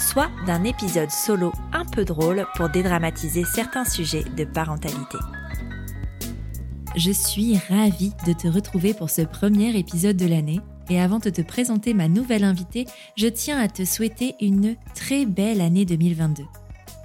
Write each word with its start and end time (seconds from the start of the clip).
soit 0.00 0.30
d'un 0.46 0.64
épisode 0.64 1.10
solo 1.10 1.52
un 1.72 1.84
peu 1.84 2.04
drôle 2.04 2.46
pour 2.56 2.68
dédramatiser 2.68 3.44
certains 3.44 3.84
sujets 3.84 4.24
de 4.36 4.44
parentalité. 4.44 5.18
Je 6.96 7.12
suis 7.12 7.56
ravie 7.68 8.12
de 8.26 8.32
te 8.32 8.48
retrouver 8.48 8.94
pour 8.94 9.10
ce 9.10 9.22
premier 9.22 9.78
épisode 9.78 10.16
de 10.16 10.26
l'année. 10.26 10.60
Et 10.88 11.00
avant 11.00 11.20
de 11.20 11.30
te 11.30 11.40
présenter 11.40 11.94
ma 11.94 12.08
nouvelle 12.08 12.42
invitée, 12.42 12.86
je 13.16 13.28
tiens 13.28 13.60
à 13.60 13.68
te 13.68 13.84
souhaiter 13.84 14.34
une 14.40 14.74
très 14.96 15.24
belle 15.24 15.60
année 15.60 15.84
2022. 15.84 16.42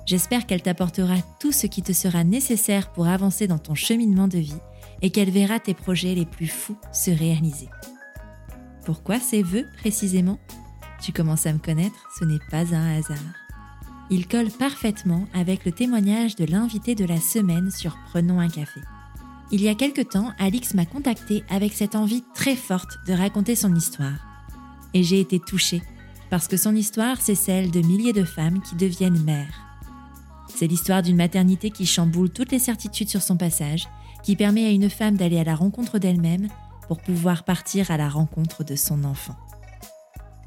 J'espère 0.07 0.47
qu'elle 0.47 0.63
t'apportera 0.63 1.15
tout 1.39 1.51
ce 1.51 1.67
qui 1.67 1.83
te 1.83 1.93
sera 1.93 2.23
nécessaire 2.23 2.91
pour 2.93 3.07
avancer 3.07 3.45
dans 3.45 3.59
ton 3.59 3.75
cheminement 3.75 4.27
de 4.27 4.39
vie 4.39 4.57
et 5.03 5.11
qu'elle 5.11 5.29
verra 5.29 5.59
tes 5.59 5.75
projets 5.75 6.15
les 6.15 6.25
plus 6.25 6.47
fous 6.47 6.77
se 6.91 7.11
réaliser. 7.11 7.69
Pourquoi 8.85 9.19
ces 9.19 9.43
vœux 9.43 9.67
précisément? 9.77 10.39
Tu 11.05 11.11
commences 11.11 11.45
à 11.45 11.53
me 11.53 11.59
connaître, 11.59 12.09
ce 12.19 12.25
n'est 12.25 12.39
pas 12.49 12.73
un 12.73 12.97
hasard. 12.97 13.19
Il 14.09 14.27
colle 14.27 14.49
parfaitement 14.49 15.27
avec 15.35 15.63
le 15.63 15.71
témoignage 15.71 16.35
de 16.35 16.45
l'invité 16.45 16.95
de 16.95 17.05
la 17.05 17.21
semaine 17.21 17.69
sur 17.69 17.95
Prenons 18.09 18.39
un 18.39 18.49
café. 18.49 18.81
Il 19.51 19.61
y 19.61 19.69
a 19.69 19.75
quelque 19.75 20.01
temps, 20.01 20.31
Alix 20.39 20.73
m'a 20.73 20.87
contactée 20.87 21.43
avec 21.47 21.73
cette 21.73 21.95
envie 21.95 22.23
très 22.33 22.55
forte 22.55 22.97
de 23.05 23.13
raconter 23.13 23.55
son 23.55 23.75
histoire. 23.75 24.17
Et 24.95 25.03
j'ai 25.03 25.19
été 25.19 25.39
touchée, 25.39 25.83
parce 26.31 26.47
que 26.47 26.57
son 26.57 26.73
histoire, 26.73 27.21
c'est 27.21 27.35
celle 27.35 27.69
de 27.69 27.81
milliers 27.81 28.11
de 28.11 28.23
femmes 28.23 28.63
qui 28.63 28.75
deviennent 28.75 29.23
mères. 29.23 29.61
C'est 30.47 30.65
l'histoire 30.65 31.03
d'une 31.03 31.17
maternité 31.17 31.69
qui 31.69 31.85
chamboule 31.85 32.31
toutes 32.31 32.51
les 32.51 32.57
certitudes 32.57 33.09
sur 33.09 33.21
son 33.21 33.37
passage, 33.37 33.87
qui 34.23 34.35
permet 34.35 34.65
à 34.65 34.71
une 34.71 34.89
femme 34.89 35.17
d'aller 35.17 35.37
à 35.37 35.43
la 35.43 35.53
rencontre 35.53 35.99
d'elle-même 35.99 36.47
pour 36.87 36.99
pouvoir 36.99 37.43
partir 37.43 37.91
à 37.91 37.97
la 37.97 38.09
rencontre 38.09 38.63
de 38.63 38.75
son 38.75 39.03
enfant. 39.03 39.35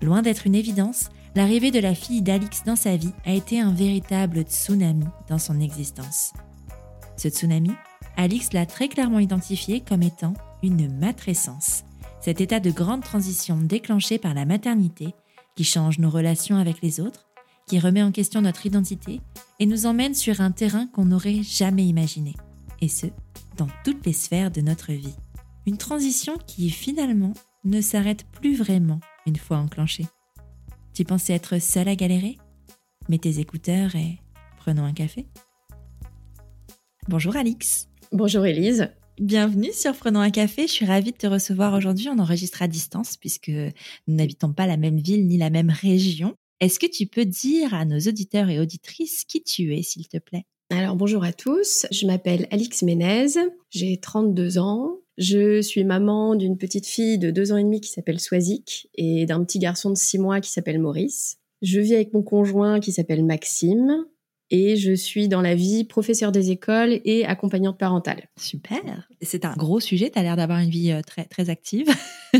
Loin 0.01 0.23
d'être 0.23 0.47
une 0.47 0.55
évidence, 0.55 1.09
l'arrivée 1.35 1.71
de 1.71 1.81
la 1.81 1.95
fille 1.95 2.23
d'Alix 2.23 2.63
dans 2.65 2.77
sa 2.77 2.97
vie 2.97 3.13
a 3.25 3.33
été 3.33 3.61
un 3.61 3.73
véritable 3.73 4.43
tsunami 4.43 5.07
dans 5.29 5.39
son 5.39 5.61
existence. 5.61 6.33
Ce 7.17 7.29
tsunami, 7.29 7.73
Alix 8.17 8.53
l'a 8.53 8.67
très 8.67 8.89
clairement 8.89 9.19
identifié 9.19 9.81
comme 9.81 10.03
étant 10.03 10.35
une 10.63 10.93
matrescence, 10.99 11.85
cet 12.21 12.41
état 12.41 12.61
de 12.61 12.71
grande 12.71 13.03
transition 13.03 13.57
déclenché 13.57 14.19
par 14.19 14.35
la 14.35 14.45
maternité 14.45 15.15
qui 15.57 15.65
change 15.65 15.99
nos 15.99 16.11
relations 16.11 16.57
avec 16.57 16.81
les 16.83 17.01
autres, 17.01 17.27
qui 17.67 17.81
remet 17.81 18.03
en 18.03 18.13
question 18.13 18.41
notre 18.41 18.67
identité 18.67 19.21
et 19.59 19.67
nous 19.67 19.87
emmène 19.87 20.15
sur 20.15 20.41
un 20.41 20.53
terrain 20.53 20.87
qu'on 20.87 21.07
n'aurait 21.07 21.43
jamais 21.43 21.85
imaginé, 21.85 22.35
et 22.81 22.89
ce, 22.89 23.07
dans 23.57 23.69
toutes 23.85 24.07
les 24.07 24.13
sphères 24.13 24.51
de 24.51 24.61
notre 24.61 24.93
vie. 24.93 25.17
Une 25.67 25.77
transition 25.77 26.39
qui 26.47 26.71
finalement 26.71 27.35
ne 27.65 27.81
s'arrête 27.81 28.25
plus 28.31 28.57
vraiment 28.57 29.01
une 29.29 29.37
fois 29.37 29.59
enclenchée. 29.59 30.07
Tu 30.95 31.05
pensais 31.05 31.35
être 31.35 31.61
seule 31.61 31.89
à 31.89 31.95
galérer? 31.95 32.39
Mets 33.09 33.19
tes 33.19 33.39
écouteurs 33.39 33.95
et 33.95 34.19
prenons 34.57 34.85
un 34.85 34.93
café. 34.93 35.27
Bonjour 37.09 37.37
Alix. 37.37 37.89
Bonjour 38.11 38.45
Elise. 38.45 38.91
Bienvenue 39.21 39.73
sur 39.73 39.97
Prenons 39.97 40.21
un 40.21 40.31
café. 40.31 40.67
Je 40.67 40.73
suis 40.73 40.87
ravie 40.87 41.13
de 41.13 41.17
te 41.17 41.27
recevoir 41.27 41.75
aujourd'hui. 41.75 42.09
On 42.09 42.19
enregistre 42.19 42.63
à 42.63 42.69
distance 42.69 43.17
puisque 43.17 43.49
nous 43.49 44.15
n'habitons 44.15 44.53
pas 44.53 44.67
la 44.67 44.77
même 44.77 44.99
ville 44.99 45.27
ni 45.27 45.39
la 45.39 45.51
même 45.51 45.71
région. 45.71 46.35
Est-ce 46.61 46.79
que 46.79 46.87
tu 46.87 47.07
peux 47.07 47.25
dire 47.25 47.75
à 47.75 47.85
nos 47.85 47.99
auditeurs 47.99 48.49
et 48.49 48.59
auditrices 48.59 49.25
qui 49.25 49.43
tu 49.43 49.75
es, 49.77 49.83
s'il 49.83 50.09
te 50.09 50.19
plaît? 50.19 50.45
Alors 50.71 50.97
bonjour 50.97 51.25
à 51.25 51.33
tous. 51.33 51.87
Je 51.91 52.07
m'appelle 52.07 52.47
Alix 52.51 52.83
Ménez. 52.83 53.29
J'ai 53.71 53.99
32 53.99 54.59
ans. 54.59 54.99
Je 55.17 55.63
suis 55.63 55.83
maman 55.83 56.35
d'une 56.35 56.59
petite 56.59 56.87
fille 56.87 57.17
de 57.19 57.31
2 57.31 57.53
ans 57.53 57.57
et 57.57 57.65
demi 57.65 57.81
qui 57.81 57.91
s'appelle 57.91 58.21
Swazik 58.21 58.91
et 58.95 59.25
d'un 59.25 59.43
petit 59.45 59.59
garçon 59.59 59.89
de 59.89 59.97
6 59.97 60.19
mois 60.19 60.41
qui 60.43 60.51
s'appelle 60.51 60.79
Maurice. 60.79 61.39
Je 61.63 61.81
vis 61.81 61.95
avec 61.95 62.13
mon 62.13 62.23
conjoint 62.23 62.81
qui 62.81 62.93
s'appelle 62.93 63.25
Maxime 63.25 64.05
et 64.51 64.77
je 64.77 64.93
suis 64.93 65.29
dans 65.29 65.43
la 65.43 65.55
vie 65.55 65.85
professeur 65.85 66.33
des 66.33 66.51
écoles 66.51 67.01
et 67.05 67.25
accompagnante 67.25 67.79
parentale. 67.79 68.29
Super. 68.37 69.09
C'est 69.21 69.45
un 69.45 69.55
gros 69.55 69.81
sujet. 69.81 70.11
Tu 70.11 70.19
as 70.19 70.23
l'air 70.23 70.37
d'avoir 70.37 70.59
une 70.59 70.71
vie 70.71 70.93
euh, 70.93 71.03
très, 71.03 71.25
très 71.25 71.51
active. 71.51 71.89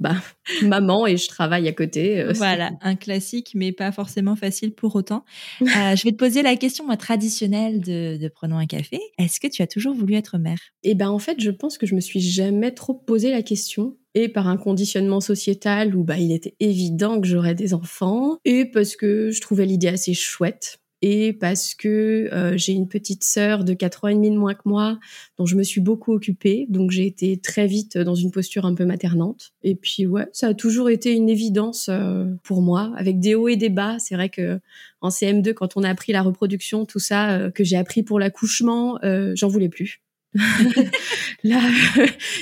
bah, 0.00 0.16
maman 0.62 1.06
et 1.06 1.16
je 1.16 1.28
travaille 1.28 1.68
à 1.68 1.72
côté. 1.72 2.20
Euh, 2.20 2.32
voilà, 2.34 2.70
un 2.80 2.94
classique, 2.94 3.52
mais 3.54 3.72
pas 3.72 3.92
forcément 3.92 4.36
facile 4.36 4.72
pour 4.72 4.96
autant. 4.96 5.24
Euh, 5.60 5.96
je 5.96 6.04
vais 6.04 6.12
te 6.12 6.16
poser 6.16 6.42
la 6.42 6.56
question 6.56 6.84
traditionnelle 6.96 7.80
de, 7.80 8.16
de 8.16 8.28
Prenons 8.28 8.58
un 8.58 8.66
café. 8.66 8.98
Est-ce 9.18 9.40
que 9.40 9.48
tu 9.48 9.62
as 9.62 9.66
toujours 9.66 9.94
voulu 9.94 10.14
être 10.14 10.38
mère? 10.38 10.58
Eh 10.82 10.94
ben, 10.94 11.10
en 11.10 11.18
fait, 11.18 11.40
je 11.40 11.50
pense 11.50 11.78
que 11.78 11.86
je 11.86 11.94
me 11.94 12.00
suis 12.00 12.20
jamais 12.20 12.72
trop 12.72 12.94
posé 12.94 13.30
la 13.30 13.42
question 13.42 13.96
et 14.14 14.28
par 14.28 14.46
un 14.48 14.56
conditionnement 14.56 15.20
sociétal 15.20 15.96
où 15.96 16.04
bah 16.04 16.18
il 16.18 16.32
était 16.32 16.54
évident 16.60 17.20
que 17.20 17.26
j'aurais 17.26 17.54
des 17.54 17.72
enfants 17.72 18.36
et 18.44 18.66
parce 18.66 18.94
que 18.94 19.30
je 19.30 19.40
trouvais 19.40 19.64
l'idée 19.64 19.88
assez 19.88 20.12
chouette 20.12 20.81
et 21.02 21.32
parce 21.32 21.74
que 21.74 22.28
euh, 22.32 22.56
j'ai 22.56 22.72
une 22.72 22.88
petite 22.88 23.24
sœur 23.24 23.64
de 23.64 23.74
4 23.74 24.04
ans 24.04 24.08
et 24.08 24.14
demi 24.14 24.30
de 24.30 24.36
moins 24.36 24.54
que 24.54 24.62
moi 24.64 24.98
dont 25.36 25.46
je 25.46 25.56
me 25.56 25.64
suis 25.64 25.80
beaucoup 25.80 26.12
occupée. 26.12 26.66
Donc 26.68 26.92
j'ai 26.92 27.06
été 27.06 27.36
très 27.36 27.66
vite 27.66 27.98
dans 27.98 28.14
une 28.14 28.30
posture 28.30 28.64
un 28.64 28.74
peu 28.74 28.84
maternante. 28.84 29.52
Et 29.62 29.74
puis 29.74 30.06
ouais 30.06 30.26
ça 30.32 30.48
a 30.48 30.54
toujours 30.54 30.88
été 30.88 31.12
une 31.12 31.28
évidence 31.28 31.88
euh, 31.88 32.26
pour 32.44 32.62
moi. 32.62 32.92
Avec 32.96 33.18
des 33.18 33.34
hauts 33.34 33.48
et 33.48 33.56
des 33.56 33.68
bas 33.68 33.98
c'est 33.98 34.14
vrai 34.14 34.28
que 34.28 34.60
en 35.00 35.08
CM2 35.08 35.52
quand 35.52 35.76
on 35.76 35.82
a 35.82 35.90
appris 35.90 36.12
la 36.12 36.22
reproduction 36.22 36.86
tout 36.86 37.00
ça 37.00 37.32
euh, 37.32 37.50
que 37.50 37.64
j'ai 37.64 37.76
appris 37.76 38.02
pour 38.02 38.18
l'accouchement 38.18 38.98
j'en 39.34 39.48
voulais 39.48 39.68
plus 39.68 40.02
Là, 41.44 41.60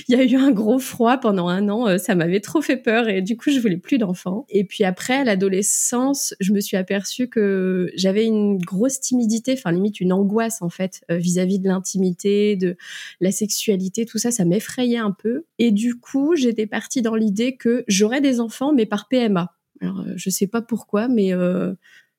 il 0.08 0.14
y 0.14 0.18
a 0.18 0.22
eu 0.22 0.36
un 0.36 0.52
gros 0.52 0.78
froid 0.78 1.18
pendant 1.18 1.48
un 1.48 1.68
an. 1.68 1.88
Euh, 1.88 1.98
ça 1.98 2.14
m'avait 2.14 2.40
trop 2.40 2.62
fait 2.62 2.76
peur 2.76 3.08
et 3.08 3.20
du 3.20 3.36
coup, 3.36 3.50
je 3.50 3.58
voulais 3.58 3.78
plus 3.78 3.98
d'enfants. 3.98 4.46
Et 4.48 4.64
puis 4.64 4.84
après, 4.84 5.14
à 5.14 5.24
l'adolescence, 5.24 6.34
je 6.38 6.52
me 6.52 6.60
suis 6.60 6.76
aperçue 6.76 7.28
que 7.28 7.90
j'avais 7.96 8.24
une 8.24 8.58
grosse 8.58 9.00
timidité, 9.00 9.54
enfin 9.54 9.72
limite 9.72 10.00
une 10.00 10.12
angoisse 10.12 10.62
en 10.62 10.68
fait 10.68 11.02
euh, 11.10 11.16
vis-à-vis 11.16 11.58
de 11.58 11.68
l'intimité, 11.68 12.54
de 12.56 12.76
la 13.20 13.32
sexualité, 13.32 14.06
tout 14.06 14.18
ça, 14.18 14.30
ça 14.30 14.44
m'effrayait 14.44 14.98
un 14.98 15.12
peu. 15.12 15.44
Et 15.58 15.72
du 15.72 15.98
coup, 15.98 16.36
j'étais 16.36 16.66
partie 16.66 17.02
dans 17.02 17.16
l'idée 17.16 17.56
que 17.56 17.84
j'aurais 17.88 18.20
des 18.20 18.38
enfants, 18.38 18.72
mais 18.72 18.86
par 18.86 19.08
PMA. 19.08 19.52
Alors, 19.80 20.00
euh, 20.00 20.12
je 20.14 20.30
sais 20.30 20.46
pas 20.46 20.62
pourquoi, 20.62 21.08
mais 21.08 21.32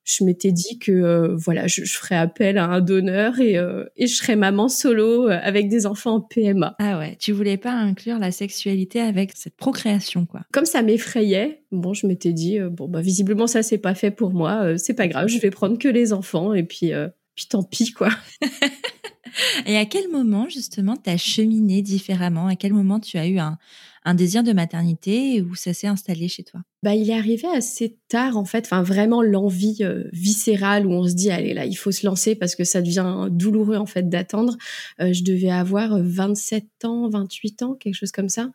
je 0.04 0.24
m'étais 0.24 0.52
dit 0.52 0.78
que 0.78 0.92
euh, 0.92 1.36
voilà, 1.36 1.66
je, 1.66 1.84
je, 1.84 1.96
ferais 1.96 2.16
appel 2.16 2.58
à 2.58 2.66
un 2.66 2.80
donneur 2.80 3.40
et, 3.40 3.56
euh, 3.56 3.84
et 3.96 4.06
je 4.06 4.14
serais 4.14 4.36
maman 4.36 4.68
solo 4.68 5.28
euh, 5.28 5.38
avec 5.42 5.68
des 5.68 5.86
enfants 5.86 6.16
en 6.16 6.20
PMA. 6.20 6.74
Ah 6.78 6.98
ouais, 6.98 7.16
tu 7.18 7.32
voulais 7.32 7.56
pas 7.56 7.72
inclure 7.72 8.18
la 8.18 8.32
sexualité 8.32 9.00
avec 9.00 9.32
cette 9.34 9.56
procréation 9.56 10.26
quoi. 10.26 10.40
Comme 10.52 10.64
ça 10.64 10.82
m'effrayait, 10.82 11.62
bon, 11.70 11.94
je 11.94 12.06
m'étais 12.06 12.32
dit 12.32 12.58
bon 12.60 12.88
bah 12.88 13.00
visiblement 13.00 13.46
ça 13.46 13.62
c'est 13.62 13.78
pas 13.78 13.94
fait 13.94 14.10
pour 14.10 14.32
moi, 14.32 14.76
c'est 14.76 14.94
pas 14.94 15.06
grave, 15.06 15.28
je 15.28 15.38
vais 15.38 15.50
prendre 15.50 15.78
que 15.78 15.88
les 15.88 16.12
enfants 16.12 16.52
et 16.54 16.64
puis 16.64 16.92
puis 17.34 17.46
tant 17.48 17.62
pis 17.62 17.92
quoi. 17.92 18.10
et 19.66 19.76
à 19.76 19.86
quel 19.86 20.08
moment 20.10 20.48
justement 20.48 20.96
tu 20.96 21.10
as 21.10 21.16
cheminé 21.16 21.82
différemment? 21.82 22.46
À 22.46 22.56
quel 22.56 22.72
moment 22.72 23.00
tu 23.00 23.18
as 23.18 23.26
eu 23.26 23.38
un 23.38 23.58
un 24.04 24.14
désir 24.14 24.42
de 24.42 24.52
maternité 24.52 25.42
où 25.42 25.54
ça 25.54 25.72
s'est 25.72 25.86
installé 25.86 26.28
chez 26.28 26.42
toi? 26.42 26.60
Bah, 26.82 26.94
il 26.94 27.08
est 27.10 27.16
arrivé 27.16 27.46
assez 27.48 27.98
tard 28.08 28.36
en 28.36 28.44
fait, 28.44 28.64
enfin 28.64 28.82
vraiment 28.82 29.22
l'envie 29.22 29.78
euh, 29.82 30.04
viscérale 30.12 30.86
où 30.86 30.90
on 30.90 31.06
se 31.06 31.14
dit 31.14 31.30
allez 31.30 31.54
là 31.54 31.66
il 31.66 31.74
faut 31.74 31.92
se 31.92 32.04
lancer 32.04 32.34
parce 32.34 32.56
que 32.56 32.64
ça 32.64 32.82
devient 32.82 33.28
douloureux 33.30 33.76
en 33.76 33.86
fait 33.86 34.08
d'attendre. 34.08 34.56
Euh, 35.00 35.12
je 35.12 35.22
devais 35.22 35.50
avoir 35.50 35.98
27 36.00 36.84
ans, 36.84 37.08
28 37.08 37.62
ans, 37.62 37.74
quelque 37.74 37.94
chose 37.94 38.12
comme 38.12 38.28
ça. 38.28 38.50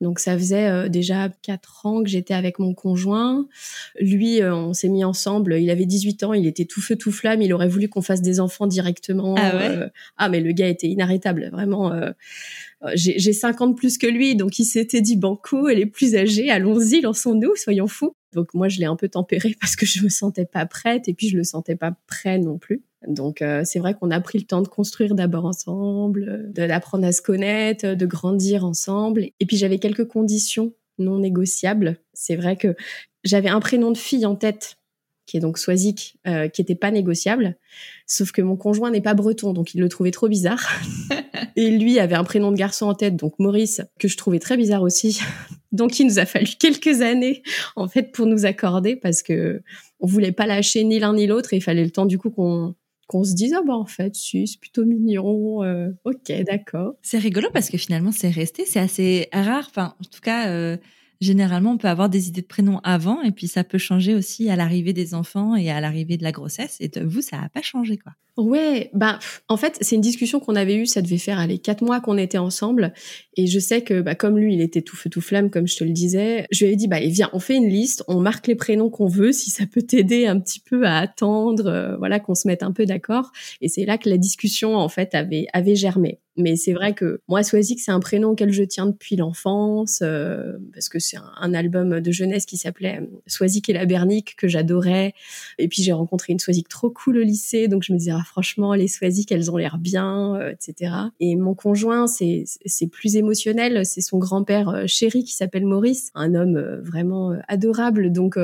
Donc 0.00 0.18
ça 0.18 0.36
faisait 0.36 0.68
euh, 0.68 0.88
déjà 0.88 1.28
quatre 1.42 1.84
ans 1.86 2.02
que 2.02 2.08
j'étais 2.08 2.34
avec 2.34 2.58
mon 2.58 2.74
conjoint. 2.74 3.46
Lui, 4.00 4.42
on 4.42 4.72
s'est 4.72 4.88
mis 4.88 5.04
ensemble. 5.04 5.58
Il 5.60 5.70
avait 5.70 5.86
18 5.86 6.24
ans, 6.24 6.32
il 6.32 6.46
était 6.46 6.64
tout 6.64 6.80
feu 6.80 6.96
tout 6.96 7.12
flamme. 7.12 7.42
Il 7.42 7.52
aurait 7.52 7.68
voulu 7.68 7.88
qu'on 7.88 8.02
fasse 8.02 8.22
des 8.22 8.40
enfants 8.40 8.66
directement. 8.66 9.34
Ah, 9.38 9.56
ouais? 9.56 9.86
Ah 10.16 10.28
mais 10.28 10.40
le 10.40 10.52
gars 10.52 10.68
était 10.68 10.88
inarrêtable, 10.88 11.50
vraiment. 11.52 11.92
Euh, 11.92 12.92
j'ai 12.94 13.32
50 13.32 13.76
plus 13.76 13.98
que 13.98 14.06
lui, 14.06 14.36
donc 14.36 14.58
il 14.58 14.64
s'était 14.64 15.02
dit 15.02 15.16
banco, 15.16 15.68
elle 15.68 15.80
est 15.80 15.86
plus 15.86 16.16
âgée, 16.16 16.50
allons-y, 16.50 17.02
lançons-nous, 17.02 17.54
soyons 17.56 17.86
fous. 17.86 18.14
Donc 18.32 18.54
moi 18.54 18.68
je 18.68 18.78
l'ai 18.78 18.86
un 18.86 18.96
peu 18.96 19.08
tempéré 19.08 19.54
parce 19.60 19.76
que 19.76 19.86
je 19.86 20.02
me 20.02 20.08
sentais 20.08 20.46
pas 20.46 20.66
prête 20.66 21.08
et 21.08 21.14
puis 21.14 21.28
je 21.28 21.36
le 21.36 21.44
sentais 21.44 21.76
pas 21.76 21.92
prêt 22.06 22.38
non 22.38 22.58
plus. 22.58 22.82
Donc 23.06 23.40
euh, 23.42 23.62
c'est 23.64 23.78
vrai 23.78 23.94
qu'on 23.94 24.10
a 24.10 24.20
pris 24.20 24.38
le 24.38 24.44
temps 24.44 24.62
de 24.62 24.68
construire 24.68 25.14
d'abord 25.14 25.46
ensemble, 25.46 26.50
d'apprendre 26.52 27.06
à 27.06 27.12
se 27.12 27.22
connaître, 27.22 27.94
de 27.94 28.06
grandir 28.06 28.64
ensemble. 28.64 29.28
Et 29.40 29.46
puis 29.46 29.56
j'avais 29.56 29.78
quelques 29.78 30.06
conditions 30.06 30.72
non 30.98 31.18
négociables. 31.18 31.96
C'est 32.12 32.36
vrai 32.36 32.56
que 32.56 32.74
j'avais 33.24 33.48
un 33.48 33.60
prénom 33.60 33.90
de 33.90 33.98
fille 33.98 34.26
en 34.26 34.36
tête 34.36 34.76
qui 35.30 35.36
est 35.36 35.40
donc 35.40 35.58
Swazik, 35.58 36.16
euh, 36.26 36.48
qui 36.48 36.60
était 36.60 36.74
pas 36.74 36.90
négociable. 36.90 37.56
Sauf 38.04 38.32
que 38.32 38.42
mon 38.42 38.56
conjoint 38.56 38.90
n'est 38.90 39.00
pas 39.00 39.14
breton, 39.14 39.52
donc 39.52 39.74
il 39.74 39.80
le 39.80 39.88
trouvait 39.88 40.10
trop 40.10 40.26
bizarre. 40.26 40.60
et 41.56 41.70
lui 41.70 42.00
avait 42.00 42.16
un 42.16 42.24
prénom 42.24 42.50
de 42.50 42.56
garçon 42.56 42.86
en 42.86 42.94
tête, 42.94 43.14
donc 43.14 43.38
Maurice, 43.38 43.80
que 44.00 44.08
je 44.08 44.16
trouvais 44.16 44.40
très 44.40 44.56
bizarre 44.56 44.82
aussi. 44.82 45.20
donc 45.72 46.00
il 46.00 46.06
nous 46.08 46.18
a 46.18 46.26
fallu 46.26 46.48
quelques 46.58 47.00
années, 47.00 47.44
en 47.76 47.86
fait, 47.86 48.10
pour 48.10 48.26
nous 48.26 48.44
accorder, 48.44 48.96
parce 48.96 49.22
que 49.22 49.62
on 50.00 50.06
voulait 50.08 50.32
pas 50.32 50.46
lâcher 50.46 50.82
ni 50.82 50.98
l'un 50.98 51.14
ni 51.14 51.28
l'autre, 51.28 51.54
et 51.54 51.58
il 51.58 51.62
fallait 51.62 51.84
le 51.84 51.92
temps 51.92 52.06
du 52.06 52.18
coup 52.18 52.30
qu'on 52.30 52.74
qu'on 53.10 53.24
se 53.24 53.34
dise 53.34 53.52
ah 53.58 53.62
bah 53.66 53.74
en 53.74 53.86
fait 53.86 54.14
si 54.14 54.46
c'est 54.46 54.60
plutôt 54.60 54.84
mignon 54.84 55.64
euh, 55.64 55.88
ok 56.04 56.30
d'accord. 56.46 56.94
C'est 57.02 57.18
rigolo 57.18 57.48
parce 57.52 57.68
que 57.68 57.76
finalement 57.76 58.12
c'est 58.12 58.30
resté 58.30 58.64
c'est 58.64 58.78
assez 58.78 59.28
rare 59.32 59.66
enfin 59.68 59.96
en 60.00 60.04
tout 60.04 60.20
cas 60.20 60.48
euh, 60.48 60.76
généralement, 61.20 61.72
on 61.72 61.78
peut 61.78 61.88
avoir 61.88 62.08
des 62.08 62.28
idées 62.28 62.42
de 62.42 62.46
prénoms 62.46 62.80
avant 62.82 63.22
et 63.22 63.30
puis 63.30 63.48
ça 63.48 63.64
peut 63.64 63.78
changer 63.78 64.14
aussi 64.14 64.50
à 64.50 64.56
l'arrivée 64.56 64.92
des 64.92 65.14
enfants 65.14 65.54
et 65.56 65.70
à 65.70 65.80
l'arrivée 65.80 66.16
de 66.16 66.22
la 66.22 66.32
grossesse. 66.32 66.76
Et 66.80 66.90
vous, 67.02 67.20
ça 67.22 67.38
n'a 67.38 67.48
pas 67.48 67.62
changé, 67.62 67.96
quoi. 67.98 68.12
Ouais, 68.36 68.90
bah 68.94 69.18
en 69.48 69.56
fait 69.56 69.76
c'est 69.80 69.96
une 69.96 70.00
discussion 70.00 70.40
qu'on 70.40 70.56
avait 70.56 70.76
eue, 70.76 70.86
ça 70.86 71.02
devait 71.02 71.18
faire 71.18 71.46
les 71.46 71.58
quatre 71.58 71.82
mois 71.82 72.00
qu'on 72.00 72.16
était 72.16 72.38
ensemble, 72.38 72.94
et 73.36 73.46
je 73.46 73.58
sais 73.58 73.82
que 73.82 74.00
bah, 74.00 74.14
comme 74.14 74.38
lui 74.38 74.54
il 74.54 74.60
était 74.62 74.80
tout 74.82 74.96
feu 74.96 75.10
tout 75.10 75.20
flamme 75.20 75.50
comme 75.50 75.66
je 75.66 75.76
te 75.76 75.84
le 75.84 75.90
disais, 75.90 76.46
je 76.50 76.64
lui 76.64 76.72
ai 76.72 76.76
dit 76.76 76.88
bah 76.88 77.00
viens 77.00 77.28
on 77.32 77.38
fait 77.38 77.56
une 77.56 77.68
liste, 77.68 78.02
on 78.08 78.20
marque 78.20 78.46
les 78.46 78.54
prénoms 78.54 78.88
qu'on 78.88 79.08
veut 79.08 79.32
si 79.32 79.50
ça 79.50 79.64
peut 79.66 79.82
t'aider 79.82 80.26
un 80.26 80.38
petit 80.40 80.60
peu 80.60 80.86
à 80.86 80.98
attendre, 80.98 81.66
euh, 81.66 81.96
voilà 81.98 82.18
qu'on 82.20 82.34
se 82.34 82.46
mette 82.48 82.62
un 82.62 82.72
peu 82.72 82.86
d'accord, 82.86 83.30
et 83.60 83.68
c'est 83.68 83.84
là 83.84 83.98
que 83.98 84.08
la 84.08 84.16
discussion 84.16 84.76
en 84.76 84.88
fait 84.88 85.14
avait 85.14 85.46
avait 85.52 85.76
germé. 85.76 86.20
Mais 86.40 86.56
c'est 86.56 86.72
vrai 86.72 86.94
que 86.94 87.20
moi, 87.28 87.42
Swazik, 87.42 87.80
c'est 87.80 87.90
un 87.90 88.00
prénom 88.00 88.30
auquel 88.30 88.52
je 88.52 88.62
tiens 88.62 88.86
depuis 88.86 89.16
l'enfance, 89.16 90.00
euh, 90.02 90.58
parce 90.72 90.88
que 90.88 90.98
c'est 90.98 91.16
un, 91.16 91.54
album 91.54 92.00
de 92.00 92.12
jeunesse 92.12 92.46
qui 92.46 92.56
s'appelait 92.56 93.00
euh, 93.00 93.06
Swazik 93.26 93.68
et 93.68 93.72
la 93.72 93.86
Bernique 93.86 94.36
que 94.36 94.48
j'adorais. 94.48 95.14
Et 95.58 95.68
puis 95.68 95.82
j'ai 95.82 95.92
rencontré 95.92 96.32
une 96.32 96.38
Swazik 96.38 96.68
trop 96.68 96.90
cool 96.90 97.18
au 97.18 97.22
lycée, 97.22 97.68
donc 97.68 97.82
je 97.82 97.92
me 97.92 97.98
disais 97.98 98.12
ah, 98.14 98.22
franchement 98.24 98.74
les 98.74 98.88
Swazik 98.88 99.32
elles 99.32 99.50
ont 99.50 99.56
l'air 99.56 99.78
bien, 99.78 100.36
euh, 100.36 100.52
etc. 100.52 100.92
Et 101.18 101.36
mon 101.36 101.54
conjoint 101.54 102.06
c'est 102.06 102.86
plus 102.90 103.16
émotionnel, 103.16 103.84
c'est 103.84 104.00
son 104.00 104.18
grand-père 104.18 104.84
chéri 104.86 105.24
qui 105.24 105.34
s'appelle 105.34 105.66
Maurice, 105.66 106.10
un 106.14 106.34
homme 106.34 106.80
vraiment 106.82 107.36
adorable. 107.48 108.12
Donc 108.12 108.38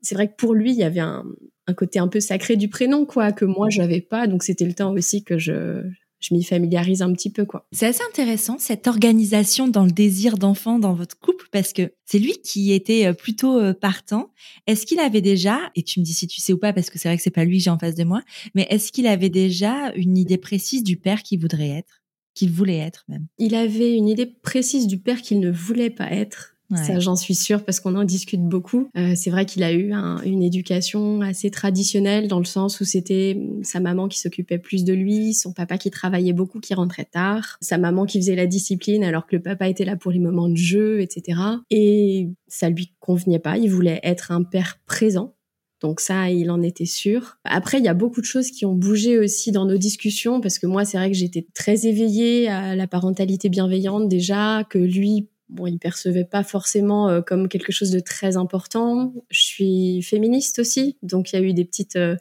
c'est 0.00 0.14
vrai 0.14 0.28
que 0.28 0.36
pour 0.36 0.54
lui 0.54 0.70
il 0.70 0.78
y 0.78 0.84
avait 0.84 1.00
un, 1.00 1.24
un 1.66 1.74
côté 1.74 1.98
un 1.98 2.08
peu 2.08 2.20
sacré 2.20 2.56
du 2.56 2.68
prénom 2.68 3.04
quoi 3.04 3.32
que 3.32 3.44
moi 3.44 3.68
j'avais 3.68 4.00
pas, 4.00 4.26
donc 4.26 4.42
c'était 4.42 4.64
le 4.64 4.74
temps 4.74 4.92
aussi 4.92 5.24
que 5.24 5.38
je 5.38 5.82
je 6.20 6.34
m'y 6.34 6.42
familiarise 6.42 7.02
un 7.02 7.12
petit 7.12 7.30
peu 7.30 7.44
quoi. 7.44 7.66
C'est 7.72 7.86
assez 7.86 8.02
intéressant 8.08 8.58
cette 8.58 8.86
organisation 8.86 9.68
dans 9.68 9.84
le 9.84 9.90
désir 9.90 10.36
d'enfant 10.38 10.78
dans 10.78 10.94
votre 10.94 11.18
couple 11.18 11.46
parce 11.52 11.72
que 11.72 11.92
c'est 12.04 12.18
lui 12.18 12.34
qui 12.42 12.72
était 12.72 13.06
euh, 13.06 13.12
plutôt 13.12 13.58
euh, 13.58 13.72
partant. 13.72 14.32
Est-ce 14.66 14.86
qu'il 14.86 15.00
avait 15.00 15.20
déjà 15.20 15.58
et 15.74 15.82
tu 15.82 16.00
me 16.00 16.04
dis 16.04 16.14
si 16.14 16.26
tu 16.26 16.40
sais 16.40 16.52
ou 16.52 16.58
pas 16.58 16.72
parce 16.72 16.90
que 16.90 16.98
c'est 16.98 17.08
vrai 17.08 17.16
que 17.16 17.22
c'est 17.22 17.30
pas 17.30 17.44
lui 17.44 17.58
que 17.58 17.64
j'ai 17.64 17.70
en 17.70 17.78
face 17.78 17.94
de 17.94 18.04
moi, 18.04 18.22
mais 18.54 18.66
est-ce 18.70 18.92
qu'il 18.92 19.06
avait 19.06 19.30
déjà 19.30 19.92
une 19.94 20.16
idée 20.16 20.38
précise 20.38 20.82
du 20.82 20.96
père 20.96 21.22
qu'il 21.22 21.40
voudrait 21.40 21.68
être, 21.68 22.02
qu'il 22.34 22.50
voulait 22.50 22.78
être 22.78 23.04
même? 23.08 23.26
Il 23.38 23.54
avait 23.54 23.94
une 23.94 24.08
idée 24.08 24.26
précise 24.26 24.86
du 24.86 24.98
père 24.98 25.22
qu'il 25.22 25.40
ne 25.40 25.50
voulait 25.50 25.90
pas 25.90 26.10
être 26.10 26.57
ça, 26.76 26.98
j'en 26.98 27.16
suis 27.16 27.34
sûre 27.34 27.64
parce 27.64 27.80
qu'on 27.80 27.96
en 27.96 28.04
discute 28.04 28.42
beaucoup. 28.42 28.90
Euh, 28.96 29.14
c'est 29.16 29.30
vrai 29.30 29.46
qu'il 29.46 29.62
a 29.62 29.72
eu 29.72 29.92
une 30.24 30.42
éducation 30.42 31.22
assez 31.22 31.50
traditionnelle 31.50 32.28
dans 32.28 32.38
le 32.38 32.44
sens 32.44 32.80
où 32.80 32.84
c'était 32.84 33.40
sa 33.62 33.80
maman 33.80 34.08
qui 34.08 34.18
s'occupait 34.18 34.58
plus 34.58 34.84
de 34.84 34.92
lui, 34.92 35.32
son 35.32 35.52
papa 35.52 35.78
qui 35.78 35.90
travaillait 35.90 36.34
beaucoup, 36.34 36.60
qui 36.60 36.74
rentrait 36.74 37.08
tard, 37.10 37.56
sa 37.60 37.78
maman 37.78 38.04
qui 38.04 38.18
faisait 38.18 38.36
la 38.36 38.46
discipline 38.46 39.02
alors 39.02 39.26
que 39.26 39.36
le 39.36 39.42
papa 39.42 39.68
était 39.68 39.84
là 39.84 39.96
pour 39.96 40.12
les 40.12 40.18
moments 40.18 40.48
de 40.48 40.56
jeu, 40.56 41.00
etc. 41.00 41.40
Et 41.70 42.28
ça 42.48 42.68
lui 42.68 42.92
convenait 43.00 43.38
pas. 43.38 43.56
Il 43.56 43.70
voulait 43.70 44.00
être 44.02 44.30
un 44.30 44.42
père 44.42 44.78
présent. 44.86 45.34
Donc 45.80 46.00
ça, 46.00 46.30
il 46.30 46.50
en 46.50 46.60
était 46.62 46.86
sûr. 46.86 47.38
Après, 47.44 47.78
il 47.78 47.84
y 47.84 47.88
a 47.88 47.94
beaucoup 47.94 48.20
de 48.20 48.26
choses 48.26 48.50
qui 48.50 48.66
ont 48.66 48.74
bougé 48.74 49.18
aussi 49.18 49.52
dans 49.52 49.64
nos 49.64 49.78
discussions 49.78 50.40
parce 50.40 50.58
que 50.58 50.66
moi, 50.66 50.84
c'est 50.84 50.98
vrai 50.98 51.10
que 51.10 51.16
j'étais 51.16 51.46
très 51.54 51.86
éveillée 51.86 52.48
à 52.48 52.74
la 52.74 52.86
parentalité 52.88 53.48
bienveillante 53.48 54.08
déjà, 54.08 54.64
que 54.68 54.78
lui 54.78 55.28
bon, 55.48 55.66
il 55.66 55.78
percevait 55.78 56.24
pas 56.24 56.42
forcément 56.42 57.08
euh, 57.08 57.20
comme 57.20 57.48
quelque 57.48 57.72
chose 57.72 57.90
de 57.90 58.00
très 58.00 58.36
important. 58.36 59.12
Je 59.30 59.40
suis 59.40 60.02
féministe 60.02 60.58
aussi, 60.58 60.96
donc 61.02 61.32
il 61.32 61.36
y 61.36 61.38
a 61.38 61.42
eu 61.42 61.54
des 61.54 61.64
petites 61.64 61.96
euh, 61.96 62.16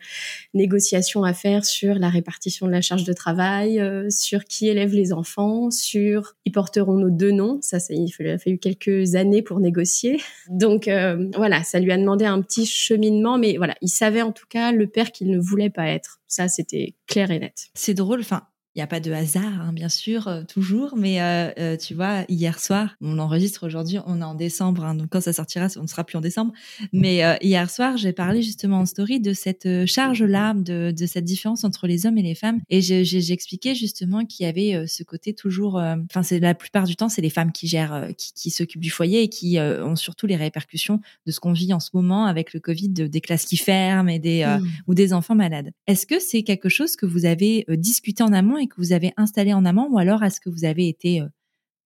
négociations 0.53 1.24
à 1.24 1.33
faire 1.33 1.65
sur 1.65 1.95
la 1.95 2.09
répartition 2.09 2.68
de 2.68 2.71
la 2.71 2.81
charge 2.81 3.03
de 3.03 3.13
travail, 3.13 3.79
euh, 3.79 4.09
sur 4.09 4.45
qui 4.45 4.68
élève 4.68 4.94
les 4.94 5.13
enfants, 5.13 5.71
sur 5.71 6.35
qui 6.45 6.51
porteront 6.51 6.94
nos 6.95 7.09
deux 7.09 7.31
noms. 7.31 7.59
Ça, 7.62 7.79
ça 7.79 7.94
il 7.94 8.12
a 8.27 8.38
fallu 8.38 8.57
quelques 8.57 9.15
années 9.15 9.41
pour 9.41 9.59
négocier. 9.59 10.19
Donc 10.50 10.89
voilà, 11.35 11.63
ça 11.63 11.80
lui 11.80 11.91
a 11.91 11.97
demandé 11.97 12.25
un 12.25 12.41
petit 12.41 12.65
cheminement, 12.65 13.38
mais 13.38 13.57
voilà, 13.57 13.75
il 13.81 13.89
savait 13.89 14.21
en 14.21 14.31
tout 14.31 14.45
cas 14.50 14.71
le 14.71 14.88
père 14.88 15.12
qu'il 15.12 15.30
ne 15.30 15.39
voulait 15.39 15.69
pas 15.69 15.88
être. 15.88 16.19
Ça, 16.27 16.47
c'était 16.47 16.95
clair 17.07 17.31
et 17.31 17.39
net. 17.39 17.68
C'est 17.73 17.94
drôle. 17.94 18.21
Enfin, 18.21 18.44
n'y 18.77 18.83
a 18.83 18.88
pas 18.88 19.00
de 19.00 19.12
hasard, 19.12 19.62
hein, 19.62 19.74
bien 19.74 19.89
sûr, 19.89 20.27
euh, 20.27 20.44
toujours. 20.44 20.95
Mais 20.95 21.21
euh, 21.21 21.51
euh, 21.57 21.77
tu 21.77 21.94
vois, 21.94 22.25
hier 22.29 22.59
soir, 22.59 22.95
on 23.01 23.18
enregistre 23.18 23.65
aujourd'hui, 23.65 23.97
on 24.06 24.21
est 24.21 24.24
en 24.24 24.35
décembre, 24.35 24.85
hein, 24.85 24.95
donc 24.95 25.09
quand 25.09 25.21
ça 25.21 25.33
sortira, 25.33 25.68
on 25.77 25.83
ne 25.83 25.88
sera 25.88 26.03
plus 26.03 26.18
en 26.18 26.21
décembre. 26.21 26.53
Mais 26.94 27.38
hier 27.41 27.69
soir, 27.69 27.97
j'ai 27.97 28.13
parlé 28.13 28.41
justement 28.41 28.79
en 28.79 28.85
story 28.85 29.19
de 29.19 29.33
cette 29.33 29.85
charge-là, 29.85 30.53
de, 30.53 30.94
de, 30.95 31.06
cette 31.06 31.25
différence 31.25 31.63
entre 31.63 31.88
les 31.88 32.06
hommes 32.06 32.18
et 32.18 32.21
les 32.21 32.35
femmes. 32.35 32.59
Et 32.69 32.81
j'expliquais 32.81 33.75
justement 33.75 34.25
qu'il 34.25 34.45
y 34.45 34.50
avait 34.50 34.85
ce 34.88 35.03
côté 35.03 35.33
toujours... 35.33 35.75
Enfin, 35.75 36.23
c'est 36.23 36.39
la 36.39 36.53
plupart 36.53 36.85
du 36.85 36.95
temps, 36.95 37.09
c'est 37.09 37.21
les 37.21 37.30
femmes 37.30 37.51
qui 37.51 37.68
gèrent, 37.68 38.09
qui, 38.18 38.33
qui 38.33 38.50
s'occupent 38.51 38.81
du 38.81 38.91
foyer 38.91 39.23
et 39.23 39.30
qui 39.30 39.57
ont 39.59 39.95
surtout 39.95 40.27
les 40.27 40.35
répercussions 40.35 41.01
de 41.25 41.31
ce 41.31 41.39
qu'on 41.39 41.53
vit 41.53 41.73
en 41.73 41.80
ce 41.80 41.89
moment 41.94 42.25
avec 42.25 42.53
le 42.53 42.59
Covid, 42.59 42.89
de, 42.89 43.07
des 43.07 43.21
classes 43.21 43.45
qui 43.45 43.57
ferment 43.57 44.09
et 44.09 44.19
des, 44.19 44.45
mmh. 44.45 44.68
ou 44.88 44.94
des 44.94 45.13
enfants 45.13 45.35
malades. 45.35 45.71
Est-ce 45.88 46.06
que 46.06 46.19
c'est 46.19 46.44
quelque 46.44 46.69
chose 46.69 46.95
que 46.95 47.06
vous 47.06 47.25
avez 47.25 47.65
discuté 47.69 48.23
en 48.23 48.33
amont 48.33 48.57
que 48.67 48.75
vous 48.77 48.93
avez 48.93 49.13
installé 49.17 49.53
en 49.53 49.65
amont 49.65 49.87
ou 49.89 49.97
alors 49.97 50.23
est-ce 50.23 50.39
que 50.39 50.49
vous 50.49 50.65
avez 50.65 50.87
été 50.87 51.21
euh, 51.21 51.27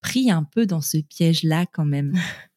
pris 0.01 0.31
un 0.31 0.44
peu 0.44 0.66
dans 0.66 0.81
ce 0.81 0.98
piège-là 0.98 1.66
quand 1.72 1.86
même? 1.86 2.13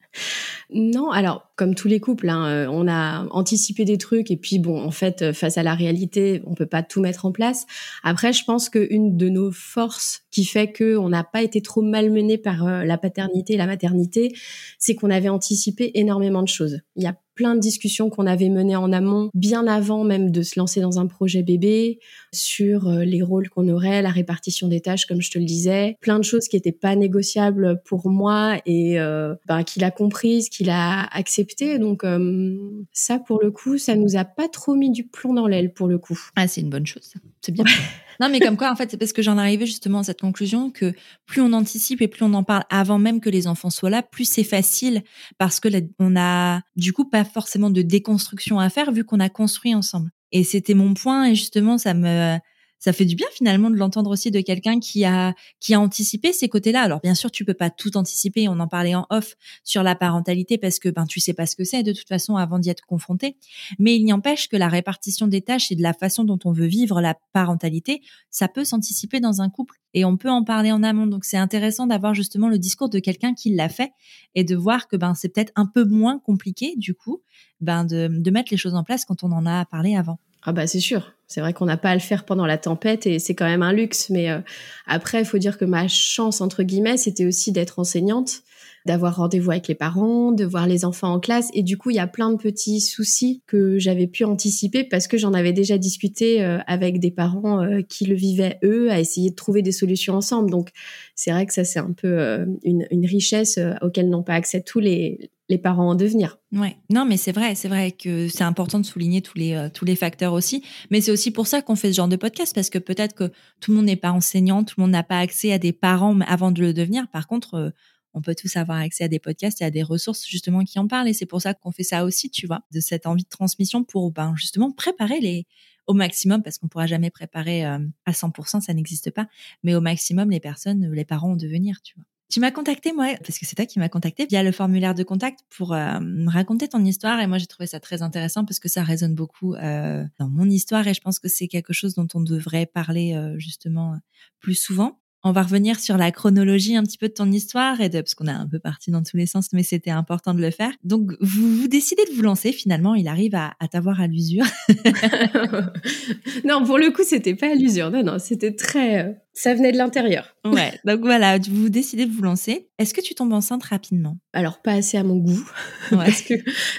Non, 0.70 1.10
alors 1.10 1.50
comme 1.56 1.74
tous 1.74 1.88
les 1.88 2.00
couples, 2.00 2.28
hein, 2.28 2.46
euh, 2.46 2.66
on 2.70 2.88
a 2.88 3.26
anticipé 3.30 3.84
des 3.84 3.98
trucs 3.98 4.30
et 4.30 4.36
puis 4.36 4.58
bon, 4.58 4.80
en 4.80 4.90
fait, 4.90 5.22
euh, 5.22 5.32
face 5.32 5.58
à 5.58 5.62
la 5.62 5.74
réalité, 5.74 6.40
on 6.46 6.54
peut 6.54 6.66
pas 6.66 6.82
tout 6.82 7.00
mettre 7.00 7.26
en 7.26 7.32
place. 7.32 7.66
Après, 8.02 8.32
je 8.32 8.44
pense 8.44 8.70
qu'une 8.70 9.16
de 9.16 9.28
nos 9.28 9.50
forces 9.50 10.22
qui 10.30 10.44
fait 10.44 10.72
que 10.72 10.96
on 10.96 11.08
n'a 11.08 11.24
pas 11.24 11.42
été 11.42 11.62
trop 11.62 11.82
malmené 11.82 12.38
par 12.38 12.64
la 12.64 12.96
paternité 12.96 13.54
et 13.54 13.56
la 13.56 13.66
maternité, 13.66 14.34
c'est 14.78 14.94
qu'on 14.94 15.10
avait 15.10 15.28
anticipé 15.28 15.90
énormément 15.94 16.42
de 16.42 16.48
choses. 16.48 16.80
Il 16.96 17.06
a 17.06 17.14
plein 17.34 17.54
de 17.54 17.60
discussions 17.60 18.10
qu'on 18.10 18.26
avait 18.26 18.48
menées 18.48 18.76
en 18.76 18.92
amont, 18.92 19.30
bien 19.34 19.66
avant 19.66 20.04
même 20.04 20.30
de 20.30 20.42
se 20.42 20.58
lancer 20.58 20.80
dans 20.80 20.98
un 20.98 21.06
projet 21.06 21.42
bébé, 21.42 21.98
sur 22.32 22.88
euh, 22.88 23.04
les 23.04 23.22
rôles 23.22 23.48
qu'on 23.48 23.68
aurait, 23.68 24.02
la 24.02 24.10
répartition 24.10 24.68
des 24.68 24.80
tâches, 24.80 25.06
comme 25.06 25.20
je 25.20 25.30
te 25.30 25.38
le 25.38 25.44
disais, 25.44 25.96
plein 26.00 26.18
de 26.18 26.24
choses 26.24 26.48
qui 26.48 26.56
n'étaient 26.56 26.72
pas 26.72 26.96
négociables 26.96 27.80
pour 27.84 28.08
moi 28.08 28.58
et 28.66 28.98
euh, 29.00 29.34
ben, 29.46 29.62
qu'il 29.64 29.84
a 29.84 29.90
comprises, 29.90 30.48
qu'il 30.48 30.70
a 30.70 31.04
acceptées. 31.16 31.78
Donc 31.78 32.04
euh, 32.04 32.56
ça, 32.92 33.18
pour 33.18 33.40
le 33.42 33.50
coup, 33.50 33.78
ça 33.78 33.96
nous 33.96 34.16
a 34.16 34.24
pas 34.24 34.48
trop 34.48 34.74
mis 34.74 34.90
du 34.90 35.04
plomb 35.04 35.34
dans 35.34 35.46
l'aile, 35.46 35.72
pour 35.72 35.86
le 35.86 35.98
coup. 35.98 36.18
Ah, 36.36 36.48
c'est 36.48 36.60
une 36.60 36.70
bonne 36.70 36.86
chose. 36.86 37.14
C'est 37.40 37.52
bien. 37.52 37.64
Non, 38.20 38.28
mais 38.28 38.40
comme 38.40 38.56
quoi, 38.56 38.70
en 38.70 38.76
fait, 38.76 38.90
c'est 38.90 38.96
parce 38.96 39.12
que 39.12 39.22
j'en 39.22 39.38
arrivais 39.38 39.66
justement 39.66 40.00
à 40.00 40.04
cette 40.04 40.20
conclusion 40.20 40.70
que 40.70 40.92
plus 41.26 41.40
on 41.40 41.52
anticipe 41.52 42.00
et 42.02 42.08
plus 42.08 42.24
on 42.24 42.34
en 42.34 42.44
parle 42.44 42.64
avant 42.70 42.98
même 42.98 43.20
que 43.20 43.30
les 43.30 43.46
enfants 43.46 43.70
soient 43.70 43.90
là, 43.90 44.02
plus 44.02 44.24
c'est 44.24 44.44
facile 44.44 45.02
parce 45.38 45.60
que 45.60 45.68
on 45.98 46.16
a 46.16 46.60
du 46.76 46.92
coup 46.92 47.04
pas 47.04 47.24
forcément 47.24 47.70
de 47.70 47.82
déconstruction 47.82 48.58
à 48.58 48.70
faire 48.70 48.92
vu 48.92 49.04
qu'on 49.04 49.20
a 49.20 49.28
construit 49.28 49.74
ensemble. 49.74 50.10
Et 50.32 50.44
c'était 50.44 50.74
mon 50.74 50.94
point 50.94 51.26
et 51.26 51.34
justement, 51.34 51.78
ça 51.78 51.94
me 51.94 52.38
ça 52.84 52.92
fait 52.92 53.06
du 53.06 53.14
bien 53.14 53.26
finalement 53.32 53.70
de 53.70 53.76
l'entendre 53.76 54.10
aussi 54.10 54.30
de 54.30 54.42
quelqu'un 54.42 54.78
qui 54.78 55.06
a 55.06 55.32
qui 55.58 55.72
a 55.72 55.80
anticipé 55.80 56.34
ces 56.34 56.50
côtés-là. 56.50 56.82
Alors 56.82 57.00
bien 57.00 57.14
sûr, 57.14 57.30
tu 57.30 57.42
peux 57.46 57.54
pas 57.54 57.70
tout 57.70 57.96
anticiper. 57.96 58.46
On 58.46 58.60
en 58.60 58.68
parlait 58.68 58.94
en 58.94 59.06
off 59.08 59.36
sur 59.64 59.82
la 59.82 59.94
parentalité 59.94 60.58
parce 60.58 60.78
que 60.78 60.90
ben 60.90 61.06
tu 61.06 61.18
sais 61.18 61.32
pas 61.32 61.46
ce 61.46 61.56
que 61.56 61.64
c'est 61.64 61.82
de 61.82 61.94
toute 61.94 62.06
façon 62.06 62.36
avant 62.36 62.58
d'y 62.58 62.68
être 62.68 62.84
confronté. 62.84 63.38
Mais 63.78 63.96
il 63.96 64.04
n'y 64.04 64.12
empêche 64.12 64.48
que 64.48 64.58
la 64.58 64.68
répartition 64.68 65.26
des 65.26 65.40
tâches 65.40 65.72
et 65.72 65.76
de 65.76 65.82
la 65.82 65.94
façon 65.94 66.24
dont 66.24 66.38
on 66.44 66.52
veut 66.52 66.66
vivre 66.66 67.00
la 67.00 67.16
parentalité, 67.32 68.02
ça 68.28 68.48
peut 68.48 68.64
s'anticiper 68.64 69.18
dans 69.18 69.40
un 69.40 69.48
couple 69.48 69.76
et 69.94 70.04
on 70.04 70.18
peut 70.18 70.28
en 70.28 70.44
parler 70.44 70.70
en 70.70 70.82
amont. 70.82 71.06
Donc 71.06 71.24
c'est 71.24 71.38
intéressant 71.38 71.86
d'avoir 71.86 72.12
justement 72.12 72.50
le 72.50 72.58
discours 72.58 72.90
de 72.90 72.98
quelqu'un 72.98 73.32
qui 73.32 73.54
l'a 73.54 73.70
fait 73.70 73.92
et 74.34 74.44
de 74.44 74.54
voir 74.54 74.88
que 74.88 74.96
ben 74.96 75.14
c'est 75.14 75.30
peut-être 75.30 75.52
un 75.56 75.64
peu 75.64 75.86
moins 75.86 76.18
compliqué 76.18 76.74
du 76.76 76.92
coup 76.94 77.22
ben 77.62 77.86
de, 77.86 78.08
de 78.10 78.30
mettre 78.30 78.48
les 78.50 78.58
choses 78.58 78.74
en 78.74 78.84
place 78.84 79.06
quand 79.06 79.24
on 79.24 79.32
en 79.32 79.46
a 79.46 79.64
parlé 79.64 79.96
avant. 79.96 80.18
Ah 80.42 80.52
bah 80.52 80.66
c'est 80.66 80.80
sûr. 80.80 81.14
C'est 81.34 81.40
vrai 81.40 81.52
qu'on 81.52 81.64
n'a 81.64 81.76
pas 81.76 81.90
à 81.90 81.94
le 81.94 82.00
faire 82.00 82.24
pendant 82.24 82.46
la 82.46 82.58
tempête 82.58 83.08
et 83.08 83.18
c'est 83.18 83.34
quand 83.34 83.44
même 83.44 83.64
un 83.64 83.72
luxe. 83.72 84.08
Mais 84.08 84.30
euh, 84.30 84.38
après, 84.86 85.18
il 85.18 85.24
faut 85.24 85.38
dire 85.38 85.58
que 85.58 85.64
ma 85.64 85.88
chance, 85.88 86.40
entre 86.40 86.62
guillemets, 86.62 86.96
c'était 86.96 87.26
aussi 87.26 87.50
d'être 87.50 87.80
enseignante, 87.80 88.44
d'avoir 88.86 89.16
rendez-vous 89.16 89.50
avec 89.50 89.66
les 89.66 89.74
parents, 89.74 90.30
de 90.30 90.44
voir 90.44 90.68
les 90.68 90.84
enfants 90.84 91.12
en 91.12 91.18
classe. 91.18 91.48
Et 91.52 91.64
du 91.64 91.76
coup, 91.76 91.90
il 91.90 91.96
y 91.96 91.98
a 91.98 92.06
plein 92.06 92.30
de 92.30 92.36
petits 92.36 92.80
soucis 92.80 93.42
que 93.48 93.80
j'avais 93.80 94.06
pu 94.06 94.22
anticiper 94.22 94.84
parce 94.84 95.08
que 95.08 95.18
j'en 95.18 95.34
avais 95.34 95.52
déjà 95.52 95.76
discuté 95.76 96.40
euh, 96.40 96.58
avec 96.68 97.00
des 97.00 97.10
parents 97.10 97.64
euh, 97.64 97.80
qui 97.82 98.04
le 98.04 98.14
vivaient 98.14 98.60
eux, 98.62 98.92
à 98.92 99.00
essayer 99.00 99.30
de 99.30 99.34
trouver 99.34 99.62
des 99.62 99.72
solutions 99.72 100.14
ensemble. 100.14 100.52
Donc, 100.52 100.70
c'est 101.16 101.32
vrai 101.32 101.46
que 101.46 101.52
ça, 101.52 101.64
c'est 101.64 101.80
un 101.80 101.94
peu 101.94 102.46
une, 102.62 102.86
une, 102.92 103.06
richesse 103.06 103.58
auquel 103.82 104.08
n'ont 104.08 104.22
pas 104.22 104.34
accès 104.34 104.60
tous 104.60 104.78
les, 104.78 105.32
les 105.48 105.58
parents 105.58 105.90
en 105.90 105.94
devenir. 105.94 106.38
Ouais, 106.52 106.76
non, 106.90 107.04
mais 107.04 107.16
c'est 107.16 107.32
vrai, 107.32 107.54
c'est 107.54 107.68
vrai 107.68 107.92
que 107.92 108.28
c'est 108.28 108.44
important 108.44 108.78
de 108.78 108.86
souligner 108.86 109.20
tous 109.20 109.36
les 109.36 109.54
euh, 109.54 109.68
tous 109.68 109.84
les 109.84 109.96
facteurs 109.96 110.32
aussi. 110.32 110.64
Mais 110.90 111.00
c'est 111.00 111.10
aussi 111.10 111.30
pour 111.30 111.46
ça 111.46 111.60
qu'on 111.60 111.76
fait 111.76 111.92
ce 111.92 111.96
genre 111.96 112.08
de 112.08 112.16
podcast 112.16 112.54
parce 112.54 112.70
que 112.70 112.78
peut-être 112.78 113.14
que 113.14 113.30
tout 113.60 113.70
le 113.70 113.76
monde 113.76 113.86
n'est 113.86 113.96
pas 113.96 114.12
enseignant, 114.12 114.64
tout 114.64 114.74
le 114.78 114.82
monde 114.82 114.92
n'a 114.92 115.02
pas 115.02 115.18
accès 115.18 115.52
à 115.52 115.58
des 115.58 115.72
parents 115.72 116.18
avant 116.20 116.50
de 116.50 116.60
le 116.62 116.72
devenir. 116.72 117.08
Par 117.08 117.26
contre, 117.26 117.54
euh, 117.54 117.70
on 118.14 118.22
peut 118.22 118.34
tous 118.34 118.56
avoir 118.56 118.78
accès 118.78 119.04
à 119.04 119.08
des 119.08 119.18
podcasts 119.18 119.60
et 119.60 119.64
à 119.64 119.70
des 119.70 119.82
ressources 119.82 120.24
justement 120.26 120.64
qui 120.64 120.78
en 120.78 120.86
parlent. 120.86 121.08
Et 121.08 121.12
c'est 121.12 121.26
pour 121.26 121.42
ça 121.42 121.52
qu'on 121.52 121.72
fait 121.72 121.82
ça 121.82 122.04
aussi, 122.04 122.30
tu 122.30 122.46
vois, 122.46 122.60
de 122.72 122.80
cette 122.80 123.06
envie 123.06 123.24
de 123.24 123.28
transmission 123.28 123.84
pour 123.84 124.12
ben 124.12 124.34
justement 124.36 124.70
préparer 124.70 125.20
les 125.20 125.46
au 125.86 125.92
maximum 125.92 126.42
parce 126.42 126.56
qu'on 126.56 126.68
pourra 126.68 126.86
jamais 126.86 127.10
préparer 127.10 127.66
euh, 127.66 127.78
à 128.06 128.12
100%, 128.12 128.62
ça 128.62 128.72
n'existe 128.72 129.10
pas, 129.10 129.26
mais 129.62 129.74
au 129.74 129.82
maximum 129.82 130.30
les 130.30 130.40
personnes, 130.40 130.90
les 130.90 131.04
parents 131.04 131.32
en 131.32 131.36
devenir, 131.36 131.82
tu 131.82 131.94
vois. 131.96 132.04
Tu 132.34 132.40
m'as 132.40 132.50
contacté, 132.50 132.92
moi, 132.92 133.14
parce 133.24 133.38
que 133.38 133.46
c'est 133.46 133.54
toi 133.54 133.64
qui 133.64 133.78
m'as 133.78 133.88
contacté 133.88 134.26
via 134.26 134.42
le 134.42 134.50
formulaire 134.50 134.96
de 134.96 135.04
contact 135.04 135.44
pour 135.56 135.72
euh, 135.72 136.00
me 136.00 136.28
raconter 136.28 136.66
ton 136.66 136.84
histoire. 136.84 137.20
Et 137.20 137.28
moi, 137.28 137.38
j'ai 137.38 137.46
trouvé 137.46 137.68
ça 137.68 137.78
très 137.78 138.02
intéressant 138.02 138.44
parce 138.44 138.58
que 138.58 138.68
ça 138.68 138.82
résonne 138.82 139.14
beaucoup 139.14 139.54
euh, 139.54 140.04
dans 140.18 140.28
mon 140.28 140.50
histoire 140.50 140.88
et 140.88 140.94
je 140.94 141.00
pense 141.00 141.20
que 141.20 141.28
c'est 141.28 141.46
quelque 141.46 141.72
chose 141.72 141.94
dont 141.94 142.08
on 142.12 142.20
devrait 142.20 142.66
parler 142.66 143.14
euh, 143.14 143.38
justement 143.38 144.00
plus 144.40 144.56
souvent. 144.56 144.98
On 145.26 145.32
va 145.32 145.42
revenir 145.42 145.80
sur 145.80 145.96
la 145.96 146.12
chronologie 146.12 146.76
un 146.76 146.82
petit 146.82 146.98
peu 146.98 147.08
de 147.08 147.14
ton 147.14 147.32
histoire 147.32 147.80
et 147.80 147.88
de 147.88 148.02
parce 148.02 148.14
qu'on 148.14 148.26
a 148.26 148.34
un 148.34 148.46
peu 148.46 148.58
parti 148.58 148.90
dans 148.90 149.02
tous 149.02 149.16
les 149.16 149.24
sens, 149.24 149.48
mais 149.54 149.62
c'était 149.62 149.90
important 149.90 150.34
de 150.34 150.40
le 150.42 150.50
faire. 150.50 150.70
Donc 150.84 151.12
vous, 151.18 151.62
vous 151.62 151.66
décidez 151.66 152.04
de 152.10 152.14
vous 152.14 152.20
lancer. 152.20 152.52
Finalement, 152.52 152.94
il 152.94 153.08
arrive 153.08 153.34
à, 153.34 153.54
à 153.58 153.66
t'avoir 153.66 154.02
à 154.02 154.06
l'usure. 154.06 154.44
non, 156.44 156.62
pour 156.66 156.76
le 156.76 156.90
coup, 156.90 157.02
c'était 157.04 157.34
pas 157.34 157.52
à 157.52 157.54
l'usure. 157.54 157.90
Non, 157.90 158.02
non, 158.02 158.18
c'était 158.18 158.54
très. 158.54 159.02
Euh, 159.02 159.12
ça 159.32 159.54
venait 159.54 159.72
de 159.72 159.78
l'intérieur. 159.78 160.36
Ouais. 160.44 160.78
Donc 160.84 161.00
voilà, 161.00 161.38
vous 161.38 161.70
décidez 161.70 162.04
de 162.04 162.12
vous 162.12 162.22
lancer. 162.22 162.68
Est-ce 162.78 162.92
que 162.92 163.00
tu 163.00 163.14
tombes 163.14 163.32
enceinte 163.32 163.64
rapidement? 163.64 164.18
Alors 164.34 164.60
pas 164.60 164.72
assez 164.72 164.98
à 164.98 165.04
mon 165.04 165.16
goût, 165.16 165.48
ouais. 165.92 165.96
parce 165.98 166.20
que 166.20 166.34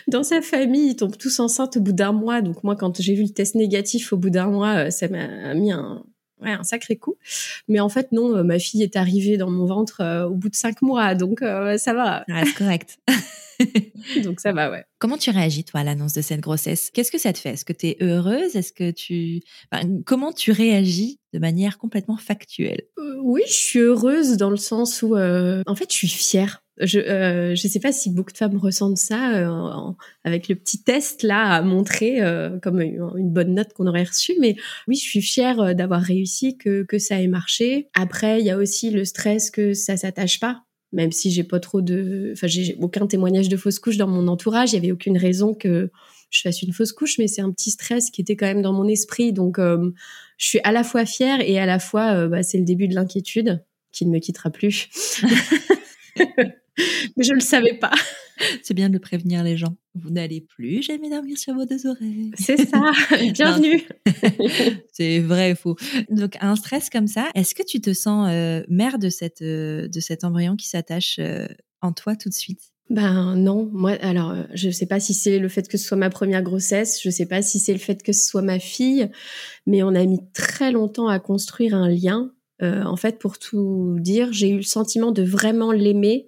dans 0.08 0.22
sa 0.24 0.44
famille, 0.44 0.92
ils 0.92 0.96
tombent 0.96 1.18
tous 1.18 1.40
enceintes 1.40 1.78
au 1.78 1.82
bout 1.82 1.94
d'un 1.94 2.12
mois. 2.12 2.44
Donc 2.44 2.64
moi, 2.64 2.76
quand 2.76 3.02
j'ai 3.02 3.16
vu 3.16 3.24
le 3.24 3.30
test 3.30 3.56
négatif 3.56 4.14
au 4.14 4.18
bout 4.18 4.30
d'un 4.30 4.52
mois, 4.52 4.86
euh, 4.86 4.90
ça 4.92 5.08
m'a 5.08 5.56
mis 5.56 5.72
un 5.72 6.06
ouais, 6.42 6.52
un 6.52 6.64
sacré 6.64 6.96
coup. 6.96 7.16
Mais 7.68 7.80
en 7.80 7.90
fait, 7.90 8.12
non, 8.12 8.36
euh, 8.36 8.44
ma 8.44 8.60
fille 8.60 8.84
est 8.84 8.96
arrivée 8.96 9.38
dans 9.38 9.50
mon 9.50 9.66
ventre 9.66 10.02
euh, 10.02 10.26
au 10.26 10.36
bout 10.36 10.50
de 10.50 10.56
cinq 10.56 10.82
mois, 10.82 11.16
donc 11.16 11.42
euh, 11.42 11.78
ça 11.78 11.94
va. 11.94 12.26
Ah, 12.30 12.44
c'est 12.46 12.54
correct. 12.54 13.00
donc 14.24 14.40
ça 14.40 14.52
va, 14.52 14.70
ouais. 14.70 14.86
Comment 15.00 15.18
tu 15.18 15.30
réagis, 15.30 15.64
toi, 15.64 15.82
à 15.82 15.84
l'annonce 15.84 16.14
de 16.14 16.22
cette 16.22 16.42
grossesse? 16.42 16.90
Qu'est-ce 16.92 17.12
que 17.12 17.18
ça 17.18 17.34
te 17.34 17.40
fait? 17.40 17.52
Est-ce 17.52 17.66
que 17.66 17.74
tu 17.74 17.88
es 17.88 17.98
heureuse? 18.02 18.56
Est-ce 18.56 18.74
que 18.74 18.92
tu... 18.92 19.42
Enfin, 19.72 19.88
comment 20.06 20.34
tu 20.34 20.52
réagis 20.52 21.20
de 21.34 21.40
manière 21.40 21.78
complètement 21.78 22.18
factuelle? 22.18 22.84
Oui, 23.22 23.42
je 23.48 23.54
suis 23.54 23.80
heureuse 23.80 24.38
dans 24.38 24.50
le 24.50 24.58
sens 24.58 25.02
où, 25.02 25.16
en 25.16 25.76
fait, 25.76 25.92
je 25.92 25.98
suis 25.98 26.08
fière 26.08 26.65
je 26.78 27.00
euh, 27.00 27.56
je 27.56 27.68
sais 27.68 27.80
pas 27.80 27.92
si 27.92 28.10
beaucoup 28.10 28.32
de 28.32 28.38
femmes 28.38 28.58
ressentent 28.58 28.98
ça 28.98 29.36
euh, 29.36 29.92
avec 30.24 30.50
le 30.50 30.56
petit 30.56 30.84
test 30.84 31.24
là 31.24 31.54
à 31.54 31.62
montrer 31.62 32.22
euh, 32.22 32.60
comme 32.60 32.82
une, 32.82 33.30
bonne 33.32 33.54
note 33.54 33.74
qu'on 33.74 33.88
aurait 33.88 34.04
reçue. 34.04 34.34
Mais 34.42 34.56
oui 34.88 34.96
je 34.96 35.04
suis 35.04 35.22
fière 35.22 35.60
euh, 35.62 35.74
d'avoir 35.74 36.02
réussi 36.02 36.58
que 36.58 36.84
que 36.84 37.00
ça 37.00 37.22
ait 37.22 37.28
marché. 37.28 37.90
Après 37.94 38.42
il 38.42 38.46
y 38.46 38.50
a 38.50 38.58
aussi 38.58 38.92
le 38.92 39.06
stress 39.06 39.52
que 39.52 39.74
ça 39.74 39.96
s'attache 39.96 40.40
pas. 40.40 40.64
Même 40.92 41.12
si 41.12 41.32
j'ai 41.32 41.44
pas 41.44 41.60
trop 41.60 41.82
de 41.82 42.32
enfin 42.34 42.48
j'ai 42.48 42.76
aucun 42.80 43.08
témoignage 43.08 43.50
de 43.50 43.58
fausse 43.58 43.80
couche 43.80 43.98
dans 43.98 44.08
mon 44.08 44.28
entourage. 44.28 44.74
Il 44.74 44.76
y 44.76 44.80
avait 44.80 44.92
aucune 44.92 45.18
raison 45.18 45.54
que 45.54 45.90
je 46.30 46.42
fasse 46.42 46.62
une 46.62 46.74
fausse 46.74 46.92
couche 46.92 47.18
mais 47.20 47.28
c'est 47.28 47.42
un 47.42 47.52
petit 47.52 47.72
stress 47.72 48.10
qui 48.10 48.20
était 48.22 48.36
quand 48.36 48.48
même 48.48 48.62
dans 48.62 48.74
mon 48.74 48.88
esprit. 48.88 49.32
Donc 49.32 49.60
euh, 49.60 49.92
je 50.38 50.48
suis 50.48 50.60
à 50.66 50.74
la 50.74 50.84
fois 50.84 51.06
fière 51.06 51.40
et 51.40 51.58
à 51.58 51.66
la 51.66 51.80
fois 51.80 52.28
bah, 52.28 52.44
c'est 52.44 52.58
le 52.58 52.66
début 52.66 52.90
de 52.90 52.96
l'inquiétude 52.96 53.64
qui 53.94 54.06
ne 54.06 54.12
me 54.12 54.20
quittera 54.20 54.50
plus 54.50 54.90
mais 57.16 57.24
je 57.24 57.32
ne 57.32 57.36
le 57.36 57.42
savais 57.42 57.74
pas. 57.74 57.92
C'est 58.64 58.74
bien 58.74 58.90
de 58.90 58.98
prévenir 58.98 59.44
les 59.44 59.56
gens. 59.58 59.76
Vous 59.94 60.10
n'allez 60.10 60.42
plus 60.42 60.82
jamais 60.82 61.10
dormir 61.10 61.38
sur 61.38 61.54
vos 61.54 61.66
deux 61.66 61.88
oreilles. 61.88 62.32
C'est 62.38 62.58
ça. 62.58 62.92
Bienvenue. 63.34 63.84
c'est 64.92 65.20
vrai 65.20 65.52
et 65.52 65.56
faux. 65.56 65.76
Donc 66.10 66.38
un 66.42 66.56
stress 66.56 66.90
comme 66.90 67.08
ça, 67.08 67.30
est-ce 67.36 67.56
que 67.56 67.64
tu 67.64 67.80
te 67.80 67.94
sens 67.94 68.28
euh, 68.30 68.64
mère 68.68 69.00
de 69.00 69.10
cette 69.10 69.42
euh, 69.42 69.88
de 69.88 70.00
cet 70.00 70.24
embryon 70.24 70.56
qui 70.56 70.68
s'attache 70.68 71.18
euh, 71.20 71.48
en 71.82 71.94
toi 71.94 72.16
tout 72.16 72.30
de 72.30 72.34
suite? 72.34 72.60
Ben 72.90 73.36
non, 73.36 73.68
moi 73.74 73.94
alors 74.02 74.36
je 74.54 74.70
sais 74.70 74.86
pas 74.86 75.00
si 75.00 75.16
c'est 75.16 75.40
le 75.40 75.48
fait 75.48 75.68
que 75.68 75.78
ce 75.78 75.88
soit 75.88 75.98
ma 75.98 76.12
première 76.12 76.44
grossesse, 76.44 77.02
je 77.02 77.10
sais 77.10 77.26
pas 77.26 77.42
si 77.42 77.60
c'est 77.60 77.74
le 77.74 77.80
fait 77.80 78.04
que 78.04 78.14
ce 78.14 78.28
soit 78.28 78.44
ma 78.44 78.60
fille, 78.60 79.10
mais 79.66 79.82
on 79.82 79.96
a 79.96 80.06
mis 80.06 80.20
très 80.34 80.72
longtemps 80.72 81.08
à 81.08 81.20
construire 81.20 81.74
un 81.74 81.90
lien. 81.90 82.32
en 82.62 82.96
fait, 82.96 83.18
pour 83.18 83.40
tout 83.40 83.98
dire, 84.00 84.32
j'ai 84.34 84.50
eu 84.50 84.58
le 84.58 84.62
sentiment 84.62 85.12
de 85.12 85.24
vraiment 85.24 85.72
l'aimer 85.72 86.28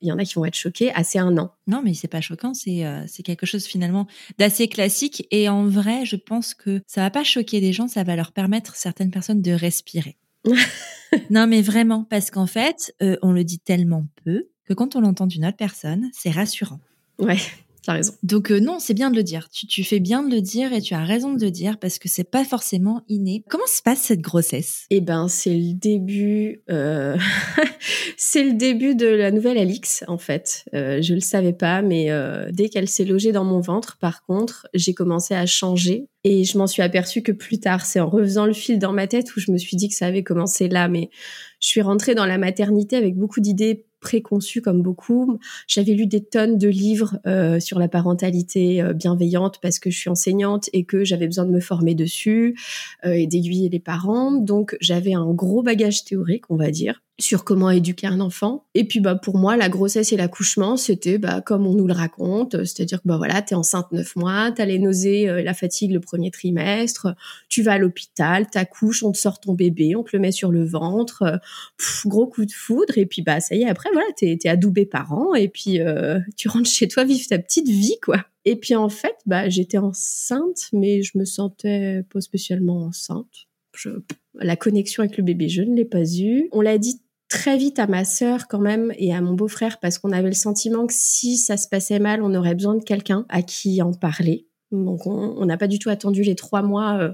il 0.00 0.08
y 0.08 0.12
en 0.12 0.18
a 0.18 0.24
qui 0.24 0.34
vont 0.34 0.44
être 0.44 0.56
choqués, 0.56 0.92
assez 0.92 1.18
un 1.18 1.36
an. 1.38 1.52
Non, 1.66 1.82
mais 1.82 1.94
c'est 1.94 2.08
pas 2.08 2.20
choquant, 2.20 2.54
c'est 2.54 2.84
euh, 2.84 3.02
c'est 3.06 3.22
quelque 3.22 3.46
chose 3.46 3.64
finalement 3.64 4.06
d'assez 4.38 4.68
classique. 4.68 5.26
Et 5.30 5.48
en 5.48 5.66
vrai, 5.66 6.04
je 6.04 6.16
pense 6.16 6.54
que 6.54 6.82
ça 6.86 7.00
va 7.00 7.10
pas 7.10 7.24
choquer 7.24 7.60
des 7.60 7.72
gens, 7.72 7.88
ça 7.88 8.04
va 8.04 8.16
leur 8.16 8.32
permettre 8.32 8.76
certaines 8.76 9.10
personnes 9.10 9.42
de 9.42 9.52
respirer. 9.52 10.16
non, 11.30 11.46
mais 11.46 11.62
vraiment, 11.62 12.04
parce 12.04 12.30
qu'en 12.30 12.46
fait, 12.46 12.94
euh, 13.02 13.16
on 13.22 13.32
le 13.32 13.44
dit 13.44 13.58
tellement 13.58 14.06
peu 14.24 14.48
que 14.64 14.74
quand 14.74 14.96
on 14.96 15.00
l'entend 15.00 15.26
d'une 15.26 15.46
autre 15.46 15.56
personne, 15.56 16.10
c'est 16.12 16.30
rassurant. 16.30 16.80
Ouais 17.18 17.38
raison. 17.92 18.12
Donc 18.22 18.50
euh, 18.50 18.60
non, 18.60 18.78
c'est 18.78 18.94
bien 18.94 19.10
de 19.10 19.16
le 19.16 19.22
dire. 19.22 19.48
Tu, 19.50 19.66
tu, 19.66 19.84
fais 19.84 20.00
bien 20.00 20.22
de 20.22 20.34
le 20.34 20.40
dire 20.40 20.72
et 20.72 20.80
tu 20.80 20.94
as 20.94 21.04
raison 21.04 21.34
de 21.34 21.44
le 21.44 21.50
dire 21.50 21.78
parce 21.78 21.98
que 21.98 22.08
c'est 22.08 22.30
pas 22.30 22.44
forcément 22.44 23.02
inné. 23.08 23.44
Comment 23.48 23.66
se 23.66 23.82
passe 23.82 24.00
cette 24.00 24.20
grossesse? 24.20 24.86
Eh 24.90 25.00
ben, 25.00 25.28
c'est 25.28 25.54
le 25.54 25.74
début. 25.74 26.62
Euh... 26.70 27.16
c'est 28.16 28.44
le 28.44 28.54
début 28.54 28.94
de 28.94 29.06
la 29.06 29.30
nouvelle 29.30 29.58
Alix 29.58 30.04
en 30.08 30.18
fait. 30.18 30.64
Euh, 30.74 31.00
je 31.02 31.14
le 31.14 31.20
savais 31.20 31.52
pas, 31.52 31.82
mais 31.82 32.10
euh, 32.10 32.50
dès 32.52 32.68
qu'elle 32.68 32.88
s'est 32.88 33.04
logée 33.04 33.32
dans 33.32 33.44
mon 33.44 33.60
ventre, 33.60 33.98
par 33.98 34.24
contre, 34.24 34.66
j'ai 34.74 34.94
commencé 34.94 35.34
à 35.34 35.46
changer 35.46 36.08
et 36.24 36.44
je 36.44 36.58
m'en 36.58 36.66
suis 36.66 36.82
aperçue 36.82 37.22
que 37.22 37.32
plus 37.32 37.60
tard. 37.60 37.86
C'est 37.86 38.00
en 38.00 38.08
refaisant 38.08 38.46
le 38.46 38.52
fil 38.52 38.78
dans 38.78 38.92
ma 38.92 39.06
tête 39.06 39.34
où 39.36 39.40
je 39.40 39.52
me 39.52 39.58
suis 39.58 39.76
dit 39.76 39.88
que 39.88 39.94
ça 39.94 40.06
avait 40.06 40.24
commencé 40.24 40.68
là, 40.68 40.88
mais 40.88 41.10
je 41.60 41.68
suis 41.68 41.82
rentrée 41.82 42.14
dans 42.14 42.26
la 42.26 42.38
maternité 42.38 42.96
avec 42.96 43.16
beaucoup 43.16 43.40
d'idées 43.40 43.86
préconçue 44.06 44.62
comme 44.62 44.82
beaucoup. 44.82 45.40
J'avais 45.66 45.92
lu 45.92 46.06
des 46.06 46.22
tonnes 46.22 46.58
de 46.58 46.68
livres 46.68 47.18
euh, 47.26 47.58
sur 47.58 47.80
la 47.80 47.88
parentalité 47.88 48.80
euh, 48.80 48.92
bienveillante 48.92 49.58
parce 49.60 49.80
que 49.80 49.90
je 49.90 49.98
suis 49.98 50.08
enseignante 50.08 50.70
et 50.72 50.84
que 50.84 51.02
j'avais 51.02 51.26
besoin 51.26 51.44
de 51.44 51.50
me 51.50 51.58
former 51.58 51.96
dessus 51.96 52.56
euh, 53.04 53.14
et 53.14 53.26
d'aiguiller 53.26 53.68
les 53.68 53.80
parents. 53.80 54.30
Donc 54.30 54.76
j'avais 54.80 55.14
un 55.14 55.32
gros 55.32 55.64
bagage 55.64 56.04
théorique, 56.04 56.48
on 56.50 56.56
va 56.56 56.70
dire 56.70 57.02
sur 57.18 57.44
comment 57.44 57.70
éduquer 57.70 58.06
un 58.06 58.20
enfant. 58.20 58.66
Et 58.74 58.84
puis 58.84 59.00
bah 59.00 59.14
pour 59.14 59.38
moi 59.38 59.56
la 59.56 59.70
grossesse 59.70 60.12
et 60.12 60.16
l'accouchement 60.16 60.76
c'était 60.76 61.16
bah 61.16 61.40
comme 61.40 61.66
on 61.66 61.72
nous 61.72 61.86
le 61.86 61.94
raconte, 61.94 62.64
c'est-à-dire 62.64 63.00
que 63.00 63.08
bah 63.08 63.16
voilà 63.16 63.40
t'es 63.40 63.54
enceinte 63.54 63.90
neuf 63.92 64.16
mois, 64.16 64.52
t'as 64.52 64.66
les 64.66 64.78
nausées, 64.78 65.28
euh, 65.28 65.42
la 65.42 65.54
fatigue 65.54 65.92
le 65.92 66.00
premier 66.00 66.30
trimestre, 66.30 67.14
tu 67.48 67.62
vas 67.62 67.74
à 67.74 67.78
l'hôpital, 67.78 68.50
t'accouches, 68.50 69.02
on 69.02 69.12
te 69.12 69.18
sort 69.18 69.40
ton 69.40 69.54
bébé, 69.54 69.96
on 69.96 70.02
te 70.02 70.10
le 70.12 70.18
met 70.18 70.32
sur 70.32 70.50
le 70.52 70.64
ventre, 70.64 71.22
euh, 71.22 71.36
gros 72.04 72.26
coup 72.26 72.44
de 72.44 72.52
foudre 72.52 72.98
et 72.98 73.06
puis 73.06 73.22
bah 73.22 73.40
ça 73.40 73.54
y 73.54 73.62
est 73.62 73.68
après 73.68 73.90
voilà 73.92 74.08
t'es 74.16 74.38
es 74.44 74.48
adoubé 74.48 74.84
parent 74.84 75.34
et 75.34 75.48
puis 75.48 75.80
euh, 75.80 76.20
tu 76.36 76.48
rentres 76.48 76.68
chez 76.68 76.86
toi 76.86 77.04
vivre 77.04 77.26
ta 77.28 77.38
petite 77.38 77.68
vie 77.68 77.96
quoi. 78.02 78.24
Et 78.44 78.56
puis 78.56 78.74
en 78.74 78.90
fait 78.90 79.16
bah 79.24 79.48
j'étais 79.48 79.78
enceinte 79.78 80.68
mais 80.74 81.02
je 81.02 81.16
me 81.16 81.24
sentais 81.24 82.04
pas 82.12 82.20
spécialement 82.20 82.84
enceinte. 82.84 83.46
La 84.38 84.56
connexion 84.56 85.02
avec 85.02 85.16
le 85.16 85.22
bébé, 85.22 85.48
je 85.48 85.62
ne 85.62 85.74
l'ai 85.74 85.84
pas 85.84 86.04
eu. 86.04 86.48
On 86.52 86.60
l'a 86.60 86.78
dit 86.78 87.00
très 87.28 87.56
vite 87.56 87.78
à 87.78 87.86
ma 87.86 88.04
sœur 88.04 88.48
quand 88.48 88.60
même 88.60 88.92
et 88.96 89.14
à 89.14 89.20
mon 89.20 89.34
beau-frère 89.34 89.78
parce 89.80 89.98
qu'on 89.98 90.12
avait 90.12 90.28
le 90.28 90.34
sentiment 90.34 90.86
que 90.86 90.94
si 90.94 91.36
ça 91.36 91.56
se 91.56 91.68
passait 91.68 91.98
mal, 91.98 92.22
on 92.22 92.34
aurait 92.34 92.54
besoin 92.54 92.76
de 92.76 92.84
quelqu'un 92.84 93.26
à 93.28 93.42
qui 93.42 93.82
en 93.82 93.92
parler. 93.92 94.46
Donc 94.72 95.06
on 95.06 95.44
n'a 95.44 95.56
pas 95.56 95.68
du 95.68 95.78
tout 95.78 95.90
attendu 95.90 96.22
les 96.22 96.34
trois 96.34 96.62
mois 96.62 96.98
euh, 96.98 97.12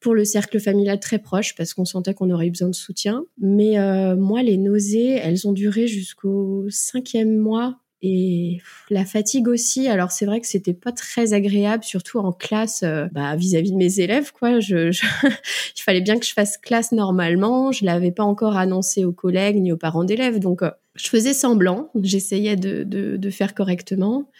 pour 0.00 0.14
le 0.14 0.24
cercle 0.24 0.60
familial 0.60 1.00
très 1.00 1.18
proche 1.18 1.54
parce 1.54 1.72
qu'on 1.72 1.86
sentait 1.86 2.12
qu'on 2.12 2.30
aurait 2.30 2.46
eu 2.46 2.50
besoin 2.50 2.68
de 2.68 2.74
soutien. 2.74 3.24
Mais 3.38 3.78
euh, 3.78 4.16
moi, 4.16 4.42
les 4.42 4.58
nausées, 4.58 5.12
elles 5.12 5.48
ont 5.48 5.52
duré 5.52 5.86
jusqu'au 5.86 6.66
cinquième 6.68 7.36
mois 7.36 7.78
et 8.02 8.58
la 8.88 9.04
fatigue 9.04 9.48
aussi. 9.48 9.88
Alors 9.88 10.10
c'est 10.10 10.24
vrai 10.26 10.40
que 10.40 10.46
c'était 10.46 10.74
pas 10.74 10.92
très 10.92 11.32
agréable, 11.32 11.84
surtout 11.84 12.18
en 12.18 12.32
classe, 12.32 12.82
euh, 12.82 13.06
bah, 13.12 13.36
vis-à-vis 13.36 13.72
de 13.72 13.76
mes 13.76 14.00
élèves, 14.00 14.32
quoi. 14.32 14.60
Je, 14.60 14.90
je 14.90 15.02
il 15.76 15.82
fallait 15.82 16.00
bien 16.00 16.18
que 16.18 16.26
je 16.26 16.32
fasse 16.32 16.56
classe 16.56 16.92
normalement. 16.92 17.72
Je 17.72 17.84
l'avais 17.84 18.12
pas 18.12 18.24
encore 18.24 18.56
annoncé 18.56 19.04
aux 19.04 19.12
collègues 19.12 19.56
ni 19.56 19.72
aux 19.72 19.76
parents 19.76 20.04
d'élèves, 20.04 20.38
donc 20.38 20.62
euh, 20.62 20.70
je 20.94 21.08
faisais 21.08 21.34
semblant. 21.34 21.90
J'essayais 22.02 22.56
de, 22.56 22.84
de, 22.84 23.16
de, 23.16 23.30
faire 23.30 23.54
correctement. 23.54 24.30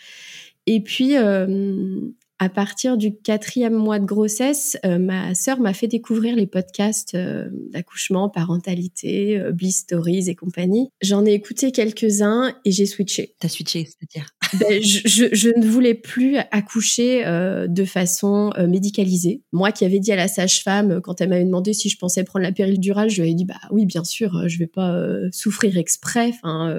Et 0.66 0.80
puis 0.80 1.16
euh, 1.16 2.00
à 2.40 2.48
partir 2.48 2.96
du 2.96 3.14
quatrième 3.14 3.74
mois 3.74 3.98
de 3.98 4.06
grossesse, 4.06 4.78
euh, 4.86 4.98
ma 4.98 5.34
sœur 5.34 5.60
m'a 5.60 5.74
fait 5.74 5.88
découvrir 5.88 6.34
les 6.34 6.46
podcasts 6.46 7.14
euh, 7.14 7.50
d'accouchement, 7.52 8.30
parentalité, 8.30 9.38
euh, 9.38 9.52
Bliss 9.52 9.80
Stories 9.80 10.30
et 10.30 10.34
compagnie. 10.34 10.88
J'en 11.02 11.26
ai 11.26 11.34
écouté 11.34 11.70
quelques-uns 11.70 12.54
et 12.64 12.72
j'ai 12.72 12.86
switché. 12.86 13.34
T'as 13.40 13.48
switché, 13.48 13.84
c'est-à-dire? 13.84 14.30
Ben, 14.54 14.82
je, 14.82 15.28
je, 15.32 15.48
ne 15.48 15.66
voulais 15.66 15.94
plus 15.94 16.36
accoucher 16.50 17.26
euh, 17.26 17.66
de 17.66 17.84
façon 17.84 18.52
euh, 18.58 18.66
médicalisée. 18.66 19.42
Moi 19.52 19.72
qui 19.72 19.84
avais 19.84 19.98
dit 19.98 20.12
à 20.12 20.16
la 20.16 20.28
sage-femme, 20.28 21.00
quand 21.00 21.20
elle 21.20 21.28
m'avait 21.28 21.44
demandé 21.44 21.72
si 21.72 21.88
je 21.88 21.98
pensais 21.98 22.24
prendre 22.24 22.42
la 22.42 22.52
péridurale, 22.52 23.10
je 23.10 23.22
lui 23.22 23.30
ai 23.30 23.34
dit, 23.34 23.44
bah 23.44 23.60
oui, 23.70 23.86
bien 23.86 24.04
sûr, 24.04 24.48
je 24.48 24.58
vais 24.58 24.66
pas 24.66 25.06
souffrir 25.32 25.76
exprès. 25.76 26.30
Enfin, 26.34 26.74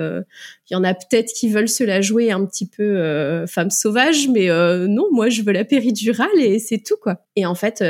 il 0.69 0.73
y 0.73 0.75
en 0.75 0.83
a 0.83 0.93
peut-être 0.93 1.33
qui 1.33 1.49
veulent 1.49 1.69
se 1.69 1.83
la 1.83 2.01
jouer 2.01 2.31
un 2.31 2.45
petit 2.45 2.67
peu 2.67 3.45
femme 3.47 3.69
sauvage, 3.69 4.27
mais 4.27 4.47
non, 4.87 5.07
moi, 5.11 5.29
je 5.29 5.41
veux 5.41 5.51
la 5.51 5.65
péridurale 5.65 6.29
et 6.39 6.59
c'est 6.59 6.79
tout, 6.79 6.97
quoi. 7.01 7.25
Et 7.35 7.45
en 7.45 7.55
fait, 7.55 7.83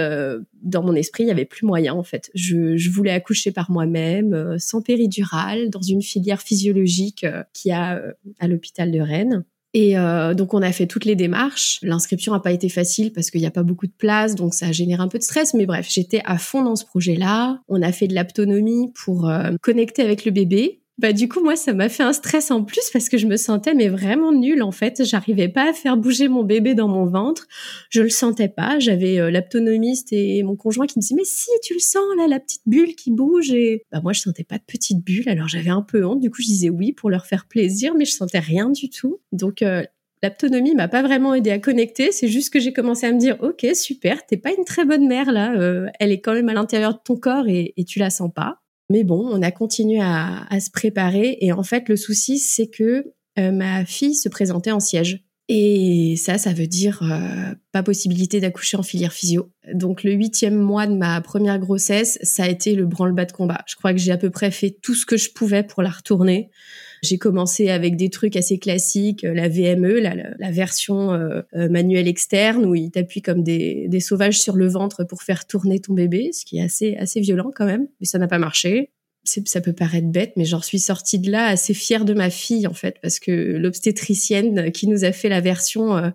dans 0.61 0.83
mon 0.83 0.95
esprit, 0.95 1.23
il 1.23 1.27
y 1.27 1.31
avait 1.31 1.45
plus 1.45 1.65
moyen, 1.65 1.93
en 1.93 2.03
fait. 2.03 2.29
Je, 2.35 2.77
je 2.77 2.89
voulais 2.89 3.11
accoucher 3.11 3.51
par 3.51 3.71
moi-même, 3.71 4.57
sans 4.59 4.81
péridurale, 4.81 5.69
dans 5.69 5.81
une 5.81 6.01
filière 6.01 6.41
physiologique 6.41 7.25
qui 7.53 7.71
a 7.71 8.01
à 8.39 8.47
l'hôpital 8.47 8.91
de 8.91 8.99
Rennes. 8.99 9.43
Et 9.73 9.97
euh, 9.97 10.33
donc 10.33 10.53
on 10.53 10.61
a 10.61 10.71
fait 10.71 10.85
toutes 10.85 11.05
les 11.05 11.15
démarches. 11.15 11.79
L'inscription 11.81 12.33
n'a 12.33 12.39
pas 12.39 12.51
été 12.51 12.67
facile 12.67 13.13
parce 13.13 13.31
qu'il 13.31 13.39
n'y 13.39 13.47
a 13.47 13.51
pas 13.51 13.63
beaucoup 13.63 13.87
de 13.87 13.93
place, 13.97 14.35
donc 14.35 14.53
ça 14.53 14.71
génère 14.71 14.99
un 14.99 15.07
peu 15.07 15.17
de 15.17 15.23
stress. 15.23 15.53
Mais 15.53 15.65
bref, 15.65 15.87
j'étais 15.89 16.21
à 16.25 16.37
fond 16.37 16.63
dans 16.63 16.75
ce 16.75 16.85
projet-là. 16.85 17.61
On 17.69 17.81
a 17.81 17.91
fait 17.91 18.07
de 18.07 18.15
l'autonomie 18.15 18.91
pour 18.93 19.29
euh, 19.29 19.51
connecter 19.61 20.01
avec 20.01 20.25
le 20.25 20.31
bébé. 20.31 20.80
Bah 21.01 21.13
du 21.13 21.27
coup 21.27 21.41
moi 21.41 21.55
ça 21.55 21.73
m'a 21.73 21.89
fait 21.89 22.03
un 22.03 22.13
stress 22.13 22.51
en 22.51 22.63
plus 22.63 22.91
parce 22.93 23.09
que 23.09 23.17
je 23.17 23.25
me 23.25 23.35
sentais 23.35 23.73
mais 23.73 23.89
vraiment 23.89 24.31
nulle 24.31 24.61
en 24.61 24.71
fait, 24.71 25.03
j'arrivais 25.03 25.49
pas 25.49 25.71
à 25.71 25.73
faire 25.73 25.97
bouger 25.97 26.27
mon 26.27 26.43
bébé 26.43 26.75
dans 26.75 26.87
mon 26.87 27.07
ventre, 27.07 27.47
je 27.89 28.03
le 28.03 28.09
sentais 28.09 28.49
pas, 28.49 28.77
j'avais 28.77 29.19
euh, 29.19 29.31
l'aptonomiste 29.31 30.13
et 30.13 30.43
mon 30.43 30.55
conjoint 30.55 30.85
qui 30.85 30.99
me 30.99 31.01
disaient 31.01 31.15
mais 31.15 31.25
si 31.25 31.49
tu 31.63 31.73
le 31.73 31.79
sens 31.79 32.03
là 32.19 32.27
la 32.27 32.39
petite 32.39 32.61
bulle 32.67 32.93
qui 32.93 33.09
bouge 33.09 33.49
et 33.49 33.83
bah 33.91 33.99
moi 34.03 34.13
je 34.13 34.21
sentais 34.21 34.43
pas 34.43 34.59
de 34.59 34.63
petite 34.63 35.03
bulle 35.03 35.27
alors 35.27 35.47
j'avais 35.47 35.71
un 35.71 35.81
peu 35.81 36.05
honte, 36.05 36.19
du 36.19 36.29
coup 36.29 36.43
je 36.43 36.47
disais 36.47 36.69
oui 36.69 36.93
pour 36.93 37.09
leur 37.09 37.25
faire 37.25 37.47
plaisir 37.47 37.95
mais 37.95 38.05
je 38.05 38.11
sentais 38.11 38.37
rien 38.39 38.69
du 38.69 38.91
tout. 38.91 39.19
Donc 39.31 39.63
euh, 39.63 39.83
L'aptonomie 40.21 40.75
m'a 40.75 40.87
pas 40.87 41.01
vraiment 41.01 41.33
aidé 41.33 41.49
à 41.49 41.57
connecter, 41.57 42.11
c'est 42.11 42.27
juste 42.27 42.53
que 42.53 42.59
j'ai 42.59 42.73
commencé 42.73 43.07
à 43.07 43.11
me 43.11 43.17
dire 43.17 43.37
ok 43.41 43.65
super, 43.73 44.23
t'es 44.27 44.37
pas 44.37 44.51
une 44.55 44.65
très 44.65 44.85
bonne 44.85 45.07
mère 45.07 45.31
là, 45.31 45.55
euh, 45.55 45.87
elle 45.99 46.11
est 46.11 46.21
quand 46.21 46.35
même 46.35 46.49
à 46.49 46.53
l'intérieur 46.53 46.93
de 46.93 46.99
ton 47.03 47.15
corps 47.15 47.45
et 47.47 47.73
tu 47.87 47.97
la 47.97 48.11
sens 48.11 48.29
pas. 48.31 48.60
Mais 48.91 49.05
bon, 49.05 49.25
on 49.25 49.41
a 49.41 49.51
continué 49.51 50.01
à, 50.01 50.45
se 50.59 50.69
préparer. 50.69 51.37
Et 51.39 51.53
en 51.53 51.63
fait, 51.63 51.87
le 51.87 51.95
souci, 51.95 52.39
c'est 52.39 52.67
que 52.67 53.13
euh, 53.39 53.51
ma 53.53 53.85
fille 53.85 54.15
se 54.15 54.27
présentait 54.27 54.71
en 54.71 54.81
siège. 54.81 55.23
Et 55.47 56.15
ça, 56.17 56.37
ça 56.37 56.51
veut 56.51 56.67
dire 56.67 57.01
euh, 57.01 57.55
pas 57.71 57.83
possibilité 57.83 58.41
d'accoucher 58.41 58.75
en 58.75 58.83
filière 58.83 59.13
physio. 59.13 59.49
Donc 59.73 60.03
le 60.03 60.11
huitième 60.11 60.57
mois 60.57 60.87
de 60.87 60.93
ma 60.93 61.21
première 61.21 61.57
grossesse, 61.57 62.19
ça 62.21 62.43
a 62.43 62.49
été 62.49 62.75
le 62.75 62.85
branle-bas 62.85 63.25
de 63.25 63.31
combat. 63.31 63.63
Je 63.65 63.77
crois 63.77 63.93
que 63.93 63.99
j'ai 63.99 64.11
à 64.11 64.17
peu 64.17 64.29
près 64.29 64.51
fait 64.51 64.77
tout 64.81 64.93
ce 64.93 65.05
que 65.05 65.15
je 65.15 65.31
pouvais 65.31 65.63
pour 65.63 65.83
la 65.83 65.89
retourner. 65.89 66.49
J'ai 67.01 67.17
commencé 67.17 67.69
avec 67.69 67.95
des 67.95 68.09
trucs 68.09 68.35
assez 68.35 68.59
classiques, 68.59 69.23
euh, 69.23 69.33
la 69.33 69.49
VME, 69.49 69.99
la, 69.99 70.51
version 70.51 71.13
euh, 71.13 71.41
euh, 71.55 71.67
manuelle 71.67 72.07
externe, 72.07 72.65
où 72.65 72.75
il 72.75 72.91
t'appuie 72.91 73.23
comme 73.23 73.41
des, 73.41 73.87
des 73.87 73.99
sauvages 73.99 74.39
sur 74.39 74.55
le 74.55 74.67
ventre 74.67 75.03
pour 75.03 75.23
faire 75.23 75.47
tourner 75.47 75.79
ton 75.79 75.93
bébé, 75.93 76.31
ce 76.31 76.45
qui 76.45 76.59
est 76.59 76.63
assez, 76.63 76.95
assez 76.97 77.19
violent 77.19 77.51
quand 77.55 77.65
même, 77.65 77.87
mais 77.99 78.05
ça 78.05 78.19
n'a 78.19 78.27
pas 78.27 78.39
marché 78.39 78.91
ça 79.23 79.61
peut 79.61 79.73
paraître 79.73 80.07
bête, 80.07 80.33
mais 80.35 80.45
j'en 80.45 80.63
suis 80.63 80.79
sortie 80.79 81.19
de 81.19 81.29
là 81.29 81.45
assez 81.45 81.75
fière 81.75 82.05
de 82.05 82.15
ma 82.15 82.31
fille 82.31 82.65
en 82.65 82.73
fait, 82.73 82.95
parce 83.03 83.19
que 83.19 83.31
l'obstétricienne 83.31 84.71
qui 84.71 84.87
nous 84.87 85.05
a 85.05 85.11
fait 85.11 85.29
la 85.29 85.41
version 85.41 86.11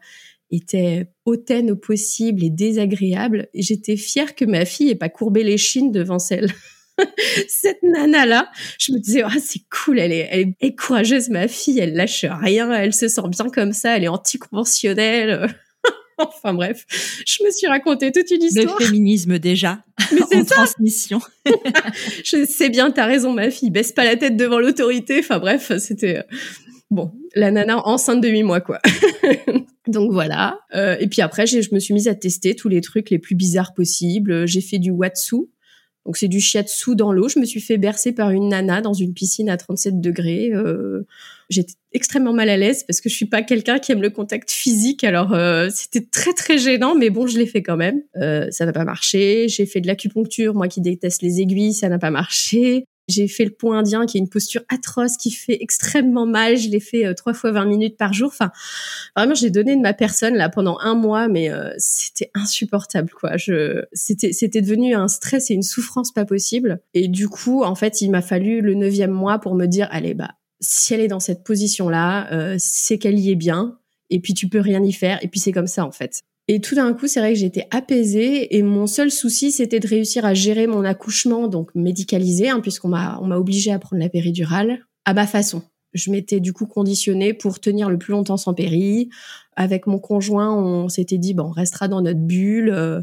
était 0.50 1.07
hautaine 1.25 1.71
au 1.71 1.76
possible 1.76 2.43
et 2.43 2.50
désagréable. 2.50 3.49
J'étais 3.55 3.97
fière 3.97 4.35
que 4.35 4.45
ma 4.45 4.64
fille 4.64 4.90
ait 4.90 4.97
pas 4.97 5.09
courbé 5.09 5.45
les 5.45 5.57
chines 5.57 5.93
devant 5.93 6.19
celle 6.19 6.50
cette 7.49 7.83
nana 7.83 8.26
là, 8.26 8.50
je 8.79 8.93
me 8.93 8.99
disais 8.99 9.23
ah 9.23 9.38
c'est 9.41 9.62
cool, 9.71 9.99
elle 9.99 10.12
est, 10.12 10.29
elle 10.31 10.55
est 10.61 10.75
courageuse 10.75 11.29
ma 11.29 11.49
fille, 11.49 11.79
elle 11.79 11.95
lâche 11.95 12.25
rien, 12.25 12.73
elle 12.73 12.95
se 12.95 13.09
sent 13.09 13.29
bien 13.29 13.49
comme 13.49 13.73
ça, 13.73 13.97
elle 13.97 14.05
est 14.05 14.09
anticonventionnelle. 14.09 15.55
enfin 16.19 16.55
bref, 16.55 16.87
je 17.26 17.45
me 17.45 17.50
suis 17.50 17.67
raconté 17.67 18.12
toute 18.12 18.31
une 18.31 18.43
histoire. 18.43 18.79
Le 18.79 18.85
féminisme 18.87 19.38
déjà 19.38 19.85
en 20.35 20.45
transmission. 20.45 21.21
je 22.25 22.47
sais 22.47 22.71
bien, 22.71 22.91
t'as 22.91 23.07
raison 23.07 23.33
ma 23.33 23.50
fille, 23.50 23.71
baisse 23.71 23.93
pas 23.93 24.05
la 24.05 24.17
tête 24.17 24.37
devant 24.37 24.59
l'autorité. 24.59 25.19
Enfin 25.19 25.38
bref, 25.38 25.73
c'était 25.79 26.18
euh, 26.18 26.23
bon, 26.90 27.12
la 27.35 27.51
nana 27.51 27.87
enceinte 27.87 28.20
de 28.20 28.29
8 28.29 28.42
mois 28.42 28.61
quoi. 28.61 28.81
Donc 29.87 30.12
voilà. 30.12 30.61
Euh, 30.75 30.97
et 30.99 31.07
puis 31.07 31.23
après, 31.23 31.47
je 31.47 31.73
me 31.73 31.79
suis 31.79 31.94
mise 31.94 32.09
à 32.09 32.14
tester 32.14 32.55
tous 32.55 32.68
les 32.68 32.81
trucs 32.81 33.11
les 33.11 33.18
plus 33.18 33.35
bizarres 33.35 33.73
possibles. 33.75 34.47
J'ai 34.47 34.61
fait 34.61 34.79
du 34.79 34.90
Watsu, 34.90 35.49
donc 36.07 36.16
c'est 36.16 36.29
du 36.29 36.40
shiatsu 36.40 36.95
dans 36.95 37.12
l'eau. 37.12 37.29
Je 37.29 37.38
me 37.38 37.45
suis 37.45 37.61
fait 37.61 37.77
bercer 37.77 38.12
par 38.12 38.31
une 38.31 38.49
nana 38.49 38.81
dans 38.81 38.95
une 38.95 39.12
piscine 39.12 39.51
à 39.51 39.57
37 39.57 40.01
degrés. 40.01 40.51
Euh, 40.53 41.05
J'étais 41.49 41.75
extrêmement 41.92 42.33
mal 42.33 42.49
à 42.49 42.57
l'aise 42.57 42.85
parce 42.85 43.01
que 43.01 43.09
je 43.09 43.14
suis 43.14 43.27
pas 43.27 43.42
quelqu'un 43.42 43.79
qui 43.79 43.92
aime 43.92 44.03
le 44.03 44.11
contact 44.11 44.51
physique. 44.51 45.05
Alors 45.05 45.33
euh, 45.35 45.69
c'était 45.73 46.05
très 46.05 46.33
très 46.33 46.59
gênant, 46.59 46.95
mais 46.95 47.11
bon, 47.11 47.27
je 47.27 47.38
l'ai 47.38 47.47
fait 47.47 47.62
quand 47.62 47.77
même. 47.77 48.03
Euh, 48.16 48.49
ça 48.51 48.66
n'a 48.66 48.73
pas 48.73 48.85
marché. 48.85 49.49
J'ai 49.49 49.66
fait 49.66 49.81
de 49.81 49.87
l'acupuncture, 49.87 50.55
moi 50.55 50.69
qui 50.69 50.81
déteste 50.81 51.23
les 51.23 51.40
aiguilles, 51.40 51.75
ça 51.75 51.88
n'a 51.88 51.99
pas 51.99 52.11
marché. 52.11 52.85
J'ai 53.09 53.29
fait 53.29 53.45
le 53.45 53.53
point 53.53 53.79
indien, 53.79 54.07
qui 54.07 54.19
est 54.19 54.21
une 54.21 54.29
posture 54.29 54.62
atroce, 54.69 55.16
qui 55.16 55.31
fait 55.31 55.59
extrêmement 55.61 56.27
mal. 56.27 56.57
Je 56.57 56.69
l'ai 56.69 56.81
fait 56.81 57.07
euh, 57.07 57.14
trois 57.14 57.35
fois 57.35 57.53
20 57.53 57.64
minutes 57.66 57.97
par 57.97 58.12
jour. 58.12 58.29
Enfin, 58.29 58.51
vraiment, 59.16 59.35
j'ai 59.35 59.51
donné 59.51 59.77
de 59.77 59.81
ma 59.81 59.95
personne 59.95 60.35
là 60.35 60.49
pendant 60.49 60.79
un 60.81 60.95
mois, 60.95 61.29
mais 61.29 61.51
euh, 61.51 61.71
c'était 61.79 62.31
insupportable, 62.35 63.11
quoi. 63.12 63.37
Je, 63.37 63.85
c'était, 63.92 64.33
c'était 64.33 64.61
devenu 64.61 64.95
un 64.95 65.09
stress 65.09 65.51
et 65.51 65.55
une 65.55 65.62
souffrance 65.62 66.12
pas 66.12 66.25
possible. 66.25 66.81
Et 66.95 67.09
du 67.09 67.29
coup, 67.29 67.62
en 67.62 67.75
fait, 67.75 68.01
il 68.01 68.11
m'a 68.11 68.23
fallu 68.23 68.61
le 68.61 68.75
neuvième 68.75 69.12
mois 69.12 69.38
pour 69.38 69.55
me 69.55 69.66
dire, 69.66 69.88
allez, 69.90 70.14
bah, 70.14 70.33
si 70.61 70.95
elle 70.95 71.01
est 71.01 71.09
dans 71.09 71.21
cette 71.21 71.45
position-là, 71.45 72.33
euh, 72.33 72.57
c'est 72.59 72.99
qu'elle 72.99 73.19
y 73.19 73.31
est 73.31 73.37
bien. 73.37 73.79
Et 74.11 74.21
puis 74.21 74.35
tu 74.35 74.49
peux 74.49 74.61
rien 74.61 74.83
y 74.83 74.92
faire. 74.92 75.23
Et 75.23 75.29
puis 75.29 75.40
c'est 75.40 75.53
comme 75.53 75.66
ça, 75.66 75.85
en 75.85 75.92
fait. 75.92 76.23
Et 76.48 76.61
tout 76.61 76.76
d'un 76.76 76.92
coup, 76.92 77.09
c'est 77.09 77.20
vrai 77.20 77.32
que 77.32 77.38
j'étais 77.38 77.66
apaisée 77.70 78.56
et 78.56 78.62
mon 78.62 78.87
seul 78.87 79.11
souci, 79.11 79.50
c'était 79.50 79.80
de 79.80 79.88
réussir 79.88 80.24
à 80.24 80.32
gérer 80.32 80.66
mon 80.66 80.85
accouchement, 80.85 81.48
donc 81.48 81.74
médicalisé, 81.74 82.48
hein, 82.48 82.61
puisqu'on 82.61 82.88
m'a 82.88 83.18
on 83.20 83.26
m'a 83.26 83.37
obligé 83.37 83.72
à 83.72 83.78
prendre 83.78 84.00
la 84.00 84.09
péridurale 84.09 84.87
à 85.04 85.14
ma 85.14 85.26
façon. 85.26 85.62
Je 85.96 86.11
m'étais 86.11 86.40
du 86.40 86.52
coup 86.52 86.66
conditionnée 86.66 87.35
pour 87.35 87.61
tenir 87.61 87.90
le 87.90 87.98
plus 87.98 88.12
longtemps 88.12 88.37
sans 88.37 88.54
péri. 88.54 89.09
Avec 89.59 89.87
mon 89.87 89.98
conjoint, 89.98 90.54
on 90.54 90.88
s'était 90.88 91.16
dit 91.16 91.32
bon, 91.32 91.44
on 91.44 91.50
restera 91.50 91.88
dans 91.88 92.02
notre 92.02 92.20
bulle. 92.20 92.70
Euh, 92.70 93.00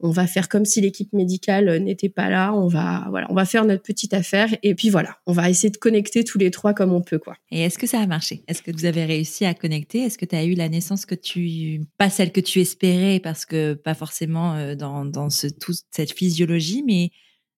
on 0.00 0.10
va 0.10 0.26
faire 0.26 0.48
comme 0.48 0.64
si 0.64 0.80
l'équipe 0.80 1.12
médicale 1.12 1.82
n'était 1.82 2.08
pas 2.08 2.28
là, 2.28 2.52
on 2.54 2.68
va 2.68 3.06
voilà, 3.10 3.26
on 3.30 3.34
va 3.34 3.44
faire 3.44 3.64
notre 3.64 3.82
petite 3.82 4.12
affaire 4.12 4.54
et 4.62 4.74
puis 4.74 4.90
voilà, 4.90 5.16
on 5.26 5.32
va 5.32 5.48
essayer 5.48 5.70
de 5.70 5.76
connecter 5.76 6.22
tous 6.22 6.38
les 6.38 6.50
trois 6.50 6.74
comme 6.74 6.92
on 6.92 7.00
peut 7.00 7.18
quoi. 7.18 7.34
Et 7.50 7.62
est-ce 7.62 7.78
que 7.78 7.86
ça 7.86 8.00
a 8.00 8.06
marché? 8.06 8.42
Est-ce 8.46 8.62
que 8.62 8.70
vous 8.70 8.84
avez 8.84 9.04
réussi 9.04 9.46
à 9.46 9.54
connecter? 9.54 10.00
Est-ce 10.00 10.18
que 10.18 10.26
tu 10.26 10.36
as 10.36 10.44
eu 10.44 10.54
la 10.54 10.68
naissance 10.68 11.06
que 11.06 11.14
tu 11.14 11.80
pas 11.98 12.10
celle 12.10 12.32
que 12.32 12.40
tu 12.40 12.60
espérais 12.60 13.20
parce 13.20 13.46
que 13.46 13.74
pas 13.74 13.94
forcément 13.94 14.54
euh, 14.54 14.74
dans 14.74 15.04
dans 15.06 15.30
ce 15.30 15.46
toute 15.46 15.78
cette 15.90 16.12
physiologie 16.12 16.82
mais 16.86 17.10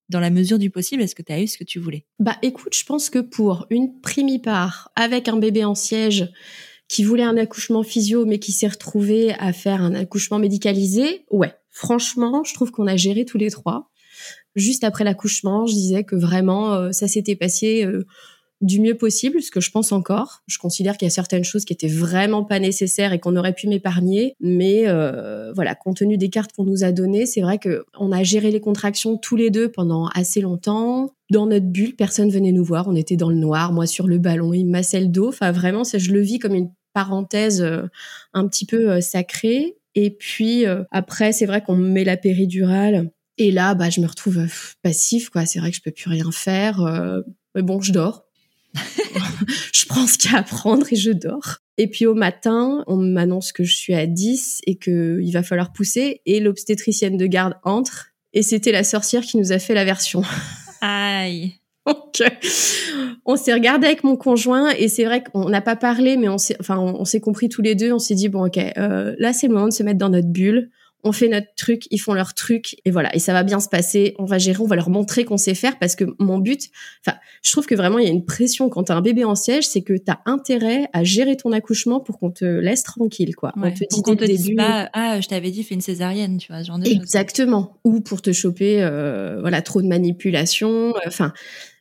dans 0.09 0.21
la 0.21 0.31
mesure 0.31 0.59
du 0.59 0.71
possible, 0.71 1.03
est-ce 1.03 1.14
que 1.14 1.23
tu 1.23 1.33
as 1.33 1.40
eu 1.40 1.47
ce 1.47 1.59
que 1.59 1.64
tu 1.64 1.79
voulais? 1.79 2.05
Bah 2.18 2.37
écoute, 2.42 2.75
je 2.75 2.85
pense 2.85 3.11
que 3.11 3.18
pour 3.18 3.66
une 3.71 4.01
primipare 4.01 4.90
avec 4.97 5.29
un 5.29 5.37
bébé 5.37 5.64
en 5.64 5.75
siège 5.75 6.31
qui 6.88 7.05
voulait 7.05 7.23
un 7.23 7.37
accouchement 7.37 7.83
physio 7.83 8.25
mais 8.25 8.38
qui 8.38 8.53
s'est 8.53 8.68
retrouvé 8.68 9.35
à 9.35 9.53
faire 9.53 9.83
un 9.83 9.94
accouchement 9.94 10.38
médicalisé, 10.38 11.27
ouais, 11.31 11.53
Franchement, 11.79 12.42
je 12.42 12.55
trouve 12.55 12.73
qu'on 12.73 12.88
a 12.88 12.97
géré 12.97 13.25
tous 13.25 13.38
les 13.38 13.53
trois. 13.53 13.88
Juste 14.57 14.83
après 14.83 15.05
l'accouchement, 15.05 15.64
je 15.64 15.75
disais 15.75 16.03
que 16.03 16.16
vraiment, 16.16 16.75
euh, 16.75 16.90
ça 16.90 17.07
s'était 17.07 17.37
passé 17.37 17.85
euh, 17.85 18.05
du 18.61 18.81
mieux 18.81 18.97
possible, 18.97 19.40
ce 19.42 19.51
que 19.51 19.61
je 19.61 19.71
pense 19.71 19.92
encore. 19.92 20.42
Je 20.47 20.59
considère 20.59 20.97
qu'il 20.97 21.07
y 21.07 21.11
a 21.11 21.14
certaines 21.14 21.44
choses 21.44 21.64
qui 21.64 21.73
étaient 21.73 21.88
vraiment 21.88 22.44
pas 22.44 22.59
nécessaires 22.59 23.12
et 23.12 23.18
qu'on 23.18 23.37
aurait 23.37 23.55
pu 23.55 23.68
m'épargner, 23.68 24.35
mais 24.40 24.85
euh, 24.87 25.53
voilà, 25.53 25.75
compte 25.75 25.99
tenu 25.99 26.16
des 26.16 26.29
cartes 26.29 26.53
qu'on 26.53 26.64
nous 26.64 26.85
a 26.85 26.92
données, 26.92 27.27
c'est 27.27 27.40
vrai 27.40 27.59
que 27.59 27.85
on 27.99 28.12
a 28.12 28.23
géré 28.23 28.51
les 28.51 28.61
contractions 28.61 29.16
tous 29.16 29.37
les 29.37 29.51
deux 29.51 29.71
pendant 29.71 30.09
assez 30.09 30.40
longtemps. 30.40 31.12
Dans 31.31 31.47
notre 31.47 31.66
bulle, 31.66 31.94
personne 31.94 32.31
venait 32.31 32.53
nous 32.53 32.64
voir, 32.64 32.88
on 32.88 32.97
était 32.97 33.16
dans 33.16 33.31
le 33.31 33.37
noir, 33.37 33.73
moi 33.73 33.87
sur 33.87 34.07
le 34.07 34.18
ballon, 34.18 34.53
il 34.53 34.64
massait 34.64 35.01
le 35.01 35.09
dos. 35.09 35.29
Enfin, 35.29 35.53
vraiment, 35.53 35.85
ça, 35.85 35.99
je 35.99 36.11
le 36.11 36.21
vis 36.21 36.38
comme 36.38 36.55
une 36.55 36.71
parenthèse 36.94 37.62
un 38.33 38.49
petit 38.49 38.64
peu 38.64 39.01
sacrée. 39.01 39.79
Et 40.01 40.11
puis 40.11 40.64
euh, 40.64 40.85
après, 40.92 41.33
c'est 41.33 41.44
vrai 41.44 41.61
qu'on 41.61 41.75
me 41.75 41.88
met 41.88 42.05
la 42.05 42.16
péridurale. 42.16 43.11
Et 43.37 43.51
là, 43.51 43.75
bah, 43.75 43.90
je 43.90 44.01
me 44.01 44.07
retrouve 44.07 44.38
euh, 44.38 44.47
passif, 44.81 45.29
quoi. 45.29 45.44
C'est 45.44 45.59
vrai 45.59 45.73
que 45.73 45.77
je 45.77 45.83
peux 45.83 45.90
plus 45.90 46.09
rien 46.09 46.31
faire. 46.31 46.81
Euh, 46.83 47.23
mais 47.57 47.62
bon, 47.62 47.81
je 47.81 47.92
dors. 47.92 48.28
je 49.73 49.87
prends 49.87 50.07
ce 50.07 50.19
qu'il 50.19 50.33
y 50.33 50.35
a 50.35 50.38
à 50.38 50.43
prendre 50.43 50.87
et 50.93 50.97
je 50.97 51.11
dors. 51.11 51.59
Et 51.77 51.88
puis 51.88 52.07
au 52.07 52.14
matin, 52.14 52.85
on 52.87 52.97
m'annonce 52.97 53.53
que 53.53 53.64
je 53.64 53.77
suis 53.77 53.95
à 53.95 54.07
10 54.07 54.62
et 54.67 54.77
qu'il 54.77 55.31
va 55.33 55.43
falloir 55.43 55.73
pousser. 55.73 56.21
Et 56.27 56.41
l'obstétricienne 56.41 57.17
de 57.17 57.27
garde 57.27 57.55
entre. 57.62 58.09
Et 58.33 58.43
c'était 58.43 58.73
la 58.73 58.85
sorcière 58.85 59.23
qui 59.23 59.37
nous 59.37 59.53
a 59.53 59.59
fait 59.59 59.75
la 59.75 59.85
version. 59.85 60.23
Aïe. 60.81 61.55
Donc, 61.87 62.23
on 63.25 63.37
s'est 63.37 63.55
regardé 63.55 63.87
avec 63.87 64.05
mon 64.05 64.17
conjoint 64.17 64.71
et 64.71 64.88
c'est 64.88 65.05
vrai 65.05 65.23
qu'on 65.23 65.49
n'a 65.49 65.62
pas 65.62 65.77
parlé, 65.77 66.17
mais 66.17 66.29
on 66.29 66.37
s'est, 66.37 66.57
enfin, 66.61 66.79
on, 66.79 67.05
s'est 67.07 67.21
compris 67.21 67.49
tous 67.49 67.62
les 67.62 67.75
deux. 67.75 67.93
On 67.93 67.99
s'est 67.99 68.14
dit 68.14 68.29
bon, 68.29 68.47
ok, 68.47 68.59
euh, 68.59 69.14
là 69.19 69.33
c'est 69.33 69.49
le 69.49 69.55
moment 69.55 69.69
de 69.69 69.73
se 69.73 69.83
mettre 69.83 69.99
dans 69.99 70.11
notre 70.11 70.29
bulle. 70.29 70.71
On 71.05 71.13
fait 71.13 71.29
notre 71.29 71.55
truc, 71.57 71.87
ils 71.91 71.99
font 71.99 72.13
leur 72.13 72.35
truc, 72.35 72.77
et 72.85 72.91
voilà, 72.91 73.15
et 73.15 73.19
ça 73.19 73.33
va 73.33 73.45
bien 73.45 73.61
se 73.61 73.69
passer, 73.69 74.15
on 74.19 74.25
va 74.25 74.39
gérer, 74.39 74.61
on 74.61 74.67
va 74.67 74.77
leur 74.77 74.91
montrer 74.91 75.25
qu'on 75.25 75.37
sait 75.37 75.55
faire, 75.55 75.79
parce 75.79 75.95
que 75.95 76.05
mon 76.19 76.39
but, 76.39 76.69
enfin, 77.07 77.17
je 77.43 77.53
trouve 77.53 77.67
que 77.67 77.75
vraiment, 77.75 77.99
il 77.99 78.05
y 78.05 78.09
a 78.09 78.13
une 78.13 78.25
pression 78.25 78.69
quand 78.69 78.85
t'as 78.85 78.97
un 78.97 79.01
bébé 79.01 79.25
en 79.25 79.35
siège, 79.35 79.67
c'est 79.67 79.83
que 79.83 79.97
t'as 79.97 80.19
intérêt 80.27 80.89
à 80.93 81.05
gérer 81.05 81.37
ton 81.37 81.53
accouchement 81.53 82.01
pour 82.01 82.19
qu'on 82.19 82.31
te 82.31 82.45
laisse 82.45 82.83
tranquille, 82.83 83.37
quoi. 83.37 83.53
on 83.57 83.71
te 83.71 83.85
dit 83.85 84.03
dès 84.03 84.27
le 84.27 84.37
début... 84.37 84.57
Pas, 84.57 84.91
ah, 84.93 85.21
je 85.21 85.29
t'avais 85.29 85.51
dit, 85.51 85.63
fais 85.63 85.75
une 85.75 85.81
césarienne, 85.81 86.39
tu 86.39 86.53
vois, 86.53 86.63
genre 86.63 86.79
de 86.79 86.89
Exactement. 86.89 87.79
Ou 87.85 88.01
pour 88.01 88.21
te 88.21 88.33
choper, 88.33 88.83
euh, 88.83 89.41
voilà, 89.41 89.63
trop 89.63 89.81
de 89.83 89.87
manipulation, 89.87 90.95
enfin 91.07 91.33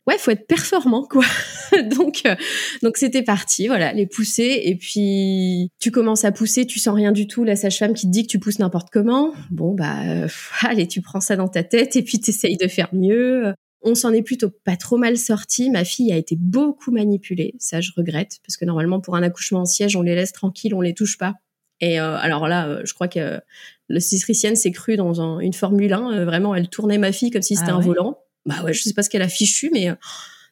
ouais, 0.08 0.18
faut 0.18 0.30
être 0.30 0.46
performant 0.46 1.04
quoi. 1.04 1.24
donc 1.96 2.22
euh, 2.26 2.34
donc 2.82 2.96
c'était 2.96 3.22
parti, 3.22 3.68
voilà, 3.68 3.92
les 3.92 4.06
pousser 4.06 4.62
et 4.64 4.74
puis 4.74 5.70
tu 5.78 5.90
commences 5.90 6.24
à 6.24 6.32
pousser, 6.32 6.66
tu 6.66 6.78
sens 6.78 6.94
rien 6.94 7.12
du 7.12 7.26
tout, 7.26 7.44
la 7.44 7.56
sage-femme 7.56 7.92
qui 7.92 8.06
te 8.06 8.10
dit 8.10 8.22
que 8.22 8.28
tu 8.28 8.38
pousses 8.38 8.58
n'importe 8.58 8.88
comment. 8.90 9.32
Bon 9.50 9.74
bah 9.74 10.02
euh, 10.06 10.28
allez, 10.62 10.88
tu 10.88 11.02
prends 11.02 11.20
ça 11.20 11.36
dans 11.36 11.48
ta 11.48 11.62
tête 11.62 11.94
et 11.94 12.02
puis 12.02 12.20
t'essayes 12.20 12.56
de 12.56 12.68
faire 12.68 12.88
mieux. 12.92 13.52
On 13.82 13.94
s'en 13.94 14.12
est 14.12 14.22
plutôt 14.22 14.50
pas 14.64 14.76
trop 14.76 14.96
mal 14.96 15.16
sorti. 15.16 15.70
Ma 15.70 15.84
fille 15.84 16.10
a 16.10 16.16
été 16.16 16.36
beaucoup 16.36 16.90
manipulée, 16.90 17.54
ça 17.58 17.80
je 17.80 17.92
regrette 17.94 18.38
parce 18.46 18.56
que 18.56 18.64
normalement 18.64 19.00
pour 19.00 19.14
un 19.14 19.22
accouchement 19.22 19.60
en 19.60 19.66
siège, 19.66 19.94
on 19.94 20.02
les 20.02 20.14
laisse 20.14 20.32
tranquilles, 20.32 20.74
on 20.74 20.80
les 20.80 20.94
touche 20.94 21.18
pas. 21.18 21.34
Et 21.80 22.00
euh, 22.00 22.16
alors 22.16 22.48
là, 22.48 22.80
je 22.84 22.92
crois 22.92 23.06
que 23.06 23.40
le 23.88 24.00
cistricienne 24.00 24.56
s'est 24.56 24.72
cru 24.72 24.96
dans 24.96 25.38
une 25.38 25.52
Formule 25.52 25.92
1. 25.92 26.24
vraiment, 26.24 26.54
elle 26.54 26.68
tournait 26.68 26.98
ma 26.98 27.12
fille 27.12 27.30
comme 27.30 27.42
si 27.42 27.54
c'était 27.54 27.70
ah 27.70 27.76
un 27.76 27.80
volant 27.80 28.18
bah 28.48 28.62
ouais, 28.64 28.72
je 28.72 28.82
sais 28.82 28.94
pas 28.94 29.02
ce 29.02 29.10
qu'elle 29.10 29.22
a 29.22 29.28
fichu, 29.28 29.70
mais 29.72 29.90
euh, 29.90 29.94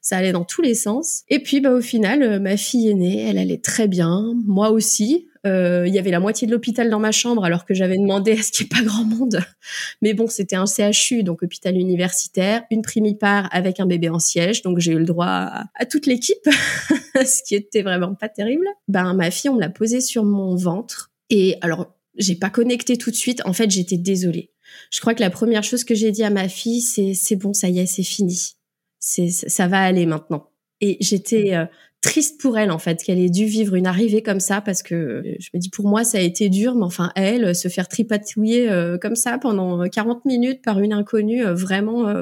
ça 0.02 0.18
allait 0.18 0.32
dans 0.32 0.44
tous 0.44 0.62
les 0.62 0.74
sens. 0.74 1.22
Et 1.28 1.40
puis 1.40 1.60
bah 1.60 1.72
au 1.72 1.80
final, 1.80 2.22
euh, 2.22 2.38
ma 2.38 2.56
fille 2.56 2.90
est 2.90 2.94
née, 2.94 3.26
elle 3.26 3.38
allait 3.38 3.58
très 3.58 3.88
bien, 3.88 4.34
moi 4.44 4.70
aussi. 4.70 5.26
Euh, 5.46 5.84
il 5.86 5.94
y 5.94 5.98
avait 5.98 6.10
la 6.10 6.20
moitié 6.20 6.46
de 6.46 6.52
l'hôpital 6.52 6.90
dans 6.90 6.98
ma 6.98 7.12
chambre 7.12 7.44
alors 7.44 7.64
que 7.64 7.72
j'avais 7.72 7.96
demandé 7.96 8.32
à 8.32 8.42
ce 8.42 8.50
qu'il 8.50 8.66
n'y 8.66 8.72
ait 8.72 8.82
pas 8.82 8.84
grand 8.84 9.04
monde. 9.04 9.40
Mais 10.02 10.12
bon, 10.12 10.26
c'était 10.26 10.56
un 10.56 10.66
CHU, 10.66 11.22
donc 11.22 11.42
hôpital 11.42 11.76
universitaire, 11.76 12.64
une 12.70 12.82
primipare 12.82 13.48
avec 13.50 13.80
un 13.80 13.86
bébé 13.86 14.08
en 14.08 14.18
siège, 14.18 14.62
donc 14.62 14.78
j'ai 14.78 14.92
eu 14.92 14.98
le 14.98 15.04
droit 15.04 15.26
à, 15.74 15.86
toute 15.88 16.06
l'équipe, 16.06 16.44
ce 17.14 17.42
qui 17.46 17.54
était 17.54 17.82
vraiment 17.82 18.14
pas 18.14 18.28
terrible. 18.28 18.66
Ben 18.88 19.14
ma 19.14 19.30
fille, 19.30 19.48
on 19.48 19.54
me 19.54 19.60
l'a 19.60 19.70
posée 19.70 20.00
sur 20.00 20.24
mon 20.24 20.54
ventre 20.56 21.10
et 21.30 21.56
alors 21.62 21.96
j'ai 22.18 22.34
pas 22.34 22.50
connecté 22.50 22.96
tout 22.98 23.10
de 23.10 23.16
suite. 23.16 23.42
En 23.44 23.52
fait, 23.52 23.70
j'étais 23.70 23.98
désolée 23.98 24.50
je 24.90 25.00
crois 25.00 25.14
que 25.14 25.20
la 25.20 25.30
première 25.30 25.62
chose 25.62 25.84
que 25.84 25.94
j'ai 25.94 26.10
dit 26.10 26.24
à 26.24 26.30
ma 26.30 26.48
fille, 26.48 26.80
c'est 26.80 27.14
c'est 27.14 27.36
bon, 27.36 27.52
ça 27.52 27.68
y 27.68 27.78
est, 27.78 27.86
c'est 27.86 28.02
fini. 28.02 28.56
C'est 28.98 29.28
ça 29.30 29.68
va 29.68 29.80
aller 29.80 30.06
maintenant. 30.06 30.50
Et 30.80 30.98
j'étais 31.00 31.54
euh, 31.54 31.64
triste 32.00 32.40
pour 32.40 32.58
elle 32.58 32.70
en 32.70 32.78
fait 32.78 33.02
qu'elle 33.02 33.18
ait 33.18 33.30
dû 33.30 33.46
vivre 33.46 33.74
une 33.74 33.86
arrivée 33.86 34.22
comme 34.22 34.40
ça 34.40 34.60
parce 34.60 34.82
que 34.82 34.94
euh, 34.94 35.36
je 35.38 35.48
me 35.54 35.58
dis 35.58 35.70
pour 35.70 35.88
moi 35.88 36.04
ça 36.04 36.18
a 36.18 36.20
été 36.20 36.48
dur 36.48 36.74
mais 36.74 36.84
enfin 36.84 37.12
elle 37.14 37.54
se 37.54 37.68
faire 37.68 37.88
tripatouiller 37.88 38.68
euh, 38.68 38.98
comme 38.98 39.16
ça 39.16 39.38
pendant 39.38 39.88
40 39.88 40.24
minutes 40.26 40.62
par 40.62 40.80
une 40.80 40.92
inconnue 40.92 41.44
vraiment 41.44 42.12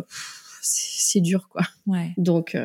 c'est 0.62 1.20
dur 1.20 1.48
quoi. 1.48 1.62
Ouais. 1.86 2.12
Donc 2.16 2.56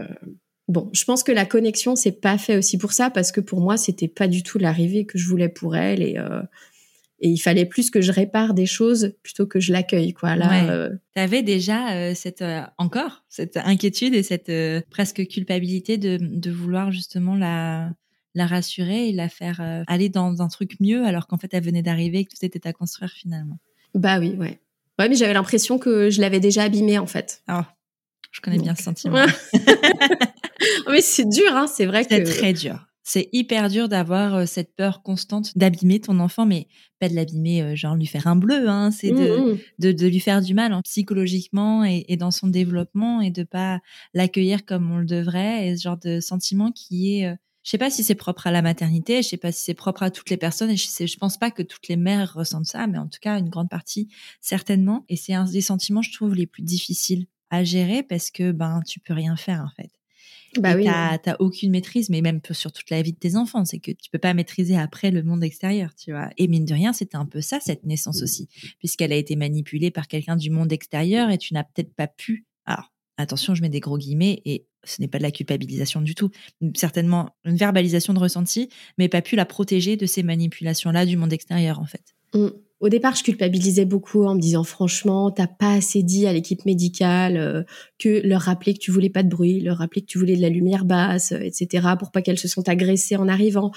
bon, 0.67 0.89
je 0.93 1.03
pense 1.05 1.23
que 1.23 1.31
la 1.31 1.45
connexion 1.45 1.95
c'est 1.95 2.21
pas 2.21 2.37
fait 2.37 2.57
aussi 2.57 2.77
pour 2.77 2.93
ça 2.93 3.09
parce 3.09 3.31
que 3.31 3.41
pour 3.41 3.61
moi 3.61 3.77
c'était 3.77 4.07
pas 4.07 4.27
du 4.27 4.43
tout 4.43 4.59
l'arrivée 4.59 5.05
que 5.05 5.17
je 5.17 5.27
voulais 5.27 5.49
pour 5.49 5.75
elle 5.75 6.03
et 6.03 6.17
et 7.21 7.29
il 7.29 7.37
fallait 7.37 7.65
plus 7.65 7.89
que 7.89 8.01
je 8.01 8.11
répare 8.11 8.53
des 8.53 8.65
choses 8.65 9.13
plutôt 9.23 9.45
que 9.45 9.59
je 9.59 9.71
l'accueille 9.71 10.13
quoi. 10.13 10.35
Là 10.35 10.69
euh... 10.69 10.89
tu 11.13 11.21
avais 11.21 11.43
déjà 11.43 11.93
euh, 11.93 12.13
cette 12.15 12.41
euh, 12.41 12.61
encore 12.77 13.23
cette 13.29 13.57
inquiétude 13.57 14.13
et 14.13 14.23
cette 14.23 14.51
presque 14.89 15.25
culpabilité 15.27 15.97
de, 15.97 16.17
de 16.19 16.51
vouloir 16.51 16.91
justement 16.91 17.35
la 17.35 17.91
la 18.35 18.45
rassurer 18.45 19.09
et 19.09 19.11
la 19.11 19.27
faire 19.27 19.83
aller 19.87 20.09
dans 20.09 20.41
un 20.41 20.47
truc 20.47 20.79
mieux 20.79 21.05
alors 21.05 21.27
qu'en 21.27 21.37
fait 21.37 21.53
elle 21.53 21.63
venait 21.63 21.81
d'arriver 21.81 22.19
et 22.19 22.25
que 22.25 22.29
tout 22.29 22.45
était 22.45 22.67
à 22.67 22.73
construire 22.73 23.11
finalement. 23.11 23.59
Bah 23.93 24.19
oui 24.19 24.35
ouais. 24.37 24.59
Ouais 24.99 25.09
mais 25.09 25.15
j'avais 25.15 25.33
l'impression 25.33 25.79
que 25.79 26.09
je 26.09 26.21
l'avais 26.21 26.39
déjà 26.39 26.63
abîmée 26.63 26.99
en 26.99 27.07
fait. 27.07 27.43
Oh, 27.49 27.61
je 28.31 28.41
connais 28.41 28.59
bien 28.59 28.75
ce 28.75 28.83
sentiment. 28.83 29.25
Mais 30.89 31.01
c'est 31.01 31.27
dur 31.27 31.55
hein. 31.55 31.67
C'est 31.67 31.85
vrai 31.85 32.05
que 32.05 32.09
c'est 32.09 32.23
très 32.23 32.53
dur 32.53 32.88
c'est 33.09 33.27
hyper 33.31 33.69
dur 33.69 33.89
d'avoir 33.89 34.47
cette 34.47 34.75
peur 34.75 35.01
constante 35.01 35.57
d'abîmer 35.57 35.99
ton 35.99 36.19
enfant, 36.19 36.45
mais 36.45 36.67
pas 36.99 37.09
de 37.09 37.15
l'abîmer, 37.15 37.75
genre 37.75 37.95
lui 37.95 38.05
faire 38.05 38.27
un 38.27 38.35
bleu, 38.35 38.69
hein, 38.69 38.91
c'est 38.91 39.09
de, 39.09 39.15
mmh, 39.15 39.51
mmh. 39.51 39.57
de, 39.79 39.91
de, 39.93 40.07
lui 40.07 40.19
faire 40.19 40.41
du 40.41 40.53
mal 40.53 40.73
hein, 40.73 40.81
psychologiquement 40.83 41.83
et, 41.83 42.05
et, 42.07 42.17
dans 42.17 42.29
son 42.29 42.45
développement 42.45 43.19
et 43.21 43.31
de 43.31 43.41
pas 43.41 43.79
l'accueillir 44.13 44.63
comme 44.63 44.91
on 44.91 44.97
le 44.97 45.07
devrait, 45.07 45.67
et 45.67 45.75
ce 45.75 45.81
genre 45.81 45.97
de 45.97 46.19
sentiment 46.19 46.71
qui 46.71 47.15
est, 47.15 47.35
je 47.63 47.71
sais 47.71 47.79
pas 47.79 47.89
si 47.89 48.03
c'est 48.03 48.13
propre 48.13 48.45
à 48.45 48.51
la 48.51 48.61
maternité, 48.61 49.23
je 49.23 49.29
sais 49.29 49.37
pas 49.37 49.51
si 49.51 49.63
c'est 49.63 49.73
propre 49.73 50.03
à 50.03 50.11
toutes 50.11 50.29
les 50.29 50.37
personnes, 50.37 50.69
et 50.69 50.77
je, 50.77 50.85
sais, 50.85 51.07
je 51.07 51.17
pense 51.17 51.39
pas 51.39 51.49
que 51.49 51.63
toutes 51.63 51.87
les 51.87 51.97
mères 51.97 52.33
ressentent 52.35 52.67
ça, 52.67 52.85
mais 52.85 52.99
en 52.99 53.07
tout 53.07 53.19
cas 53.19 53.39
une 53.39 53.49
grande 53.49 53.69
partie 53.69 54.07
certainement, 54.39 55.05
et 55.09 55.15
c'est 55.15 55.33
un 55.33 55.45
des 55.45 55.61
sentiments 55.61 56.03
je 56.03 56.13
trouve 56.13 56.35
les 56.35 56.45
plus 56.45 56.61
difficiles 56.61 57.25
à 57.49 57.63
gérer 57.63 58.03
parce 58.03 58.29
que 58.29 58.51
ben 58.51 58.81
tu 58.85 58.99
peux 58.99 59.15
rien 59.15 59.35
faire 59.35 59.61
en 59.61 59.75
fait. 59.75 59.98
Bah 60.57 60.75
oui, 60.75 60.85
t'as 60.85 61.35
aucune 61.39 61.71
maîtrise, 61.71 62.09
mais 62.09 62.21
même 62.21 62.39
sur 62.51 62.71
toute 62.71 62.89
la 62.89 63.01
vie 63.01 63.13
de 63.13 63.17
tes 63.17 63.35
enfants, 63.35 63.65
c'est 63.65 63.79
que 63.79 63.91
tu 63.91 64.09
peux 64.09 64.19
pas 64.19 64.33
maîtriser 64.33 64.77
après 64.77 65.11
le 65.11 65.23
monde 65.23 65.43
extérieur, 65.43 65.93
tu 65.95 66.11
vois. 66.11 66.29
Et 66.37 66.47
mine 66.47 66.65
de 66.65 66.73
rien, 66.73 66.93
c'était 66.93 67.17
un 67.17 67.25
peu 67.25 67.41
ça 67.41 67.59
cette 67.59 67.85
naissance 67.85 68.21
aussi, 68.21 68.47
puisqu'elle 68.79 69.11
a 69.11 69.15
été 69.15 69.35
manipulée 69.35 69.91
par 69.91 70.07
quelqu'un 70.07 70.35
du 70.35 70.49
monde 70.49 70.71
extérieur 70.71 71.29
et 71.29 71.37
tu 71.37 71.53
n'as 71.53 71.63
peut-être 71.63 71.93
pas 71.93 72.07
pu. 72.07 72.45
Alors 72.65 72.91
attention, 73.17 73.53
je 73.53 73.61
mets 73.61 73.69
des 73.69 73.79
gros 73.79 73.97
guillemets 73.97 74.41
et 74.45 74.65
ce 74.83 75.01
n'est 75.01 75.07
pas 75.07 75.17
de 75.17 75.23
la 75.23 75.31
culpabilisation 75.31 76.01
du 76.01 76.15
tout, 76.15 76.29
certainement 76.75 77.35
une 77.43 77.57
verbalisation 77.57 78.13
de 78.13 78.19
ressenti, 78.19 78.69
mais 78.97 79.09
pas 79.09 79.21
pu 79.21 79.35
la 79.35 79.45
protéger 79.45 79.97
de 79.97 80.05
ces 80.05 80.23
manipulations-là 80.23 81.05
du 81.05 81.17
monde 81.17 81.33
extérieur 81.33 81.79
en 81.79 81.85
fait. 81.85 82.15
Mmh. 82.33 82.47
Au 82.79 82.87
départ, 82.87 83.13
je 83.13 83.23
culpabilisais 83.23 83.83
beaucoup 83.83 84.23
en 84.23 84.35
me 84.35 84.39
disant 84.39 84.63
franchement, 84.63 85.31
t'as 85.31 85.47
pas 85.47 85.73
assez 85.73 86.01
dit 86.01 86.27
à 86.27 86.33
l'équipe 86.33 86.65
médicale 86.65 87.35
euh, 87.35 87.63
que 87.97 88.25
leur 88.25 88.41
rappeler 88.41 88.73
que 88.73 88.79
tu 88.79 88.89
voulais 88.89 89.09
pas 89.09 89.21
de 89.21 89.27
bruit, 89.27 89.59
leur 89.59 89.79
rappeler 89.79 90.01
que 90.01 90.05
tu 90.05 90.17
voulais 90.17 90.37
de 90.37 90.41
la 90.41 90.47
lumière 90.47 90.85
basse, 90.85 91.33
euh, 91.33 91.41
etc. 91.41 91.87
pour 91.99 92.11
pas 92.11 92.21
qu'elles 92.21 92.39
se 92.39 92.47
sentent 92.47 92.69
agressées 92.69 93.17
en 93.17 93.27
arrivant. 93.27 93.71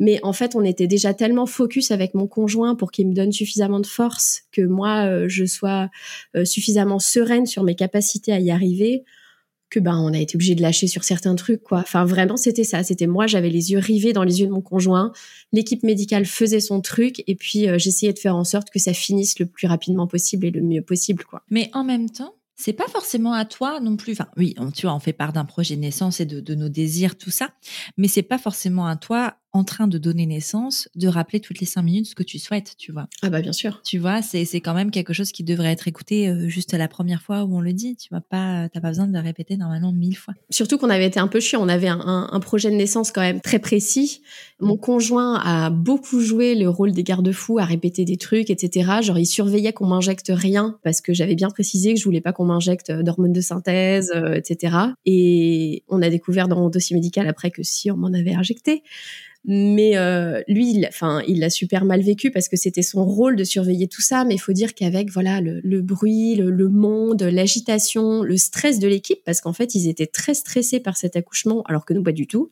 Mais 0.00 0.20
en 0.22 0.32
fait, 0.32 0.56
on 0.56 0.64
était 0.64 0.86
déjà 0.86 1.12
tellement 1.12 1.44
focus 1.44 1.90
avec 1.90 2.14
mon 2.14 2.26
conjoint 2.26 2.74
pour 2.74 2.92
qu'il 2.92 3.08
me 3.08 3.14
donne 3.14 3.32
suffisamment 3.32 3.80
de 3.80 3.86
force 3.86 4.44
que 4.52 4.62
moi, 4.62 5.04
euh, 5.04 5.26
je 5.28 5.44
sois 5.44 5.90
suffisamment 6.44 6.98
sereine 6.98 7.46
sur 7.46 7.62
mes 7.62 7.74
capacités 7.74 8.32
à 8.32 8.40
y 8.40 8.50
arriver 8.50 9.04
ben 9.80 9.96
on 9.98 10.12
a 10.12 10.18
été 10.18 10.36
obligé 10.36 10.54
de 10.54 10.62
lâcher 10.62 10.86
sur 10.86 11.04
certains 11.04 11.34
trucs 11.34 11.62
quoi. 11.62 11.80
Enfin 11.80 12.04
vraiment 12.04 12.36
c'était 12.36 12.64
ça, 12.64 12.82
c'était 12.82 13.06
moi 13.06 13.26
j'avais 13.26 13.50
les 13.50 13.72
yeux 13.72 13.78
rivés 13.78 14.12
dans 14.12 14.24
les 14.24 14.40
yeux 14.40 14.46
de 14.46 14.52
mon 14.52 14.62
conjoint, 14.62 15.12
l'équipe 15.52 15.82
médicale 15.82 16.26
faisait 16.26 16.60
son 16.60 16.80
truc 16.80 17.22
et 17.26 17.34
puis 17.34 17.68
euh, 17.68 17.78
j'essayais 17.78 18.12
de 18.12 18.18
faire 18.18 18.36
en 18.36 18.44
sorte 18.44 18.70
que 18.70 18.78
ça 18.78 18.92
finisse 18.92 19.38
le 19.38 19.46
plus 19.46 19.66
rapidement 19.66 20.06
possible 20.06 20.46
et 20.46 20.50
le 20.50 20.62
mieux 20.62 20.82
possible 20.82 21.24
quoi. 21.24 21.42
Mais 21.50 21.70
en 21.72 21.84
même 21.84 22.10
temps, 22.10 22.34
c'est 22.56 22.72
pas 22.72 22.88
forcément 22.88 23.34
à 23.34 23.44
toi 23.44 23.80
non 23.80 23.96
plus. 23.96 24.12
Enfin, 24.12 24.28
oui, 24.36 24.54
tu 24.74 24.86
vois, 24.86 24.94
on 24.94 24.98
fait 24.98 25.12
part 25.12 25.32
d'un 25.32 25.44
projet 25.44 25.76
de 25.76 25.82
naissance 25.82 26.20
et 26.20 26.24
de, 26.24 26.40
de 26.40 26.54
nos 26.54 26.70
désirs, 26.70 27.18
tout 27.18 27.30
ça, 27.30 27.50
mais 27.98 28.08
c'est 28.08 28.22
pas 28.22 28.38
forcément 28.38 28.86
à 28.86 28.96
toi 28.96 29.36
en 29.56 29.64
train 29.64 29.88
de 29.88 29.96
donner 29.96 30.26
naissance, 30.26 30.88
de 30.94 31.08
rappeler 31.08 31.40
toutes 31.40 31.60
les 31.60 31.66
cinq 31.66 31.82
minutes 31.82 32.06
ce 32.06 32.14
que 32.14 32.22
tu 32.22 32.38
souhaites, 32.38 32.74
tu 32.76 32.92
vois. 32.92 33.08
Ah 33.22 33.30
bah 33.30 33.40
bien 33.40 33.52
sûr. 33.52 33.80
Tu 33.84 33.98
vois, 33.98 34.20
c'est 34.22 34.44
quand 34.60 34.74
même 34.74 34.90
quelque 34.90 35.12
chose 35.12 35.32
qui 35.32 35.44
devrait 35.44 35.72
être 35.72 35.88
écouté 35.88 36.28
euh, 36.28 36.48
juste 36.48 36.74
la 36.74 36.88
première 36.88 37.22
fois 37.22 37.44
où 37.44 37.56
on 37.56 37.60
le 37.60 37.72
dit. 37.72 37.96
Tu 37.96 38.08
vois 38.10 38.20
pas, 38.20 38.68
t'as 38.68 38.80
pas 38.80 38.88
besoin 38.88 39.06
de 39.06 39.12
le 39.12 39.20
répéter 39.20 39.56
normalement 39.56 39.92
mille 39.92 40.16
fois. 40.16 40.34
Surtout 40.50 40.76
qu'on 40.76 40.90
avait 40.90 41.06
été 41.06 41.18
un 41.18 41.28
peu 41.28 41.40
chiant. 41.40 41.62
On 41.62 41.68
avait 41.68 41.88
un, 41.88 42.28
un, 42.30 42.40
projet 42.40 42.70
de 42.70 42.76
naissance 42.76 43.10
quand 43.12 43.22
même 43.22 43.40
très 43.40 43.58
précis. 43.58 44.20
Mon 44.60 44.76
conjoint 44.76 45.40
a 45.42 45.70
beaucoup 45.70 46.20
joué 46.20 46.54
le 46.54 46.68
rôle 46.68 46.92
des 46.92 47.02
garde-fous, 47.02 47.58
à 47.58 47.64
répéter 47.64 48.04
des 48.04 48.18
trucs, 48.18 48.50
etc. 48.50 48.90
Genre 49.02 49.18
il 49.18 49.26
surveillait 49.26 49.72
qu'on 49.72 49.86
m'injecte 49.86 50.30
rien 50.34 50.78
parce 50.84 51.00
que 51.00 51.14
j'avais 51.14 51.34
bien 51.34 51.48
précisé 51.48 51.94
que 51.94 52.00
je 52.00 52.04
voulais 52.04 52.20
pas 52.20 52.32
qu'on 52.32 52.44
m'injecte 52.44 52.92
d'hormones 52.92 53.32
de 53.32 53.40
synthèse, 53.40 54.12
euh, 54.14 54.34
etc. 54.34 54.76
Et 55.06 55.82
on 55.88 56.02
a 56.02 56.10
découvert 56.10 56.46
dans 56.46 56.56
mon 56.56 56.68
dossier 56.68 56.94
médical 56.94 57.26
après 57.26 57.50
que 57.50 57.62
si 57.62 57.90
on 57.90 57.96
m'en 57.96 58.12
avait 58.12 58.34
injecté. 58.34 58.82
Mais 59.48 59.96
euh, 59.96 60.42
lui, 60.48 60.72
il, 60.72 60.86
enfin, 60.88 61.22
il 61.28 61.38
l'a 61.38 61.50
super 61.50 61.84
mal 61.84 62.02
vécu 62.02 62.32
parce 62.32 62.48
que 62.48 62.56
c'était 62.56 62.82
son 62.82 63.04
rôle 63.04 63.36
de 63.36 63.44
surveiller 63.44 63.86
tout 63.86 64.02
ça. 64.02 64.24
Mais 64.24 64.34
il 64.34 64.38
faut 64.38 64.52
dire 64.52 64.74
qu'avec 64.74 65.10
voilà 65.10 65.40
le, 65.40 65.60
le 65.62 65.82
bruit, 65.82 66.34
le, 66.34 66.50
le 66.50 66.68
monde, 66.68 67.22
l'agitation, 67.22 68.22
le 68.22 68.36
stress 68.36 68.80
de 68.80 68.88
l'équipe, 68.88 69.20
parce 69.24 69.40
qu'en 69.40 69.52
fait 69.52 69.76
ils 69.76 69.88
étaient 69.88 70.06
très 70.08 70.34
stressés 70.34 70.80
par 70.80 70.96
cet 70.96 71.14
accouchement, 71.14 71.62
alors 71.66 71.84
que 71.84 71.94
nous 71.94 72.02
pas 72.02 72.12
du 72.12 72.26
tout. 72.26 72.50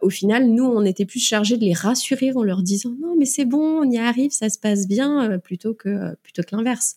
Au 0.00 0.10
final, 0.10 0.48
nous 0.48 0.64
on 0.64 0.84
était 0.84 1.06
plus 1.06 1.20
chargés 1.20 1.56
de 1.56 1.64
les 1.64 1.74
rassurer 1.74 2.32
en 2.34 2.42
leur 2.42 2.62
disant 2.62 2.94
non 3.00 3.14
mais 3.16 3.26
c'est 3.26 3.44
bon, 3.44 3.82
on 3.82 3.90
y 3.90 3.98
arrive, 3.98 4.32
ça 4.32 4.48
se 4.48 4.58
passe 4.58 4.88
bien, 4.88 5.30
euh, 5.30 5.38
plutôt 5.38 5.74
que 5.74 6.14
plutôt 6.24 6.42
que 6.42 6.56
l'inverse. 6.56 6.96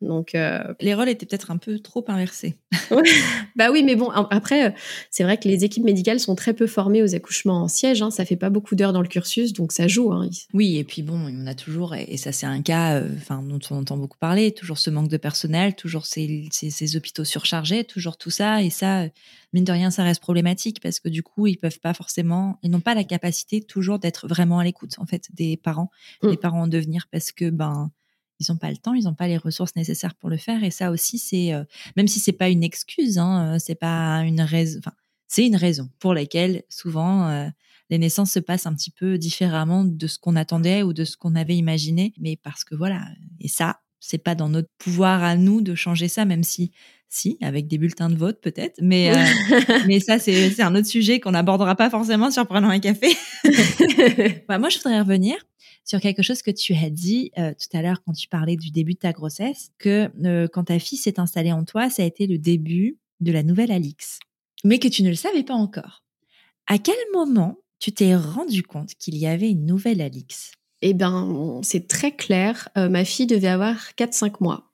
Donc 0.00 0.34
euh, 0.34 0.62
les 0.80 0.94
rôles 0.94 1.08
étaient 1.08 1.26
peut-être 1.26 1.50
un 1.50 1.56
peu 1.56 1.80
trop 1.80 2.04
inversés. 2.08 2.56
bah 3.56 3.70
oui, 3.72 3.82
mais 3.82 3.96
bon 3.96 4.10
après 4.10 4.74
c'est 5.10 5.24
vrai 5.24 5.38
que 5.38 5.48
les 5.48 5.64
équipes 5.64 5.84
médicales 5.84 6.20
sont 6.20 6.36
très 6.36 6.54
peu 6.54 6.66
formées 6.66 7.02
aux 7.02 7.14
accouchements 7.14 7.62
en 7.62 7.68
siège. 7.68 8.00
Hein, 8.02 8.10
ça 8.10 8.24
fait 8.24 8.36
pas 8.36 8.50
beaucoup 8.50 8.76
d'heures 8.76 8.92
dans 8.92 9.02
le 9.02 9.08
cursus, 9.08 9.52
donc 9.52 9.72
ça 9.72 9.88
joue. 9.88 10.12
Hein. 10.12 10.28
Oui, 10.54 10.76
et 10.76 10.84
puis 10.84 11.02
bon, 11.02 11.18
on 11.18 11.46
a 11.46 11.54
toujours 11.54 11.96
et 11.96 12.16
ça 12.16 12.30
c'est 12.30 12.46
un 12.46 12.62
cas, 12.62 13.00
euh, 13.00 13.08
enfin 13.16 13.42
dont 13.42 13.58
on 13.70 13.78
entend 13.78 13.96
beaucoup 13.96 14.18
parler, 14.18 14.52
toujours 14.52 14.78
ce 14.78 14.90
manque 14.90 15.08
de 15.08 15.16
personnel, 15.16 15.74
toujours 15.74 16.06
ces, 16.06 16.48
ces, 16.52 16.70
ces, 16.70 16.96
hôpitaux 16.96 17.24
surchargés, 17.24 17.84
toujours 17.84 18.16
tout 18.16 18.30
ça 18.30 18.62
et 18.62 18.70
ça 18.70 19.06
mine 19.52 19.64
de 19.64 19.72
rien 19.72 19.90
ça 19.90 20.04
reste 20.04 20.20
problématique 20.20 20.80
parce 20.80 21.00
que 21.00 21.08
du 21.08 21.22
coup 21.22 21.46
ils 21.46 21.56
peuvent 21.56 21.80
pas 21.80 21.94
forcément, 21.94 22.58
ils 22.62 22.70
n'ont 22.70 22.80
pas 22.80 22.94
la 22.94 23.04
capacité 23.04 23.62
toujours 23.62 23.98
d'être 23.98 24.28
vraiment 24.28 24.60
à 24.60 24.64
l'écoute 24.64 24.94
en 24.98 25.06
fait 25.06 25.28
des 25.32 25.56
parents, 25.56 25.90
mmh. 26.22 26.30
des 26.30 26.36
parents 26.36 26.62
en 26.62 26.68
devenir 26.68 27.08
parce 27.10 27.32
que 27.32 27.50
ben 27.50 27.90
ils 28.40 28.46
n'ont 28.50 28.58
pas 28.58 28.70
le 28.70 28.76
temps, 28.76 28.94
ils 28.94 29.04
n'ont 29.04 29.14
pas 29.14 29.28
les 29.28 29.36
ressources 29.36 29.74
nécessaires 29.76 30.14
pour 30.14 30.30
le 30.30 30.36
faire. 30.36 30.62
Et 30.64 30.70
ça 30.70 30.90
aussi, 30.90 31.18
c'est 31.18 31.52
euh, 31.52 31.64
même 31.96 32.08
si 32.08 32.20
c'est 32.20 32.32
pas 32.32 32.48
une 32.48 32.62
excuse, 32.62 33.18
hein, 33.18 33.58
c'est 33.58 33.74
pas 33.74 34.20
une 34.20 34.40
raison. 34.40 34.78
Enfin, 34.78 34.92
c'est 35.26 35.46
une 35.46 35.56
raison 35.56 35.90
pour 35.98 36.14
laquelle 36.14 36.62
souvent 36.68 37.28
euh, 37.28 37.48
les 37.90 37.98
naissances 37.98 38.32
se 38.32 38.40
passent 38.40 38.66
un 38.66 38.74
petit 38.74 38.90
peu 38.90 39.18
différemment 39.18 39.84
de 39.84 40.06
ce 40.06 40.18
qu'on 40.18 40.36
attendait 40.36 40.82
ou 40.82 40.92
de 40.92 41.04
ce 41.04 41.16
qu'on 41.16 41.34
avait 41.34 41.56
imaginé. 41.56 42.14
Mais 42.18 42.36
parce 42.36 42.64
que 42.64 42.74
voilà, 42.74 43.06
et 43.40 43.48
ça, 43.48 43.80
c'est 44.00 44.18
pas 44.18 44.34
dans 44.34 44.48
notre 44.48 44.70
pouvoir 44.78 45.22
à 45.22 45.36
nous 45.36 45.60
de 45.60 45.74
changer 45.74 46.08
ça, 46.08 46.24
même 46.24 46.44
si 46.44 46.72
si, 47.10 47.38
avec 47.40 47.68
des 47.68 47.78
bulletins 47.78 48.10
de 48.10 48.16
vote 48.16 48.38
peut-être, 48.42 48.78
mais 48.82 49.10
euh, 49.10 49.24
mais 49.86 49.98
ça 49.98 50.18
c'est 50.18 50.60
un 50.60 50.74
autre 50.74 50.86
sujet 50.86 51.20
qu'on 51.20 51.30
n'abordera 51.30 51.74
pas 51.74 51.88
forcément 51.88 52.30
sur 52.30 52.46
prenant 52.46 52.68
un 52.68 52.80
café. 52.80 53.08
bah, 54.48 54.58
moi, 54.58 54.68
je 54.68 54.76
voudrais 54.76 55.00
revenir 55.00 55.36
sur 55.88 56.00
quelque 56.00 56.22
chose 56.22 56.42
que 56.42 56.50
tu 56.50 56.74
as 56.74 56.90
dit 56.90 57.32
euh, 57.38 57.52
tout 57.54 57.74
à 57.76 57.80
l'heure 57.80 58.02
quand 58.04 58.12
tu 58.12 58.28
parlais 58.28 58.56
du 58.56 58.70
début 58.70 58.92
de 58.92 58.98
ta 58.98 59.12
grossesse, 59.12 59.70
que 59.78 60.10
euh, 60.24 60.46
quand 60.52 60.64
ta 60.64 60.78
fille 60.78 60.98
s'est 60.98 61.18
installée 61.18 61.50
en 61.50 61.64
toi, 61.64 61.88
ça 61.88 62.02
a 62.02 62.06
été 62.06 62.26
le 62.26 62.36
début 62.36 62.98
de 63.20 63.32
la 63.32 63.42
nouvelle 63.42 63.72
Alix, 63.72 64.18
mais 64.64 64.78
que 64.78 64.86
tu 64.86 65.02
ne 65.02 65.08
le 65.08 65.14
savais 65.14 65.42
pas 65.42 65.54
encore. 65.54 66.04
À 66.66 66.78
quel 66.78 66.94
moment 67.14 67.56
tu 67.80 67.90
t'es 67.92 68.14
rendu 68.14 68.62
compte 68.62 68.94
qu'il 68.96 69.16
y 69.16 69.26
avait 69.26 69.50
une 69.50 69.64
nouvelle 69.64 70.02
Alix? 70.02 70.52
Eh 70.82 70.92
ben, 70.92 71.60
c'est 71.62 71.88
très 71.88 72.14
clair. 72.14 72.68
ma 72.76 73.04
fille 73.04 73.26
devait 73.26 73.48
avoir 73.48 73.92
4-5 73.96 74.34
mois. 74.40 74.67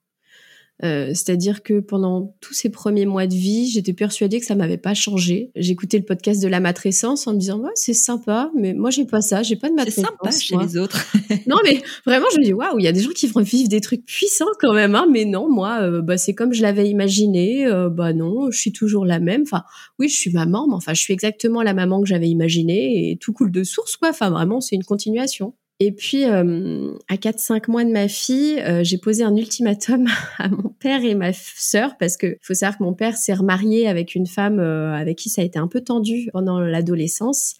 Euh, 0.82 1.08
c'est-à-dire 1.08 1.62
que 1.62 1.78
pendant 1.78 2.34
tous 2.40 2.52
ces 2.52 2.68
premiers 2.68 3.06
mois 3.06 3.28
de 3.28 3.34
vie, 3.34 3.68
j'étais 3.68 3.92
persuadée 3.92 4.40
que 4.40 4.46
ça 4.46 4.56
m'avait 4.56 4.76
pas 4.76 4.94
changé. 4.94 5.52
J'écoutais 5.54 5.98
le 5.98 6.04
podcast 6.04 6.42
de 6.42 6.48
la 6.48 6.58
matrescence 6.58 7.28
en 7.28 7.34
me 7.34 7.38
disant 7.38 7.60
ouais 7.60 7.70
c'est 7.76 7.94
sympa, 7.94 8.50
mais 8.56 8.74
moi 8.74 8.90
j'ai 8.90 9.04
pas 9.04 9.20
ça, 9.20 9.44
j'ai 9.44 9.54
pas 9.54 9.68
de 9.68 9.74
matrescence. 9.74 10.06
C'est 10.24 10.30
sympa 10.32 10.64
chez 10.64 10.66
les 10.66 10.76
autres. 10.76 11.06
non 11.46 11.56
mais 11.62 11.80
vraiment 12.04 12.26
je 12.34 12.40
me 12.40 12.44
dis 12.44 12.52
waouh, 12.52 12.78
il 12.80 12.84
y 12.84 12.88
a 12.88 12.92
des 12.92 13.02
gens 13.02 13.10
qui 13.10 13.30
vivre 13.34 13.68
des 13.68 13.80
trucs 13.80 14.04
puissants 14.04 14.46
quand 14.58 14.74
même, 14.74 14.96
hein, 14.96 15.06
mais 15.10 15.24
non 15.24 15.48
moi 15.48 15.78
euh, 15.82 16.02
bah 16.02 16.18
c'est 16.18 16.34
comme 16.34 16.52
je 16.52 16.62
l'avais 16.62 16.88
imaginé, 16.88 17.66
euh, 17.66 17.88
bah 17.88 18.12
non 18.12 18.50
je 18.50 18.58
suis 18.58 18.72
toujours 18.72 19.06
la 19.06 19.20
même. 19.20 19.42
Enfin 19.42 19.62
oui 20.00 20.08
je 20.08 20.16
suis 20.16 20.32
maman, 20.32 20.66
mais 20.66 20.74
enfin 20.74 20.92
je 20.92 21.00
suis 21.00 21.12
exactement 21.12 21.62
la 21.62 21.74
maman 21.74 22.00
que 22.00 22.08
j'avais 22.08 22.28
imaginée 22.28 23.10
et 23.10 23.16
tout 23.16 23.32
coule 23.32 23.52
de 23.52 23.62
source 23.62 23.96
quoi. 23.96 24.08
Enfin 24.10 24.30
vraiment 24.30 24.60
c'est 24.60 24.74
une 24.74 24.84
continuation. 24.84 25.54
Et 25.80 25.90
puis, 25.90 26.24
euh, 26.24 26.94
à 27.08 27.16
4-5 27.16 27.68
mois 27.68 27.84
de 27.84 27.90
ma 27.90 28.06
fille, 28.06 28.60
euh, 28.60 28.84
j'ai 28.84 28.96
posé 28.96 29.24
un 29.24 29.36
ultimatum 29.36 30.06
à 30.38 30.48
mon 30.48 30.68
père 30.68 31.04
et 31.04 31.14
ma 31.14 31.32
sœur 31.32 31.96
parce 31.98 32.16
que 32.16 32.36
faut 32.42 32.54
savoir 32.54 32.78
que 32.78 32.84
mon 32.84 32.94
père 32.94 33.16
s'est 33.16 33.34
remarié 33.34 33.88
avec 33.88 34.14
une 34.14 34.26
femme 34.26 34.60
euh, 34.60 34.94
avec 34.94 35.18
qui 35.18 35.30
ça 35.30 35.42
a 35.42 35.44
été 35.44 35.58
un 35.58 35.66
peu 35.66 35.80
tendu 35.80 36.30
pendant 36.32 36.60
l'adolescence 36.60 37.54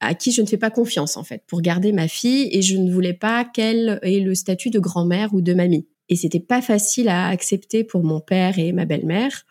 à 0.00 0.14
qui 0.14 0.30
je 0.30 0.40
ne 0.40 0.46
fais 0.46 0.56
pas 0.56 0.70
confiance 0.70 1.16
en 1.16 1.24
fait 1.24 1.42
pour 1.48 1.60
garder 1.60 1.90
ma 1.90 2.06
fille 2.06 2.48
et 2.52 2.62
je 2.62 2.76
ne 2.76 2.92
voulais 2.92 3.14
pas 3.14 3.44
qu'elle 3.44 3.98
ait 4.02 4.20
le 4.20 4.36
statut 4.36 4.70
de 4.70 4.78
grand-mère 4.78 5.34
ou 5.34 5.40
de 5.40 5.54
mamie. 5.54 5.88
Et 6.08 6.14
c'était 6.14 6.40
pas 6.40 6.62
facile 6.62 7.08
à 7.08 7.26
accepter 7.26 7.82
pour 7.82 8.04
mon 8.04 8.20
père 8.20 8.60
et 8.60 8.70
ma 8.70 8.84
belle-mère. 8.84 9.44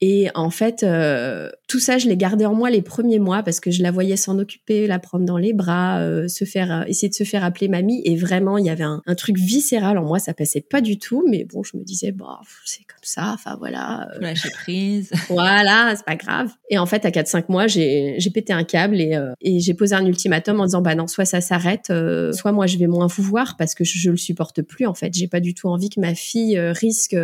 Et 0.00 0.28
en 0.34 0.50
fait, 0.50 0.82
euh, 0.82 1.50
tout 1.68 1.78
ça, 1.78 1.98
je 1.98 2.08
l'ai 2.08 2.16
gardé 2.16 2.44
en 2.44 2.54
moi 2.54 2.68
les 2.68 2.82
premiers 2.82 3.20
mois 3.20 3.42
parce 3.42 3.60
que 3.60 3.70
je 3.70 3.82
la 3.82 3.90
voyais 3.90 4.16
s'en 4.16 4.38
occuper, 4.38 4.86
la 4.86 4.98
prendre 4.98 5.24
dans 5.24 5.38
les 5.38 5.52
bras, 5.52 6.00
euh, 6.00 6.26
se 6.28 6.44
faire, 6.44 6.72
euh, 6.72 6.84
essayer 6.86 7.08
de 7.08 7.14
se 7.14 7.24
faire 7.24 7.44
appeler 7.44 7.68
mamie. 7.68 8.02
Et 8.04 8.16
vraiment, 8.16 8.58
il 8.58 8.66
y 8.66 8.70
avait 8.70 8.84
un, 8.84 9.00
truc 9.16 9.38
viscéral 9.38 9.96
en 9.96 10.04
moi, 10.04 10.18
ça 10.18 10.34
passait 10.34 10.60
pas 10.60 10.80
du 10.80 10.98
tout. 10.98 11.24
Mais 11.28 11.44
bon, 11.44 11.62
je 11.62 11.76
me 11.76 11.84
disais, 11.84 12.10
bah, 12.10 12.40
c'est 12.64 12.84
comme 12.84 12.98
ça. 13.02 13.30
Enfin 13.34 13.56
voilà. 13.58 14.08
Lâcher 14.18 14.50
prise. 14.50 15.10
voilà, 15.28 15.94
c'est 15.96 16.04
pas 16.04 16.16
grave. 16.16 16.50
Et 16.70 16.78
en 16.78 16.86
fait, 16.86 17.06
à 17.06 17.10
4-5 17.10 17.44
mois, 17.48 17.68
j'ai, 17.68 18.16
j'ai 18.18 18.30
pété 18.30 18.52
un 18.52 18.64
câble 18.64 19.00
et, 19.00 19.18
et 19.40 19.60
j'ai 19.60 19.74
posé 19.74 19.94
un 19.94 20.04
ultimatum 20.04 20.60
en 20.60 20.66
disant, 20.66 20.82
bah 20.82 20.96
non, 20.96 21.06
soit 21.06 21.24
ça 21.24 21.40
s'arrête, 21.40 21.92
soit 22.32 22.52
moi 22.52 22.66
je 22.66 22.78
vais 22.78 22.88
moins 22.88 23.06
vous 23.06 23.22
voir 23.22 23.56
parce 23.56 23.74
que 23.74 23.84
je, 23.84 23.98
je 23.98 24.10
le 24.10 24.16
supporte 24.16 24.60
plus. 24.62 24.86
En 24.86 24.94
fait, 24.94 25.14
j'ai 25.14 25.28
pas 25.28 25.40
du 25.40 25.54
tout 25.54 25.68
envie 25.68 25.88
que 25.88 26.00
ma 26.00 26.14
fille 26.14 26.58
risque 26.58 27.16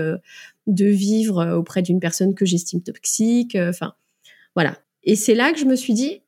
de 0.67 0.87
vivre 0.87 1.39
euh, 1.39 1.57
auprès 1.57 1.83
d'une 1.83 2.01
personne 2.01 2.35
que 2.35 2.45
j'estime 2.45 2.83
toxique. 2.83 3.55
Euh, 3.55 3.71
enfin, 3.71 3.95
voilà. 4.55 4.79
Et 5.03 5.17
c'est 5.17 5.35
là 5.35 5.53
que 5.53 5.59
je 5.59 5.65
me 5.65 5.77
suis 5.77 5.95
dit, 5.95 6.23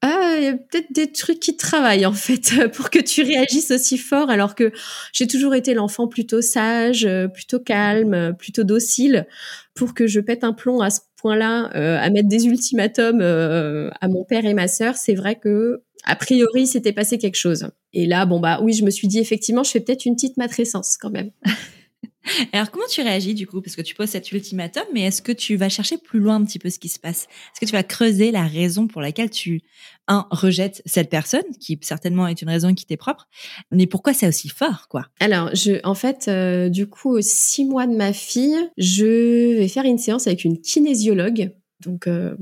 ah, 0.00 0.34
il 0.38 0.44
y 0.44 0.48
a 0.48 0.54
peut-être 0.54 0.92
des 0.92 1.12
trucs 1.12 1.38
qui 1.38 1.56
travaillent 1.56 2.06
en 2.06 2.12
fait 2.12 2.52
pour 2.72 2.90
que 2.90 2.98
tu 2.98 3.22
réagisses 3.22 3.70
aussi 3.70 3.98
fort, 3.98 4.30
alors 4.30 4.54
que 4.54 4.72
j'ai 5.12 5.26
toujours 5.26 5.54
été 5.54 5.74
l'enfant 5.74 6.08
plutôt 6.08 6.42
sage, 6.42 7.04
euh, 7.04 7.28
plutôt 7.28 7.60
calme, 7.60 8.34
plutôt 8.36 8.64
docile, 8.64 9.26
pour 9.74 9.94
que 9.94 10.06
je 10.06 10.20
pète 10.20 10.44
un 10.44 10.52
plomb 10.52 10.80
à 10.80 10.90
ce 10.90 11.00
point-là, 11.16 11.66
à 12.00 12.10
mettre 12.10 12.28
des 12.28 12.46
ultimatums 12.46 13.20
à 13.20 14.08
mon 14.08 14.24
père 14.24 14.44
et 14.44 14.54
ma 14.54 14.66
sœur. 14.66 14.96
C'est 14.96 15.14
vrai 15.14 15.36
que 15.36 15.84
a 16.04 16.16
priori, 16.16 16.66
c'était 16.66 16.92
passé 16.92 17.16
quelque 17.16 17.36
chose. 17.36 17.68
Et 17.92 18.06
là, 18.06 18.26
bon 18.26 18.40
bah 18.40 18.58
oui, 18.60 18.72
je 18.72 18.84
me 18.84 18.90
suis 18.90 19.06
dit 19.06 19.20
effectivement, 19.20 19.62
je 19.62 19.70
fais 19.70 19.80
peut-être 19.80 20.04
une 20.04 20.16
petite 20.16 20.36
matrescence 20.36 20.96
quand 20.96 21.10
même. 21.10 21.30
Alors, 22.52 22.70
comment 22.70 22.86
tu 22.88 23.00
réagis 23.00 23.34
du 23.34 23.46
coup? 23.46 23.60
Parce 23.60 23.76
que 23.76 23.82
tu 23.82 23.94
poses 23.94 24.10
cet 24.10 24.30
ultimatum, 24.32 24.84
mais 24.92 25.02
est-ce 25.02 25.22
que 25.22 25.32
tu 25.32 25.56
vas 25.56 25.68
chercher 25.68 25.98
plus 25.98 26.20
loin 26.20 26.36
un 26.36 26.44
petit 26.44 26.58
peu 26.58 26.70
ce 26.70 26.78
qui 26.78 26.88
se 26.88 26.98
passe? 26.98 27.24
Est-ce 27.24 27.60
que 27.60 27.66
tu 27.66 27.72
vas 27.72 27.82
creuser 27.82 28.30
la 28.30 28.46
raison 28.46 28.86
pour 28.86 29.00
laquelle 29.00 29.30
tu, 29.30 29.62
un, 30.08 30.26
rejettes 30.30 30.82
cette 30.86 31.10
personne, 31.10 31.44
qui 31.60 31.78
certainement 31.82 32.26
est 32.26 32.40
une 32.42 32.48
raison 32.48 32.74
qui 32.74 32.86
t'est 32.86 32.96
propre, 32.96 33.28
mais 33.70 33.86
pourquoi 33.86 34.14
c'est 34.14 34.28
aussi 34.28 34.48
fort, 34.48 34.86
quoi? 34.88 35.06
Alors, 35.20 35.50
en 35.84 35.94
fait, 35.94 36.28
euh, 36.28 36.68
du 36.68 36.88
coup, 36.88 37.10
aux 37.16 37.22
six 37.22 37.64
mois 37.64 37.86
de 37.86 37.96
ma 37.96 38.12
fille, 38.12 38.56
je 38.78 39.56
vais 39.58 39.68
faire 39.68 39.84
une 39.84 39.98
séance 39.98 40.26
avec 40.26 40.44
une 40.44 40.60
kinésiologue. 40.60 41.52
Donc, 41.80 42.06
euh, 42.06 42.36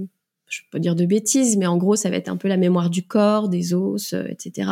je 0.51 0.63
peux 0.63 0.79
pas 0.79 0.79
dire 0.81 0.97
de 0.97 1.07
bêtises, 1.07 1.57
mais 1.57 1.67
en 1.67 1.77
gros, 1.77 1.97
ça 1.97 2.11
va 2.11 2.17
être 2.17 2.29
un 2.29 2.37
peu 2.37 2.49
la 2.49 2.57
mémoire 2.57 2.91
du 2.91 3.07
corps, 3.07 3.49
des 3.49 3.73
os, 3.73 4.13
euh, 4.13 4.25
etc. 4.29 4.69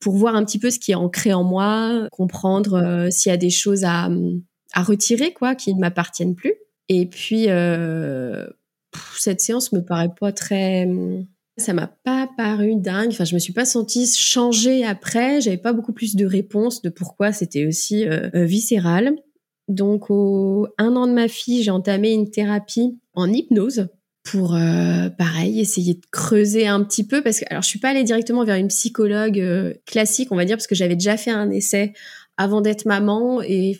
Pour 0.00 0.16
voir 0.16 0.34
un 0.34 0.44
petit 0.44 0.58
peu 0.58 0.70
ce 0.70 0.80
qui 0.80 0.90
est 0.90 0.96
ancré 0.96 1.32
en 1.32 1.44
moi, 1.44 2.08
comprendre 2.10 2.74
euh, 2.74 3.10
s'il 3.10 3.30
y 3.30 3.32
a 3.32 3.38
des 3.38 3.50
choses 3.50 3.84
à, 3.84 4.10
à 4.72 4.82
retirer, 4.82 5.32
quoi, 5.32 5.54
qui 5.54 5.72
ne 5.74 5.80
m'appartiennent 5.80 6.34
plus. 6.34 6.54
Et 6.88 7.06
puis, 7.06 7.44
euh, 7.48 8.46
cette 9.16 9.40
séance 9.40 9.72
me 9.72 9.80
paraît 9.80 10.12
pas 10.18 10.32
très, 10.32 10.88
ça 11.56 11.72
m'a 11.72 11.86
pas 11.86 12.28
paru 12.36 12.74
dingue. 12.74 13.10
Enfin, 13.10 13.24
je 13.24 13.34
me 13.34 13.38
suis 13.38 13.52
pas 13.52 13.64
sentie 13.64 14.06
changer 14.06 14.84
après. 14.84 15.40
J'avais 15.40 15.56
pas 15.56 15.72
beaucoup 15.72 15.92
plus 15.92 16.16
de 16.16 16.26
réponses 16.26 16.82
de 16.82 16.88
pourquoi 16.88 17.32
c'était 17.32 17.66
aussi 17.66 18.06
viscéral. 18.34 19.16
Donc, 19.68 20.10
au 20.10 20.68
un 20.78 20.94
an 20.94 21.06
de 21.06 21.12
ma 21.12 21.28
fille, 21.28 21.62
j'ai 21.62 21.72
entamé 21.72 22.12
une 22.12 22.30
thérapie 22.30 22.98
en 23.14 23.32
hypnose 23.32 23.88
pour 24.26 24.56
euh, 24.56 25.08
pareil 25.08 25.60
essayer 25.60 25.94
de 25.94 26.04
creuser 26.10 26.66
un 26.66 26.82
petit 26.82 27.06
peu 27.06 27.22
parce 27.22 27.38
que 27.40 27.44
alors 27.48 27.62
je 27.62 27.68
suis 27.68 27.78
pas 27.78 27.90
allée 27.90 28.02
directement 28.02 28.44
vers 28.44 28.56
une 28.56 28.68
psychologue 28.68 29.38
euh, 29.38 29.72
classique 29.86 30.32
on 30.32 30.36
va 30.36 30.44
dire 30.44 30.56
parce 30.56 30.66
que 30.66 30.74
j'avais 30.74 30.96
déjà 30.96 31.16
fait 31.16 31.30
un 31.30 31.48
essai 31.50 31.92
avant 32.36 32.60
d'être 32.60 32.86
maman 32.86 33.40
et 33.40 33.78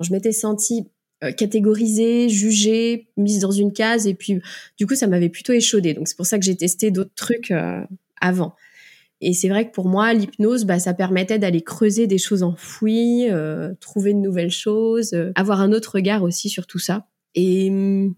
je 0.00 0.12
m'étais 0.12 0.32
sentie 0.32 0.88
euh, 1.22 1.30
catégorisée, 1.30 2.30
jugée, 2.30 3.08
mise 3.18 3.40
dans 3.40 3.50
une 3.50 3.72
case 3.72 4.06
et 4.06 4.14
puis 4.14 4.40
du 4.78 4.86
coup 4.86 4.94
ça 4.94 5.06
m'avait 5.06 5.28
plutôt 5.28 5.52
échaudé 5.52 5.92
donc 5.92 6.08
c'est 6.08 6.16
pour 6.16 6.26
ça 6.26 6.38
que 6.38 6.44
j'ai 6.44 6.56
testé 6.56 6.90
d'autres 6.90 7.14
trucs 7.14 7.52
avant. 8.20 8.54
Et 9.22 9.32
c'est 9.32 9.48
vrai 9.48 9.66
que 9.66 9.72
pour 9.72 9.88
moi, 9.88 10.12
l'hypnose, 10.12 10.66
bah, 10.66 10.78
ça 10.78 10.92
permettait 10.92 11.38
d'aller 11.38 11.62
creuser 11.62 12.06
des 12.06 12.18
choses 12.18 12.42
enfouies, 12.42 13.28
trouver 13.80 14.12
de 14.12 14.18
nouvelles 14.18 14.50
choses, 14.50 15.16
avoir 15.34 15.62
un 15.62 15.72
autre 15.72 15.94
regard 15.94 16.22
aussi 16.22 16.50
sur 16.50 16.66
tout 16.66 16.78
ça. 16.78 17.06
Et 17.34 17.70
hum, 17.70 18.14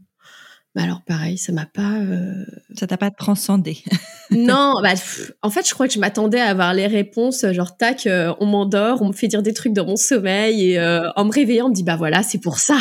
bah, 0.78 0.84
alors 0.84 1.02
pareil, 1.02 1.36
ça 1.38 1.50
m'a 1.52 1.66
pas. 1.66 1.96
Euh... 1.96 2.44
Ça 2.76 2.86
t'a 2.86 2.96
pas 2.96 3.10
transcendé. 3.10 3.78
non, 4.30 4.74
bah, 4.80 4.94
en 5.42 5.50
fait, 5.50 5.66
je 5.66 5.74
crois 5.74 5.88
que 5.88 5.94
je 5.94 5.98
m'attendais 5.98 6.38
à 6.38 6.50
avoir 6.50 6.72
les 6.72 6.86
réponses, 6.86 7.44
genre 7.50 7.76
tac, 7.76 8.06
euh, 8.06 8.32
on 8.38 8.46
m'endort, 8.46 9.02
on 9.02 9.08
me 9.08 9.12
fait 9.12 9.26
dire 9.26 9.42
des 9.42 9.52
trucs 9.52 9.72
dans 9.72 9.86
mon 9.86 9.96
sommeil 9.96 10.70
et 10.70 10.78
euh, 10.78 11.10
en 11.16 11.24
me 11.24 11.32
réveillant, 11.32 11.66
on 11.66 11.70
me 11.70 11.74
dit 11.74 11.82
bah 11.82 11.96
voilà, 11.96 12.22
c'est 12.22 12.38
pour 12.38 12.58
ça. 12.58 12.78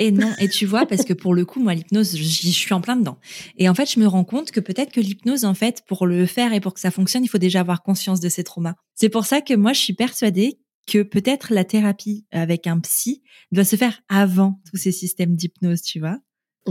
Et 0.00 0.10
non, 0.10 0.32
et 0.40 0.48
tu 0.48 0.66
vois, 0.66 0.86
parce 0.86 1.04
que 1.04 1.12
pour 1.12 1.34
le 1.34 1.44
coup, 1.44 1.60
moi, 1.60 1.72
l'hypnose, 1.72 2.16
je 2.16 2.50
suis 2.50 2.74
en 2.74 2.80
plein 2.80 2.96
dedans. 2.96 3.16
Et 3.58 3.68
en 3.68 3.74
fait, 3.74 3.88
je 3.88 4.00
me 4.00 4.08
rends 4.08 4.24
compte 4.24 4.50
que 4.50 4.58
peut-être 4.58 4.90
que 4.90 5.00
l'hypnose, 5.00 5.44
en 5.44 5.54
fait, 5.54 5.84
pour 5.86 6.04
le 6.04 6.26
faire 6.26 6.52
et 6.52 6.58
pour 6.58 6.74
que 6.74 6.80
ça 6.80 6.90
fonctionne, 6.90 7.22
il 7.22 7.28
faut 7.28 7.38
déjà 7.38 7.60
avoir 7.60 7.84
conscience 7.84 8.18
de 8.18 8.28
ses 8.28 8.42
traumas. 8.42 8.74
C'est 8.96 9.08
pour 9.08 9.24
ça 9.24 9.40
que 9.40 9.54
moi, 9.54 9.72
je 9.72 9.80
suis 9.80 9.94
persuadée 9.94 10.58
que 10.88 11.02
peut-être 11.04 11.54
la 11.54 11.64
thérapie 11.64 12.26
avec 12.32 12.66
un 12.66 12.80
psy 12.80 13.22
doit 13.52 13.64
se 13.64 13.76
faire 13.76 14.00
avant 14.08 14.60
tous 14.68 14.78
ces 14.78 14.92
systèmes 14.92 15.36
d'hypnose, 15.36 15.82
tu 15.82 16.00
vois. 16.00 16.18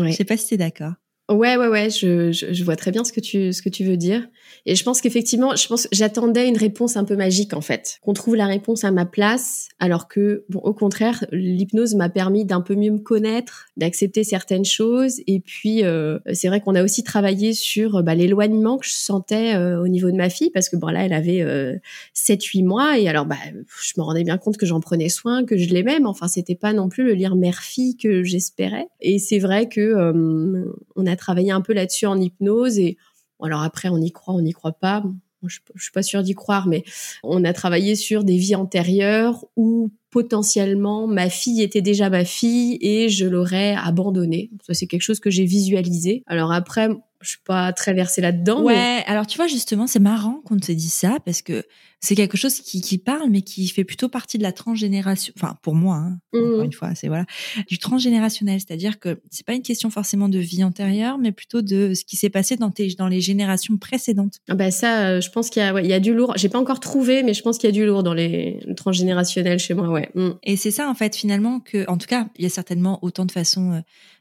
Je 0.04 0.12
sais 0.12 0.26
pas 0.26 0.38
si 0.38 0.48
tu 0.48 0.58
d'accord. 0.58 0.94
Ouais, 1.28 1.58
ouais, 1.58 1.68
ouais, 1.68 1.90
je, 1.90 2.32
je, 2.32 2.54
je, 2.54 2.64
vois 2.64 2.76
très 2.76 2.92
bien 2.92 3.04
ce 3.04 3.12
que 3.12 3.20
tu, 3.20 3.52
ce 3.52 3.64
que 3.64 3.70
tu 3.70 3.84
veux 3.84 3.98
dire. 3.98 4.28
Et 4.68 4.76
je 4.76 4.84
pense 4.84 5.02
qu'effectivement, 5.02 5.56
je 5.56 5.68
pense, 5.68 5.88
j'attendais 5.92 6.48
une 6.48 6.58
réponse 6.58 6.98
un 6.98 7.04
peu 7.04 7.16
magique, 7.16 7.56
en 7.56 7.62
fait. 7.62 7.98
Qu'on 8.04 8.14
trouve 8.14 8.36
la 8.36 8.46
réponse 8.46 8.84
à 8.84 8.92
ma 8.92 9.08
place, 9.08 9.70
alors 9.80 10.08
que, 10.08 10.46
bon, 10.50 10.60
au 10.60 10.74
contraire, 10.74 11.26
l'hypnose 11.32 11.96
m'a 11.96 12.10
permis 12.10 12.46
d'un 12.46 12.62
peu 12.62 12.76
mieux 12.76 12.92
me 12.92 13.00
connaître, 13.00 13.66
d'accepter 13.76 14.24
certaines 14.24 14.66
choses. 14.66 15.20
Et 15.26 15.40
puis, 15.40 15.84
euh, 15.84 16.20
c'est 16.32 16.48
vrai 16.48 16.62
qu'on 16.62 16.76
a 16.76 16.84
aussi 16.84 17.02
travaillé 17.04 17.54
sur 17.54 18.04
bah, 18.04 18.14
l'éloignement 18.14 18.78
que 18.78 18.86
je 18.86 18.94
sentais 18.94 19.56
euh, 19.56 19.82
au 19.82 19.88
niveau 19.88 20.12
de 20.12 20.18
ma 20.18 20.30
fille, 20.30 20.52
parce 20.52 20.70
que, 20.70 20.76
bon, 20.76 20.88
là, 20.90 21.06
elle 21.06 21.14
avait 21.14 21.42
euh, 21.42 21.76
7-8 22.14 22.66
mois. 22.66 23.00
Et 23.00 23.08
alors, 23.08 23.26
bah, 23.26 23.38
je 23.82 23.94
me 23.98 24.04
rendais 24.04 24.24
bien 24.24 24.38
compte 24.38 24.58
que 24.58 24.68
j'en 24.68 24.80
prenais 24.80 25.10
soin, 25.10 25.44
que 25.44 25.58
je 25.58 25.70
l'aimais, 25.70 26.00
mais 26.00 26.08
enfin, 26.08 26.28
c'était 26.28 26.54
pas 26.54 26.72
non 26.72 26.88
plus 26.88 27.04
le 27.04 27.16
lien 27.16 27.34
mère-fille 27.36 27.98
que 27.98 28.22
j'espérais. 28.22 28.86
Et 29.02 29.18
c'est 29.18 29.40
vrai 29.40 29.68
que 29.68 29.82
euh, 29.82 30.66
on 30.96 31.06
a 31.08 31.15
travailler 31.16 31.52
un 31.52 31.62
peu 31.62 31.74
là-dessus 31.74 32.06
en 32.06 32.20
hypnose 32.20 32.78
et 32.80 32.98
alors 33.42 33.62
après 33.62 33.90
on 33.90 33.98
y 33.98 34.12
croit, 34.12 34.34
on 34.34 34.42
n'y 34.42 34.54
croit 34.54 34.74
pas. 34.74 35.04
je, 35.46 35.60
je 35.76 35.84
suis 35.84 35.92
pas 35.92 36.04
sûre 36.04 36.24
d'y 36.24 36.34
croire, 36.34 36.68
mais 36.68 36.84
on 37.24 37.44
a 37.44 37.54
travaillé 37.54 37.96
sur 37.96 38.24
des 38.24 38.38
vies 38.38 38.56
antérieures 38.56 39.46
où 39.56 39.92
potentiellement 40.10 41.08
ma 41.08 41.30
fille 41.30 41.62
était 41.62 41.82
déjà 41.82 42.10
ma 42.10 42.24
fille 42.24 42.78
et 42.82 43.10
je 43.10 43.26
l'aurais 43.26 43.76
abandonnée. 43.76 44.50
Ça 44.66 44.74
c'est 44.74 44.88
quelque 44.88 45.02
chose 45.02 45.20
que 45.20 45.30
j'ai 45.30 45.46
visualisé. 45.46 46.24
Alors 46.28 46.52
après, 46.52 46.90
je 47.22 47.30
suis 47.30 47.40
pas 47.46 47.74
très 47.74 47.94
versée 47.94 48.22
là-dedans. 48.22 48.64
Ouais, 48.64 49.04
alors 49.08 49.28
tu 49.28 49.38
vois 49.38 49.48
justement, 49.48 49.88
c'est 49.88 50.00
marrant 50.00 50.42
qu'on 50.46 50.58
te 50.58 50.72
dise 50.72 50.94
ça 50.94 51.18
parce 51.26 51.42
que 51.42 51.64
c'est 52.06 52.16
quelque 52.16 52.38
chose 52.38 52.60
qui, 52.60 52.82
qui, 52.82 52.98
parle, 53.00 53.30
mais 53.30 53.42
qui 53.42 53.68
fait 53.68 53.84
plutôt 53.84 54.10
partie 54.10 54.38
de 54.38 54.44
la 54.44 54.52
transgénération. 54.52 55.34
Enfin, 55.38 55.58
pour 55.64 55.74
moi, 55.74 55.96
hein, 55.96 56.20
encore 56.34 56.60
mmh. 56.60 56.66
une 56.66 56.74
fois, 56.74 56.94
c'est 56.94 57.08
voilà 57.08 57.26
du 57.68 57.80
transgénérationnel, 57.80 58.60
c'est-à-dire 58.60 59.00
que 59.00 59.20
c'est 59.32 59.46
pas 59.46 59.54
une 59.54 59.64
question 59.64 59.90
forcément 59.90 60.30
de 60.30 60.38
vie 60.38 60.64
antérieure, 60.64 61.18
mais 61.18 61.32
plutôt 61.32 61.62
de 61.62 61.94
ce 61.94 62.06
qui 62.06 62.16
s'est 62.16 62.30
passé 62.30 62.58
dans 62.58 62.70
tes 62.70 62.94
dans 62.96 63.08
les 63.08 63.22
générations 63.22 63.78
précédentes. 63.78 64.36
Ah 64.48 64.56
bah 64.56 64.70
ça, 64.70 65.08
euh, 65.08 65.22
je 65.22 65.32
pense 65.32 65.50
qu'il 65.50 65.64
y 65.64 65.66
a 65.66 65.74
ouais, 65.74 65.84
il 65.84 65.90
y 65.90 65.94
a 65.94 66.00
du 66.00 66.14
lourd. 66.14 66.34
J'ai 66.36 66.50
pas 66.50 66.60
encore 66.60 66.80
trouvé, 66.80 67.24
mais 67.24 67.34
je 67.34 67.42
pense 67.42 67.58
qu'il 67.58 67.68
y 67.68 67.74
a 67.74 67.74
du 67.74 67.86
lourd 67.86 68.04
dans 68.04 68.14
les 68.14 68.60
transgénérationnels 68.78 69.60
chez 69.60 69.74
moi, 69.74 69.90
ouais. 69.90 70.10
Mmh. 70.14 70.30
Et 70.44 70.58
c'est 70.58 70.72
ça 70.72 70.90
en 70.90 70.94
fait 70.96 71.16
finalement 71.16 71.60
que, 71.60 71.90
en 71.90 71.98
tout 71.98 72.08
cas, 72.08 72.28
il 72.38 72.44
y 72.44 72.46
a 72.46 72.50
certainement 72.50 73.00
autant 73.02 73.26
de 73.26 73.32
façons 73.32 73.72
euh, 73.72 73.80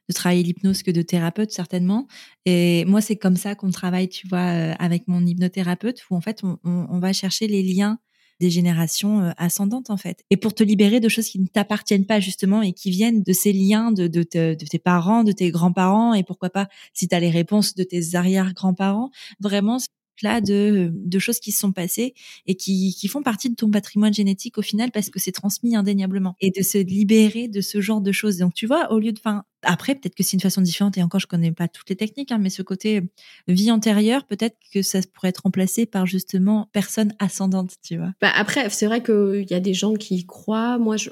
de 0.08 0.14
travailler 0.14 0.42
l'hypnose 0.42 0.82
que 0.82 0.90
de 0.90 1.02
thérapeute 1.02 1.50
certainement. 1.50 2.06
Et 2.44 2.84
moi, 2.84 3.00
c'est 3.00 3.16
comme 3.16 3.36
ça 3.36 3.54
qu'on 3.54 3.70
travaille, 3.70 4.08
tu 4.08 4.28
vois, 4.28 4.38
euh, 4.38 4.74
avec 4.78 5.08
mon 5.08 5.24
hypnothérapeute, 5.24 6.02
où 6.10 6.16
en 6.16 6.20
fait, 6.20 6.42
on, 6.44 6.98
va 6.98 7.12
chercher 7.12 7.46
les 7.46 7.62
liens 7.62 7.98
des 8.40 8.50
générations 8.50 9.20
euh, 9.20 9.30
ascendantes 9.36 9.90
en 9.90 9.96
fait. 9.96 10.24
Et 10.30 10.36
pour 10.36 10.54
te 10.54 10.64
libérer 10.64 11.00
de 11.00 11.08
choses 11.08 11.28
qui 11.28 11.38
ne 11.38 11.46
t'appartiennent 11.46 12.06
pas 12.06 12.20
justement 12.20 12.62
et 12.62 12.72
qui 12.72 12.90
viennent 12.90 13.22
de 13.22 13.32
ces 13.32 13.52
liens 13.52 13.92
de, 13.92 14.08
de, 14.08 14.22
de 14.22 14.54
tes 14.54 14.78
parents, 14.78 15.22
de 15.22 15.32
tes 15.32 15.50
grands-parents 15.50 16.14
et 16.14 16.24
pourquoi 16.24 16.50
pas 16.50 16.68
si 16.92 17.06
tu 17.06 17.14
as 17.14 17.20
les 17.20 17.30
réponses 17.30 17.74
de 17.74 17.84
tes 17.84 18.16
arrière-grands-parents, 18.16 19.10
vraiment 19.40 19.78
là 20.22 20.40
de, 20.40 20.92
de 20.94 21.18
choses 21.18 21.40
qui 21.40 21.52
se 21.52 21.60
sont 21.60 21.72
passées 21.72 22.14
et 22.46 22.54
qui, 22.54 22.94
qui 22.98 23.08
font 23.08 23.22
partie 23.22 23.50
de 23.50 23.54
ton 23.54 23.70
patrimoine 23.70 24.14
génétique 24.14 24.58
au 24.58 24.62
final 24.62 24.90
parce 24.92 25.10
que 25.10 25.18
c'est 25.18 25.32
transmis 25.32 25.74
indéniablement 25.74 26.36
et 26.40 26.50
de 26.50 26.62
se 26.62 26.78
libérer 26.78 27.48
de 27.48 27.60
ce 27.60 27.80
genre 27.80 28.00
de 28.00 28.12
choses. 28.12 28.38
Donc 28.38 28.54
tu 28.54 28.66
vois, 28.66 28.92
au 28.92 28.98
lieu 28.98 29.12
de, 29.12 29.18
enfin, 29.18 29.44
après, 29.64 29.94
peut-être 29.94 30.14
que 30.14 30.22
c'est 30.22 30.34
une 30.34 30.40
façon 30.40 30.60
différente 30.60 30.96
et 30.98 31.02
encore, 31.02 31.20
je 31.20 31.26
connais 31.26 31.52
pas 31.52 31.68
toutes 31.68 31.88
les 31.90 31.96
techniques, 31.96 32.32
hein, 32.32 32.38
mais 32.38 32.50
ce 32.50 32.62
côté 32.62 32.98
euh, 32.98 33.02
vie 33.48 33.70
antérieure, 33.70 34.24
peut-être 34.24 34.56
que 34.72 34.82
ça 34.82 35.00
pourrait 35.12 35.28
être 35.28 35.42
remplacé 35.44 35.86
par 35.86 36.06
justement 36.06 36.68
personne 36.72 37.12
ascendante, 37.18 37.72
tu 37.82 37.96
vois. 37.96 38.12
Bah 38.20 38.30
après, 38.34 38.68
c'est 38.70 38.86
vrai 38.86 39.02
qu'il 39.02 39.46
y 39.50 39.54
a 39.54 39.60
des 39.60 39.74
gens 39.74 39.94
qui 39.94 40.16
y 40.16 40.26
croient. 40.26 40.78
Moi, 40.78 40.96
je, 40.96 41.10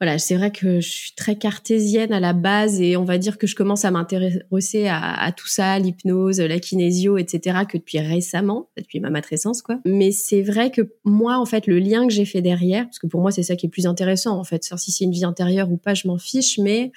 voilà, 0.00 0.18
c'est 0.18 0.36
vrai 0.36 0.50
que 0.50 0.80
je 0.80 0.88
suis 0.88 1.12
très 1.14 1.36
cartésienne 1.36 2.12
à 2.12 2.20
la 2.20 2.32
base 2.32 2.80
et 2.80 2.96
on 2.96 3.04
va 3.04 3.18
dire 3.18 3.38
que 3.38 3.46
je 3.46 3.54
commence 3.54 3.84
à 3.84 3.90
m'intéresser 3.90 4.86
à, 4.88 5.32
tout 5.36 5.48
ça, 5.48 5.78
l'hypnose, 5.78 6.40
la 6.40 6.58
kinésio, 6.58 7.18
etc., 7.18 7.60
que 7.68 7.78
depuis 7.78 7.98
récemment, 7.98 8.68
depuis 8.76 9.00
ma 9.00 9.10
matrescence, 9.10 9.62
quoi. 9.62 9.80
Mais 9.84 10.12
c'est 10.12 10.42
vrai 10.42 10.70
que 10.70 10.82
moi, 11.04 11.38
en 11.38 11.46
fait, 11.46 11.66
le 11.66 11.78
lien 11.78 12.06
que 12.06 12.12
j'ai 12.12 12.24
fait 12.24 12.42
derrière, 12.42 12.84
parce 12.84 12.98
que 12.98 13.06
pour 13.06 13.20
moi, 13.20 13.30
c'est 13.30 13.42
ça 13.42 13.56
qui 13.56 13.66
est 13.66 13.70
plus 13.70 13.86
intéressant, 13.86 14.38
en 14.38 14.44
fait, 14.44 14.64
si 14.76 14.92
c'est 14.92 15.04
une 15.04 15.12
vie 15.12 15.24
intérieure 15.24 15.70
ou 15.70 15.76
pas, 15.76 15.94
je 15.94 16.08
m'en 16.08 16.18
fiche, 16.18 16.58
mais 16.58 16.92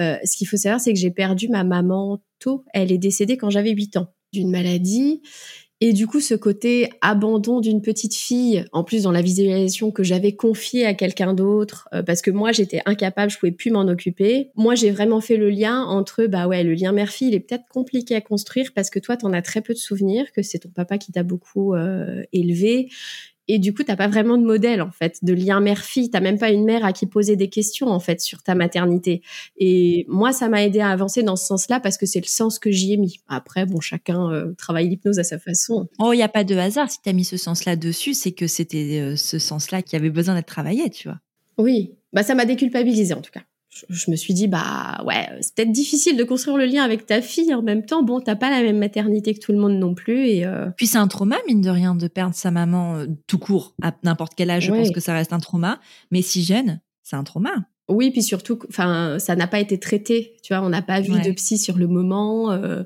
euh, 0.00 0.16
ce 0.24 0.36
qu'il 0.36 0.46
faut 0.46 0.56
savoir, 0.56 0.80
c'est 0.80 0.92
que 0.92 0.98
j'ai 0.98 1.10
perdu 1.10 1.48
ma 1.48 1.64
maman 1.64 2.22
tôt. 2.38 2.64
Elle 2.72 2.92
est 2.92 2.98
décédée 2.98 3.36
quand 3.36 3.50
j'avais 3.50 3.70
8 3.70 3.96
ans 3.96 4.08
d'une 4.32 4.50
maladie. 4.50 5.22
Et 5.82 5.94
du 5.94 6.06
coup, 6.06 6.20
ce 6.20 6.34
côté 6.34 6.90
abandon 7.00 7.60
d'une 7.60 7.80
petite 7.80 8.14
fille, 8.14 8.66
en 8.72 8.84
plus 8.84 9.04
dans 9.04 9.12
la 9.12 9.22
visualisation 9.22 9.90
que 9.90 10.02
j'avais 10.02 10.32
confiée 10.32 10.84
à 10.84 10.92
quelqu'un 10.92 11.32
d'autre, 11.32 11.88
euh, 11.94 12.02
parce 12.02 12.20
que 12.20 12.30
moi 12.30 12.52
j'étais 12.52 12.82
incapable, 12.84 13.32
je 13.32 13.38
pouvais 13.38 13.52
plus 13.52 13.70
m'en 13.70 13.88
occuper. 13.88 14.50
Moi, 14.56 14.74
j'ai 14.74 14.90
vraiment 14.90 15.22
fait 15.22 15.38
le 15.38 15.48
lien 15.48 15.82
entre, 15.84 16.26
bah 16.26 16.46
ouais, 16.46 16.64
le 16.64 16.74
lien 16.74 16.92
mère-fille, 16.92 17.28
il 17.28 17.34
est 17.34 17.40
peut-être 17.40 17.64
compliqué 17.70 18.14
à 18.14 18.20
construire 18.20 18.72
parce 18.74 18.90
que 18.90 18.98
toi, 18.98 19.16
t'en 19.16 19.32
as 19.32 19.40
très 19.40 19.62
peu 19.62 19.72
de 19.72 19.78
souvenirs, 19.78 20.26
que 20.32 20.42
c'est 20.42 20.58
ton 20.58 20.68
papa 20.68 20.98
qui 20.98 21.12
t'a 21.12 21.22
beaucoup 21.22 21.74
euh, 21.74 22.24
élevé, 22.34 22.90
et 23.52 23.58
du 23.58 23.74
coup, 23.74 23.82
t'as 23.82 23.96
pas 23.96 24.06
vraiment 24.06 24.38
de 24.38 24.44
modèle 24.44 24.80
en 24.80 24.92
fait, 24.92 25.18
de 25.22 25.32
lien 25.32 25.58
mère-fille. 25.58 26.08
T'as 26.08 26.20
même 26.20 26.38
pas 26.38 26.50
une 26.50 26.64
mère 26.64 26.84
à 26.84 26.92
qui 26.92 27.06
poser 27.06 27.34
des 27.34 27.48
questions 27.48 27.88
en 27.88 27.98
fait 27.98 28.20
sur 28.20 28.44
ta 28.44 28.54
maternité. 28.54 29.22
Et 29.58 30.06
moi, 30.08 30.32
ça 30.32 30.48
m'a 30.48 30.62
aidé 30.64 30.78
à 30.78 30.90
avancer 30.90 31.24
dans 31.24 31.34
ce 31.34 31.46
sens-là 31.46 31.80
parce 31.80 31.98
que 31.98 32.06
c'est 32.06 32.20
le 32.20 32.28
sens 32.28 32.60
que 32.60 32.70
j'y 32.70 32.92
ai 32.92 32.96
mis. 32.96 33.18
Après, 33.26 33.66
bon, 33.66 33.80
chacun 33.80 34.30
euh, 34.30 34.52
travaille 34.56 34.88
l'hypnose 34.88 35.18
à 35.18 35.24
sa 35.24 35.40
façon. 35.40 35.88
Oh, 35.98 36.12
il 36.12 36.18
y 36.18 36.22
a 36.22 36.28
pas 36.28 36.44
de 36.44 36.54
hasard. 36.54 36.92
Si 36.92 36.98
t'as 37.02 37.12
mis 37.12 37.24
ce 37.24 37.36
sens-là 37.36 37.74
dessus, 37.74 38.14
c'est 38.14 38.32
que 38.32 38.46
c'était 38.46 39.00
euh, 39.00 39.16
ce 39.16 39.40
sens-là 39.40 39.82
qui 39.82 39.96
avait 39.96 40.10
besoin 40.10 40.36
d'être 40.36 40.46
travaillé, 40.46 40.88
tu 40.88 41.08
vois. 41.08 41.18
Oui, 41.58 41.96
bah 42.12 42.22
ça 42.22 42.36
m'a 42.36 42.44
déculpabilisé 42.44 43.14
en 43.14 43.20
tout 43.20 43.32
cas 43.32 43.42
je, 43.88 44.10
me 44.10 44.16
suis 44.16 44.34
dit 44.34 44.48
bah 44.48 45.02
ouais 45.06 45.28
c'est 45.40 45.54
peut-être 45.54 45.72
difficile 45.72 46.16
de 46.16 46.24
construire 46.24 46.56
le 46.56 46.66
lien 46.66 46.82
avec 46.82 47.06
ta 47.06 47.22
fille 47.22 47.54
en 47.54 47.62
même 47.62 47.84
temps. 47.84 48.02
Bon 48.02 48.20
t'as 48.20 48.34
pas 48.34 48.50
la 48.50 48.62
même 48.62 48.78
maternité 48.78 49.32
que 49.32 49.38
tout 49.38 49.52
le 49.52 49.58
monde 49.58 49.78
non 49.78 49.94
plus 49.94 50.26
et 50.26 50.44
euh, 50.44 50.66
puis 50.76 50.86
c'est 50.86 50.98
un 50.98 51.08
trauma 51.08 51.36
mine 51.46 51.60
de 51.60 51.70
rien 51.70 51.94
de 51.94 52.08
perdre 52.08 52.34
sa 52.34 52.50
maman 52.50 52.96
euh, 52.96 53.06
tout 53.26 53.38
court 53.38 53.74
à 53.80 53.92
n'importe 54.02 54.34
quel 54.34 54.50
âge. 54.50 54.64
Je 54.64 54.72
pense 54.72 54.90
que 54.90 55.00
ça 55.00 55.14
reste 55.14 55.32
un 55.32 55.38
trauma. 55.38 55.78
Mais 56.10 56.22
si 56.22 56.42
jeune 56.42 56.80
c'est 57.02 57.16
un 57.16 57.24
trauma. 57.24 57.52
Oui 57.88 58.10
puis 58.10 58.22
surtout 58.22 58.58
enfin 58.68 59.18
ça 59.20 59.36
n'a 59.36 59.46
pas 59.46 59.60
été 59.60 59.78
traité. 59.78 60.36
Tu 60.42 60.52
vois 60.52 60.64
on 60.64 60.70
n'a 60.70 60.82
pas 60.82 61.00
vu 61.00 61.12
de 61.20 61.30
psy 61.32 61.56
sur 61.56 61.78
le 61.78 61.86
moment 61.86 62.50
euh, 62.50 62.82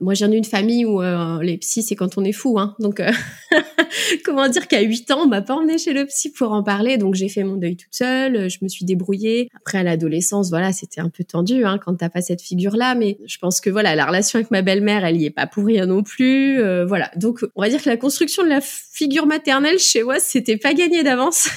moi, 0.00 0.14
j'ai 0.14 0.26
une 0.26 0.44
famille 0.44 0.84
où 0.84 1.00
euh, 1.00 1.40
les 1.42 1.56
psys, 1.58 1.82
c'est 1.82 1.94
quand 1.94 2.18
on 2.18 2.24
est 2.24 2.32
fou. 2.32 2.58
Hein. 2.58 2.74
Donc, 2.80 2.98
euh, 2.98 3.12
comment 4.24 4.48
dire 4.48 4.66
qu'à 4.66 4.80
8 4.80 5.10
ans, 5.12 5.22
on 5.22 5.28
m'a 5.28 5.40
pas 5.40 5.54
emmené 5.54 5.78
chez 5.78 5.92
le 5.92 6.04
psy 6.06 6.32
pour 6.32 6.50
en 6.50 6.64
parler. 6.64 6.98
Donc, 6.98 7.14
j'ai 7.14 7.28
fait 7.28 7.44
mon 7.44 7.56
deuil 7.56 7.76
toute 7.76 7.94
seule. 7.94 8.50
Je 8.50 8.58
me 8.62 8.68
suis 8.68 8.84
débrouillée. 8.84 9.48
Après, 9.54 9.78
à 9.78 9.82
l'adolescence, 9.84 10.50
voilà, 10.50 10.72
c'était 10.72 11.00
un 11.00 11.10
peu 11.10 11.22
tendu 11.22 11.64
hein, 11.64 11.78
quand 11.78 11.94
t'as 11.94 12.08
pas 12.08 12.22
cette 12.22 12.42
figure-là. 12.42 12.96
Mais 12.96 13.18
je 13.24 13.38
pense 13.38 13.60
que 13.60 13.70
voilà, 13.70 13.94
la 13.94 14.06
relation 14.06 14.38
avec 14.38 14.50
ma 14.50 14.62
belle-mère, 14.62 15.04
elle 15.04 15.16
y 15.16 15.26
est 15.26 15.30
pas 15.30 15.46
pour 15.46 15.64
rien 15.64 15.86
non 15.86 16.02
plus. 16.02 16.60
Euh, 16.60 16.84
voilà. 16.84 17.12
Donc, 17.14 17.44
on 17.54 17.62
va 17.62 17.68
dire 17.68 17.80
que 17.80 17.88
la 17.88 17.96
construction 17.96 18.42
de 18.42 18.48
la 18.48 18.60
figure 18.60 19.26
maternelle 19.26 19.78
chez 19.78 20.02
moi, 20.02 20.18
c'était 20.18 20.56
pas 20.56 20.74
gagné 20.74 21.04
d'avance. 21.04 21.48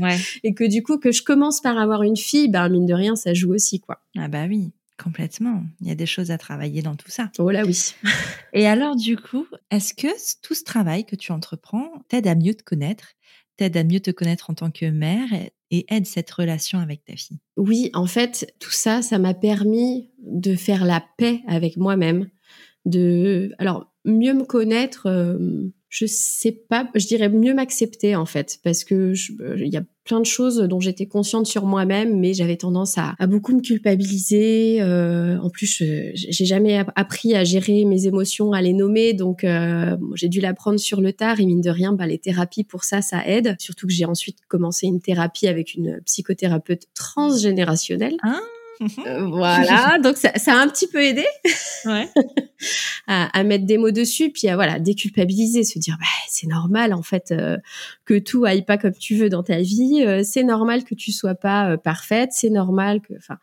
ouais. 0.00 0.16
Et 0.44 0.54
que 0.54 0.64
du 0.64 0.82
coup, 0.82 0.96
que 0.96 1.12
je 1.12 1.22
commence 1.22 1.60
par 1.60 1.76
avoir 1.76 2.02
une 2.02 2.16
fille, 2.16 2.48
ben 2.48 2.70
mine 2.70 2.86
de 2.86 2.94
rien, 2.94 3.16
ça 3.16 3.34
joue 3.34 3.52
aussi, 3.52 3.80
quoi. 3.80 4.00
Ah 4.16 4.28
bah 4.28 4.46
oui. 4.48 4.72
Complètement. 5.02 5.64
Il 5.80 5.88
y 5.88 5.90
a 5.90 5.94
des 5.94 6.06
choses 6.06 6.30
à 6.30 6.38
travailler 6.38 6.82
dans 6.82 6.94
tout 6.94 7.10
ça. 7.10 7.30
Oh 7.38 7.50
là 7.50 7.64
oui. 7.64 7.94
Et 8.52 8.66
alors, 8.66 8.94
du 8.94 9.16
coup, 9.16 9.46
est-ce 9.70 9.94
que 9.94 10.08
tout 10.42 10.54
ce 10.54 10.62
travail 10.62 11.04
que 11.04 11.16
tu 11.16 11.32
entreprends 11.32 11.90
t'aide 12.08 12.26
à 12.26 12.34
mieux 12.34 12.54
te 12.54 12.62
connaître, 12.62 13.14
t'aide 13.56 13.76
à 13.76 13.84
mieux 13.84 14.00
te 14.00 14.10
connaître 14.10 14.50
en 14.50 14.54
tant 14.54 14.70
que 14.70 14.86
mère 14.86 15.28
et 15.70 15.86
aide 15.88 16.06
cette 16.06 16.30
relation 16.30 16.78
avec 16.78 17.04
ta 17.04 17.16
fille? 17.16 17.40
Oui, 17.56 17.90
en 17.94 18.06
fait, 18.06 18.54
tout 18.60 18.70
ça, 18.70 19.02
ça 19.02 19.18
m'a 19.18 19.34
permis 19.34 20.10
de 20.18 20.54
faire 20.54 20.84
la 20.84 21.04
paix 21.18 21.40
avec 21.48 21.76
moi-même, 21.76 22.28
de, 22.84 23.52
alors, 23.58 23.92
mieux 24.04 24.34
me 24.34 24.44
connaître. 24.44 25.06
Euh, 25.06 25.72
je 25.92 26.06
sais 26.06 26.52
pas, 26.52 26.88
je 26.94 27.06
dirais 27.06 27.28
mieux 27.28 27.52
m'accepter 27.52 28.16
en 28.16 28.24
fait, 28.24 28.60
parce 28.64 28.82
que 28.82 29.12
il 29.58 29.68
y 29.68 29.76
a 29.76 29.84
plein 30.04 30.20
de 30.20 30.26
choses 30.26 30.56
dont 30.56 30.80
j'étais 30.80 31.04
consciente 31.04 31.46
sur 31.46 31.66
moi-même, 31.66 32.18
mais 32.18 32.32
j'avais 32.32 32.56
tendance 32.56 32.96
à, 32.96 33.14
beaucoup 33.26 33.54
me 33.54 33.60
culpabiliser. 33.60 34.80
Euh, 34.80 35.38
en 35.40 35.50
plus, 35.50 35.82
j'ai 36.14 36.44
jamais 36.46 36.82
appris 36.96 37.34
à 37.34 37.44
gérer 37.44 37.84
mes 37.84 38.06
émotions, 38.06 38.54
à 38.54 38.62
les 38.62 38.72
nommer, 38.72 39.12
donc 39.12 39.44
euh, 39.44 39.94
j'ai 40.14 40.30
dû 40.30 40.40
l'apprendre 40.40 40.80
sur 40.80 41.02
le 41.02 41.12
tard. 41.12 41.40
Et 41.40 41.44
mine 41.44 41.60
de 41.60 41.68
rien, 41.68 41.92
bah, 41.92 42.06
les 42.06 42.18
thérapies 42.18 42.64
pour 42.64 42.84
ça, 42.84 43.02
ça 43.02 43.26
aide. 43.26 43.54
Surtout 43.58 43.86
que 43.86 43.92
j'ai 43.92 44.06
ensuite 44.06 44.38
commencé 44.48 44.86
une 44.86 45.02
thérapie 45.02 45.46
avec 45.46 45.74
une 45.74 46.00
psychothérapeute 46.06 46.86
transgénérationnelle. 46.94 48.16
Ah 48.22 48.40
euh, 49.06 49.26
voilà, 49.26 49.98
donc 50.02 50.16
ça, 50.16 50.32
ça, 50.36 50.54
a 50.54 50.62
un 50.62 50.68
petit 50.68 50.86
peu 50.86 51.02
aidé 51.02 51.24
ouais. 51.84 52.08
à, 53.06 53.38
à, 53.38 53.44
mettre 53.44 53.66
des 53.66 53.78
mots 53.78 53.90
dessus, 53.90 54.30
puis 54.30 54.48
à 54.48 54.54
voilà 54.54 54.78
déculpabiliser, 54.78 55.64
se 55.64 55.78
dire 55.78 55.96
bah, 55.98 56.06
c'est 56.28 56.46
normal 56.46 56.92
en 56.92 57.02
fait 57.02 57.32
euh, 57.32 57.58
que 58.04 58.18
tout 58.18 58.44
aille 58.44 58.64
pas 58.64 58.78
comme 58.78 58.94
tu 58.94 59.16
veux 59.16 59.28
dans 59.28 59.42
ta 59.42 59.58
vie, 59.58 60.02
euh, 60.06 60.22
c'est 60.24 60.44
normal 60.44 60.84
que 60.84 60.94
tu 60.94 61.12
sois 61.12 61.34
pas 61.34 61.76
parfaite, 61.78 62.30
c'est 62.32 62.50
normal 62.50 63.00
que, 63.00 63.14
enfin 63.16 63.38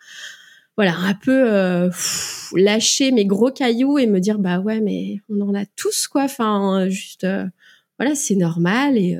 voilà, 0.77 0.95
un 0.95 1.13
peu 1.13 1.89
lâcher 2.55 3.11
mes 3.11 3.25
gros 3.25 3.51
cailloux 3.51 3.97
et 3.97 4.07
me 4.07 4.19
dire 4.19 4.39
bah 4.39 4.59
ouais 4.59 4.79
mais 4.79 5.19
on 5.29 5.41
en 5.41 5.53
a 5.53 5.65
tous 5.75 6.07
quoi, 6.07 6.23
enfin 6.23 6.87
juste 6.87 7.27
voilà 7.97 8.15
c'est 8.15 8.35
normal 8.35 8.97
et 8.97 9.17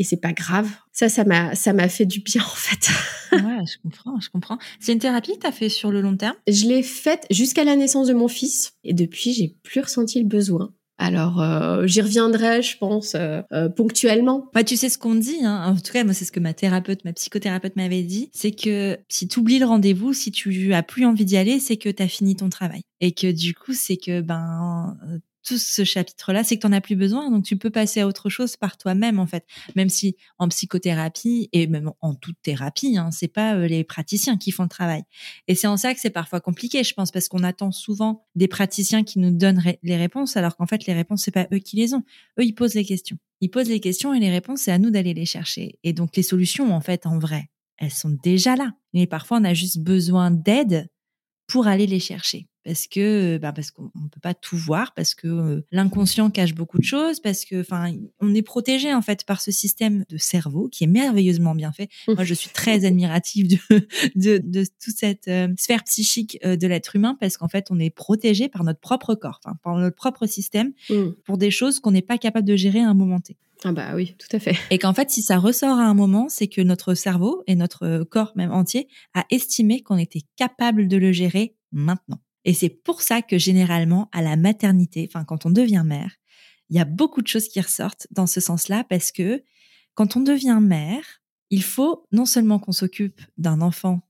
et 0.00 0.04
c'est 0.04 0.16
pas 0.16 0.32
grave. 0.32 0.66
Ça, 0.92 1.10
ça 1.10 1.24
m'a, 1.24 1.54
ça 1.54 1.74
m'a 1.74 1.88
fait 1.90 2.06
du 2.06 2.20
bien 2.20 2.42
en 2.42 2.56
fait. 2.56 2.88
ouais, 3.32 3.66
je 3.66 3.76
comprends, 3.82 4.18
je 4.18 4.30
comprends. 4.30 4.58
C'est 4.80 4.92
une 4.92 4.98
thérapie 4.98 5.34
que 5.34 5.40
tu 5.40 5.46
as 5.46 5.52
fait 5.52 5.68
sur 5.68 5.92
le 5.92 6.00
long 6.00 6.16
terme? 6.16 6.34
Je 6.48 6.66
l'ai 6.66 6.82
faite 6.82 7.26
jusqu'à 7.30 7.64
la 7.64 7.76
naissance 7.76 8.08
de 8.08 8.14
mon 8.14 8.26
fils 8.26 8.72
et 8.82 8.94
depuis, 8.94 9.34
j'ai 9.34 9.54
plus 9.62 9.82
ressenti 9.82 10.18
le 10.18 10.26
besoin. 10.26 10.72
Alors, 10.96 11.40
euh, 11.40 11.86
j'y 11.86 12.00
reviendrai, 12.00 12.62
je 12.62 12.76
pense, 12.78 13.14
euh, 13.14 13.40
euh, 13.52 13.68
ponctuellement. 13.68 14.50
Bah, 14.54 14.64
tu 14.64 14.76
sais 14.76 14.88
ce 14.88 14.98
qu'on 14.98 15.14
dit, 15.14 15.38
hein. 15.42 15.64
en 15.66 15.74
tout 15.76 15.92
cas, 15.92 16.04
moi, 16.04 16.12
c'est 16.12 16.26
ce 16.26 16.32
que 16.32 16.40
ma 16.40 16.52
thérapeute, 16.52 17.04
ma 17.04 17.12
psychothérapeute 17.14 17.76
m'avait 17.76 18.02
dit, 18.02 18.30
c'est 18.34 18.50
que 18.50 18.98
si 19.08 19.28
tu 19.28 19.40
oublies 19.40 19.58
le 19.58 19.66
rendez-vous, 19.66 20.12
si 20.12 20.30
tu 20.30 20.74
as 20.74 20.82
plus 20.82 21.06
envie 21.06 21.24
d'y 21.24 21.38
aller, 21.38 21.58
c'est 21.58 21.78
que 21.78 21.88
tu 21.88 22.02
as 22.02 22.08
fini 22.08 22.36
ton 22.36 22.50
travail. 22.50 22.82
Et 23.00 23.12
que 23.12 23.30
du 23.32 23.54
coup, 23.54 23.72
c'est 23.72 23.96
que 23.96 24.20
ben 24.20 24.98
tout 25.42 25.58
ce 25.58 25.84
chapitre-là, 25.84 26.44
c'est 26.44 26.56
que 26.56 26.62
tu 26.62 26.66
n'en 26.66 26.76
as 26.76 26.80
plus 26.80 26.96
besoin. 26.96 27.30
Donc, 27.30 27.44
tu 27.44 27.56
peux 27.56 27.70
passer 27.70 28.00
à 28.00 28.06
autre 28.06 28.28
chose 28.28 28.56
par 28.56 28.76
toi-même, 28.76 29.18
en 29.18 29.26
fait. 29.26 29.44
Même 29.74 29.88
si 29.88 30.16
en 30.38 30.48
psychothérapie 30.48 31.48
et 31.52 31.66
même 31.66 31.90
en 32.00 32.14
toute 32.14 32.36
thérapie, 32.42 32.96
hein, 32.96 33.10
c'est 33.10 33.28
pas 33.28 33.54
euh, 33.54 33.66
les 33.66 33.84
praticiens 33.84 34.36
qui 34.36 34.50
font 34.50 34.64
le 34.64 34.68
travail. 34.68 35.02
Et 35.48 35.54
c'est 35.54 35.66
en 35.66 35.76
ça 35.76 35.94
que 35.94 36.00
c'est 36.00 36.10
parfois 36.10 36.40
compliqué, 36.40 36.84
je 36.84 36.94
pense, 36.94 37.10
parce 37.10 37.28
qu'on 37.28 37.42
attend 37.42 37.72
souvent 37.72 38.26
des 38.34 38.48
praticiens 38.48 39.02
qui 39.02 39.18
nous 39.18 39.30
donnent 39.30 39.62
les 39.82 39.96
réponses, 39.96 40.36
alors 40.36 40.56
qu'en 40.56 40.66
fait, 40.66 40.86
les 40.86 40.94
réponses, 40.94 41.22
c'est 41.22 41.30
pas 41.30 41.46
eux 41.52 41.58
qui 41.58 41.76
les 41.76 41.94
ont. 41.94 42.04
Eux, 42.38 42.44
ils 42.44 42.54
posent 42.54 42.74
les 42.74 42.84
questions. 42.84 43.18
Ils 43.40 43.50
posent 43.50 43.68
les 43.68 43.80
questions 43.80 44.12
et 44.12 44.20
les 44.20 44.30
réponses, 44.30 44.60
c'est 44.62 44.72
à 44.72 44.78
nous 44.78 44.90
d'aller 44.90 45.14
les 45.14 45.26
chercher. 45.26 45.78
Et 45.82 45.92
donc, 45.92 46.16
les 46.16 46.22
solutions, 46.22 46.74
en 46.74 46.80
fait, 46.80 47.06
en 47.06 47.18
vrai, 47.18 47.50
elles 47.78 47.90
sont 47.90 48.16
déjà 48.22 48.56
là. 48.56 48.74
Mais 48.92 49.06
parfois, 49.06 49.38
on 49.38 49.44
a 49.44 49.54
juste 49.54 49.78
besoin 49.78 50.30
d'aide 50.30 50.88
pour 51.46 51.66
aller 51.66 51.86
les 51.86 52.00
chercher 52.00 52.46
parce 52.70 52.86
que 52.86 53.36
bah 53.38 53.52
parce 53.52 53.72
qu'on 53.72 53.90
ne 53.96 54.08
peut 54.08 54.20
pas 54.22 54.32
tout 54.32 54.56
voir 54.56 54.94
parce 54.94 55.16
que 55.16 55.64
l'inconscient 55.72 56.30
cache 56.30 56.54
beaucoup 56.54 56.78
de 56.78 56.84
choses 56.84 57.18
parce 57.18 57.44
que 57.44 57.62
enfin 57.62 57.92
on 58.20 58.32
est 58.32 58.42
protégé 58.42 58.94
en 58.94 59.02
fait 59.02 59.24
par 59.24 59.40
ce 59.40 59.50
système 59.50 60.04
de 60.08 60.16
cerveau 60.18 60.68
qui 60.68 60.84
est 60.84 60.86
merveilleusement 60.86 61.56
bien 61.56 61.72
fait. 61.72 61.88
Moi 62.06 62.22
je 62.22 62.32
suis 62.32 62.50
très 62.50 62.84
admirative 62.84 63.48
de 63.48 63.58
de, 64.14 64.38
de 64.38 64.64
toute 64.64 64.96
cette 64.96 65.28
sphère 65.58 65.82
psychique 65.82 66.38
de 66.44 66.66
l'être 66.68 66.94
humain 66.94 67.16
parce 67.18 67.36
qu'en 67.36 67.48
fait 67.48 67.66
on 67.70 67.80
est 67.80 67.90
protégé 67.90 68.48
par 68.48 68.62
notre 68.62 68.78
propre 68.78 69.16
corps, 69.16 69.40
par 69.64 69.76
notre 69.76 69.96
propre 69.96 70.26
système 70.26 70.72
mmh. 70.90 71.08
pour 71.24 71.38
des 71.38 71.50
choses 71.50 71.80
qu'on 71.80 71.90
n'est 71.90 72.02
pas 72.02 72.18
capable 72.18 72.46
de 72.46 72.54
gérer 72.54 72.78
à 72.78 72.88
un 72.88 72.94
moment 72.94 73.18
T. 73.18 73.36
Ah 73.64 73.72
bah 73.72 73.94
oui, 73.94 74.14
tout 74.16 74.34
à 74.34 74.38
fait. 74.38 74.56
Et 74.70 74.78
qu'en 74.78 74.94
fait, 74.94 75.10
si 75.10 75.22
ça 75.22 75.38
ressort 75.38 75.78
à 75.78 75.84
un 75.84 75.92
moment, 75.92 76.28
c'est 76.30 76.46
que 76.46 76.62
notre 76.62 76.94
cerveau 76.94 77.42
et 77.46 77.56
notre 77.56 78.04
corps 78.04 78.32
même 78.36 78.52
entier 78.52 78.88
a 79.12 79.26
estimé 79.30 79.82
qu'on 79.82 79.98
était 79.98 80.22
capable 80.36 80.88
de 80.88 80.96
le 80.96 81.12
gérer 81.12 81.56
maintenant. 81.72 82.20
Et 82.44 82.54
c'est 82.54 82.68
pour 82.68 83.02
ça 83.02 83.22
que 83.22 83.38
généralement, 83.38 84.08
à 84.12 84.22
la 84.22 84.36
maternité, 84.36 85.08
enfin 85.10 85.24
quand 85.24 85.46
on 85.46 85.50
devient 85.50 85.82
mère, 85.84 86.16
il 86.70 86.76
y 86.76 86.80
a 86.80 86.84
beaucoup 86.84 87.20
de 87.20 87.26
choses 87.26 87.48
qui 87.48 87.60
ressortent 87.60 88.06
dans 88.10 88.26
ce 88.26 88.40
sens-là 88.40 88.84
parce 88.88 89.12
que 89.12 89.42
quand 89.94 90.16
on 90.16 90.20
devient 90.20 90.58
mère, 90.62 91.20
il 91.50 91.62
faut 91.62 92.06
non 92.12 92.26
seulement 92.26 92.58
qu'on 92.58 92.72
s'occupe 92.72 93.20
d'un 93.36 93.60
enfant 93.60 94.06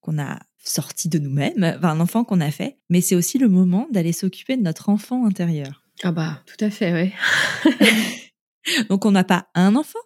qu'on 0.00 0.18
a 0.18 0.38
sorti 0.58 1.08
de 1.08 1.18
nous-mêmes, 1.18 1.74
enfin 1.76 1.90
un 1.90 2.00
enfant 2.00 2.24
qu'on 2.24 2.40
a 2.40 2.50
fait, 2.50 2.78
mais 2.88 3.00
c'est 3.00 3.16
aussi 3.16 3.38
le 3.38 3.48
moment 3.48 3.88
d'aller 3.90 4.12
s'occuper 4.12 4.56
de 4.56 4.62
notre 4.62 4.88
enfant 4.88 5.26
intérieur. 5.26 5.82
Ah 6.02 6.12
bah, 6.12 6.42
tout 6.46 6.64
à 6.64 6.70
fait, 6.70 7.12
oui. 7.64 7.74
Donc 8.88 9.04
on 9.04 9.10
n'a 9.10 9.24
pas 9.24 9.48
un 9.54 9.74
enfant, 9.74 9.98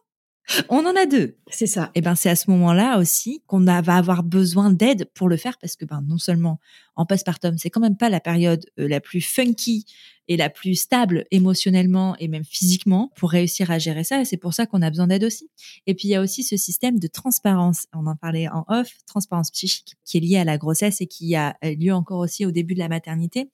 on 0.68 0.84
en 0.86 0.96
a 0.96 1.06
deux. 1.06 1.36
C'est 1.48 1.66
ça. 1.66 1.86
Et 1.94 1.98
eh 1.98 2.00
ben 2.00 2.14
c'est 2.14 2.30
à 2.30 2.36
ce 2.36 2.50
moment-là 2.50 2.98
aussi 2.98 3.42
qu'on 3.46 3.64
va 3.64 3.96
avoir 3.96 4.22
besoin 4.22 4.70
d'aide 4.70 5.10
pour 5.14 5.28
le 5.28 5.36
faire 5.36 5.58
parce 5.58 5.76
que 5.76 5.84
ben 5.84 6.02
non 6.06 6.18
seulement 6.18 6.60
en 7.00 7.06
postpartum, 7.06 7.56
c'est 7.56 7.70
quand 7.70 7.80
même 7.80 7.96
pas 7.96 8.10
la 8.10 8.20
période 8.20 8.66
euh, 8.78 8.86
la 8.86 9.00
plus 9.00 9.22
funky 9.22 9.86
et 10.28 10.36
la 10.36 10.50
plus 10.50 10.74
stable 10.74 11.24
émotionnellement 11.30 12.14
et 12.18 12.28
même 12.28 12.44
physiquement 12.44 13.10
pour 13.16 13.30
réussir 13.30 13.70
à 13.70 13.78
gérer 13.78 14.04
ça. 14.04 14.20
Et 14.20 14.26
c'est 14.26 14.36
pour 14.36 14.52
ça 14.52 14.66
qu'on 14.66 14.82
a 14.82 14.90
besoin 14.90 15.06
d'aide 15.06 15.24
aussi. 15.24 15.50
Et 15.86 15.94
puis 15.94 16.08
il 16.08 16.10
y 16.10 16.14
a 16.14 16.20
aussi 16.20 16.42
ce 16.42 16.58
système 16.58 16.98
de 16.98 17.06
transparence. 17.06 17.86
On 17.94 18.06
en 18.06 18.16
parlait 18.16 18.48
en 18.48 18.66
off, 18.68 18.90
transparence 19.06 19.50
psychique, 19.50 19.96
qui 20.04 20.18
est 20.18 20.20
liée 20.20 20.36
à 20.36 20.44
la 20.44 20.58
grossesse 20.58 21.00
et 21.00 21.06
qui 21.06 21.34
a 21.36 21.56
lieu 21.62 21.94
encore 21.94 22.18
aussi 22.18 22.44
au 22.44 22.50
début 22.50 22.74
de 22.74 22.80
la 22.80 22.88
maternité, 22.88 23.50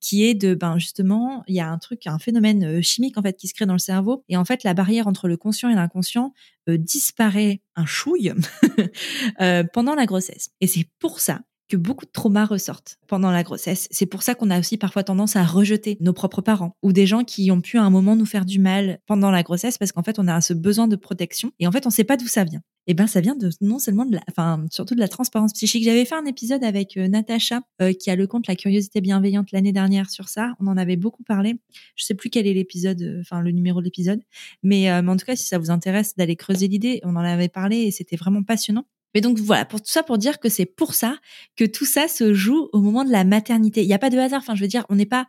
qui 0.00 0.24
est 0.24 0.34
de 0.34 0.54
ben 0.54 0.76
justement 0.78 1.44
il 1.46 1.54
y 1.54 1.60
a 1.60 1.70
un 1.70 1.78
truc, 1.78 2.08
un 2.08 2.18
phénomène 2.18 2.64
euh, 2.64 2.82
chimique 2.82 3.16
en 3.16 3.22
fait 3.22 3.36
qui 3.36 3.46
se 3.46 3.54
crée 3.54 3.66
dans 3.66 3.72
le 3.74 3.78
cerveau. 3.78 4.24
Et 4.28 4.36
en 4.36 4.44
fait 4.44 4.64
la 4.64 4.74
barrière 4.74 5.06
entre 5.06 5.28
le 5.28 5.36
conscient 5.36 5.70
et 5.70 5.74
l'inconscient 5.76 6.34
euh, 6.68 6.76
disparaît 6.76 7.62
un 7.76 7.86
chouille 7.86 8.34
pendant 9.72 9.94
la 9.94 10.04
grossesse. 10.04 10.50
Et 10.60 10.66
c'est 10.66 10.88
pour 10.98 11.20
ça 11.20 11.42
que 11.68 11.76
beaucoup 11.76 12.06
de 12.06 12.10
traumas 12.10 12.46
ressortent 12.46 12.98
pendant 13.06 13.30
la 13.30 13.42
grossesse. 13.42 13.88
C'est 13.90 14.06
pour 14.06 14.22
ça 14.22 14.34
qu'on 14.34 14.50
a 14.50 14.58
aussi 14.58 14.78
parfois 14.78 15.04
tendance 15.04 15.36
à 15.36 15.44
rejeter 15.44 15.96
nos 16.00 16.12
propres 16.12 16.40
parents 16.40 16.76
ou 16.82 16.92
des 16.92 17.06
gens 17.06 17.24
qui 17.24 17.50
ont 17.50 17.60
pu 17.60 17.78
à 17.78 17.82
un 17.82 17.90
moment 17.90 18.16
nous 18.16 18.26
faire 18.26 18.44
du 18.44 18.58
mal 18.58 19.00
pendant 19.06 19.30
la 19.30 19.42
grossesse 19.42 19.78
parce 19.78 19.92
qu'en 19.92 20.02
fait 20.02 20.18
on 20.18 20.28
a 20.28 20.40
ce 20.40 20.54
besoin 20.54 20.88
de 20.88 20.96
protection 20.96 21.52
et 21.58 21.66
en 21.66 21.72
fait 21.72 21.86
on 21.86 21.90
sait 21.90 22.04
pas 22.04 22.16
d'où 22.16 22.26
ça 22.26 22.44
vient. 22.44 22.62
Et 22.86 22.92
eh 22.92 22.94
ben 22.94 23.06
ça 23.06 23.20
vient 23.20 23.36
de 23.36 23.50
non 23.60 23.78
seulement 23.78 24.06
de 24.06 24.14
la, 24.14 24.22
enfin 24.30 24.64
surtout 24.70 24.94
de 24.94 25.00
la 25.00 25.08
transparence 25.08 25.52
psychique. 25.52 25.84
J'avais 25.84 26.06
fait 26.06 26.14
un 26.14 26.24
épisode 26.24 26.64
avec 26.64 26.96
euh, 26.96 27.06
Natacha 27.06 27.60
euh, 27.82 27.92
qui 27.92 28.10
a 28.10 28.16
le 28.16 28.26
compte 28.26 28.46
La 28.46 28.56
curiosité 28.56 29.02
bienveillante 29.02 29.52
l'année 29.52 29.72
dernière 29.72 30.08
sur 30.08 30.30
ça. 30.30 30.54
On 30.58 30.66
en 30.68 30.78
avait 30.78 30.96
beaucoup 30.96 31.22
parlé. 31.22 31.60
Je 31.96 32.06
sais 32.06 32.14
plus 32.14 32.30
quel 32.30 32.46
est 32.46 32.54
l'épisode, 32.54 33.02
euh, 33.02 33.20
enfin 33.20 33.42
le 33.42 33.50
numéro 33.50 33.80
de 33.80 33.84
l'épisode, 33.84 34.22
mais, 34.62 34.84
mais 35.02 35.10
en 35.10 35.16
tout 35.18 35.26
cas 35.26 35.36
si 35.36 35.44
ça 35.44 35.58
vous 35.58 35.70
intéresse 35.70 36.16
d'aller 36.16 36.34
creuser 36.34 36.66
l'idée, 36.66 37.00
on 37.04 37.14
en 37.14 37.20
avait 37.20 37.50
parlé 37.50 37.76
et 37.80 37.90
c'était 37.90 38.16
vraiment 38.16 38.42
passionnant. 38.42 38.86
Mais 39.14 39.20
donc 39.20 39.38
voilà, 39.38 39.64
pour 39.64 39.80
tout 39.80 39.90
ça, 39.90 40.02
pour 40.02 40.18
dire 40.18 40.38
que 40.38 40.48
c'est 40.48 40.66
pour 40.66 40.94
ça 40.94 41.16
que 41.56 41.64
tout 41.64 41.86
ça 41.86 42.08
se 42.08 42.34
joue 42.34 42.68
au 42.72 42.80
moment 42.80 43.04
de 43.04 43.10
la 43.10 43.24
maternité. 43.24 43.82
Il 43.82 43.86
n'y 43.86 43.94
a 43.94 43.98
pas 43.98 44.10
de 44.10 44.18
hasard. 44.18 44.40
Enfin, 44.40 44.54
je 44.54 44.62
veux 44.62 44.68
dire, 44.68 44.84
on 44.88 44.96
n'est 44.96 45.06
pas, 45.06 45.26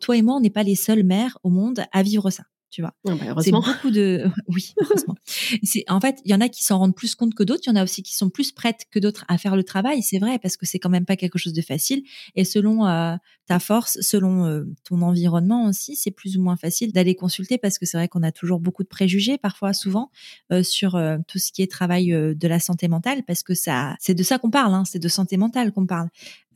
toi 0.00 0.16
et 0.16 0.22
moi, 0.22 0.36
on 0.36 0.40
n'est 0.40 0.50
pas 0.50 0.62
les 0.62 0.76
seules 0.76 1.04
mères 1.04 1.38
au 1.42 1.50
monde 1.50 1.84
à 1.92 2.02
vivre 2.02 2.30
ça 2.30 2.44
tu 2.70 2.82
vois. 2.82 2.94
Ah 3.08 3.14
bah, 3.14 3.42
c'est 3.42 3.50
beaucoup 3.50 3.90
de, 3.90 4.24
oui, 4.48 4.74
heureusement. 4.80 5.14
c'est, 5.62 5.84
en 5.88 6.00
fait, 6.00 6.20
il 6.24 6.30
y 6.30 6.34
en 6.34 6.40
a 6.40 6.48
qui 6.48 6.64
s'en 6.64 6.78
rendent 6.78 6.94
plus 6.94 7.14
compte 7.14 7.34
que 7.34 7.42
d'autres. 7.42 7.62
Il 7.66 7.70
y 7.70 7.72
en 7.72 7.76
a 7.76 7.82
aussi 7.82 8.02
qui 8.02 8.14
sont 8.14 8.30
plus 8.30 8.52
prêtes 8.52 8.86
que 8.90 8.98
d'autres 8.98 9.24
à 9.28 9.38
faire 9.38 9.56
le 9.56 9.64
travail. 9.64 10.02
C'est 10.02 10.18
vrai 10.18 10.38
parce 10.38 10.56
que 10.56 10.66
c'est 10.66 10.78
quand 10.78 10.90
même 10.90 11.04
pas 11.04 11.16
quelque 11.16 11.38
chose 11.38 11.52
de 11.52 11.62
facile. 11.62 12.02
Et 12.34 12.44
selon 12.44 12.86
euh, 12.86 13.16
ta 13.46 13.58
force, 13.58 13.98
selon 14.00 14.44
euh, 14.44 14.64
ton 14.84 15.02
environnement 15.02 15.66
aussi, 15.66 15.96
c'est 15.96 16.10
plus 16.10 16.36
ou 16.36 16.42
moins 16.42 16.56
facile 16.56 16.92
d'aller 16.92 17.14
consulter 17.14 17.58
parce 17.58 17.78
que 17.78 17.86
c'est 17.86 17.96
vrai 17.96 18.08
qu'on 18.08 18.22
a 18.22 18.32
toujours 18.32 18.60
beaucoup 18.60 18.82
de 18.82 18.88
préjugés, 18.88 19.38
parfois, 19.38 19.72
souvent, 19.72 20.10
euh, 20.52 20.62
sur 20.62 21.00
tout 21.26 21.38
ce 21.38 21.52
qui 21.52 21.62
est 21.62 21.70
travail 21.70 22.08
de 22.08 22.48
la 22.48 22.60
santé 22.60 22.88
mentale 22.88 23.22
parce 23.26 23.42
que 23.42 23.54
ça, 23.54 23.96
c'est 24.00 24.14
de 24.14 24.22
ça 24.22 24.38
qu'on 24.38 24.50
parle. 24.50 24.74
Hein, 24.74 24.84
c'est 24.84 24.98
de 24.98 25.08
santé 25.08 25.36
mentale 25.36 25.72
qu'on 25.72 25.86
parle. 25.86 26.08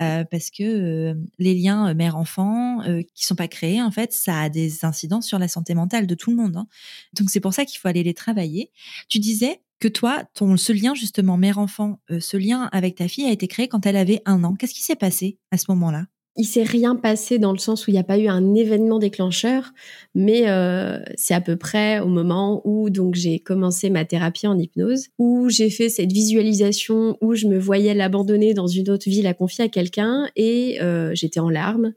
Euh, 0.03 0.25
parce 0.25 0.51
que 0.51 0.63
euh, 0.63 1.15
les 1.39 1.55
liens 1.55 1.89
euh, 1.89 1.95
mère-enfant 1.95 2.83
qui 3.15 3.25
sont 3.25 3.35
pas 3.35 3.49
créés, 3.49 3.83
en 3.83 3.91
fait, 3.91 4.13
ça 4.13 4.41
a 4.41 4.49
des 4.49 4.85
incidences 4.85 5.27
sur 5.27 5.39
la 5.39 5.49
santé 5.49 5.75
mentale 5.75 6.07
de 6.07 6.15
tout 6.15 6.31
le 6.31 6.37
monde. 6.37 6.57
Hein. 6.57 6.67
Donc 7.15 7.31
c'est 7.31 7.41
pour 7.41 7.55
ça 7.55 7.65
qu'il 7.65 7.79
faut 7.79 7.89
aller 7.89 8.03
les 8.03 8.15
travailler. 8.15 8.71
Tu 9.09 9.19
disais 9.19 9.61
que 9.79 9.89
toi, 9.89 10.25
ton 10.35 10.57
ce 10.57 10.73
lien 10.73 10.95
justement 10.95 11.37
mère-enfant, 11.37 12.01
ce 12.09 12.37
lien 12.37 12.69
avec 12.73 12.97
ta 12.97 13.09
fille 13.09 13.27
a 13.27 13.33
été 13.33 13.49
créé 13.49 13.69
quand 13.69 13.87
elle 13.87 13.97
avait 13.97 14.23
un 14.27 14.45
an. 14.45 14.55
Qu'est-ce 14.55 14.75
qui 14.75 14.83
s'est 14.83 14.97
passé 14.97 15.39
à 15.51 15.59
ce 15.59 15.67
moment-là? 15.69 16.07
Il 16.37 16.45
s'est 16.45 16.63
rien 16.63 16.97
passé 16.97 17.39
dans 17.39 17.53
le 17.53 17.59
sens 17.59 17.87
où 17.87 17.91
il 17.91 17.95
n'y 17.95 18.01
a 18.01 18.05
pas 18.05 18.19
eu 18.19 18.27
un 18.27 18.55
événement 18.55 18.99
déclencheur, 18.99 19.73
mais 20.15 20.49
euh, 20.49 20.99
c'est 21.15 21.35
à 21.35 21.43
peu 21.43 21.57
près 21.57 22.01
au 22.01 22.07
moment 22.07 22.63
où 22.65 22.89
donc 22.89 23.15
j'ai 23.15 23.39
commencé 23.39 23.91
ma 23.91 24.05
thérapie 24.05 24.47
en 24.47 24.59
hypnose, 24.59 25.09
où 25.19 25.51
j'ai 25.51 25.69
fait 25.69 25.91
cette 25.91 26.13
visualisation 26.13 27.19
où 27.21 27.35
je 27.35 27.47
me 27.49 27.59
voyais 27.59 27.93
l'abandonner 27.93 28.55
dans 28.55 28.67
une 28.67 28.89
autre 28.89 29.11
vie, 29.11 29.21
la 29.21 29.35
confier 29.35 29.65
à 29.65 29.69
quelqu'un, 29.69 30.29
et 30.35 30.81
euh, 30.81 31.15
j'étais 31.15 31.41
en 31.41 31.51
larmes. 31.51 31.93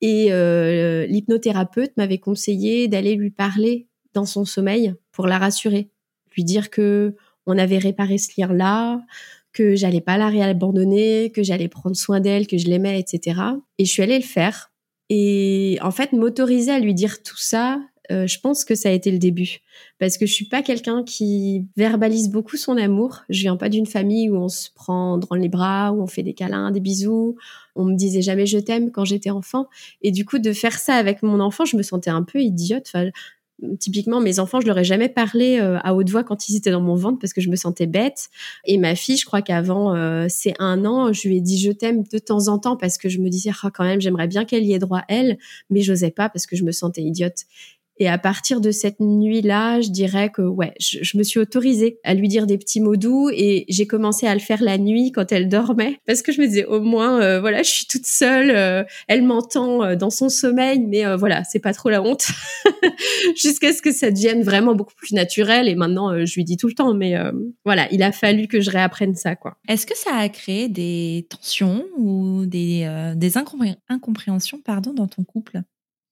Et 0.00 0.32
euh, 0.32 1.06
l'hypnothérapeute 1.06 1.96
m'avait 1.96 2.18
conseillé 2.18 2.86
d'aller 2.88 3.16
lui 3.16 3.30
parler 3.30 3.88
dans 4.12 4.26
son 4.26 4.44
sommeil 4.44 4.94
pour 5.10 5.26
la 5.26 5.38
rassurer, 5.38 5.90
lui 6.36 6.44
dire 6.44 6.70
que 6.70 7.16
on 7.46 7.58
avait 7.58 7.78
réparé 7.78 8.18
ce 8.18 8.30
lien-là, 8.38 9.00
que 9.54 9.76
j'allais 9.76 10.02
pas 10.02 10.18
la 10.18 10.28
réabandonner, 10.28 11.30
que 11.30 11.42
j'allais 11.42 11.68
prendre 11.68 11.96
soin 11.96 12.20
d'elle, 12.20 12.46
que 12.46 12.58
je 12.58 12.66
l'aimais, 12.66 13.00
etc. 13.00 13.40
Et 13.78 13.86
je 13.86 13.90
suis 13.90 14.02
allée 14.02 14.18
le 14.18 14.24
faire. 14.24 14.72
Et 15.08 15.78
en 15.80 15.90
fait, 15.90 16.12
m'autoriser 16.12 16.72
à 16.72 16.80
lui 16.80 16.92
dire 16.92 17.22
tout 17.22 17.38
ça, 17.38 17.80
euh, 18.12 18.26
je 18.26 18.38
pense 18.38 18.64
que 18.64 18.74
ça 18.74 18.90
a 18.90 18.92
été 18.92 19.10
le 19.10 19.18
début. 19.18 19.60
Parce 19.98 20.18
que 20.18 20.26
je 20.26 20.32
suis 20.32 20.46
pas 20.46 20.62
quelqu'un 20.62 21.04
qui 21.04 21.66
verbalise 21.76 22.28
beaucoup 22.28 22.56
son 22.56 22.76
amour. 22.76 23.22
Je 23.30 23.40
viens 23.40 23.56
pas 23.56 23.68
d'une 23.68 23.86
famille 23.86 24.28
où 24.28 24.36
on 24.36 24.48
se 24.48 24.68
prend 24.74 25.16
dans 25.18 25.36
les 25.36 25.48
bras, 25.48 25.92
où 25.92 26.02
on 26.02 26.06
fait 26.06 26.22
des 26.22 26.34
câlins, 26.34 26.70
des 26.70 26.80
bisous. 26.80 27.36
On 27.74 27.84
me 27.84 27.94
disait 27.94 28.22
jamais 28.22 28.46
je 28.46 28.58
t'aime 28.58 28.90
quand 28.90 29.04
j'étais 29.04 29.30
enfant. 29.30 29.68
Et 30.02 30.10
du 30.10 30.24
coup, 30.26 30.38
de 30.38 30.52
faire 30.52 30.78
ça 30.78 30.94
avec 30.94 31.22
mon 31.22 31.40
enfant, 31.40 31.64
je 31.64 31.76
me 31.76 31.82
sentais 31.82 32.10
un 32.10 32.22
peu 32.22 32.40
idiote. 32.40 32.92
Typiquement 33.78 34.20
mes 34.20 34.40
enfants 34.40 34.60
je 34.60 34.66
leur 34.66 34.78
ai 34.78 34.84
jamais 34.84 35.08
parlé 35.08 35.58
euh, 35.58 35.78
à 35.82 35.94
haute 35.94 36.10
voix 36.10 36.24
quand 36.24 36.48
ils 36.48 36.56
étaient 36.56 36.70
dans 36.70 36.80
mon 36.80 36.96
ventre 36.96 37.18
parce 37.18 37.32
que 37.32 37.40
je 37.40 37.48
me 37.48 37.56
sentais 37.56 37.86
bête. 37.86 38.28
Et 38.64 38.78
ma 38.78 38.94
fille 38.94 39.16
je 39.16 39.24
crois 39.24 39.42
qu'avant 39.42 39.94
euh, 39.94 40.26
c'est 40.28 40.54
un 40.58 40.84
an 40.84 41.12
je 41.12 41.28
lui 41.28 41.38
ai 41.38 41.40
dit 41.40 41.58
je 41.58 41.70
t'aime 41.70 42.02
de 42.02 42.18
temps 42.18 42.48
en 42.48 42.58
temps 42.58 42.76
parce 42.76 42.98
que 42.98 43.08
je 43.08 43.18
me 43.18 43.28
disais 43.28 43.50
ah, 43.62 43.70
quand 43.72 43.84
même 43.84 44.00
j'aimerais 44.00 44.26
bien 44.26 44.44
qu'elle 44.44 44.64
y 44.64 44.72
ait 44.72 44.78
droit 44.78 45.02
elle. 45.08 45.38
Mais 45.70 45.80
j'osais 45.82 46.10
pas 46.10 46.28
parce 46.28 46.46
que 46.46 46.56
je 46.56 46.64
me 46.64 46.72
sentais 46.72 47.02
idiote 47.02 47.44
et 47.96 48.08
à 48.08 48.18
partir 48.18 48.60
de 48.60 48.72
cette 48.72 48.98
nuit-là, 48.98 49.80
je 49.80 49.90
dirais 49.90 50.30
que 50.30 50.42
ouais, 50.42 50.74
je, 50.80 51.16
me 51.16 51.22
suis 51.22 51.38
autorisée 51.38 52.00
à 52.02 52.14
lui 52.14 52.26
dire 52.26 52.46
des 52.46 52.58
petits 52.58 52.80
mots 52.80 52.96
doux 52.96 53.30
et 53.32 53.64
j'ai 53.68 53.86
commencé 53.86 54.26
à 54.26 54.34
le 54.34 54.40
faire 54.40 54.62
la 54.62 54.78
nuit 54.78 55.12
quand 55.12 55.30
elle 55.30 55.48
dormait 55.48 56.00
parce 56.06 56.22
que 56.22 56.32
je 56.32 56.40
me 56.40 56.46
disais 56.46 56.64
au 56.64 56.80
moins 56.80 57.20
euh, 57.22 57.40
voilà, 57.40 57.62
je 57.62 57.70
suis 57.70 57.86
toute 57.86 58.06
seule, 58.06 58.50
euh, 58.50 58.82
elle 59.06 59.22
m'entend 59.22 59.84
euh, 59.84 59.94
dans 59.94 60.10
son 60.10 60.28
sommeil, 60.28 60.80
mais 60.80 61.04
voilà, 61.16 61.44
c'est 61.44 61.60
pas 61.60 61.72
trop 61.72 61.88
la 61.88 62.02
honte 62.02 62.26
jusqu'à 63.36 63.72
ce 63.72 63.80
que 63.80 63.92
ça 63.92 64.10
devienne 64.10 64.42
vraiment 64.42 64.74
beaucoup 64.74 64.94
plus 64.96 65.12
naturel 65.12 65.68
et 65.68 65.76
maintenant 65.76 66.24
je 66.24 66.34
lui 66.34 66.44
dis 66.44 66.56
tout 66.56 66.66
le 66.66 66.74
temps, 66.74 66.94
mais 66.94 67.14
voilà, 67.64 67.86
il 67.92 68.02
a 68.02 68.10
fallu 68.10 68.48
que 68.48 68.60
je 68.60 68.70
réapprenne 68.70 69.14
ça 69.14 69.36
quoi. 69.36 69.56
Est-ce 69.68 69.86
que 69.86 69.96
ça 69.96 70.16
a 70.16 70.28
créé 70.28 70.68
des 70.68 71.26
tensions 71.30 71.84
ou 71.96 72.44
des 72.46 72.88
des 73.16 73.34
incompréhensions 73.88 74.60
pardon 74.64 74.92
dans 74.92 75.06
ton 75.06 75.22
couple? 75.22 75.62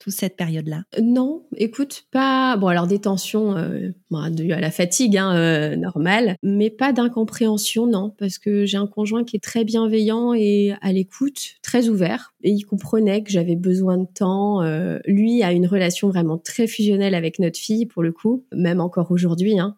Toute 0.02 0.12
cette 0.12 0.36
période-là? 0.36 0.82
Non, 1.00 1.44
écoute, 1.56 2.06
pas. 2.10 2.56
Bon, 2.56 2.66
alors 2.66 2.88
des 2.88 2.98
tensions 2.98 3.56
euh, 3.56 3.92
à 4.14 4.60
la 4.60 4.70
fatigue, 4.70 5.16
hein, 5.16 5.34
euh, 5.36 5.76
normale, 5.76 6.36
mais 6.42 6.70
pas 6.70 6.92
d'incompréhension, 6.92 7.86
non, 7.86 8.12
parce 8.18 8.38
que 8.38 8.66
j'ai 8.66 8.76
un 8.76 8.86
conjoint 8.86 9.24
qui 9.24 9.36
est 9.36 9.40
très 9.40 9.64
bienveillant 9.64 10.34
et 10.34 10.74
à 10.80 10.92
l'écoute, 10.92 11.54
très 11.62 11.88
ouvert, 11.88 12.34
et 12.42 12.50
il 12.50 12.64
comprenait 12.64 13.22
que 13.22 13.30
j'avais 13.30 13.56
besoin 13.56 13.98
de 13.98 14.06
temps. 14.12 14.62
Euh, 14.62 14.98
lui 15.06 15.42
a 15.42 15.52
une 15.52 15.66
relation 15.66 16.08
vraiment 16.08 16.38
très 16.38 16.66
fusionnelle 16.66 17.14
avec 17.14 17.38
notre 17.38 17.58
fille, 17.58 17.86
pour 17.86 18.02
le 18.02 18.12
coup, 18.12 18.44
même 18.52 18.80
encore 18.80 19.10
aujourd'hui. 19.10 19.58
Hein. 19.58 19.76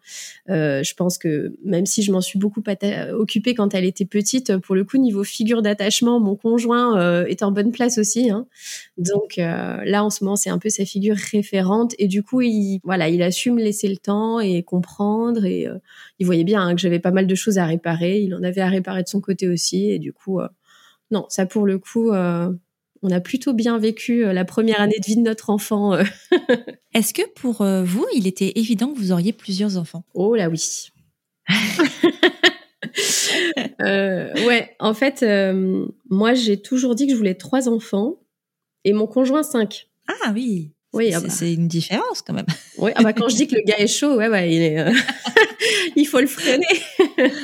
Euh, 0.49 0.83
je 0.83 0.93
pense 0.95 1.17
que 1.17 1.55
même 1.63 1.85
si 1.85 2.01
je 2.01 2.11
m'en 2.11 2.21
suis 2.21 2.39
beaucoup 2.39 2.63
occupée 3.13 3.53
quand 3.53 3.73
elle 3.75 3.85
était 3.85 4.05
petite, 4.05 4.57
pour 4.57 4.75
le 4.75 4.83
coup, 4.83 4.97
niveau 4.97 5.23
figure 5.23 5.61
d'attachement, 5.61 6.19
mon 6.19 6.35
conjoint 6.35 7.25
est 7.25 7.43
en 7.43 7.51
bonne 7.51 7.71
place 7.71 7.97
aussi. 7.97 8.29
Hein. 8.29 8.47
Donc 8.97 9.35
là, 9.37 10.03
c'est 10.35 10.49
un 10.49 10.59
peu 10.59 10.69
sa 10.69 10.85
figure 10.85 11.15
référente 11.15 11.93
et 11.99 12.07
du 12.07 12.23
coup 12.23 12.41
il 12.41 12.79
voilà, 12.83 13.09
il 13.09 13.21
assume 13.21 13.57
laisser 13.57 13.87
le 13.87 13.97
temps 13.97 14.39
et 14.39 14.63
comprendre 14.63 15.45
et 15.45 15.67
euh, 15.67 15.77
il 16.19 16.25
voyait 16.25 16.43
bien 16.43 16.61
hein, 16.61 16.75
que 16.75 16.81
j'avais 16.81 16.99
pas 16.99 17.11
mal 17.11 17.27
de 17.27 17.35
choses 17.35 17.57
à 17.57 17.65
réparer, 17.65 18.19
il 18.19 18.33
en 18.33 18.43
avait 18.43 18.61
à 18.61 18.69
réparer 18.69 19.03
de 19.03 19.07
son 19.07 19.21
côté 19.21 19.47
aussi 19.47 19.91
et 19.91 19.99
du 19.99 20.13
coup 20.13 20.39
euh, 20.39 20.47
non, 21.11 21.25
ça 21.29 21.45
pour 21.45 21.65
le 21.65 21.77
coup 21.77 22.11
on 22.11 23.11
a 23.11 23.19
plutôt 23.19 23.53
bien 23.53 23.77
vécu 23.77 24.23
la 24.23 24.45
première 24.45 24.81
année 24.81 24.97
de 24.99 25.05
vie 25.05 25.15
de 25.15 25.21
notre 25.21 25.51
enfant. 25.51 25.95
Est-ce 26.95 27.13
que 27.13 27.21
pour 27.35 27.63
vous, 27.63 28.07
il 28.15 28.25
était 28.25 28.53
évident 28.55 28.91
que 28.91 28.97
vous 28.97 29.11
auriez 29.11 29.31
plusieurs 29.31 29.77
enfants? 29.77 30.03
Oh 30.15 30.33
là 30.33 30.49
oui. 30.49 30.89
euh, 33.81 34.33
ouais, 34.45 34.75
en 34.79 34.93
fait, 34.93 35.23
euh, 35.23 35.87
moi, 36.09 36.33
j'ai 36.33 36.61
toujours 36.61 36.95
dit 36.95 37.07
que 37.07 37.13
je 37.13 37.17
voulais 37.17 37.35
trois 37.35 37.69
enfants 37.69 38.15
et 38.83 38.93
mon 38.93 39.07
conjoint 39.07 39.43
cinq. 39.43 39.87
Ah 40.07 40.31
oui. 40.33 40.74
Oui, 40.95 41.11
ah 41.13 41.19
bah. 41.19 41.27
c'est 41.29 41.53
une 41.53 41.67
différence 41.67 42.21
quand 42.21 42.33
même. 42.33 42.45
Oui, 42.77 42.91
ah 42.95 43.03
bah 43.03 43.13
quand 43.13 43.29
je 43.29 43.37
dis 43.37 43.47
que 43.47 43.55
le 43.55 43.61
gars 43.65 43.77
est 43.77 43.87
chaud, 43.87 44.15
ouais, 44.17 44.27
ouais, 44.27 44.53
il 44.53 44.61
est, 44.61 44.79
euh, 44.79 44.91
il 45.95 46.05
faut 46.05 46.19
le 46.19 46.27
freiner. 46.27 46.65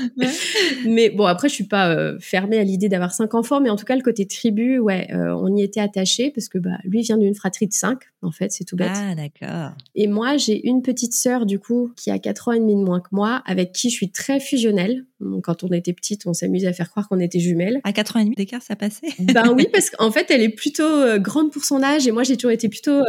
mais 0.85 1.09
bon, 1.09 1.23
après, 1.25 1.47
je 1.47 1.53
suis 1.53 1.63
pas 1.63 1.89
euh, 1.89 2.17
fermée 2.19 2.57
à 2.57 2.65
l'idée 2.65 2.89
d'avoir 2.89 3.13
cinq 3.13 3.33
enfants, 3.33 3.61
mais 3.61 3.69
en 3.69 3.77
tout 3.77 3.85
cas, 3.85 3.95
le 3.95 4.01
côté 4.01 4.27
tribu, 4.27 4.77
ouais, 4.79 5.07
euh, 5.13 5.33
on 5.39 5.55
y 5.55 5.63
était 5.63 5.79
attaché 5.79 6.31
parce 6.31 6.49
que 6.49 6.57
bah, 6.57 6.77
lui 6.83 7.01
vient 7.01 7.17
d'une 7.17 7.33
fratrie 7.33 7.67
de 7.67 7.73
cinq, 7.73 7.99
en 8.21 8.31
fait, 8.31 8.51
c'est 8.51 8.65
tout 8.65 8.75
bête. 8.75 8.91
Ah, 8.93 9.15
d'accord. 9.15 9.71
Et 9.95 10.07
moi, 10.07 10.35
j'ai 10.35 10.67
une 10.67 10.81
petite 10.81 11.13
sœur, 11.13 11.45
du 11.45 11.59
coup, 11.59 11.93
qui 11.95 12.11
a 12.11 12.19
quatre 12.19 12.49
ans 12.49 12.51
et 12.51 12.59
demi 12.59 12.75
de 12.75 12.83
moins 12.83 12.99
que 12.99 13.09
moi, 13.11 13.41
avec 13.45 13.71
qui 13.71 13.89
je 13.89 13.95
suis 13.95 14.11
très 14.11 14.41
fusionnelle. 14.41 15.05
Quand 15.43 15.63
on 15.63 15.69
était 15.69 15.93
petite, 15.93 16.25
on 16.25 16.33
s'amusait 16.33 16.67
à 16.67 16.73
faire 16.73 16.89
croire 16.89 17.07
qu'on 17.07 17.19
était 17.19 17.39
jumelles. 17.39 17.79
À 17.83 17.93
quatre 17.93 18.17
ans 18.17 18.19
et 18.19 18.25
demi 18.25 18.35
d'écart, 18.35 18.61
ça 18.61 18.75
passait? 18.75 19.07
Ben 19.19 19.53
oui, 19.55 19.67
parce 19.71 19.91
qu'en 19.91 20.11
fait, 20.11 20.29
elle 20.29 20.41
est 20.41 20.49
plutôt 20.49 21.19
grande 21.19 21.51
pour 21.51 21.63
son 21.63 21.81
âge 21.83 22.07
et 22.07 22.11
moi, 22.11 22.23
j'ai 22.23 22.35
toujours 22.35 22.51
été 22.51 22.67
plutôt, 22.67 23.01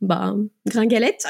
bah, 0.00 0.36
gringalette. 0.66 1.26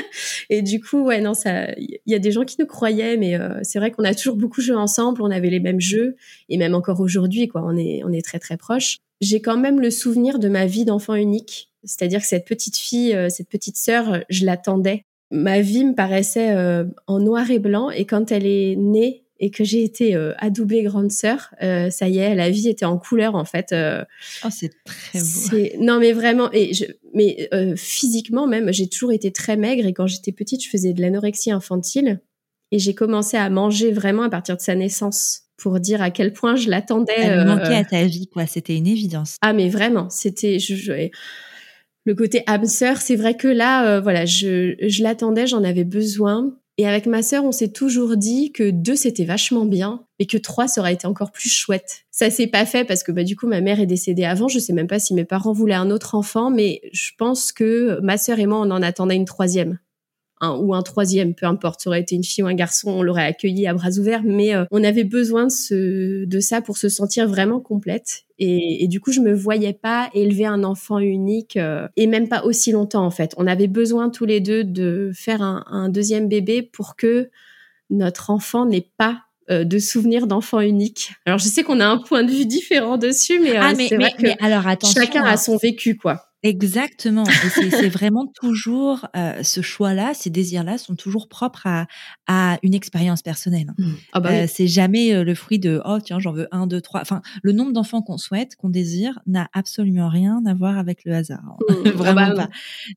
et 0.50 0.62
du 0.62 0.80
coup, 0.80 1.04
ouais, 1.04 1.20
non, 1.20 1.34
ça, 1.34 1.72
il 1.76 2.00
y 2.06 2.14
a 2.14 2.18
des 2.18 2.30
gens 2.30 2.44
qui 2.44 2.56
nous 2.58 2.66
croyaient, 2.66 3.16
mais 3.16 3.38
euh, 3.38 3.60
c'est 3.62 3.78
vrai 3.78 3.90
qu'on 3.90 4.04
a 4.04 4.14
toujours 4.14 4.36
beaucoup 4.36 4.60
joué 4.60 4.76
ensemble, 4.76 5.22
on 5.22 5.30
avait 5.30 5.50
les 5.50 5.60
mêmes 5.60 5.80
jeux, 5.80 6.16
et 6.48 6.56
même 6.56 6.74
encore 6.74 7.00
aujourd'hui, 7.00 7.48
quoi, 7.48 7.62
on 7.64 7.76
est, 7.76 8.02
on 8.04 8.12
est 8.12 8.24
très 8.24 8.38
très 8.38 8.56
proches. 8.56 8.98
J'ai 9.20 9.40
quand 9.40 9.56
même 9.56 9.80
le 9.80 9.90
souvenir 9.90 10.38
de 10.38 10.48
ma 10.48 10.66
vie 10.66 10.84
d'enfant 10.84 11.14
unique, 11.14 11.70
c'est-à-dire 11.84 12.20
que 12.20 12.26
cette 12.26 12.46
petite 12.46 12.76
fille, 12.76 13.14
euh, 13.14 13.28
cette 13.28 13.48
petite 13.48 13.76
sœur, 13.76 14.24
je 14.28 14.44
l'attendais. 14.44 15.04
Ma 15.30 15.60
vie 15.60 15.84
me 15.84 15.94
paraissait 15.94 16.54
euh, 16.54 16.84
en 17.06 17.18
noir 17.18 17.50
et 17.50 17.58
blanc, 17.58 17.90
et 17.90 18.04
quand 18.04 18.32
elle 18.32 18.46
est 18.46 18.76
née, 18.76 19.25
et 19.38 19.50
que 19.50 19.64
j'ai 19.64 19.82
été 19.82 20.14
euh, 20.14 20.32
adoubée 20.38 20.82
grande 20.82 21.10
sœur, 21.10 21.54
euh, 21.62 21.90
ça 21.90 22.08
y 22.08 22.18
est, 22.18 22.34
la 22.34 22.50
vie 22.50 22.68
était 22.68 22.84
en 22.84 22.98
couleur 22.98 23.34
en 23.34 23.44
fait. 23.44 23.72
Euh, 23.72 24.04
oh, 24.44 24.48
c'est 24.50 24.72
très 24.84 25.18
beau. 25.18 25.84
Non, 25.84 25.98
mais 25.98 26.12
vraiment, 26.12 26.50
et 26.52 26.72
je... 26.72 26.84
mais 27.14 27.48
physiquement 27.76 28.46
même, 28.46 28.72
j'ai 28.72 28.88
toujours 28.88 29.12
été 29.12 29.32
très 29.32 29.56
maigre 29.56 29.86
et 29.86 29.92
quand 29.92 30.06
j'étais 30.06 30.32
petite, 30.32 30.62
je 30.64 30.70
faisais 30.70 30.92
de 30.92 31.00
l'anorexie 31.00 31.50
infantile 31.50 32.20
et 32.72 32.78
j'ai 32.78 32.94
commencé 32.94 33.36
à 33.36 33.48
manger 33.50 33.92
vraiment 33.92 34.22
à 34.22 34.30
partir 34.30 34.56
de 34.56 34.62
sa 34.62 34.74
naissance 34.74 35.42
pour 35.56 35.80
dire 35.80 36.02
à 36.02 36.10
quel 36.10 36.32
point 36.32 36.56
je 36.56 36.68
l'attendais. 36.68 37.14
Elle 37.16 37.46
manquait 37.46 37.76
à 37.76 37.84
ta 37.84 38.04
vie, 38.04 38.26
quoi. 38.26 38.46
C'était 38.46 38.76
une 38.76 38.86
évidence. 38.86 39.36
Ah, 39.40 39.52
mais 39.52 39.68
vraiment, 39.68 40.10
c'était. 40.10 40.58
Je, 40.58 41.08
Le 42.04 42.14
côté 42.14 42.42
âme 42.46 42.66
sœur, 42.66 42.98
c'est 42.98 43.16
vrai 43.16 43.36
que 43.36 43.48
là, 43.48 44.00
voilà, 44.00 44.26
je, 44.26 44.74
je 44.80 45.02
l'attendais, 45.02 45.46
j'en 45.46 45.64
avais 45.64 45.84
besoin. 45.84 46.54
Et 46.78 46.86
avec 46.86 47.06
ma 47.06 47.22
sœur, 47.22 47.44
on 47.44 47.52
s'est 47.52 47.72
toujours 47.72 48.16
dit 48.16 48.52
que 48.52 48.70
deux 48.70 48.96
c'était 48.96 49.24
vachement 49.24 49.64
bien, 49.64 50.04
et 50.18 50.26
que 50.26 50.36
trois 50.36 50.68
ça 50.68 50.82
aurait 50.82 50.94
été 50.94 51.06
encore 51.06 51.32
plus 51.32 51.48
chouette. 51.48 52.04
Ça 52.10 52.30
s'est 52.30 52.46
pas 52.46 52.66
fait 52.66 52.84
parce 52.84 53.02
que 53.02 53.12
bah 53.12 53.24
du 53.24 53.36
coup 53.36 53.46
ma 53.46 53.60
mère 53.60 53.80
est 53.80 53.86
décédée 53.86 54.24
avant. 54.24 54.48
Je 54.48 54.58
sais 54.58 54.72
même 54.72 54.86
pas 54.86 54.98
si 54.98 55.14
mes 55.14 55.24
parents 55.24 55.52
voulaient 55.52 55.74
un 55.74 55.90
autre 55.90 56.14
enfant, 56.14 56.50
mais 56.50 56.82
je 56.92 57.12
pense 57.16 57.52
que 57.52 57.98
ma 58.02 58.18
sœur 58.18 58.38
et 58.38 58.46
moi 58.46 58.58
on 58.58 58.70
en 58.70 58.82
attendait 58.82 59.16
une 59.16 59.24
troisième 59.24 59.78
ou 60.42 60.74
un 60.74 60.82
troisième, 60.82 61.34
peu 61.34 61.46
importe, 61.46 61.80
ça 61.80 61.90
aurait 61.90 62.00
été 62.00 62.14
une 62.14 62.24
fille 62.24 62.44
ou 62.44 62.46
un 62.46 62.54
garçon, 62.54 62.90
on 62.90 63.02
l'aurait 63.02 63.24
accueilli 63.24 63.66
à 63.66 63.74
bras 63.74 63.90
ouverts, 63.98 64.22
mais 64.24 64.54
euh, 64.54 64.64
on 64.70 64.84
avait 64.84 65.04
besoin 65.04 65.46
de, 65.46 65.50
ce, 65.50 66.24
de 66.24 66.40
ça 66.40 66.60
pour 66.60 66.76
se 66.76 66.88
sentir 66.88 67.28
vraiment 67.28 67.60
complète. 67.60 68.25
Et, 68.38 68.84
et, 68.84 68.88
du 68.88 69.00
coup, 69.00 69.12
je 69.12 69.20
me 69.20 69.32
voyais 69.32 69.72
pas 69.72 70.10
élever 70.12 70.44
un 70.44 70.62
enfant 70.62 70.98
unique 70.98 71.56
euh, 71.56 71.88
et 71.96 72.06
même 72.06 72.28
pas 72.28 72.44
aussi 72.44 72.70
longtemps 72.70 73.04
en 73.04 73.10
fait. 73.10 73.32
On 73.38 73.46
avait 73.46 73.66
besoin 73.66 74.10
tous 74.10 74.26
les 74.26 74.40
deux 74.40 74.62
de 74.62 75.10
faire 75.14 75.40
un, 75.40 75.64
un 75.68 75.88
deuxième 75.88 76.28
bébé 76.28 76.60
pour 76.62 76.96
que 76.96 77.30
notre 77.88 78.30
enfant 78.30 78.66
n'ait 78.66 78.90
pas 78.98 79.22
euh, 79.48 79.64
de 79.64 79.78
souvenirs 79.78 80.26
d'enfant 80.26 80.60
unique. 80.60 81.12
Alors 81.24 81.38
je 81.38 81.46
sais 81.46 81.62
qu'on 81.62 81.78
a 81.78 81.86
un 81.86 81.98
point 81.98 82.24
de 82.24 82.32
vue 82.32 82.46
différent 82.46 82.98
dessus, 82.98 83.38
mais, 83.38 83.56
ah, 83.56 83.74
mais, 83.74 83.88
vrai 83.88 84.12
que 84.12 84.44
alors, 84.44 84.64
chacun 84.92 85.22
a 85.22 85.32
hein. 85.32 85.36
son 85.36 85.56
vécu 85.56 85.96
quoi. 85.96 86.25
Exactement. 86.46 87.24
c'est 87.24 87.88
vraiment 87.88 88.26
toujours 88.26 89.08
euh, 89.16 89.42
ce 89.42 89.62
choix-là, 89.62 90.14
ces 90.14 90.30
désirs-là 90.30 90.78
sont 90.78 90.94
toujours 90.94 91.28
propres 91.28 91.66
à, 91.66 91.86
à 92.28 92.58
une 92.62 92.74
expérience 92.74 93.22
personnelle. 93.22 93.72
Mmh. 93.76 93.92
Ah 94.12 94.20
bah 94.20 94.30
euh, 94.30 94.46
C'est 94.48 94.68
jamais 94.68 95.12
euh, 95.12 95.24
le 95.24 95.34
fruit 95.34 95.58
de 95.58 95.82
oh 95.84 95.98
tiens 96.00 96.20
j'en 96.20 96.32
veux 96.32 96.46
un, 96.52 96.68
deux, 96.68 96.80
trois. 96.80 97.00
Enfin, 97.00 97.20
le 97.42 97.52
nombre 97.52 97.72
d'enfants 97.72 98.00
qu'on 98.00 98.16
souhaite, 98.16 98.54
qu'on 98.54 98.68
désire, 98.68 99.18
n'a 99.26 99.48
absolument 99.54 100.08
rien 100.08 100.40
à 100.46 100.54
voir 100.54 100.78
avec 100.78 101.04
le 101.04 101.14
hasard. 101.14 101.56
Mmh. 101.68 101.74
Ah 101.86 101.90
vraiment 101.96 102.28
bah 102.28 102.34
pas. 102.34 102.48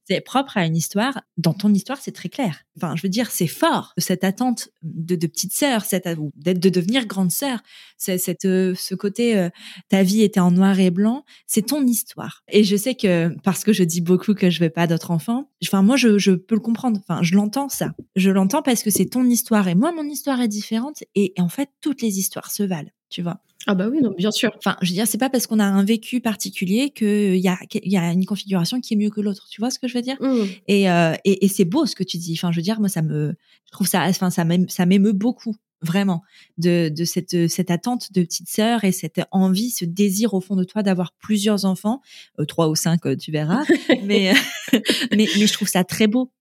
C'est 0.07 0.21
propre 0.21 0.57
à 0.57 0.65
une 0.65 0.75
histoire. 0.75 1.21
Dans 1.37 1.53
ton 1.53 1.73
histoire, 1.73 1.99
c'est 2.01 2.11
très 2.11 2.27
clair. 2.27 2.63
Enfin, 2.75 2.95
je 2.95 3.03
veux 3.03 3.09
dire, 3.09 3.31
c'est 3.31 3.47
fort 3.47 3.93
cette 3.97 4.23
attente 4.23 4.69
de, 4.83 5.15
de 5.15 5.27
petite 5.27 5.53
sœur, 5.53 5.85
cette 5.85 6.07
d'être 6.35 6.59
de 6.59 6.69
devenir 6.69 7.05
grande 7.05 7.31
sœur. 7.31 7.59
Cette 7.97 8.41
ce 8.41 8.95
côté 8.95 9.49
ta 9.89 10.03
vie 10.03 10.21
était 10.21 10.39
en 10.39 10.51
noir 10.51 10.79
et 10.79 10.91
blanc. 10.91 11.23
C'est 11.47 11.67
ton 11.67 11.85
histoire. 11.85 12.43
Et 12.49 12.63
je 12.63 12.75
sais 12.75 12.95
que 12.95 13.29
parce 13.43 13.63
que 13.63 13.73
je 13.73 13.83
dis 13.83 14.01
beaucoup 14.01 14.33
que 14.33 14.49
je 14.49 14.59
veux 14.59 14.69
pas 14.69 14.87
d'autres 14.87 15.11
enfants. 15.11 15.49
Enfin, 15.63 15.81
moi, 15.81 15.95
je, 15.95 16.17
je 16.17 16.31
peux 16.31 16.55
le 16.55 16.61
comprendre. 16.61 16.99
Enfin, 16.99 17.21
je 17.23 17.35
l'entends 17.35 17.69
ça. 17.69 17.93
Je 18.15 18.29
l'entends 18.29 18.61
parce 18.61 18.83
que 18.83 18.89
c'est 18.89 19.05
ton 19.05 19.25
histoire 19.25 19.67
et 19.67 19.75
moi, 19.75 19.91
mon 19.91 20.03
histoire 20.03 20.41
est 20.41 20.47
différente. 20.47 21.03
Et, 21.15 21.33
en 21.37 21.49
fait, 21.49 21.69
toutes 21.81 22.01
les 22.01 22.19
histoires 22.19 22.51
se 22.51 22.63
valent, 22.63 22.89
tu 23.09 23.21
vois. 23.21 23.39
Ah 23.67 23.75
bah 23.75 23.89
oui, 23.89 23.99
non, 24.01 24.13
bien 24.17 24.31
sûr. 24.31 24.51
Enfin, 24.57 24.77
je 24.81 24.89
veux 24.89 24.95
dire, 24.95 25.05
c'est 25.05 25.17
pas 25.17 25.29
parce 25.29 25.45
qu'on 25.45 25.59
a 25.59 25.65
un 25.65 25.83
vécu 25.83 26.21
particulier 26.21 26.91
qu'il 26.91 27.35
y 27.35 27.49
a, 27.49 27.57
y 27.73 27.97
a 27.97 28.11
une 28.11 28.25
configuration 28.25 28.79
qui 28.79 28.93
est 28.93 28.97
mieux 28.97 29.09
que 29.09 29.19
l'autre. 29.19 29.47
Tu 29.49 29.59
vois 29.59 29.69
ce 29.69 29.79
que 29.79 29.87
je 29.87 29.95
veux 29.95 30.01
dire? 30.01 30.17
Mmh. 30.21 30.43
et, 30.67 30.89
euh, 30.89 31.13
et, 31.25 31.45
et 31.45 31.47
c'est 31.49 31.65
beau 31.65 31.85
ce 31.85 31.95
que 31.95 32.03
tu 32.03 32.17
dis. 32.17 32.33
Enfin, 32.37 32.51
je 32.51 32.57
veux 32.57 32.63
dire, 32.63 32.79
moi, 32.79 32.89
ça 32.89 33.01
me, 33.01 33.35
je 33.65 33.71
trouve 33.71 33.87
ça, 33.87 34.03
enfin, 34.03 34.29
ça 34.29 34.85
m'émeut 34.85 35.13
beaucoup 35.13 35.55
vraiment 35.81 36.21
de, 36.57 36.89
de 36.89 37.05
cette, 37.05 37.47
cette 37.47 37.71
attente 37.71 38.11
de 38.11 38.23
petite 38.23 38.49
sœur 38.49 38.83
et 38.83 38.91
cette 38.91 39.21
envie, 39.31 39.71
ce 39.71 39.85
désir 39.85 40.33
au 40.33 40.41
fond 40.41 40.55
de 40.55 40.63
toi 40.63 40.83
d'avoir 40.83 41.13
plusieurs 41.13 41.65
enfants, 41.65 42.01
euh, 42.39 42.45
trois 42.45 42.69
ou 42.69 42.75
cinq, 42.75 43.05
euh, 43.05 43.15
tu 43.15 43.31
verras. 43.31 43.63
mais, 44.03 44.33
mais, 45.11 45.27
mais 45.37 45.47
je 45.47 45.53
trouve 45.53 45.67
ça 45.67 45.83
très 45.83 46.07
beau. 46.07 46.31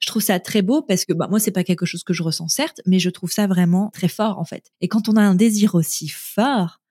Je 0.00 0.06
trouve 0.06 0.22
ça 0.22 0.40
très 0.40 0.62
beau 0.62 0.82
parce 0.82 1.04
que 1.04 1.12
bah, 1.12 1.28
moi 1.28 1.38
c'est 1.38 1.50
pas 1.50 1.64
quelque 1.64 1.86
chose 1.86 2.02
que 2.02 2.12
je 2.12 2.22
ressens 2.22 2.48
certes, 2.48 2.80
mais 2.86 2.98
je 2.98 3.10
trouve 3.10 3.30
ça 3.30 3.46
vraiment 3.46 3.90
très 3.90 4.08
fort 4.08 4.38
en 4.38 4.44
fait. 4.44 4.72
Et 4.80 4.88
quand 4.88 5.08
on 5.08 5.16
a 5.16 5.22
un 5.22 5.34
désir 5.34 5.74
aussi 5.74 6.08
fort, 6.08 6.81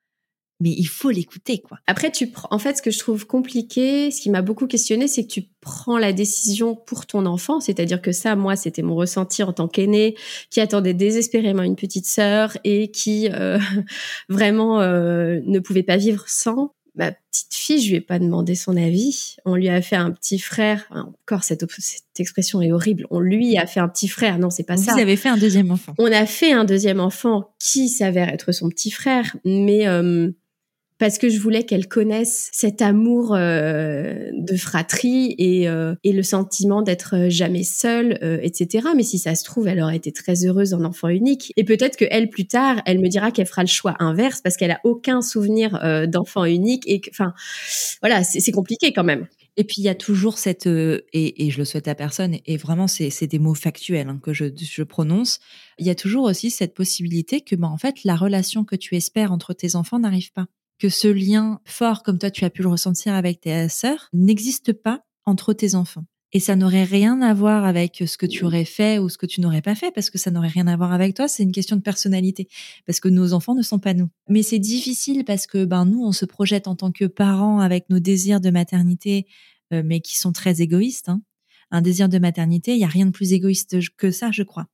mais 0.62 0.70
il 0.70 0.86
faut 0.86 1.10
l'écouter, 1.10 1.60
quoi. 1.60 1.80
Après, 1.88 2.12
tu 2.12 2.28
prends, 2.28 2.48
en 2.52 2.60
fait, 2.60 2.78
ce 2.78 2.82
que 2.82 2.92
je 2.92 3.00
trouve 3.00 3.26
compliqué, 3.26 4.12
ce 4.12 4.22
qui 4.22 4.30
m'a 4.30 4.44
beaucoup 4.44 4.68
questionné, 4.68 5.08
c'est 5.08 5.24
que 5.24 5.32
tu 5.32 5.44
prends 5.60 5.98
la 5.98 6.14
décision 6.14 6.76
pour 6.76 7.08
ton 7.08 7.26
enfant. 7.26 7.60
C'est-à-dire 7.60 8.02
que 8.02 8.12
ça, 8.12 8.36
moi, 8.36 8.56
c'était 8.56 8.84
mon 8.84 8.96
ressenti 8.96 9.42
en 9.42 9.54
tant 9.54 9.68
qu'aîné, 9.68 10.16
qui 10.52 10.62
attendait 10.62 10.94
désespérément 10.94 11.64
une 11.64 11.76
petite 11.76 12.06
sœur 12.06 12.56
et 12.64 12.92
qui 12.92 13.28
euh, 13.32 13.58
vraiment 14.30 14.82
euh, 14.82 15.40
ne 15.46 15.60
pouvait 15.60 15.84
pas 15.84 15.98
vivre 15.98 16.26
sans. 16.28 16.74
Ma 16.94 17.12
petite 17.12 17.54
fille, 17.54 17.82
je 17.82 17.90
lui 17.90 17.96
ai 17.96 18.02
pas 18.02 18.20
demandé 18.20 18.54
son 18.54 18.76
avis. 18.76 19.38
On 19.46 19.56
lui 19.56 19.70
a 19.70 19.82
fait 19.82 19.96
un 19.96 20.12
petit 20.12 20.40
frère. 20.40 20.86
Encore 20.92 21.46
cette, 21.46 21.66
cette 21.80 22.20
expression 22.20 22.62
est 22.62 22.74
horrible. 22.74 23.08
On 23.10 23.22
lui 23.22 23.58
a 23.58 23.66
fait 23.66 23.80
un 23.80 23.88
petit 23.88 24.10
frère. 24.10 24.38
Non, 24.38 24.50
c'est 24.50 24.64
pas 24.64 24.76
ça. 24.76 24.94
Vous 24.94 25.00
avez 25.00 25.16
fait 25.16 25.30
un 25.30 25.38
deuxième 25.38 25.72
enfant. 25.72 25.94
On 25.98 26.12
a 26.12 26.26
fait 26.26 26.52
un 26.52 26.66
deuxième 26.66 27.00
enfant 27.00 27.56
qui 27.60 27.88
s'avère 27.88 28.28
être 28.28 28.52
son 28.52 28.68
petit 28.68 28.92
frère, 28.92 29.38
mais 29.46 29.88
euh, 29.88 30.32
parce 31.02 31.18
que 31.18 31.30
je 31.30 31.40
voulais 31.40 31.64
qu'elle 31.64 31.88
connaisse 31.88 32.50
cet 32.54 32.80
amour 32.84 33.34
euh, 33.34 34.30
de 34.34 34.56
fratrie 34.56 35.34
et, 35.40 35.68
euh, 35.68 35.96
et 36.04 36.12
le 36.12 36.22
sentiment 36.22 36.84
d'être 36.84 37.28
jamais 37.28 37.64
seule, 37.64 38.20
euh, 38.22 38.38
etc. 38.44 38.90
Mais 38.96 39.02
si 39.02 39.18
ça 39.18 39.34
se 39.34 39.44
trouve, 39.44 39.68
elle 39.68 39.82
aurait 39.82 39.96
été 39.96 40.12
très 40.12 40.46
heureuse 40.46 40.76
en 40.76 40.84
enfant 40.84 41.08
unique. 41.08 41.54
Et 41.58 41.64
peut-être 41.64 41.98
que 41.98 42.06
elle, 42.12 42.30
plus 42.30 42.46
tard, 42.46 42.84
elle 42.86 43.00
me 43.00 43.08
dira 43.08 43.32
qu'elle 43.32 43.48
fera 43.48 43.64
le 43.64 43.68
choix 43.68 43.96
inverse 43.98 44.42
parce 44.42 44.58
qu'elle 44.58 44.70
a 44.70 44.80
aucun 44.84 45.24
souvenir 45.24 45.72
d'enfant 46.08 46.46
unique. 46.46 46.84
Et 46.86 47.02
enfin, 47.10 47.34
voilà, 48.04 48.24
c'est 48.24 48.52
compliqué 48.52 48.94
quand 48.94 49.04
même. 49.04 49.26
Et 49.58 49.64
puis 49.64 49.78
il 49.80 49.84
y 49.84 49.90
a 49.90 49.96
toujours 49.96 50.38
cette 50.38 50.68
et, 50.68 51.50
je 51.50 51.58
le 51.58 51.66
souhaite 51.66 51.88
à 51.88 51.96
personne 51.96 52.38
et 52.46 52.58
vraiment 52.58 52.88
c'est 52.88 53.26
des 53.28 53.40
mots 53.40 53.56
factuels 53.56 54.08
hein, 54.08 54.20
que 54.22 54.34
je, 54.34 54.84
prononce. 54.84 55.40
Il 55.80 55.88
y 55.88 55.90
a 55.90 55.96
toujours 55.96 56.26
aussi 56.26 56.52
cette 56.52 56.76
possibilité 56.76 57.42
que 57.42 57.56
ben 57.56 57.70
en 57.70 57.78
fait 57.78 58.04
la 58.04 58.16
relation 58.16 58.64
que 58.64 58.76
tu 58.76 58.96
espères 58.96 59.32
entre 59.32 59.54
tes 59.54 59.76
enfants 59.76 60.00
n'arrive 60.00 60.32
pas 60.32 60.46
que 60.82 60.90
ce 60.90 61.08
lien 61.08 61.62
fort, 61.64 62.02
comme 62.02 62.18
toi 62.18 62.32
tu 62.32 62.44
as 62.44 62.50
pu 62.50 62.64
le 62.64 62.70
ressentir 62.70 63.14
avec 63.14 63.42
tes 63.42 63.70
sœurs, 63.70 64.10
n'existe 64.14 64.74
pas 64.74 65.04
entre 65.26 65.54
tes 65.54 65.76
enfants. 65.76 66.06
Et 66.34 66.40
ça 66.40 66.56
n'aurait 66.56 66.86
rien 66.86 67.22
à 67.22 67.36
voir 67.36 67.66
avec 67.66 68.04
ce 68.08 68.18
que 68.18 68.26
tu 68.26 68.46
aurais 68.46 68.66
fait 68.66 68.98
ou 68.98 69.08
ce 69.08 69.20
que 69.20 69.28
tu 69.28 69.42
n'aurais 69.42 69.62
pas 69.62 69.76
fait, 69.76 69.92
parce 69.92 70.10
que 70.10 70.18
ça 70.18 70.32
n'aurait 70.32 70.48
rien 70.48 70.66
à 70.66 70.76
voir 70.76 70.92
avec 70.92 71.14
toi. 71.14 71.28
C'est 71.28 71.44
une 71.44 71.52
question 71.52 71.76
de 71.76 71.82
personnalité, 71.82 72.48
parce 72.88 73.00
que 73.00 73.10
nos 73.10 73.34
enfants 73.34 73.54
ne 73.54 73.62
sont 73.62 73.78
pas 73.78 73.94
nous. 73.94 74.10
Mais 74.28 74.42
c'est 74.42 74.58
difficile 74.58 75.24
parce 75.24 75.46
que 75.46 75.66
ben 75.66 75.86
nous, 75.86 76.04
on 76.04 76.14
se 76.14 76.26
projette 76.26 76.68
en 76.68 76.76
tant 76.76 76.92
que 76.92 77.06
parents 77.06 77.60
avec 77.60 77.88
nos 77.92 78.00
désirs 78.00 78.42
de 78.42 78.50
maternité 78.50 79.28
mais 79.72 80.02
qui 80.02 80.18
sont 80.18 80.32
très 80.32 80.62
égoïstes. 80.62 81.10
Hein. 81.10 81.22
Un 81.70 81.82
désir 81.82 82.10
de 82.10 82.18
maternité, 82.18 82.74
il 82.74 82.80
y 82.80 82.84
a 82.84 82.88
rien 82.88 83.06
de 83.06 83.12
plus 83.12 83.32
égoïste 83.34 83.78
que 83.96 84.12
ça, 84.12 84.32
je 84.32 84.44
crois. 84.44 84.68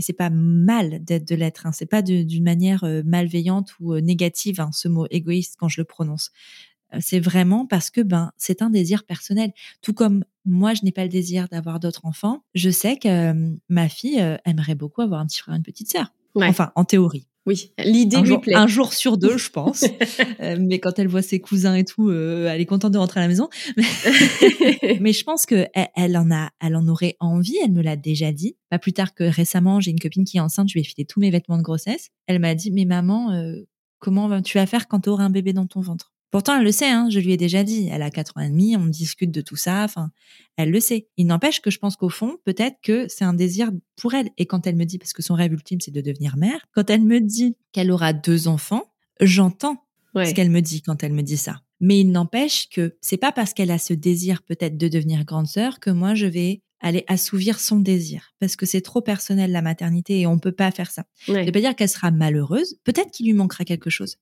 Et 0.00 0.02
c'est 0.02 0.14
pas 0.14 0.30
mal 0.30 1.04
d'être 1.04 1.28
de 1.28 1.34
l'être. 1.34 1.66
Hein. 1.66 1.72
C'est 1.72 1.84
pas 1.84 2.00
d'une 2.00 2.42
manière 2.42 2.86
malveillante 3.04 3.74
ou 3.80 3.94
négative 4.00 4.58
hein, 4.58 4.70
ce 4.72 4.88
mot 4.88 5.06
égoïste 5.10 5.56
quand 5.60 5.68
je 5.68 5.78
le 5.78 5.84
prononce 5.84 6.30
c'est 6.98 7.20
vraiment 7.20 7.66
parce 7.66 7.88
que 7.88 8.00
ben 8.00 8.32
c'est 8.36 8.62
un 8.62 8.70
désir 8.70 9.04
personnel. 9.04 9.52
Tout 9.80 9.94
comme 9.94 10.24
moi, 10.44 10.74
je 10.74 10.84
n'ai 10.84 10.90
pas 10.90 11.04
le 11.04 11.08
désir 11.08 11.46
d'avoir 11.48 11.78
d'autres 11.78 12.04
enfants, 12.04 12.42
je 12.56 12.68
sais 12.68 12.96
que 12.96 13.32
ma 13.68 13.88
fille 13.88 14.18
aimerait 14.44 14.74
beaucoup 14.74 15.02
avoir 15.02 15.20
un 15.20 15.26
petit 15.26 15.38
frère, 15.38 15.54
une 15.54 15.62
petite 15.62 15.88
sœur. 15.88 16.12
Enfin, 16.34 16.72
en 16.74 16.84
théorie. 16.84 17.28
Oui, 17.50 17.72
l'idée 17.84 18.18
lui 18.18 18.28
jour, 18.28 18.40
plaît. 18.40 18.54
Un 18.54 18.68
jour 18.68 18.92
sur 18.92 19.18
deux, 19.18 19.36
je 19.36 19.50
pense. 19.50 19.84
mais 20.60 20.78
quand 20.78 21.00
elle 21.00 21.08
voit 21.08 21.20
ses 21.20 21.40
cousins 21.40 21.74
et 21.74 21.84
tout, 21.84 22.12
elle 22.12 22.60
est 22.60 22.66
contente 22.66 22.92
de 22.92 22.98
rentrer 22.98 23.18
à 23.18 23.24
la 23.24 23.28
maison. 23.28 23.48
mais 25.00 25.12
je 25.12 25.24
pense 25.24 25.46
que 25.46 25.66
elle, 25.96 26.16
en 26.16 26.30
a, 26.30 26.50
elle 26.60 26.76
en 26.76 26.86
aurait 26.86 27.16
envie. 27.18 27.56
Elle 27.64 27.72
me 27.72 27.82
l'a 27.82 27.96
déjà 27.96 28.30
dit. 28.30 28.56
Pas 28.68 28.78
plus 28.78 28.92
tard 28.92 29.16
que 29.16 29.24
récemment, 29.24 29.80
j'ai 29.80 29.90
une 29.90 29.98
copine 29.98 30.24
qui 30.24 30.36
est 30.36 30.40
enceinte. 30.40 30.68
Je 30.68 30.74
lui 30.74 30.82
ai 30.82 30.84
filé 30.84 31.04
tous 31.04 31.18
mes 31.18 31.32
vêtements 31.32 31.58
de 31.58 31.62
grossesse. 31.62 32.10
Elle 32.28 32.38
m'a 32.38 32.54
dit, 32.54 32.70
mais 32.70 32.84
maman, 32.84 33.36
comment 33.98 34.40
tu 34.42 34.56
vas 34.56 34.66
faire 34.66 34.86
quand 34.86 35.00
tu 35.00 35.08
auras 35.08 35.24
un 35.24 35.30
bébé 35.30 35.52
dans 35.52 35.66
ton 35.66 35.80
ventre? 35.80 36.09
Pourtant, 36.30 36.56
elle 36.56 36.64
le 36.64 36.72
sait, 36.72 36.88
hein, 36.88 37.08
je 37.10 37.18
lui 37.18 37.32
ai 37.32 37.36
déjà 37.36 37.64
dit. 37.64 37.88
Elle 37.90 38.02
a 38.02 38.10
quatre 38.10 38.36
ans 38.36 38.40
et 38.40 38.48
demi, 38.48 38.76
on 38.76 38.86
discute 38.86 39.32
de 39.32 39.40
tout 39.40 39.56
ça. 39.56 39.82
Enfin, 39.84 40.10
elle 40.56 40.70
le 40.70 40.80
sait. 40.80 41.08
Il 41.16 41.26
n'empêche 41.26 41.60
que 41.60 41.70
je 41.70 41.78
pense 41.78 41.96
qu'au 41.96 42.08
fond, 42.08 42.36
peut-être 42.44 42.76
que 42.82 43.06
c'est 43.08 43.24
un 43.24 43.34
désir 43.34 43.70
pour 43.96 44.14
elle. 44.14 44.30
Et 44.38 44.46
quand 44.46 44.66
elle 44.66 44.76
me 44.76 44.84
dit, 44.84 44.98
parce 44.98 45.12
que 45.12 45.22
son 45.22 45.34
rêve 45.34 45.52
ultime, 45.52 45.80
c'est 45.80 45.90
de 45.90 46.00
devenir 46.00 46.36
mère, 46.36 46.66
quand 46.72 46.88
elle 46.88 47.02
me 47.02 47.20
dit 47.20 47.56
qu'elle 47.72 47.90
aura 47.90 48.12
deux 48.12 48.46
enfants, 48.46 48.92
j'entends 49.20 49.84
ce 50.14 50.32
qu'elle 50.34 50.50
me 50.50 50.60
dit 50.60 50.82
quand 50.82 51.02
elle 51.02 51.12
me 51.12 51.22
dit 51.22 51.36
ça. 51.36 51.62
Mais 51.80 52.00
il 52.00 52.10
n'empêche 52.10 52.68
que 52.68 52.96
c'est 53.00 53.16
pas 53.16 53.32
parce 53.32 53.54
qu'elle 53.54 53.70
a 53.70 53.78
ce 53.78 53.94
désir 53.94 54.42
peut-être 54.42 54.76
de 54.76 54.88
devenir 54.88 55.24
grande 55.24 55.46
sœur 55.46 55.80
que 55.80 55.90
moi 55.90 56.14
je 56.14 56.26
vais 56.26 56.62
aller 56.80 57.04
assouvir 57.08 57.58
son 57.60 57.78
désir 57.78 58.34
parce 58.38 58.56
que 58.56 58.66
c'est 58.66 58.80
trop 58.80 59.02
personnel 59.02 59.52
la 59.52 59.62
maternité 59.62 60.20
et 60.20 60.26
on 60.26 60.38
peut 60.38 60.52
pas 60.52 60.70
faire 60.70 60.90
ça. 60.90 61.04
Ouais. 61.28 61.34
Ça 61.34 61.44
veut 61.44 61.52
pas 61.52 61.60
dire 61.60 61.76
qu'elle 61.76 61.88
sera 61.88 62.10
malheureuse, 62.10 62.76
peut-être 62.84 63.10
qu'il 63.10 63.26
lui 63.26 63.34
manquera 63.34 63.64
quelque 63.64 63.90
chose. 63.90 64.16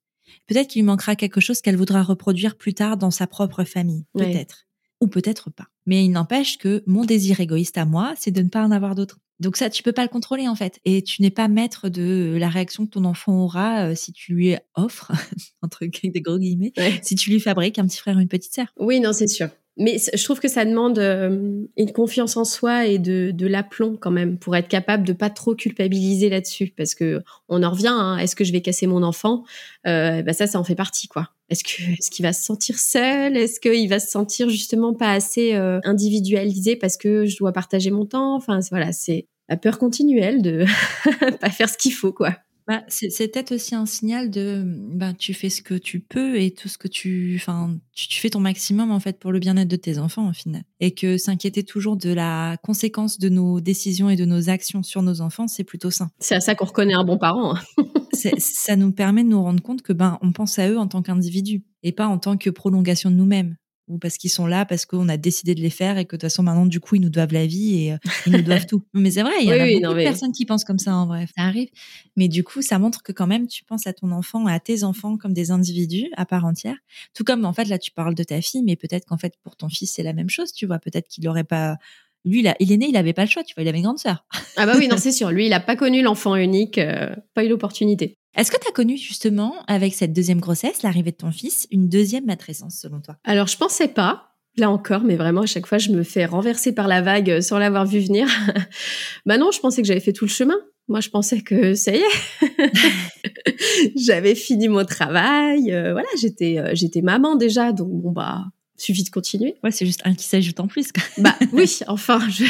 Peut-être 0.47 0.69
qu'il 0.69 0.83
lui 0.83 0.87
manquera 0.87 1.17
quelque 1.17 1.41
chose 1.41 1.61
qu'elle 1.61 1.77
voudra 1.77 2.03
reproduire 2.03 2.57
plus 2.57 2.75
tard 2.75 2.97
dans 2.97 3.11
sa 3.11 3.27
propre 3.27 3.65
famille, 3.65 4.05
peut-être. 4.15 4.67
Ou 5.01 5.07
peut-être 5.07 5.51
pas. 5.51 5.69
Mais 5.87 6.05
il 6.05 6.11
n'empêche 6.11 6.59
que 6.59 6.83
mon 6.87 7.05
désir 7.05 7.41
égoïste 7.41 7.79
à 7.79 7.85
moi, 7.85 8.15
c'est 8.17 8.31
de 8.31 8.43
ne 8.43 8.49
pas 8.49 8.65
en 8.65 8.71
avoir 8.71 8.95
d'autres. 8.95 9.19
Donc 9.41 9.57
ça, 9.57 9.71
tu 9.71 9.83
peux 9.83 9.93
pas 9.93 10.03
le 10.03 10.09
contrôler 10.09 10.49
en 10.49 10.57
fait. 10.57 10.81
Et 10.85 11.03
tu 11.03 11.23
n'es 11.23 11.31
pas 11.31 11.47
maître 11.47 11.89
de 11.89 12.37
la 12.39 12.49
réaction 12.49 12.87
que 12.87 12.91
ton 12.91 13.05
enfant 13.05 13.45
aura 13.45 13.87
euh, 13.87 13.95
si 13.95 14.13
tu 14.13 14.35
lui 14.35 14.57
offres, 14.75 15.13
entre 15.63 15.85
des 15.87 16.21
gros 16.21 16.39
guillemets, 16.39 16.73
si 17.03 17.15
tu 17.15 17.31
lui 17.31 17.41
fabriques 17.41 17.79
un 17.79 17.87
petit 17.87 17.99
frère 17.99 18.17
ou 18.17 18.21
une 18.21 18.29
petite 18.29 18.55
sœur. 18.55 18.67
Oui, 18.79 19.01
non, 19.01 19.13
c'est 19.13 19.29
sûr. 19.29 19.49
Mais 19.81 19.99
je 20.13 20.25
trouve 20.25 20.41
que 20.41 20.49
ça 20.49 20.65
demande 20.65 20.99
euh, 20.99 21.65
une 21.77 21.93
confiance 21.93 22.37
en 22.37 22.45
soi 22.45 22.87
et 22.87 22.99
de, 22.99 23.31
de 23.31 23.47
l'aplomb 23.47 23.97
quand 23.97 24.11
même 24.11 24.37
pour 24.37 24.57
être 24.57 24.67
capable 24.67 25.07
de 25.07 25.13
pas 25.13 25.31
trop 25.31 25.55
culpabiliser 25.55 26.29
là-dessus 26.29 26.75
parce 26.77 26.97
que 26.97 27.23
on 27.49 27.63
en 27.63 27.71
revient. 27.71 27.87
Hein, 27.89 28.19
est-ce 28.19 28.35
que 28.35 28.43
je 28.43 28.53
vais 28.53 28.61
casser 28.61 28.89
mon 28.89 29.05
enfant? 29.05 29.45
Euh, 29.87 30.23
bah 30.23 30.33
ça, 30.33 30.49
ça 30.49 30.59
en 30.59 30.65
fait 30.65 30.75
partie 30.75 31.07
quoi. 31.07 31.29
Est-ce 31.49 31.63
que 31.63 31.93
est-ce 31.93 32.11
qu'il 32.11 32.25
va 32.25 32.33
se 32.33 32.45
sentir 32.45 32.77
seul? 32.77 33.37
Est-ce 33.37 33.61
qu'il 33.61 33.89
va 33.89 34.01
se 34.01 34.11
sentir 34.11 34.51
justement 34.51 34.95
pas 34.95 35.13
assez 35.13 35.55
euh, 35.55 35.79
individualisé 35.85 36.75
parce 36.75 36.97
que 36.97 37.25
je 37.25 37.37
dois 37.37 37.53
partager 37.53 37.93
mon 37.93 38.05
temps? 38.05 38.35
Enfin 38.35 38.59
voilà, 38.71 38.93
c'est 38.93 39.29
la 39.49 39.57
peur 39.57 39.79
continuelle 39.79 40.43
de 40.43 40.65
pas 41.41 41.51
faire 41.51 41.69
ce 41.69 41.79
qu'il 41.79 41.93
faut 41.93 42.13
quoi. 42.13 42.35
Bah, 42.69 42.83
c'est 42.89 43.33
peut-être 43.33 43.53
aussi 43.53 43.75
un 43.75 43.87
signal 43.87 44.29
de 44.29 44.63
bah, 44.63 45.15
tu 45.19 45.33
fais 45.33 45.49
ce 45.49 45.63
que 45.63 45.73
tu 45.73 46.01
peux 46.01 46.39
et 46.39 46.51
tout 46.51 46.69
ce 46.69 46.77
que 46.77 46.87
tu 46.87 47.35
enfin 47.41 47.79
tu, 47.95 48.09
tu, 48.09 48.21
fais 48.21 48.29
ton 48.29 48.41
maximum 48.41 48.91
en 48.91 49.01
fait 49.01 49.19
pour 49.19 49.33
le 49.33 49.39
bien-être 49.39 49.69
de 49.69 49.77
tes 49.77 49.99
enfants 49.99 50.29
au 50.29 50.35
final 50.35 50.65
et 50.79 50.91
que 50.93 51.17
s'inquiéter 51.17 51.65
toujours 51.65 51.97
de 51.97 52.13
la 52.13 52.59
conséquence 52.63 53.19
de 53.19 53.31
nos 53.31 53.61
décisions 53.61 54.11
et 54.11 54.17
de 54.17 54.27
nos 54.27 54.51
actions 54.51 54.83
sur 54.83 55.01
nos 55.01 55.23
enfants 55.23 55.49
c'est 55.49 55.65
plutôt 55.65 55.91
sain. 55.91 56.11
C'est 56.19 56.35
à 56.35 56.41
ça 56.41 56.55
qu'on 56.55 56.67
reconnaît 56.67 56.93
un 56.93 57.05
bon 57.05 57.17
parent. 57.17 57.57
Hein. 57.57 57.85
ça 58.39 58.77
nous 58.77 58.93
permet 58.93 59.25
de 59.25 59.31
nous 59.31 59.43
rendre 59.43 59.63
compte 59.63 59.81
que 59.81 59.95
ben 59.95 60.19
on 60.21 60.33
pense 60.33 60.59
à 60.59 60.69
eux 60.69 60.79
en 60.79 60.89
tant 60.89 61.01
qu'individus 61.01 61.65
et 61.83 61.93
pas 61.93 62.07
en 62.07 62.19
tant 62.19 62.37
que 62.37 62.51
prolongation 62.51 63.11
de 63.11 63.15
nous-mêmes 63.15 63.57
ou 63.89 63.99
parce 63.99 64.17
qu'ils 64.17 64.31
sont 64.31 64.47
là, 64.47 64.65
parce 64.65 64.87
qu'on 64.87 65.09
a 65.09 65.17
décidé 65.17 65.55
de 65.55 65.61
les 65.61 65.71
faire 65.71 65.99
et 65.99 66.05
que 66.05 66.17
de 66.17 66.21
toute 66.21 66.31
façon 66.31 66.43
maintenant 66.43 66.67
du 66.67 66.81
coup 66.81 66.97
ils 66.97 67.01
nous 67.01 67.11
doivent 67.11 67.33
la 67.33 67.47
vie 67.47 67.83
et 67.83 67.93
euh, 67.93 67.97
ils 68.27 68.33
nous 68.33 68.43
doivent 68.43 68.67
tout. 68.69 68.85
Mais 68.95 69.11
c'est 69.11 69.23
vrai, 69.23 69.33
il 69.41 69.49
y 69.49 69.53
a 69.53 69.67
beaucoup 69.67 69.99
de 69.99 70.03
personnes 70.05 70.33
qui 70.33 70.45
pensent 70.45 70.65
comme 70.65 70.79
ça 70.79 70.95
en 70.95 71.07
vrai, 71.07 71.27
ça 71.37 71.45
arrive. 71.45 71.69
Mais 72.17 72.29
du 72.29 72.45
coup, 72.45 72.63
ça 72.63 72.79
montre 72.79 73.03
que 73.03 73.13
quand 73.13 73.27
même 73.27 73.47
tu 73.47 73.65
penses 73.65 73.87
à 73.87 73.93
ton 73.93 74.13
enfant, 74.13 74.47
à 74.47 74.61
tes 74.61 74.85
enfants 74.85 75.17
comme 75.17 75.33
des 75.33 75.51
individus 75.51 76.11
à 76.17 76.27
part 76.27 76.45
entière. 76.45 76.77
Tout 77.15 77.25
comme 77.25 77.45
en 77.45 77.53
fait 77.53 77.65
là 77.65 77.79
tu 77.79 77.91
parles 77.91 78.15
de 78.15 78.23
ta 78.23 78.41
fille, 78.41 78.63
mais 78.63 78.77
peut-être 78.77 79.07
qu'en 79.07 79.19
fait 79.19 79.35
pour 79.43 79.57
ton 79.57 79.69
fils 79.69 79.93
c'est 79.93 80.03
la 80.03 80.13
même 80.13 80.31
chose, 80.31 80.53
tu 80.53 80.67
vois. 80.67 80.79
Peut-être 80.79 81.09
qu'il 81.09 81.25
n'aurait 81.25 81.45
pas 81.45 81.77
lui, 82.25 82.43
là, 82.43 82.55
il 82.61 82.73
est 82.73 82.77
né, 82.77 82.89
il 82.89 82.97
avait 82.97 83.13
pas 83.13 83.25
le 83.25 83.31
choix, 83.31 83.45
tu 83.45 83.55
vois, 83.55 83.63
il 83.63 83.69
avait 83.69 83.79
une 83.79 83.85
grande 83.85 83.99
sœur. 83.99 84.25
Ah 84.57 84.67
bah 84.67 84.75
oui, 84.77 84.89
non, 84.89 84.97
c'est 84.99 85.13
sûr. 85.13 85.31
Lui, 85.31 85.47
il 85.47 85.53
a 85.53 85.61
pas 85.61 85.77
connu 85.77 86.03
l'enfant 86.03 86.35
unique, 86.37 86.79
euh, 86.79 87.15
pas 87.35 87.45
eu 87.45 87.49
l'opportunité. 87.49 88.18
Est-ce 88.39 88.53
que 88.53 88.57
tu 88.57 88.69
as 88.69 88.73
connu 88.73 88.97
justement, 88.97 89.57
avec 89.67 89.95
cette 89.95 90.13
deuxième 90.13 90.39
grossesse, 90.39 90.85
l'arrivée 90.85 91.11
de 91.11 91.17
ton 91.17 91.33
fils, 91.33 91.67
une 91.73 91.89
deuxième 91.89 92.25
matrescence 92.25 92.77
selon 92.77 93.01
toi? 93.01 93.17
Alors, 93.25 93.49
je 93.49 93.57
pensais 93.57 93.89
pas, 93.89 94.37
là 94.57 94.71
encore, 94.71 95.03
mais 95.03 95.17
vraiment, 95.17 95.41
à 95.41 95.47
chaque 95.47 95.67
fois, 95.67 95.79
je 95.79 95.91
me 95.91 96.05
fais 96.05 96.25
renverser 96.25 96.73
par 96.73 96.87
la 96.87 97.03
vague 97.03 97.31
euh, 97.33 97.41
sans 97.41 97.59
l'avoir 97.59 97.85
vu 97.85 97.99
venir. 97.99 98.29
bah 99.27 99.39
non, 99.39 99.51
je 99.51 99.59
pensais 99.59 99.83
que 99.83 99.89
j'avais 99.89 99.99
fait 99.99 100.13
tout 100.13 100.25
le 100.25 100.31
chemin. 100.31 100.55
Moi, 100.87 101.01
je 101.01 101.09
pensais 101.09 101.41
que 101.41 101.75
ça 101.75 101.91
y 101.91 101.99
est, 101.99 103.93
j'avais 103.97 104.37
fini 104.37 104.69
mon 104.69 104.85
travail. 104.85 105.73
Euh, 105.73 105.91
voilà, 105.91 106.09
j'étais, 106.17 106.59
euh, 106.59 106.71
j'étais 106.75 107.03
maman 107.03 107.35
déjà, 107.35 107.73
donc 107.73 107.91
bon 107.91 108.13
bah, 108.13 108.45
suffit 108.79 109.05
de 109.05 109.11
continuer. 109.11 109.57
Ouais, 109.63 109.71
c'est 109.71 109.85
juste 109.85 110.01
un 110.05 110.15
qui 110.15 110.25
s'ajoute 110.25 110.59
en 110.61 110.67
plus. 110.67 110.89
bah 111.19 111.35
oui, 111.53 111.81
enfin, 111.89 112.21
je, 112.31 112.45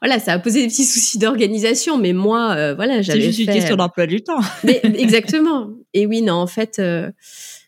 voilà, 0.00 0.18
ça 0.18 0.32
a 0.32 0.38
posé 0.38 0.62
des 0.62 0.68
petits 0.68 0.84
soucis 0.84 1.18
d'organisation, 1.18 1.98
mais 1.98 2.12
moi, 2.12 2.54
euh, 2.56 2.74
voilà, 2.74 3.02
j'avais. 3.02 3.20
C'est 3.20 3.26
juste 3.26 3.38
une 3.40 3.46
question 3.46 3.76
d'emploi 3.76 4.06
du 4.06 4.22
temps. 4.22 4.40
mais 4.64 4.80
exactement. 4.84 5.70
Et 5.92 6.06
oui, 6.06 6.22
non, 6.22 6.34
en 6.34 6.46
fait, 6.46 6.78
euh, 6.78 7.10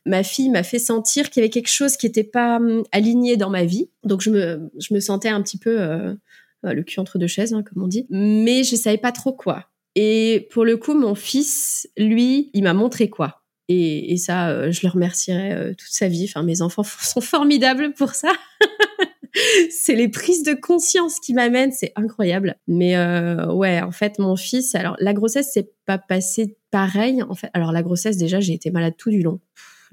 ma 0.07 0.23
fille 0.23 0.49
m'a 0.49 0.63
fait 0.63 0.79
sentir 0.79 1.31
qu'il 1.31 1.43
y 1.43 1.45
avait 1.45 1.51
quelque 1.51 1.71
chose 1.71 1.97
qui 1.97 2.07
n'était 2.07 2.25
pas 2.25 2.57
hum, 2.57 2.85
aligné 2.93 3.37
dans 3.37 3.51
ma 3.51 3.65
vie, 3.65 3.91
donc 4.05 4.23
je 4.23 4.31
me, 4.31 4.71
je 4.79 4.95
me 4.95 5.01
sentais 5.01 5.29
un 5.29 5.43
petit 5.43 5.59
peu 5.59 5.81
euh, 5.81 6.15
le 6.63 6.83
cul 6.83 7.01
entre 7.01 7.19
deux 7.19 7.27
chaises, 7.27 7.53
hein, 7.53 7.63
comme 7.63 7.83
on 7.83 7.89
dit, 7.89 8.07
mais 8.11 8.65
je 8.65 8.77
savais 8.77 8.99
pas 8.99 9.13
trop 9.13 9.33
quoi. 9.33 9.67
Et 9.97 10.49
pour 10.51 10.65
le 10.65 10.77
coup, 10.77 10.95
mon 10.95 11.15
fils, 11.15 11.89
lui, 11.97 12.51
il 12.53 12.65
m'a 12.65 12.75
montré 12.75 13.09
quoi. 13.09 13.44
Et, 13.69 14.13
et 14.13 14.17
ça, 14.17 14.51
euh, 14.51 14.71
je 14.71 14.81
le 14.83 14.91
remercierai 14.91 15.53
euh, 15.53 15.69
toute 15.71 15.91
sa 15.91 16.09
vie. 16.09 16.27
Enfin, 16.29 16.43
mes 16.43 16.63
enfants 16.63 16.83
sont 17.01 17.21
formidables 17.21 17.93
pour 17.95 18.11
ça. 18.11 18.33
c'est 19.71 19.95
les 19.95 20.09
prises 20.09 20.43
de 20.43 20.55
conscience 20.55 21.19
qui 21.21 21.35
m'amènent, 21.35 21.73
c'est 21.73 21.93
incroyable. 21.97 22.57
Mais 22.69 22.97
euh, 22.97 23.53
ouais, 23.53 23.81
en 23.81 23.93
fait, 23.93 24.19
mon 24.19 24.37
fils, 24.37 24.75
alors 24.75 24.97
la 25.01 25.13
grossesse, 25.13 25.51
c'est 25.53 25.71
pas 25.87 25.99
passé 25.99 26.57
pareil. 26.71 27.23
En 27.23 27.35
fait, 27.35 27.51
alors 27.53 27.73
la 27.73 27.83
grossesse, 27.83 28.17
déjà, 28.17 28.41
j'ai 28.41 28.53
été 28.53 28.71
malade 28.71 28.95
tout 28.97 29.11
du 29.11 29.23
long 29.23 29.41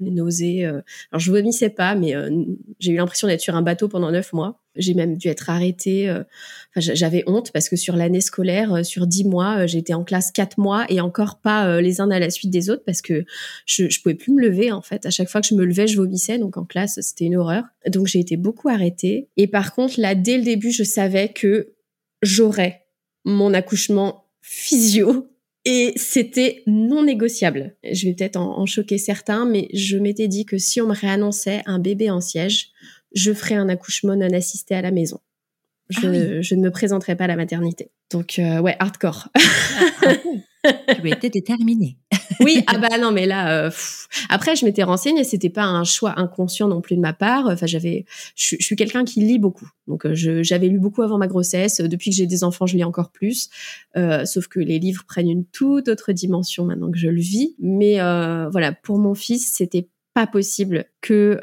les 0.04 0.10
nausées. 0.10 0.64
Euh. 0.64 0.80
Alors 1.10 1.20
je 1.20 1.30
vomissais 1.30 1.70
pas, 1.70 1.94
mais 1.94 2.14
euh, 2.14 2.30
j'ai 2.78 2.92
eu 2.92 2.96
l'impression 2.96 3.28
d'être 3.28 3.40
sur 3.40 3.54
un 3.54 3.62
bateau 3.62 3.88
pendant 3.88 4.10
neuf 4.10 4.32
mois. 4.32 4.60
J'ai 4.74 4.94
même 4.94 5.16
dû 5.16 5.28
être 5.28 5.50
arrêtée. 5.50 6.08
Euh. 6.08 6.22
Enfin, 6.74 6.92
j'avais 6.94 7.24
honte 7.26 7.52
parce 7.52 7.68
que 7.68 7.76
sur 7.76 7.96
l'année 7.96 8.20
scolaire, 8.20 8.84
sur 8.84 9.06
dix 9.06 9.24
mois, 9.24 9.66
j'étais 9.66 9.94
en 9.94 10.04
classe 10.04 10.32
quatre 10.32 10.58
mois 10.58 10.86
et 10.88 11.00
encore 11.00 11.40
pas 11.40 11.80
les 11.80 12.00
uns 12.00 12.10
à 12.10 12.18
la 12.18 12.30
suite 12.30 12.50
des 12.50 12.70
autres 12.70 12.82
parce 12.84 13.02
que 13.02 13.24
je, 13.66 13.88
je 13.90 14.00
pouvais 14.00 14.14
plus 14.14 14.32
me 14.32 14.40
lever 14.40 14.72
en 14.72 14.82
fait. 14.82 15.04
À 15.04 15.10
chaque 15.10 15.28
fois 15.28 15.40
que 15.40 15.46
je 15.46 15.54
me 15.54 15.64
levais, 15.64 15.86
je 15.86 15.96
vomissais. 15.96 16.38
Donc 16.38 16.56
en 16.56 16.64
classe, 16.64 16.98
c'était 17.00 17.26
une 17.26 17.36
horreur. 17.36 17.64
Donc 17.88 18.06
j'ai 18.06 18.20
été 18.20 18.36
beaucoup 18.36 18.68
arrêtée. 18.68 19.28
Et 19.36 19.46
par 19.46 19.74
contre, 19.74 20.00
là, 20.00 20.14
dès 20.14 20.38
le 20.38 20.44
début, 20.44 20.72
je 20.72 20.84
savais 20.84 21.28
que 21.28 21.74
j'aurais 22.22 22.82
mon 23.24 23.52
accouchement 23.54 24.24
physio 24.40 25.28
et 25.64 25.92
c'était 25.96 26.62
non 26.66 27.04
négociable. 27.04 27.76
Je 27.84 28.06
vais 28.06 28.14
peut-être 28.14 28.36
en, 28.36 28.66
choquer 28.66 28.98
certains, 28.98 29.44
mais 29.44 29.68
je 29.72 29.96
m'étais 29.96 30.28
dit 30.28 30.44
que 30.44 30.58
si 30.58 30.80
on 30.80 30.86
me 30.86 30.94
réannonçait 30.94 31.62
un 31.66 31.78
bébé 31.78 32.10
en 32.10 32.20
siège, 32.20 32.70
je 33.14 33.32
ferais 33.32 33.54
un 33.54 33.68
accouchement 33.68 34.16
non 34.16 34.32
assisté 34.32 34.74
à 34.74 34.82
la 34.82 34.90
maison. 34.90 35.20
Je, 35.88 36.06
ah 36.06 36.42
je 36.42 36.54
ne 36.54 36.62
me 36.62 36.70
présenterai 36.70 37.16
pas 37.16 37.24
à 37.24 37.28
la 37.28 37.36
maternité. 37.36 37.90
Donc, 38.10 38.38
euh, 38.38 38.60
ouais, 38.60 38.76
hardcore. 38.78 39.28
Ah, 39.34 39.40
ah 40.06 40.14
tu 40.64 41.08
été 41.10 41.28
déterminée. 41.28 41.98
oui, 42.40 42.62
ah 42.66 42.78
bah 42.78 42.98
non, 42.98 43.10
mais 43.12 43.26
là, 43.26 43.66
euh, 43.66 43.70
après, 44.28 44.56
je 44.56 44.64
m'étais 44.64 44.82
renseignée, 44.82 45.24
c'était 45.24 45.50
pas 45.50 45.64
un 45.64 45.84
choix 45.84 46.18
inconscient 46.18 46.68
non 46.68 46.80
plus 46.80 46.96
de 46.96 47.00
ma 47.00 47.12
part. 47.12 47.46
Enfin, 47.46 47.66
j'avais, 47.66 48.04
je, 48.36 48.56
suis 48.60 48.76
quelqu'un 48.76 49.04
qui 49.04 49.20
lit 49.20 49.38
beaucoup, 49.38 49.68
donc 49.86 50.06
euh, 50.06 50.14
j'avais 50.14 50.68
lu 50.68 50.78
beaucoup 50.78 51.02
avant 51.02 51.18
ma 51.18 51.26
grossesse. 51.26 51.80
Depuis 51.80 52.10
que 52.10 52.16
j'ai 52.16 52.26
des 52.26 52.44
enfants, 52.44 52.66
je 52.66 52.76
lis 52.76 52.84
encore 52.84 53.10
plus. 53.10 53.48
Euh, 53.96 54.24
sauf 54.24 54.46
que 54.46 54.60
les 54.60 54.78
livres 54.78 55.04
prennent 55.06 55.30
une 55.30 55.44
toute 55.44 55.88
autre 55.88 56.12
dimension 56.12 56.64
maintenant 56.64 56.90
que 56.90 56.98
je 56.98 57.08
le 57.08 57.20
vis. 57.20 57.56
Mais 57.58 57.96
voilà, 58.50 58.72
pour 58.72 58.98
mon 58.98 59.14
fils, 59.14 59.52
c'était 59.54 59.88
pas 60.14 60.26
possible 60.26 60.84
que 61.00 61.38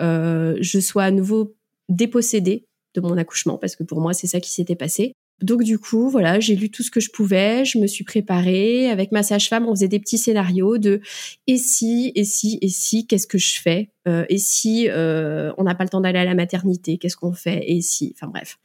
je 0.61 0.79
sois 0.79 1.03
à 1.03 1.11
nouveau 1.11 1.55
dépossédée 1.89 2.65
de 2.95 3.01
mon 3.01 3.17
accouchement, 3.17 3.57
parce 3.57 3.75
que 3.75 3.83
pour 3.83 4.01
moi, 4.01 4.13
c'est 4.13 4.27
ça 4.27 4.39
qui 4.39 4.51
s'était 4.51 4.75
passé. 4.75 5.13
Donc 5.41 5.63
du 5.63 5.79
coup, 5.79 6.09
voilà, 6.09 6.39
j'ai 6.39 6.55
lu 6.55 6.69
tout 6.69 6.83
ce 6.83 6.91
que 6.91 6.99
je 6.99 7.09
pouvais, 7.09 7.63
je 7.65 7.77
me 7.77 7.87
suis 7.87 8.03
préparée. 8.03 8.89
Avec 8.89 9.11
ma 9.11 9.23
sage-femme, 9.23 9.67
on 9.67 9.71
faisait 9.71 9.87
des 9.87 9.99
petits 9.99 10.17
scénarios 10.17 10.77
de 10.77 11.01
et 11.47 11.57
si, 11.57 12.11
et 12.15 12.23
si, 12.25 12.59
et 12.61 12.69
si, 12.69 13.07
qu'est-ce 13.07 13.27
que 13.27 13.37
je 13.37 13.59
fais 13.59 13.89
euh, 14.07 14.25
Et 14.29 14.37
si 14.37 14.89
euh, 14.89 15.53
on 15.57 15.63
n'a 15.63 15.75
pas 15.75 15.83
le 15.83 15.89
temps 15.89 16.01
d'aller 16.01 16.19
à 16.19 16.25
la 16.25 16.35
maternité, 16.35 16.97
qu'est-ce 16.97 17.15
qu'on 17.15 17.33
fait 17.33 17.63
Et 17.67 17.81
si, 17.81 18.13
enfin 18.15 18.27
bref, 18.27 18.59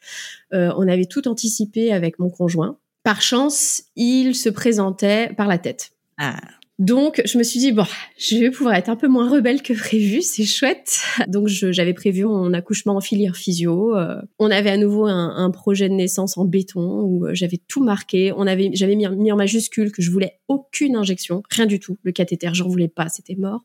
euh, 0.53 0.73
on 0.77 0.89
avait 0.89 1.07
tout 1.07 1.29
anticipé 1.29 1.93
avec 1.93 2.19
mon 2.19 2.31
conjoint. 2.31 2.79
Par 3.05 3.21
chance, 3.23 3.83
il 3.97 4.35
se 4.35 4.49
présentait 4.49 5.33
par 5.37 5.47
la 5.47 5.59
tête. 5.59 5.93
Ah. 6.19 6.41
Donc, 6.81 7.23
je 7.25 7.39
me 7.39 7.45
suis 7.45 7.61
dit, 7.61 7.71
bon, 7.71 7.87
je 8.19 8.37
vais 8.37 8.51
pouvoir 8.51 8.75
être 8.75 8.89
un 8.89 8.97
peu 8.97 9.07
moins 9.07 9.31
rebelle 9.31 9.63
que 9.63 9.73
prévu, 9.73 10.23
c'est 10.23 10.45
chouette. 10.45 11.03
Donc, 11.29 11.47
j'avais 11.47 11.95
prévu 11.95 12.25
mon 12.25 12.53
accouchement 12.53 12.97
en 12.97 13.01
filière 13.01 13.37
physio. 13.37 13.97
Euh, 13.97 14.21
on 14.41 14.51
avait 14.51 14.71
à 14.71 14.77
nouveau 14.77 15.07
un, 15.07 15.37
un, 15.37 15.51
projet 15.53 15.89
de 15.89 15.95
naissance 15.95 16.37
en 16.37 16.45
béton 16.45 17.03
où 17.03 17.27
euh, 17.27 17.31
j'avais 17.33 17.59
tout 17.69 17.85
marqué. 17.85 18.33
On 18.37 18.49
avait, 18.49 18.71
j'avais 18.73 18.97
mis, 18.97 19.07
en 19.07 19.37
majuscule 19.37 19.93
que 19.93 20.03
je 20.03 20.11
voulais 20.11 20.41
aucune 20.49 20.97
injection, 20.97 21.45
rien 21.49 21.67
du 21.67 21.79
tout. 21.79 21.97
Le 22.03 22.11
cathéter, 22.11 22.51
j'en 22.55 22.67
voulais 22.67 22.89
pas, 22.89 23.09
c'était 23.09 23.37
mort. 23.37 23.65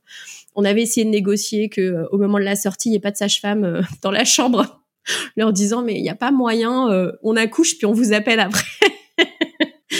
On 0.55 0.63
avait 0.63 0.83
essayé 0.83 1.03
de 1.03 1.09
négocier 1.09 1.69
que 1.69 1.81
euh, 1.81 2.07
au 2.11 2.19
moment 2.19 2.37
de 2.37 2.43
la 2.43 2.55
sortie, 2.55 2.89
il 2.89 2.91
n'y 2.91 2.97
ait 2.97 3.01
pas 3.01 3.11
de 3.11 3.17
sage-femme 3.17 3.81
dans 4.03 4.11
la 4.11 4.23
chambre, 4.23 4.83
leur 5.35 5.51
disant, 5.51 5.81
mais 5.81 5.95
il 5.95 6.03
n'y 6.03 6.09
a 6.09 6.15
pas 6.15 6.29
moyen, 6.29 7.11
on 7.23 7.35
accouche 7.35 7.75
puis 7.79 7.87
on 7.87 7.93
vous 7.93 8.13
appelle 8.13 8.39
après. 8.39 8.67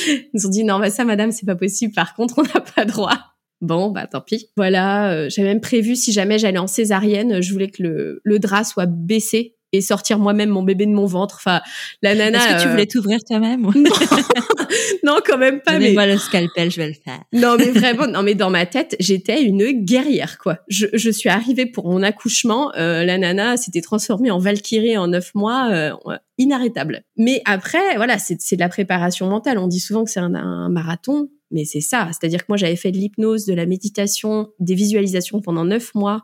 Ils 0.33 0.47
ont 0.47 0.49
dit 0.49 0.63
non, 0.63 0.79
bah 0.79 0.89
ça, 0.89 1.05
madame, 1.05 1.31
c'est 1.31 1.45
pas 1.45 1.55
possible. 1.55 1.93
Par 1.93 2.13
contre, 2.13 2.39
on 2.39 2.43
n'a 2.43 2.61
pas 2.61 2.85
droit. 2.85 3.17
Bon, 3.61 3.91
bah 3.91 4.07
tant 4.07 4.21
pis. 4.21 4.49
Voilà, 4.55 5.11
euh, 5.11 5.29
j'avais 5.29 5.49
même 5.49 5.61
prévu 5.61 5.95
si 5.95 6.13
jamais 6.13 6.39
j'allais 6.39 6.59
en 6.59 6.67
césarienne, 6.67 7.41
je 7.41 7.51
voulais 7.51 7.69
que 7.69 7.83
le, 7.83 8.21
le 8.23 8.39
drap 8.39 8.63
soit 8.63 8.85
baissé 8.85 9.57
et 9.71 9.81
sortir 9.81 10.19
moi-même 10.19 10.49
mon 10.49 10.63
bébé 10.63 10.85
de 10.85 10.91
mon 10.91 11.05
ventre. 11.05 11.35
Enfin, 11.39 11.61
la 12.01 12.15
nana. 12.15 12.37
Est-ce 12.37 12.55
que 12.55 12.61
tu 12.61 12.67
euh, 12.67 12.71
voulais 12.71 12.85
t'ouvrir 12.85 13.19
toi-même 13.27 13.61
non. 15.03 15.19
quand 15.25 15.37
même 15.37 15.61
pas. 15.61 15.79
mais 15.79 15.93
moi 15.93 16.05
le 16.05 16.17
scalpel, 16.17 16.71
je 16.71 16.77
vais 16.77 16.87
le 16.87 16.93
faire. 16.93 17.19
non, 17.33 17.55
mais 17.57 17.71
vraiment, 17.71 18.07
non, 18.07 18.23
mais 18.23 18.35
dans 18.35 18.49
ma 18.49 18.65
tête, 18.65 18.95
j'étais 18.99 19.43
une 19.43 19.71
guerrière, 19.83 20.37
quoi. 20.37 20.59
Je, 20.67 20.87
je 20.93 21.09
suis 21.09 21.29
arrivée 21.29 21.65
pour 21.65 21.89
mon 21.89 22.03
accouchement. 22.03 22.71
Euh, 22.75 23.03
la 23.03 23.17
nana 23.17 23.57
s'était 23.57 23.81
transformée 23.81 24.31
en 24.31 24.39
Valkyrie 24.39 24.97
en 24.97 25.07
neuf 25.07 25.33
mois, 25.35 25.69
euh, 25.71 25.91
inarrêtable. 26.37 27.03
Mais 27.17 27.41
après, 27.45 27.95
voilà, 27.95 28.17
c'est 28.17 28.35
de 28.35 28.59
la 28.59 28.69
préparation 28.69 29.27
mentale. 29.27 29.57
On 29.57 29.67
dit 29.67 29.79
souvent 29.79 30.03
que 30.03 30.11
c'est 30.11 30.19
un, 30.19 30.35
un 30.35 30.69
marathon. 30.69 31.29
Mais 31.51 31.65
c'est 31.65 31.81
ça, 31.81 32.09
c'est-à-dire 32.09 32.41
que 32.41 32.45
moi 32.49 32.57
j'avais 32.57 32.75
fait 32.75 32.91
de 32.91 32.97
l'hypnose, 32.97 33.45
de 33.45 33.55
la 33.55 33.65
méditation, 33.65 34.49
des 34.59 34.75
visualisations 34.75 35.41
pendant 35.41 35.65
neuf 35.65 35.95
mois 35.95 36.23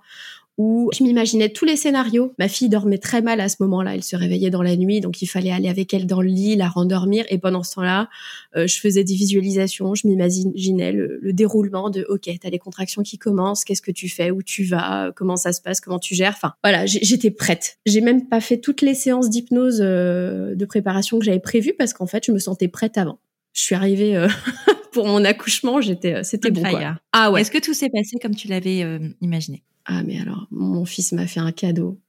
où 0.58 0.90
je 0.98 1.04
m'imaginais 1.04 1.50
tous 1.50 1.66
les 1.66 1.76
scénarios. 1.76 2.34
Ma 2.40 2.48
fille 2.48 2.70
dormait 2.70 2.98
très 2.98 3.22
mal 3.22 3.42
à 3.42 3.50
ce 3.50 3.58
moment-là, 3.60 3.96
elle 3.96 4.04
se 4.04 4.16
réveillait 4.16 4.50
dans 4.50 4.62
la 4.62 4.76
nuit, 4.78 5.02
donc 5.02 5.22
il 5.22 5.28
fallait 5.28 5.52
aller 5.52 5.68
avec 5.68 5.94
elle 5.94 6.08
dans 6.08 6.22
le 6.22 6.30
lit, 6.30 6.56
la 6.56 6.70
rendormir. 6.70 7.26
Et 7.30 7.38
pendant 7.38 7.64
ce 7.64 7.76
temps-là, 7.76 8.10
euh, 8.56 8.66
je 8.66 8.80
faisais 8.80 9.04
des 9.04 9.16
visualisations, 9.16 9.96
je 9.96 10.08
m'imaginais 10.08 10.92
le, 10.92 11.20
déroulement 11.34 11.90
de 11.90 12.06
OK, 12.08 12.30
t'as 12.40 12.50
les 12.50 12.60
contractions 12.60 13.04
qui 13.04 13.18
commencent, 13.18 13.66
qu'est-ce 13.66 13.82
que 13.82 13.92
tu 13.92 14.08
fais, 14.08 14.32
où 14.32 14.42
tu 14.42 14.64
vas, 14.64 15.12
comment 15.16 15.36
ça 15.36 15.52
se 15.52 15.62
passe, 15.62 15.82
comment 15.82 16.00
tu 16.00 16.16
gères? 16.16 16.34
Enfin, 16.36 16.54
voilà, 16.64 16.86
j'étais 16.86 17.32
prête. 17.32 17.78
J'ai 17.86 18.02
même 18.02 18.28
pas 18.28 18.40
fait 18.40 18.58
toutes 18.58 18.82
les 18.82 18.94
séances 18.94 19.30
d'hypnose 19.30 19.80
euh, 19.82 20.56
de 20.56 20.66
préparation 20.66 21.20
que 21.20 21.26
j'avais 21.26 21.40
prévues 21.40 21.74
parce 21.78 21.94
qu'en 21.94 22.08
fait, 22.08 22.26
je 22.26 22.32
me 22.32 22.40
sentais 22.40 22.70
prête 22.70 22.98
avant. 22.98 23.20
Je 23.52 23.62
suis 23.62 23.76
arrivée 23.76 24.16
euh, 24.16 24.30
pour 24.94 25.08
mon 25.08 25.26
accouchement, 25.26 25.82
j'étais, 25.82 26.24
c'était 26.24 26.52
bon. 26.52 26.62
Quoi. 26.62 26.98
Ah 27.12 27.32
ouais. 27.32 27.42
Est-ce 27.42 27.52
que 27.52 27.60
tout 27.60 27.74
s'est 27.74 27.90
passé 27.90 28.18
comme 28.22 28.36
tu 28.36 28.48
l'avais 28.48 28.86
imaginé? 29.20 29.64
Ah 29.86 30.04
mais 30.04 30.20
alors, 30.20 30.48
mon 30.52 30.86
fils 30.86 31.12
m'a 31.12 31.28
fait 31.28 31.40
un 31.40 31.52
cadeau. 31.52 32.00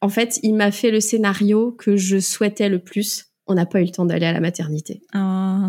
En 0.00 0.08
fait, 0.08 0.40
il 0.42 0.54
m'a 0.54 0.70
fait 0.70 0.90
le 0.90 1.00
scénario 1.00 1.72
que 1.72 1.96
je 1.96 2.18
souhaitais 2.18 2.68
le 2.68 2.78
plus. 2.78 3.26
On 3.46 3.54
n'a 3.54 3.66
pas 3.66 3.80
eu 3.80 3.84
le 3.84 3.90
temps 3.90 4.04
d'aller 4.04 4.26
à 4.26 4.32
la 4.32 4.40
maternité. 4.40 5.02
Oh. 5.14 5.68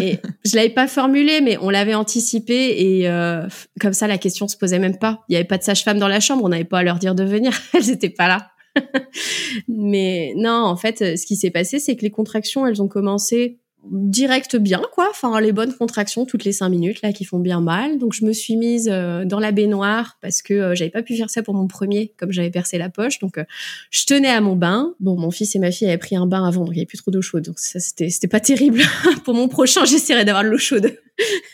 et 0.00 0.18
je 0.44 0.56
l'avais 0.56 0.70
pas 0.70 0.88
formulé, 0.88 1.40
mais 1.40 1.56
on 1.58 1.70
l'avait 1.70 1.94
anticipé 1.94 2.74
et 2.78 3.08
euh, 3.08 3.46
comme 3.80 3.92
ça, 3.92 4.06
la 4.06 4.18
question 4.18 4.48
se 4.48 4.56
posait 4.56 4.78
même 4.78 4.98
pas. 4.98 5.24
Il 5.28 5.32
y 5.32 5.36
avait 5.36 5.44
pas 5.44 5.58
de 5.58 5.62
sage-femme 5.62 5.98
dans 5.98 6.08
la 6.08 6.20
chambre, 6.20 6.44
on 6.44 6.48
n'avait 6.48 6.64
pas 6.64 6.80
à 6.80 6.82
leur 6.82 6.98
dire 6.98 7.14
de 7.14 7.24
venir. 7.24 7.52
Elles 7.74 7.90
étaient 7.90 8.10
pas 8.10 8.28
là. 8.28 8.50
mais 9.68 10.32
non, 10.36 10.64
en 10.64 10.76
fait, 10.76 11.16
ce 11.16 11.26
qui 11.26 11.36
s'est 11.36 11.50
passé, 11.50 11.78
c'est 11.78 11.96
que 11.96 12.02
les 12.02 12.10
contractions, 12.10 12.66
elles 12.66 12.80
ont 12.80 12.86
commencé 12.86 13.58
direct 13.84 14.56
bien 14.56 14.82
quoi. 14.92 15.08
Enfin 15.10 15.40
les 15.40 15.52
bonnes 15.52 15.72
contractions 15.74 16.26
toutes 16.26 16.44
les 16.44 16.52
cinq 16.52 16.68
minutes 16.68 17.02
là 17.02 17.12
qui 17.12 17.24
font 17.24 17.38
bien 17.38 17.60
mal. 17.60 17.98
Donc 17.98 18.12
je 18.12 18.24
me 18.24 18.32
suis 18.32 18.56
mise 18.56 18.88
euh, 18.90 19.24
dans 19.24 19.40
la 19.40 19.52
baignoire 19.52 20.18
parce 20.20 20.42
que 20.42 20.54
euh, 20.54 20.74
j'avais 20.74 20.90
pas 20.90 21.02
pu 21.02 21.16
faire 21.16 21.30
ça 21.30 21.42
pour 21.42 21.54
mon 21.54 21.66
premier 21.66 22.12
comme 22.16 22.32
j'avais 22.32 22.50
percé 22.50 22.78
la 22.78 22.90
poche. 22.90 23.18
Donc 23.18 23.38
euh, 23.38 23.44
je 23.90 24.04
tenais 24.04 24.28
à 24.28 24.40
mon 24.40 24.56
bain. 24.56 24.94
Bon 25.00 25.16
mon 25.16 25.30
fils 25.30 25.54
et 25.56 25.58
ma 25.58 25.70
fille 25.70 25.88
avaient 25.88 25.98
pris 25.98 26.16
un 26.16 26.26
bain 26.26 26.46
avant 26.46 26.64
donc 26.64 26.74
il 26.74 26.76
y 26.76 26.80
avait 26.80 26.86
plus 26.86 26.98
trop 26.98 27.10
d'eau 27.10 27.22
chaude. 27.22 27.44
Donc 27.44 27.58
ça 27.58 27.80
c'était 27.80 28.10
c'était 28.10 28.28
pas 28.28 28.40
terrible 28.40 28.82
pour 29.24 29.34
mon 29.34 29.48
prochain. 29.48 29.84
J'essaierai 29.84 30.24
d'avoir 30.24 30.44
de 30.44 30.48
l'eau 30.48 30.58
chaude 30.58 30.96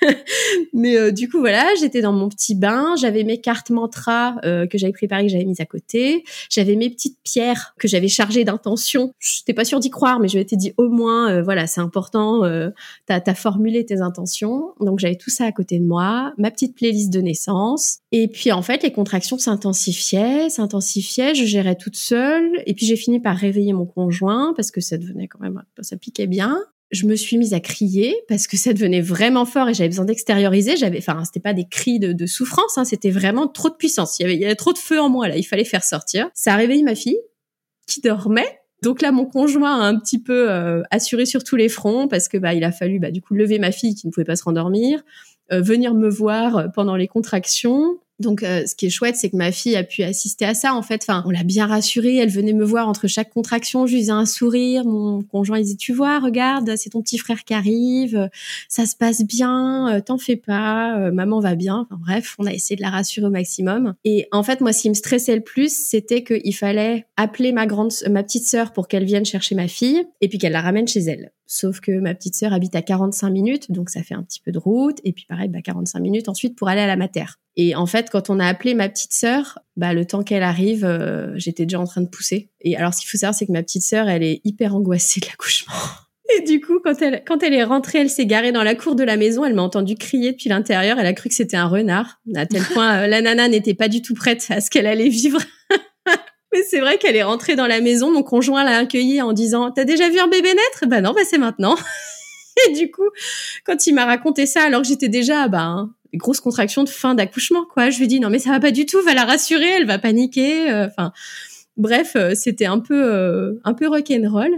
mais 0.73 1.12
du 1.12 1.29
coup 1.29 1.39
voilà 1.39 1.67
j'étais 1.81 2.01
dans 2.01 2.12
mon 2.12 2.29
petit 2.29 2.55
bain 2.55 2.95
j'avais 2.99 3.25
mes 3.25 3.41
cartes 3.41 3.71
mantra 3.71 4.37
que 4.43 4.79
j'avais 4.79 4.93
préparées 4.93 5.27
que 5.27 5.33
j'avais 5.33 5.45
mises 5.45 5.61
à 5.61 5.67
côté 5.67 6.25
j'avais 6.51 6.77
mes 6.77 6.91
petites 6.91 7.19
pierres 7.23 7.75
que 7.79 7.89
j'avais 7.89 8.09
chargées 8.09 8.45
d'intention 8.45 9.12
j'étais 9.19 9.55
pas 9.55 9.64
sûre 9.64 9.81
d'y 9.81 9.91
croire 9.91 10.21
mais 10.21 10.29
je 10.29 10.39
m'étais 10.39 10.57
dit 10.57 10.73
au 10.77 10.89
moins 10.89 11.43
voilà 11.43 11.67
c'est 11.67 11.81
important 11.81 12.45
euh, 12.45 12.71
tu 13.07 13.12
as, 13.12 13.35
formulé 13.35 13.85
tes 13.85 14.01
intentions. 14.01 14.75
Donc 14.81 14.99
j'avais 14.99 15.17
tout 15.17 15.31
ça 15.31 15.45
à 15.45 15.53
côté 15.53 15.79
de 15.79 15.85
moi, 15.85 16.33
ma 16.39 16.51
petite 16.51 16.75
playlist 16.75 17.12
de 17.12 17.21
naissance. 17.21 17.99
Et 18.12 18.29
puis 18.29 18.53
en 18.53 18.62
fait, 18.62 18.83
les 18.83 18.93
contractions 18.93 19.39
s'intensifiaient, 19.39 20.49
s'intensifiaient, 20.51 21.35
je 21.35 21.45
gérais 21.45 21.77
toute 21.77 21.97
seule. 21.97 22.62
Et 22.67 22.75
puis 22.75 22.87
j'ai 22.87 22.97
fini 22.97 23.21
par 23.21 23.37
réveiller 23.37 23.73
mon 23.73 23.87
conjoint 23.87 24.55
parce 24.57 24.71
que 24.71 24.81
ça 24.81 24.99
devenait 24.99 25.29
quand 25.29 25.41
même, 25.41 25.62
ça 25.81 25.97
piquait 25.97 26.27
bien 26.27 26.59
je 26.91 27.07
me 27.07 27.16
suis 27.16 27.37
mise 27.37 27.55
à 27.55 27.61
crier 27.61 28.14
parce 28.28 28.47
que 28.47 28.57
ça 28.57 28.72
devenait 28.72 29.01
vraiment 29.01 29.45
fort 29.45 29.68
et 29.68 29.74
j'avais 29.74 29.89
besoin 29.89 30.05
d'extérioriser. 30.05 30.76
J'avais, 30.76 30.99
enfin, 30.99 31.24
c'était 31.24 31.41
pas 31.41 31.53
des 31.53 31.66
cris 31.68 31.99
de, 31.99 32.26
souffrance, 32.26 32.78
hein, 32.78 32.84
c'était 32.84 33.11
vraiment 33.11 33.49
trop 33.49 33.68
de 33.68 33.74
puissance. 33.74 34.18
Il 34.18 34.22
y, 34.22 34.24
avait, 34.24 34.34
il 34.34 34.41
y 34.41 34.45
avait 34.45 34.55
trop 34.55 34.72
de 34.72 34.78
feu 34.78 35.01
en 35.01 35.09
moi 35.09 35.28
là, 35.28 35.37
il 35.37 35.45
fallait 35.45 35.64
faire 35.64 35.84
sortir. 35.84 36.28
Ça 36.34 36.55
a 36.55 36.57
réveillé 36.57 36.82
ma 36.82 36.95
fille 36.95 37.18
qui 37.87 38.01
dormait 38.01 38.61
donc 38.82 39.01
là, 39.03 39.11
mon 39.11 39.24
conjoint 39.24 39.80
a 39.80 39.84
un 39.84 39.99
petit 39.99 40.22
peu 40.22 40.51
euh, 40.51 40.82
assuré 40.91 41.26
sur 41.26 41.43
tous 41.43 41.57
les 41.57 41.68
fronts 41.68 42.09
parce 42.09 42.28
que 42.28 42.37
bah 42.37 42.55
il 42.55 42.62
a 42.62 42.72
fallu 42.72 42.99
bah 42.99 43.11
du 43.11 43.22
coup 43.22 43.34
lever 43.34 43.59
ma 43.59 43.72
fille 43.72 43.95
qui 43.95 44.07
ne 44.07 44.12
pouvait 44.12 44.24
pas 44.24 44.37
se 44.37 44.45
rendormir, 44.45 45.03
euh, 45.51 45.61
venir 45.61 45.95
me 45.95 46.09
voir 46.09 46.70
pendant 46.72 46.95
les 46.95 47.09
contractions, 47.09 47.99
donc, 48.19 48.43
euh, 48.43 48.64
ce 48.67 48.75
qui 48.75 48.87
est 48.87 48.91
chouette, 48.91 49.17
c'est 49.17 49.29
que 49.29 49.37
ma 49.37 49.53
fille 49.53 49.77
a 49.77 49.85
pu 49.85 50.03
assister 50.03 50.47
à 50.47 50.55
ça. 50.55 50.75
En 50.75 50.81
fait, 50.81 51.03
enfin, 51.03 51.23
on 51.27 51.31
l'a 51.31 51.43
bien 51.43 51.67
rassurée. 51.67 52.17
Elle 52.17 52.31
venait 52.31 52.55
me 52.55 52.64
voir 52.64 52.89
entre 52.89 53.09
chaque 53.09 53.31
contraction. 53.31 53.87
Je 53.87 53.93
lui 53.93 54.01
faisais 54.01 54.12
un 54.12 54.25
sourire. 54.25 54.87
Mon 54.87 55.23
conjoint 55.23 55.59
il 55.59 55.64
disait 55.64 55.77
"Tu 55.77 55.93
vois, 55.93 56.19
regarde, 56.19 56.77
c'est 56.77 56.91
ton 56.91 57.03
petit 57.03 57.19
frère 57.19 57.45
qui 57.45 57.53
arrive. 57.53 58.31
Ça 58.69 58.87
se 58.87 58.97
passe 58.97 59.23
bien. 59.23 59.97
Euh, 59.97 60.01
t'en 60.01 60.17
fais 60.17 60.37
pas. 60.37 60.99
Euh, 60.99 61.12
maman 61.12 61.41
va 61.41 61.55
bien." 61.55 61.87
Enfin, 61.91 62.01
bref, 62.01 62.37
on 62.39 62.47
a 62.47 62.55
essayé 62.55 62.77
de 62.77 62.83
la 62.83 62.91
rassurer 62.91 63.27
au 63.27 63.31
maximum. 63.31 63.95
Et 64.05 64.29
en 64.33 64.43
fait, 64.43 64.62
moi, 64.62 64.73
ce 64.73 64.83
qui 64.83 64.89
me 64.89 64.95
stressait 64.95 65.37
le 65.37 65.43
plus, 65.43 65.77
c'était 65.77 66.25
qu'il 66.25 66.55
fallait 66.55 67.05
appeler 67.19 67.53
ma 67.53 67.67
grande, 67.67 67.93
ma 68.11 68.23
petite 68.23 68.47
sœur 68.47 68.73
pour 68.73 68.89
qu'elle 68.89 69.05
vienne 69.05 69.27
chercher 69.27 69.55
ma 69.55 69.69
fille 69.69 70.07
et 70.23 70.29
puis 70.29 70.39
qu'elle 70.39 70.53
la 70.53 70.62
ramène 70.62 70.89
chez 70.89 71.01
elle. 71.01 71.33
Sauf 71.47 71.81
que 71.81 71.93
ma 71.93 72.14
petite 72.14 72.35
sœur 72.35 72.55
habite 72.55 72.75
à 72.75 72.83
45 72.83 73.31
minutes, 73.31 73.71
donc 73.71 73.91
ça 73.91 74.03
fait 74.03 74.14
un 74.14 74.23
petit 74.23 74.41
peu 74.41 74.53
de 74.53 74.59
route. 74.59 74.99
Et 75.05 75.12
puis 75.12 75.27
pareil, 75.29 75.49
bah 75.49 75.61
45 75.62 76.01
minutes 76.01 76.29
ensuite 76.29 76.57
pour 76.57 76.69
aller 76.69 76.81
à 76.81 76.87
la 76.87 76.97
mater. 76.97 77.27
Et 77.57 77.75
en 77.75 77.87
fait, 77.87 78.11
quand 78.11 78.29
on 78.29 78.39
a 78.39 78.47
appelé 78.47 78.75
ma 78.75 78.89
petite 78.89 79.15
sœur, 79.15 79.59
bah 79.77 79.95
le 79.95 80.05
temps 80.05 80.23
qu'elle 80.23 80.43
arrive, 80.43 80.85
euh, 80.85 81.33
j'étais 81.37 81.65
déjà 81.65 81.81
en 81.81 81.87
train 81.87 82.03
de 82.03 82.09
pousser. 82.09 82.51
Et 82.61 82.77
alors, 82.77 82.93
ce 82.93 83.01
qu'il 83.01 83.09
faut 83.09 83.17
savoir, 83.17 83.35
c'est 83.35 83.47
que 83.47 83.53
ma 83.53 83.63
petite 83.63 83.83
sœur, 83.83 84.09
elle 84.09 84.23
est 84.23 84.43
hyper 84.45 84.75
angoissée 84.75 85.21
de 85.21 85.27
l'accouchement. 85.27 85.73
Et 86.37 86.43
du 86.43 86.61
coup, 86.61 86.81
quand 86.83 87.01
elle, 87.01 87.23
quand 87.25 87.43
elle 87.43 87.55
est 87.55 87.63
rentrée, 87.63 88.01
elle 88.01 88.11
s'est 88.11 88.27
garée 88.27 88.53
dans 88.53 88.65
la 88.65 88.75
cour 88.75 88.95
de 88.95 89.05
la 89.05 89.17
maison. 89.17 89.45
Elle 89.45 89.55
m'a 89.55 89.63
entendu 89.63 89.95
crier 89.95 90.33
depuis 90.33 90.49
l'intérieur. 90.49 90.99
Elle 90.99 91.07
a 91.07 91.13
cru 91.13 91.29
que 91.29 91.35
c'était 91.35 91.57
un 91.57 91.69
renard. 91.69 92.21
À 92.35 92.47
tel 92.47 92.63
point, 92.75 93.03
euh, 93.03 93.07
la 93.07 93.23
nana 93.23 93.49
n'était 93.49 93.75
pas 93.75 93.89
du 93.89 94.03
tout 94.03 94.15
prête 94.15 94.45
à 94.51 94.61
ce 94.61 94.69
qu'elle 94.69 94.87
allait 94.87 95.09
vivre. 95.09 95.39
Mais 96.53 96.63
c'est 96.69 96.81
vrai 96.81 96.99
qu'elle 96.99 97.17
est 97.17 97.23
rentrée 97.23 97.55
dans 97.55 97.67
la 97.67 97.81
maison. 97.81 98.11
Mon 98.11 98.23
conjoint 98.23 98.65
l'a 98.65 98.79
accueillie 98.79 99.23
en 99.23 99.33
disant 99.33 99.71
"T'as 99.71 99.85
déjà 99.85 100.09
vu 100.11 100.19
un 100.19 100.29
bébé 100.29 100.49
naître? 100.49 100.87
Bah 100.87 101.01
non, 101.01 101.13
bah 101.13 101.23
c'est 101.25 101.39
maintenant." 101.39 101.77
Et 102.69 102.73
du 102.73 102.91
coup, 102.91 103.09
quand 103.65 103.87
il 103.87 103.95
m'a 103.95 104.05
raconté 104.05 104.47
ça, 104.47 104.63
alors 104.63 104.83
que 104.83 104.89
j'étais 104.89 105.09
déjà, 105.09 105.49
bah, 105.49 105.89
grosse 106.17 106.41
contraction 106.41 106.85
de 106.85 106.89
fin 106.89 107.15
d'accouchement, 107.15 107.65
quoi. 107.73 107.91
Je 107.91 107.99
lui 107.99 108.09
dis 108.09 108.21
non 108.21 108.31
mais 108.31 108.39
ça 108.39 108.51
va 108.51 108.61
pas 108.61 108.71
du 108.71 108.87
tout, 108.87 109.03
va 109.03 109.15
la 109.15 109.25
rassurer, 109.25 109.69
elle 109.79 109.87
va 109.87 109.99
paniquer. 109.99 110.71
Euh, 110.71 110.87
enfin, 110.87 111.13
bref, 111.77 112.13
euh, 112.17 112.35
c'était 112.35 112.67
un 112.67 112.79
peu 112.79 113.13
euh, 113.13 113.61
un 113.65 113.75
peu 113.75 113.89
rock'n'roll. 113.89 114.55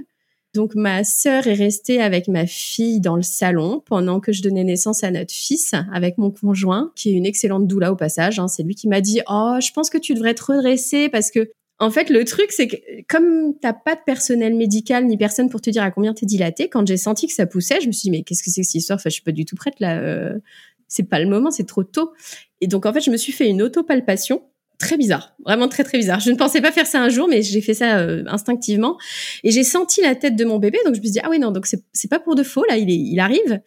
Donc 0.55 0.75
ma 0.75 1.05
sœur 1.05 1.47
est 1.47 1.55
restée 1.55 2.01
avec 2.01 2.27
ma 2.27 2.47
fille 2.47 3.01
dans 3.01 3.17
le 3.17 3.23
salon 3.23 3.83
pendant 3.85 4.19
que 4.19 4.33
je 4.33 4.43
donnais 4.43 4.65
naissance 4.65 5.05
à 5.05 5.11
notre 5.11 5.33
fils 5.33 5.75
avec 5.93 6.17
mon 6.17 6.31
conjoint, 6.31 6.91
qui 6.97 7.11
est 7.11 7.13
une 7.13 7.27
excellente 7.27 7.67
doula 7.67 7.93
au 7.93 7.97
passage. 7.97 8.39
Hein. 8.39 8.49
C'est 8.49 8.63
lui 8.63 8.75
qui 8.75 8.89
m'a 8.89 9.01
dit 9.01 9.21
oh 9.29 9.57
je 9.61 9.71
pense 9.73 9.91
que 9.91 9.99
tu 9.99 10.15
devrais 10.15 10.35
te 10.35 10.45
redresser 10.45 11.11
parce 11.11 11.31
que 11.31 11.51
en 11.81 11.91
fait, 11.91 12.11
le 12.11 12.24
truc, 12.24 12.51
c'est 12.51 12.66
que 12.66 12.76
comme 13.09 13.55
t'as 13.61 13.72
pas 13.72 13.95
de 13.95 14.01
personnel 14.05 14.55
médical 14.55 15.07
ni 15.07 15.16
personne 15.16 15.49
pour 15.49 15.61
te 15.61 15.70
dire 15.70 15.83
à 15.83 15.91
combien 15.91 16.12
t'es 16.12 16.26
dilaté, 16.26 16.68
quand 16.68 16.87
j'ai 16.87 16.97
senti 16.97 17.26
que 17.26 17.33
ça 17.33 17.47
poussait, 17.47 17.81
je 17.81 17.87
me 17.87 17.93
suis 17.93 18.11
dit 18.11 18.11
mais 18.11 18.22
qu'est-ce 18.22 18.43
que 18.43 18.51
c'est 18.51 18.62
que 18.62 18.66
cette 18.66 18.74
histoire? 18.74 18.97
Enfin, 18.97 19.11
je 19.11 19.14
suis 19.14 19.22
pas 19.22 19.33
du 19.33 19.45
tout 19.45 19.57
prête 19.57 19.79
là 19.81 20.33
c'est 20.89 21.05
pas 21.05 21.20
le 21.20 21.29
moment, 21.29 21.51
c'est 21.51 21.66
trop 21.66 21.85
tôt. 21.85 22.12
Et 22.61 22.66
donc 22.66 22.87
en 22.87 22.93
fait, 22.93 23.01
je 23.01 23.11
me 23.11 23.16
suis 23.16 23.33
fait 23.33 23.49
une 23.49 23.62
autopalpation 23.62 24.43
très 24.79 24.97
bizarre, 24.97 25.35
vraiment 25.45 25.68
très 25.68 25.85
très 25.85 25.99
bizarre. 25.99 26.20
Je 26.20 26.31
ne 26.31 26.37
pensais 26.37 26.61
pas 26.61 26.72
faire 26.72 26.87
ça 26.87 27.03
un 27.03 27.09
jour, 27.09 27.29
mais 27.29 27.43
j'ai 27.43 27.61
fait 27.61 27.74
ça 27.74 27.99
euh, 27.99 28.24
instinctivement 28.26 28.97
et 29.45 29.51
j'ai 29.51 29.64
senti 29.64 30.01
la 30.01 30.14
tête 30.14 30.35
de 30.35 30.45
mon 30.45 30.59
bébé, 30.59 30.79
donc 30.85 30.95
je 30.95 31.01
me 31.01 31.05
suis 31.05 31.12
dit 31.12 31.20
ah 31.22 31.29
oui 31.31 31.39
non 31.39 31.51
donc 31.51 31.66
c'est 31.66 32.09
pas 32.09 32.18
pour 32.18 32.35
de 32.35 32.43
faux 32.43 32.64
là, 32.68 32.76
il 32.76 32.91
est 32.91 32.97
il 32.97 33.20
arrive. 33.20 33.61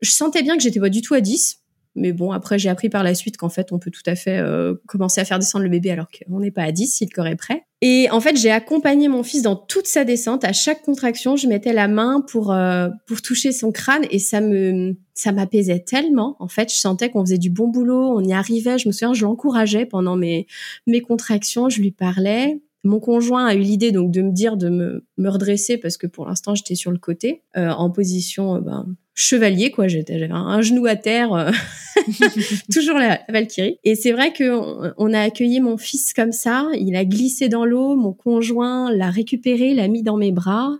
Je 0.00 0.10
sentais 0.10 0.42
bien 0.42 0.56
que 0.56 0.62
j'étais 0.62 0.80
pas 0.80 0.90
du 0.90 1.02
tout 1.02 1.14
à 1.14 1.20
10, 1.20 1.60
mais 1.94 2.12
bon 2.12 2.32
après 2.32 2.58
j'ai 2.58 2.68
appris 2.68 2.88
par 2.88 3.02
la 3.02 3.14
suite 3.14 3.36
qu'en 3.36 3.48
fait 3.48 3.72
on 3.72 3.78
peut 3.78 3.90
tout 3.90 4.02
à 4.06 4.14
fait 4.14 4.38
euh, 4.38 4.74
commencer 4.86 5.20
à 5.20 5.24
faire 5.24 5.38
descendre 5.38 5.64
le 5.64 5.70
bébé 5.70 5.90
alors 5.90 6.06
qu'on 6.10 6.40
n'est 6.40 6.50
pas 6.50 6.62
à 6.62 6.72
10 6.72 6.86
si 6.86 7.04
le 7.04 7.10
corps 7.14 7.26
est 7.26 7.36
prêt. 7.36 7.64
Et 7.80 8.08
en 8.10 8.20
fait 8.20 8.36
j'ai 8.36 8.50
accompagné 8.50 9.08
mon 9.08 9.22
fils 9.22 9.42
dans 9.42 9.56
toute 9.56 9.86
sa 9.86 10.04
descente. 10.04 10.44
À 10.44 10.52
chaque 10.52 10.82
contraction 10.82 11.36
je 11.36 11.46
mettais 11.46 11.72
la 11.72 11.88
main 11.88 12.22
pour 12.28 12.52
euh, 12.52 12.88
pour 13.06 13.22
toucher 13.22 13.52
son 13.52 13.72
crâne 13.72 14.04
et 14.10 14.18
ça 14.18 14.40
me 14.40 14.96
ça 15.14 15.32
m'apaisait 15.32 15.80
tellement. 15.80 16.36
En 16.40 16.48
fait, 16.48 16.72
je 16.72 16.76
sentais 16.76 17.08
qu'on 17.08 17.24
faisait 17.24 17.38
du 17.38 17.48
bon 17.48 17.68
boulot, 17.68 18.16
on 18.16 18.20
y 18.20 18.32
arrivait. 18.32 18.78
Je 18.78 18.88
me 18.88 18.92
souviens, 18.92 19.14
je 19.14 19.24
l'encourageais 19.24 19.86
pendant 19.86 20.16
mes 20.16 20.48
mes 20.88 21.00
contractions, 21.00 21.68
je 21.68 21.80
lui 21.80 21.92
parlais. 21.92 22.60
Mon 22.84 23.00
conjoint 23.00 23.46
a 23.46 23.54
eu 23.54 23.60
l'idée 23.60 23.92
donc 23.92 24.10
de 24.10 24.20
me 24.20 24.30
dire 24.30 24.58
de 24.58 24.68
me, 24.68 25.06
me 25.16 25.28
redresser 25.30 25.78
parce 25.78 25.96
que 25.96 26.06
pour 26.06 26.26
l'instant 26.26 26.54
j'étais 26.54 26.74
sur 26.74 26.90
le 26.90 26.98
côté 26.98 27.42
euh, 27.56 27.70
en 27.70 27.90
position 27.90 28.56
euh, 28.56 28.60
ben, 28.60 28.94
chevalier 29.14 29.70
quoi. 29.70 29.88
J'avais 29.88 30.28
un, 30.30 30.60
genou 30.60 30.84
à 30.84 30.94
terre, 30.94 31.32
euh, 31.32 31.50
toujours 32.72 32.98
la, 32.98 33.08
la, 33.08 33.20
Valkyrie. 33.30 33.78
Et 33.84 33.94
c'est 33.94 34.12
vrai 34.12 34.34
que 34.34 34.92
on, 34.98 35.12
a 35.14 35.20
accueilli 35.20 35.60
mon 35.60 35.78
fils 35.78 36.12
comme 36.12 36.32
ça. 36.32 36.68
Il 36.78 36.94
a 36.94 37.06
glissé 37.06 37.48
dans 37.48 37.64
l'eau. 37.64 37.96
Mon 37.96 38.12
conjoint 38.12 38.92
l'a 38.92 39.10
récupéré, 39.10 39.72
l'a 39.72 39.88
mis 39.88 40.02
dans 40.02 40.18
mes 40.18 40.32
bras. 40.32 40.70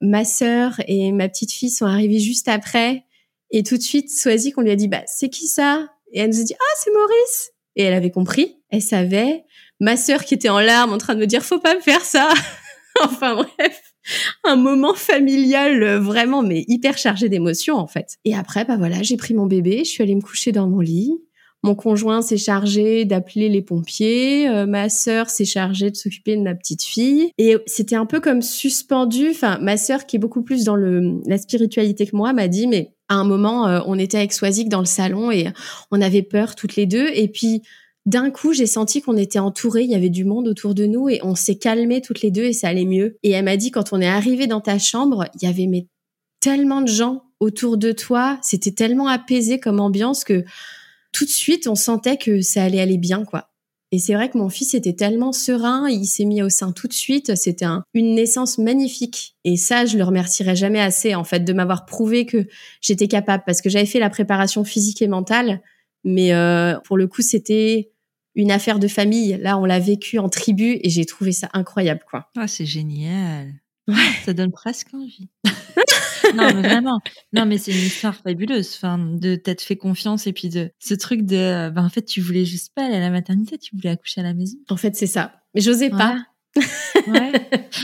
Ma 0.00 0.24
sœur 0.24 0.80
et 0.86 1.10
ma 1.12 1.28
petite 1.28 1.52
fille 1.52 1.70
sont 1.70 1.86
arrivées 1.86 2.20
juste 2.20 2.48
après. 2.48 3.04
Et 3.50 3.62
tout 3.62 3.76
de 3.76 3.82
suite, 3.82 4.10
Swazik, 4.10 4.56
on 4.56 4.62
lui 4.62 4.70
a 4.70 4.76
dit, 4.76 4.88
bah, 4.88 5.02
c'est 5.06 5.28
qui 5.28 5.46
ça? 5.46 5.88
Et 6.12 6.20
elle 6.20 6.30
nous 6.30 6.40
a 6.40 6.44
dit, 6.44 6.54
ah, 6.54 6.74
c'est 6.78 6.92
Maurice. 6.92 7.50
Et 7.76 7.82
elle 7.82 7.94
avait 7.94 8.10
compris. 8.10 8.56
Elle 8.70 8.82
savait. 8.82 9.44
Ma 9.80 9.96
sœur 9.96 10.24
qui 10.24 10.34
était 10.34 10.48
en 10.48 10.60
larmes 10.60 10.92
en 10.92 10.98
train 10.98 11.14
de 11.14 11.20
me 11.20 11.26
dire, 11.26 11.42
faut 11.42 11.58
pas 11.58 11.74
me 11.74 11.80
faire 11.80 12.02
ça. 12.02 12.30
enfin, 13.02 13.34
bref. 13.34 13.82
Un 14.44 14.56
moment 14.56 14.94
familial 14.94 15.82
euh, 15.82 16.00
vraiment, 16.00 16.42
mais 16.42 16.64
hyper 16.68 16.96
chargé 16.96 17.28
d'émotions, 17.28 17.76
en 17.76 17.86
fait. 17.86 18.16
Et 18.24 18.34
après, 18.34 18.64
bah 18.64 18.76
voilà, 18.76 19.02
j'ai 19.02 19.16
pris 19.16 19.34
mon 19.34 19.46
bébé, 19.46 19.82
je 19.84 19.90
suis 19.90 20.02
allée 20.02 20.14
me 20.14 20.22
coucher 20.22 20.52
dans 20.52 20.68
mon 20.68 20.80
lit. 20.80 21.12
Mon 21.62 21.74
conjoint 21.74 22.22
s'est 22.22 22.38
chargé 22.38 23.04
d'appeler 23.04 23.50
les 23.50 23.60
pompiers, 23.60 24.48
euh, 24.48 24.64
ma 24.64 24.88
sœur 24.88 25.28
s'est 25.28 25.44
chargée 25.44 25.90
de 25.90 25.96
s'occuper 25.96 26.34
de 26.34 26.40
ma 26.40 26.54
petite 26.54 26.82
fille 26.82 27.32
et 27.36 27.58
c'était 27.66 27.96
un 27.96 28.06
peu 28.06 28.18
comme 28.20 28.40
suspendu. 28.40 29.28
Enfin, 29.30 29.58
ma 29.60 29.76
sœur 29.76 30.06
qui 30.06 30.16
est 30.16 30.18
beaucoup 30.18 30.42
plus 30.42 30.64
dans 30.64 30.76
le 30.76 31.20
la 31.26 31.36
spiritualité 31.36 32.06
que 32.06 32.16
moi 32.16 32.32
m'a 32.32 32.48
dit 32.48 32.66
mais 32.66 32.94
à 33.10 33.16
un 33.16 33.24
moment, 33.24 33.66
euh, 33.66 33.80
on 33.86 33.98
était 33.98 34.16
avec 34.16 34.32
Swazik 34.32 34.70
dans 34.70 34.78
le 34.78 34.86
salon 34.86 35.30
et 35.30 35.48
on 35.90 36.00
avait 36.00 36.22
peur 36.22 36.54
toutes 36.54 36.76
les 36.76 36.86
deux. 36.86 37.08
Et 37.12 37.28
puis, 37.28 37.60
d'un 38.06 38.30
coup, 38.30 38.52
j'ai 38.52 38.66
senti 38.66 39.02
qu'on 39.02 39.16
était 39.16 39.38
entourés, 39.38 39.84
il 39.84 39.90
y 39.90 39.94
avait 39.94 40.08
du 40.08 40.24
monde 40.24 40.48
autour 40.48 40.74
de 40.74 40.86
nous 40.86 41.08
et 41.08 41.20
on 41.22 41.34
s'est 41.34 41.58
calmés 41.58 42.00
toutes 42.00 42.22
les 42.22 42.30
deux 42.30 42.44
et 42.44 42.52
ça 42.52 42.68
allait 42.68 42.84
mieux. 42.84 43.16
Et 43.22 43.30
elle 43.30 43.44
m'a 43.44 43.56
dit, 43.56 43.70
quand 43.70 43.92
on 43.92 44.00
est 44.00 44.06
arrivé 44.06 44.46
dans 44.46 44.60
ta 44.60 44.78
chambre, 44.78 45.26
il 45.34 45.46
y 45.46 45.50
avait 45.50 45.86
tellement 46.40 46.80
de 46.80 46.88
gens 46.88 47.24
autour 47.38 47.76
de 47.76 47.92
toi, 47.92 48.38
c'était 48.42 48.72
tellement 48.72 49.08
apaisé 49.08 49.60
comme 49.60 49.80
ambiance 49.80 50.24
que 50.24 50.44
tout 51.12 51.24
de 51.24 51.30
suite, 51.30 51.66
on 51.66 51.74
sentait 51.74 52.16
que 52.16 52.40
ça 52.40 52.62
allait 52.62 52.80
aller 52.80 52.98
bien, 52.98 53.24
quoi. 53.24 53.50
Et 53.92 53.98
c'est 53.98 54.14
vrai 54.14 54.30
que 54.30 54.38
mon 54.38 54.48
fils 54.48 54.74
était 54.74 54.92
tellement 54.92 55.32
serein, 55.32 55.88
il 55.88 56.06
s'est 56.06 56.24
mis 56.24 56.42
au 56.42 56.48
sein 56.48 56.70
tout 56.70 56.86
de 56.86 56.92
suite. 56.92 57.34
C'était 57.34 57.66
une 57.92 58.14
naissance 58.14 58.58
magnifique. 58.58 59.34
Et 59.44 59.56
ça, 59.56 59.84
je 59.84 59.98
le 59.98 60.04
remercierai 60.04 60.54
jamais 60.54 60.80
assez, 60.80 61.16
en 61.16 61.24
fait, 61.24 61.40
de 61.40 61.52
m'avoir 61.52 61.86
prouvé 61.86 62.24
que 62.24 62.46
j'étais 62.80 63.08
capable, 63.08 63.42
parce 63.44 63.60
que 63.60 63.68
j'avais 63.68 63.86
fait 63.86 63.98
la 63.98 64.10
préparation 64.10 64.62
physique 64.62 65.02
et 65.02 65.08
mentale, 65.08 65.60
mais 66.04 66.32
euh, 66.32 66.78
pour 66.84 66.96
le 66.96 67.06
coup, 67.06 67.22
c'était 67.22 67.90
une 68.34 68.50
affaire 68.50 68.78
de 68.78 68.88
famille. 68.88 69.38
Là, 69.40 69.58
on 69.58 69.64
l'a 69.64 69.78
vécu 69.78 70.18
en 70.18 70.28
tribu 70.28 70.78
et 70.82 70.88
j'ai 70.88 71.04
trouvé 71.04 71.32
ça 71.32 71.48
incroyable, 71.52 72.02
quoi. 72.08 72.28
Ah, 72.36 72.46
c'est 72.48 72.66
génial. 72.66 73.52
Ouais. 73.88 73.96
Ça 74.24 74.32
donne 74.32 74.52
presque 74.52 74.94
envie. 74.94 75.28
non, 76.34 76.54
mais 76.54 76.62
vraiment. 76.62 77.00
Non, 77.32 77.44
mais 77.44 77.58
c'est 77.58 77.72
une 77.72 77.78
histoire 77.78 78.14
fabuleuse. 78.14 78.72
Enfin, 78.76 78.98
de 78.98 79.34
t'être 79.34 79.62
fait 79.62 79.76
confiance 79.76 80.26
et 80.26 80.32
puis 80.32 80.48
de 80.48 80.70
ce 80.78 80.94
truc 80.94 81.22
de, 81.22 81.70
ben, 81.70 81.84
en 81.84 81.88
fait, 81.88 82.02
tu 82.02 82.20
voulais 82.20 82.44
juste 82.44 82.72
pas 82.74 82.86
aller 82.86 82.96
à 82.96 83.00
la 83.00 83.10
maternité, 83.10 83.58
tu 83.58 83.74
voulais 83.74 83.90
accoucher 83.90 84.20
à 84.20 84.24
la 84.24 84.34
maison. 84.34 84.58
En 84.68 84.76
fait, 84.76 84.94
c'est 84.94 85.06
ça. 85.06 85.32
Mais 85.54 85.60
j'osais 85.60 85.90
pas. 85.90 86.18
ouais. 87.06 87.32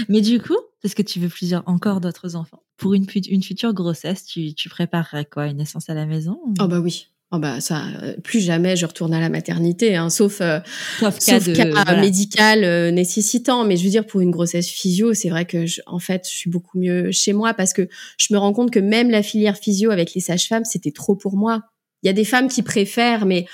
Mais 0.08 0.20
du 0.20 0.40
coup, 0.40 0.56
parce 0.82 0.94
que 0.94 1.02
tu 1.02 1.18
veux 1.18 1.28
plusieurs, 1.28 1.62
encore 1.66 2.00
d'autres 2.00 2.36
enfants. 2.36 2.62
Pour 2.76 2.94
une, 2.94 3.06
une 3.28 3.42
future 3.42 3.72
grossesse, 3.72 4.24
tu, 4.24 4.54
tu 4.54 4.68
préparerais 4.68 5.24
quoi? 5.24 5.46
Une 5.46 5.56
naissance 5.56 5.88
à 5.88 5.94
la 5.94 6.06
maison 6.06 6.38
Oh, 6.60 6.68
bah 6.68 6.78
oui. 6.80 7.08
Oh 7.32 7.40
bah 7.40 7.60
ça, 7.60 7.82
euh, 8.02 8.16
plus 8.22 8.38
jamais 8.38 8.76
je 8.76 8.86
retourne 8.86 9.12
à 9.12 9.18
la 9.18 9.28
maternité, 9.28 9.96
hein, 9.96 10.10
sauf 10.10 10.40
euh, 10.40 10.60
sauf, 11.00 11.52
cas, 11.52 11.66
cas 11.66 12.00
médical 12.00 12.62
euh, 12.62 12.92
nécessitant. 12.92 13.64
Mais 13.64 13.76
je 13.76 13.82
veux 13.82 13.90
dire 13.90 14.06
pour 14.06 14.20
une 14.20 14.30
grossesse 14.30 14.68
physio, 14.68 15.12
c'est 15.12 15.28
vrai 15.28 15.44
que 15.44 15.66
je, 15.66 15.80
en 15.86 15.98
fait 15.98 16.28
je 16.30 16.36
suis 16.36 16.50
beaucoup 16.50 16.78
mieux 16.78 17.10
chez 17.10 17.32
moi 17.32 17.52
parce 17.52 17.72
que 17.72 17.88
je 18.16 18.32
me 18.32 18.38
rends 18.38 18.52
compte 18.52 18.70
que 18.70 18.78
même 18.78 19.10
la 19.10 19.24
filière 19.24 19.56
physio 19.56 19.90
avec 19.90 20.14
les 20.14 20.20
sages-femmes 20.20 20.64
c'était 20.64 20.92
trop 20.92 21.16
pour 21.16 21.36
moi. 21.36 21.62
Il 22.04 22.06
y 22.06 22.10
a 22.10 22.12
des 22.12 22.24
femmes 22.24 22.46
qui 22.46 22.62
préfèrent, 22.62 23.26
mais 23.26 23.46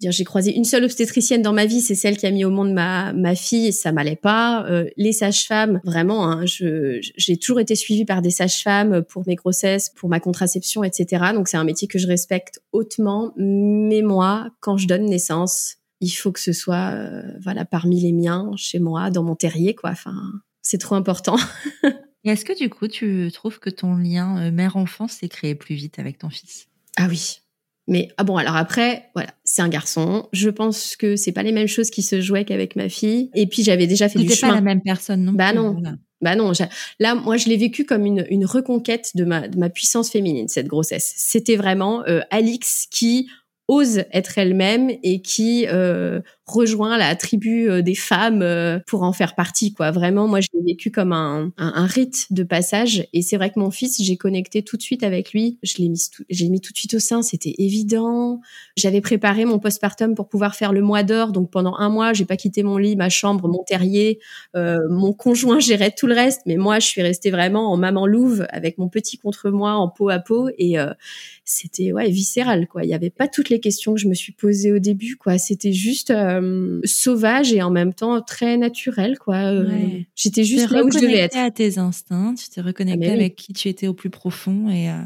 j'ai 0.00 0.24
croisé 0.24 0.54
une 0.54 0.64
seule 0.64 0.84
obstétricienne 0.84 1.42
dans 1.42 1.52
ma 1.52 1.66
vie, 1.66 1.80
c'est 1.80 1.94
celle 1.94 2.16
qui 2.16 2.26
a 2.26 2.30
mis 2.30 2.44
au 2.44 2.50
monde 2.50 2.72
ma 2.72 3.12
ma 3.12 3.34
fille, 3.34 3.72
ça 3.72 3.90
m'allait 3.90 4.16
pas. 4.16 4.64
Euh, 4.66 4.88
les 4.96 5.12
sages-femmes, 5.12 5.80
vraiment, 5.84 6.30
hein, 6.30 6.46
je 6.46 6.98
j'ai 7.16 7.36
toujours 7.36 7.60
été 7.60 7.74
suivie 7.74 8.04
par 8.04 8.22
des 8.22 8.30
sages-femmes 8.30 9.02
pour 9.02 9.26
mes 9.26 9.34
grossesses, 9.34 9.90
pour 9.90 10.08
ma 10.08 10.20
contraception, 10.20 10.84
etc. 10.84 11.32
Donc 11.34 11.48
c'est 11.48 11.56
un 11.56 11.64
métier 11.64 11.88
que 11.88 11.98
je 11.98 12.06
respecte 12.06 12.60
hautement. 12.72 13.32
Mais 13.36 14.02
moi, 14.02 14.50
quand 14.60 14.76
je 14.76 14.86
donne 14.86 15.06
naissance, 15.06 15.76
il 16.00 16.10
faut 16.10 16.30
que 16.30 16.40
ce 16.40 16.52
soit 16.52 16.92
euh, 16.92 17.22
voilà 17.42 17.64
parmi 17.64 18.00
les 18.00 18.12
miens, 18.12 18.52
chez 18.56 18.78
moi, 18.78 19.10
dans 19.10 19.24
mon 19.24 19.34
terrier, 19.34 19.74
quoi. 19.74 19.90
Enfin, 19.90 20.14
c'est 20.62 20.78
trop 20.78 20.94
important. 20.94 21.36
Est-ce 22.24 22.44
que 22.44 22.56
du 22.56 22.68
coup, 22.68 22.88
tu 22.88 23.30
trouves 23.32 23.58
que 23.58 23.70
ton 23.70 23.94
lien 23.94 24.38
euh, 24.38 24.50
mère-enfant 24.50 25.08
s'est 25.08 25.28
créé 25.28 25.54
plus 25.54 25.74
vite 25.74 25.98
avec 25.98 26.18
ton 26.18 26.30
fils? 26.30 26.68
Ah 26.96 27.06
oui, 27.08 27.40
mais 27.88 28.08
ah 28.18 28.24
bon, 28.24 28.36
alors 28.36 28.54
après, 28.54 29.10
voilà, 29.14 29.30
c'est 29.44 29.62
un 29.62 29.68
garçon. 29.68 30.28
Je 30.32 30.50
pense 30.50 30.94
que 30.94 31.16
c'est 31.16 31.32
pas 31.32 31.42
les 31.42 31.52
mêmes 31.52 31.66
choses 31.66 31.90
qui 31.90 32.02
se 32.02 32.20
jouaient 32.20 32.44
qu'avec 32.44 32.76
ma 32.76 32.88
fille. 32.88 33.30
Et 33.34 33.46
puis 33.46 33.62
j'avais 33.64 33.86
déjà 33.86 34.08
fait 34.08 34.18
du 34.18 34.28
chemin. 34.28 34.50
pas 34.50 34.56
la 34.56 34.60
même 34.60 34.82
personne 34.82 35.24
non 35.24 35.32
Bah 35.32 35.52
non. 35.52 35.80
Bah 36.20 36.34
non. 36.34 36.52
Là, 37.00 37.14
moi, 37.14 37.36
je 37.36 37.48
l'ai 37.48 37.56
vécu 37.56 37.84
comme 37.84 38.04
une, 38.04 38.26
une 38.28 38.44
reconquête 38.44 39.12
de 39.14 39.24
ma, 39.24 39.48
de 39.48 39.58
ma 39.58 39.70
puissance 39.70 40.10
féminine 40.10 40.48
cette 40.48 40.66
grossesse. 40.66 41.14
C'était 41.16 41.56
vraiment 41.56 42.04
euh, 42.06 42.20
Alix 42.30 42.86
qui 42.90 43.28
ose 43.68 44.04
être 44.12 44.38
elle-même 44.38 44.90
et 45.02 45.22
qui 45.22 45.66
euh, 45.68 46.20
rejoint 46.48 46.96
la 46.98 47.14
tribu 47.16 47.68
euh, 47.68 47.82
des 47.82 47.94
femmes 47.94 48.42
euh, 48.42 48.78
pour 48.86 49.02
en 49.02 49.12
faire 49.12 49.34
partie 49.34 49.72
quoi. 49.72 49.90
Vraiment 49.90 50.26
moi 50.28 50.40
je 50.40 50.48
l'ai 50.54 50.72
vécu 50.72 50.90
comme 50.90 51.12
un, 51.12 51.52
un, 51.56 51.86
rite 51.86 52.26
de 52.30 52.42
passage. 52.42 53.06
Et 53.12 53.22
c'est 53.22 53.36
vrai 53.36 53.50
que 53.50 53.58
mon 53.58 53.70
fils 53.70 54.02
j'ai 54.02 54.16
connecté 54.16 54.62
tout 54.62 54.76
de 54.76 54.82
suite 54.82 55.02
avec 55.02 55.32
lui. 55.32 55.58
Je 55.62 55.76
l'ai 55.78 55.88
mis 55.88 56.02
j'ai 56.30 56.48
mis 56.48 56.60
tout 56.60 56.72
de 56.72 56.78
suite 56.78 56.94
au 56.94 56.98
sein 56.98 57.22
c'était 57.22 57.54
évident. 57.58 58.40
J'avais 58.76 59.00
préparé 59.00 59.44
mon 59.44 59.58
postpartum 59.58 60.14
pour 60.14 60.28
pouvoir 60.28 60.54
faire 60.54 60.72
le 60.72 60.80
mois 60.80 61.02
d'or. 61.02 61.32
Donc 61.32 61.50
pendant 61.50 61.76
un 61.76 61.88
mois 61.88 62.12
j'ai 62.12 62.24
pas 62.24 62.36
quitté 62.36 62.62
mon 62.62 62.78
lit 62.78 62.96
ma 62.96 63.08
chambre 63.08 63.48
mon 63.48 63.62
terrier 63.64 64.18
euh, 64.56 64.78
mon 64.90 65.12
conjoint 65.12 65.60
gérait 65.60 65.92
tout 65.96 66.06
le 66.06 66.14
reste. 66.14 66.42
Mais 66.46 66.56
moi 66.56 66.78
je 66.78 66.86
suis 66.86 67.02
restée 67.02 67.30
vraiment 67.30 67.72
en 67.72 67.76
maman 67.76 68.06
louve 68.06 68.46
avec 68.50 68.78
mon 68.78 68.88
petit 68.88 69.18
contre 69.18 69.50
moi 69.50 69.72
en 69.72 69.88
peau 69.88 70.08
à 70.08 70.18
peau. 70.18 70.48
Et 70.58 70.76
c'était 71.44 71.92
ouais 71.92 72.10
viscéral 72.10 72.66
quoi. 72.68 72.84
Il 72.84 72.90
y 72.90 72.94
avait 72.94 73.10
pas 73.10 73.28
toutes 73.28 73.48
les 73.48 73.60
questions 73.60 73.94
que 73.94 74.00
je 74.00 74.08
me 74.08 74.14
suis 74.14 74.32
posées 74.32 74.72
au 74.72 74.78
début 74.78 75.16
quoi. 75.16 75.38
C'était 75.38 75.72
juste 75.72 76.10
euh, 76.10 76.37
sauvage 76.84 77.52
et 77.52 77.62
en 77.62 77.70
même 77.70 77.94
temps 77.94 78.20
très 78.20 78.56
naturel 78.56 79.18
quoi. 79.18 79.36
Euh, 79.36 79.66
j'étais 80.14 80.44
juste 80.44 80.70
là 80.70 80.84
où 80.84 80.90
je 80.90 80.98
devais 80.98 81.18
être. 81.18 81.36
à 81.36 81.50
tes 81.50 81.78
instincts, 81.78 82.34
tu 82.34 82.48
t'es 82.48 82.60
reconnecté 82.60 83.08
ah, 83.10 83.12
avec 83.12 83.36
qui 83.36 83.52
tu 83.52 83.68
étais 83.68 83.86
au 83.86 83.94
plus 83.94 84.10
profond 84.10 84.68
et, 84.68 84.90
euh, 84.90 85.02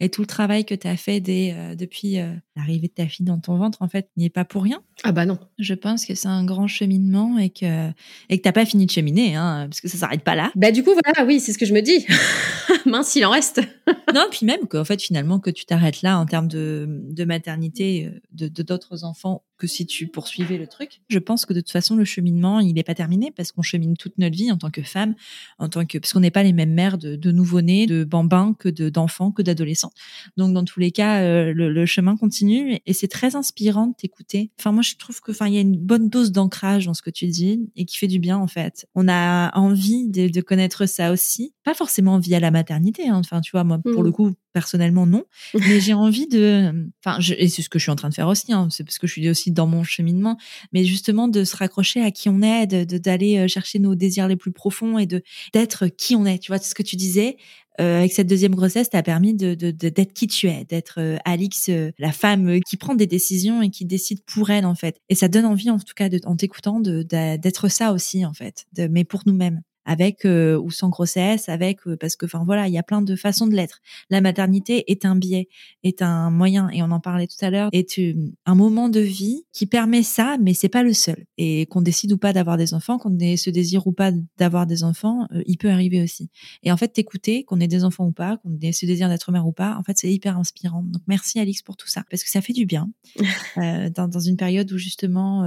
et 0.00 0.08
tout 0.08 0.22
le 0.22 0.26
travail 0.26 0.64
que 0.64 0.74
tu 0.74 0.86
as 0.86 0.96
fait 0.96 1.20
dès, 1.20 1.54
depuis 1.76 2.18
l'arrivée 2.56 2.88
de 2.88 2.92
ta 2.92 3.06
fille 3.06 3.26
dans 3.26 3.38
ton 3.38 3.56
ventre 3.56 3.82
en 3.82 3.88
fait 3.88 4.08
n'y 4.16 4.26
est 4.26 4.30
pas 4.30 4.44
pour 4.44 4.62
rien. 4.62 4.82
Ah 5.02 5.12
bah 5.12 5.26
non. 5.26 5.38
Je 5.58 5.74
pense 5.74 6.06
que 6.06 6.14
c'est 6.14 6.28
un 6.28 6.44
grand 6.44 6.66
cheminement 6.66 7.38
et 7.38 7.50
que 7.50 7.90
et 8.28 8.38
que 8.38 8.42
t'as 8.42 8.52
pas 8.52 8.64
fini 8.64 8.86
de 8.86 8.90
cheminer 8.90 9.36
hein, 9.36 9.66
parce 9.68 9.80
que 9.80 9.88
ça 9.88 9.98
s'arrête 9.98 10.22
pas 10.22 10.34
là. 10.34 10.50
Bah 10.54 10.72
du 10.72 10.82
coup 10.82 10.92
voilà 10.92 11.26
oui 11.26 11.40
c'est 11.40 11.52
ce 11.52 11.58
que 11.58 11.66
je 11.66 11.74
me 11.74 11.80
dis. 11.80 12.06
Mince 12.86 13.14
il 13.16 13.24
en 13.24 13.30
reste. 13.30 13.60
non 14.14 14.26
puis 14.30 14.46
même 14.46 14.66
qu'en 14.68 14.84
fait 14.84 15.00
finalement 15.00 15.38
que 15.38 15.50
tu 15.50 15.66
t'arrêtes 15.66 16.02
là 16.02 16.18
en 16.18 16.26
termes 16.26 16.48
de, 16.48 16.86
de 16.88 17.24
maternité 17.24 18.10
de 18.32 18.48
d'autres 18.62 19.04
enfants 19.04 19.42
que 19.56 19.66
si 19.66 19.86
tu 19.86 20.06
poursuivais 20.06 20.58
le 20.58 20.66
truc. 20.66 21.00
Je 21.08 21.18
pense 21.18 21.46
que 21.46 21.52
de 21.52 21.60
toute 21.60 21.70
façon, 21.70 21.96
le 21.96 22.04
cheminement, 22.04 22.60
il 22.60 22.74
n'est 22.74 22.82
pas 22.82 22.94
terminé 22.94 23.32
parce 23.34 23.52
qu'on 23.52 23.62
chemine 23.62 23.96
toute 23.96 24.18
notre 24.18 24.36
vie 24.36 24.52
en 24.52 24.56
tant 24.56 24.70
que 24.70 24.82
femme, 24.82 25.14
en 25.58 25.68
tant 25.68 25.84
que 25.86 25.98
parce 25.98 26.12
qu'on 26.12 26.20
n'est 26.20 26.30
pas 26.30 26.42
les 26.42 26.52
mêmes 26.52 26.72
mères 26.72 26.98
de, 26.98 27.16
de 27.16 27.30
nouveau-nés, 27.32 27.86
de 27.86 28.04
bambins 28.04 28.54
que 28.58 28.68
de 28.68 28.88
d'enfants, 28.88 29.32
que 29.32 29.42
d'adolescents. 29.42 29.92
Donc 30.36 30.52
dans 30.52 30.64
tous 30.64 30.80
les 30.80 30.90
cas, 30.90 31.20
euh, 31.22 31.52
le, 31.52 31.72
le, 31.72 31.86
chemin 31.86 32.16
continue 32.16 32.78
et 32.84 32.92
c'est 32.92 33.08
très 33.08 33.36
inspirant 33.36 33.88
de 33.88 33.94
t'écouter. 33.94 34.50
Enfin 34.58 34.72
moi, 34.72 34.82
je 34.82 34.96
trouve 34.96 35.20
que 35.20 35.30
enfin 35.30 35.46
il 35.46 35.54
y 35.54 35.58
a 35.58 35.62
une 35.62 35.78
bonne 35.78 36.08
dose 36.08 36.32
d'ancrage 36.32 36.86
dans 36.86 36.94
ce 36.94 37.02
que 37.02 37.10
tu 37.10 37.26
dis 37.26 37.70
et 37.76 37.84
qui 37.84 37.96
fait 37.96 38.08
du 38.08 38.18
bien 38.18 38.36
en 38.38 38.46
fait. 38.46 38.86
On 38.94 39.08
a 39.08 39.56
envie 39.56 40.08
de, 40.08 40.28
de 40.28 40.40
connaître 40.40 40.86
ça 40.86 41.12
aussi, 41.12 41.54
pas 41.64 41.74
forcément 41.74 42.18
via 42.18 42.40
la 42.40 42.50
maternité. 42.50 43.08
Hein. 43.08 43.16
Enfin 43.16 43.40
tu 43.40 43.52
vois, 43.52 43.64
moi 43.64 43.78
pour 43.78 44.02
le 44.02 44.10
mmh. 44.10 44.12
coup 44.12 44.34
personnellement 44.56 45.04
non, 45.04 45.24
mais 45.52 45.80
j'ai 45.80 45.92
envie 45.92 46.26
de, 46.26 46.72
enfin, 47.04 47.18
et 47.36 47.46
c'est 47.48 47.60
ce 47.60 47.68
que 47.68 47.78
je 47.78 47.82
suis 47.84 47.90
en 47.90 47.94
train 47.94 48.08
de 48.08 48.14
faire 48.14 48.26
aussi, 48.26 48.54
hein, 48.54 48.68
c'est 48.70 48.84
parce 48.84 48.98
que 48.98 49.06
je 49.06 49.12
suis 49.12 49.28
aussi 49.28 49.50
dans 49.50 49.66
mon 49.66 49.84
cheminement, 49.84 50.38
mais 50.72 50.82
justement 50.84 51.28
de 51.28 51.44
se 51.44 51.54
raccrocher 51.54 52.00
à 52.00 52.10
qui 52.10 52.30
on 52.30 52.40
est, 52.40 52.66
de 52.66 52.96
d'aller 52.96 53.36
euh, 53.36 53.48
chercher 53.48 53.78
nos 53.80 53.94
désirs 53.94 54.28
les 54.28 54.36
plus 54.36 54.52
profonds 54.52 54.98
et 54.98 55.04
de 55.04 55.22
d'être 55.52 55.88
qui 55.88 56.16
on 56.16 56.24
est. 56.24 56.38
Tu 56.38 56.50
vois, 56.50 56.58
ce 56.58 56.74
que 56.74 56.82
tu 56.82 56.96
disais, 56.96 57.36
euh, 57.82 57.98
avec 57.98 58.14
cette 58.14 58.28
deuxième 58.28 58.54
grossesse, 58.54 58.88
t'as 58.88 59.02
permis 59.02 59.34
de 59.34 59.52
d'être 59.52 60.14
qui 60.14 60.26
tu 60.26 60.48
es, 60.48 60.64
d'être 60.64 61.00
euh, 61.00 61.18
Alix, 61.26 61.68
la 61.98 62.12
femme 62.12 62.60
qui 62.66 62.78
prend 62.78 62.94
des 62.94 63.06
décisions 63.06 63.60
et 63.60 63.68
qui 63.68 63.84
décide 63.84 64.24
pour 64.24 64.48
elle 64.48 64.64
en 64.64 64.74
fait. 64.74 64.96
Et 65.10 65.14
ça 65.14 65.28
donne 65.28 65.44
envie 65.44 65.68
en 65.68 65.78
tout 65.78 65.92
cas 65.94 66.08
de, 66.08 66.18
en 66.24 66.34
t'écoutant 66.34 66.80
d'être 66.80 67.68
ça 67.68 67.92
aussi 67.92 68.24
en 68.24 68.32
fait, 68.32 68.64
de, 68.72 68.86
mais 68.86 69.04
pour 69.04 69.20
nous-mêmes 69.26 69.60
avec 69.86 70.24
euh, 70.24 70.58
ou 70.58 70.70
sans 70.70 70.90
grossesse, 70.90 71.48
avec 71.48 71.86
euh, 71.86 71.96
parce 71.96 72.16
que 72.16 72.26
enfin 72.26 72.42
voilà, 72.44 72.68
il 72.68 72.74
y 72.74 72.78
a 72.78 72.82
plein 72.82 73.00
de 73.00 73.16
façons 73.16 73.46
de 73.46 73.54
l'être. 73.54 73.80
La 74.10 74.20
maternité 74.20 74.90
est 74.90 75.04
un 75.04 75.16
biais, 75.16 75.48
est 75.84 76.02
un 76.02 76.30
moyen 76.30 76.68
et 76.70 76.82
on 76.82 76.90
en 76.90 77.00
parlait 77.00 77.28
tout 77.28 77.42
à 77.42 77.50
l'heure, 77.50 77.70
est 77.72 78.00
un 78.44 78.54
moment 78.54 78.88
de 78.88 79.00
vie 79.00 79.44
qui 79.52 79.66
permet 79.66 80.02
ça, 80.02 80.36
mais 80.42 80.52
c'est 80.52 80.68
pas 80.68 80.82
le 80.82 80.92
seul. 80.92 81.24
Et 81.38 81.66
qu'on 81.66 81.80
décide 81.80 82.12
ou 82.12 82.18
pas 82.18 82.32
d'avoir 82.32 82.56
des 82.56 82.74
enfants, 82.74 82.98
qu'on 82.98 83.16
ait 83.20 83.36
ce 83.36 83.48
désir 83.48 83.86
ou 83.86 83.92
pas 83.92 84.10
d'avoir 84.36 84.66
des 84.66 84.82
enfants, 84.82 85.28
euh, 85.32 85.42
il 85.46 85.56
peut 85.56 85.70
arriver 85.70 86.02
aussi. 86.02 86.30
Et 86.64 86.72
en 86.72 86.76
fait, 86.76 86.88
t'écouter, 86.88 87.44
qu'on 87.44 87.60
ait 87.60 87.68
des 87.68 87.84
enfants 87.84 88.06
ou 88.06 88.12
pas, 88.12 88.38
qu'on 88.38 88.58
ait 88.60 88.72
ce 88.72 88.86
désir 88.86 89.08
d'être 89.08 89.30
mère 89.30 89.46
ou 89.46 89.52
pas, 89.52 89.76
en 89.78 89.84
fait, 89.84 89.96
c'est 89.96 90.12
hyper 90.12 90.36
inspirant. 90.36 90.82
Donc 90.82 91.02
merci 91.06 91.38
Alix 91.38 91.62
pour 91.62 91.76
tout 91.76 91.88
ça 91.88 92.02
parce 92.10 92.24
que 92.24 92.30
ça 92.30 92.40
fait 92.40 92.52
du 92.52 92.66
bien 92.66 92.90
dans, 93.56 94.08
dans, 94.08 94.20
une 94.26 94.36
période 94.36 94.70
où 94.72 94.78
justement 94.78 95.42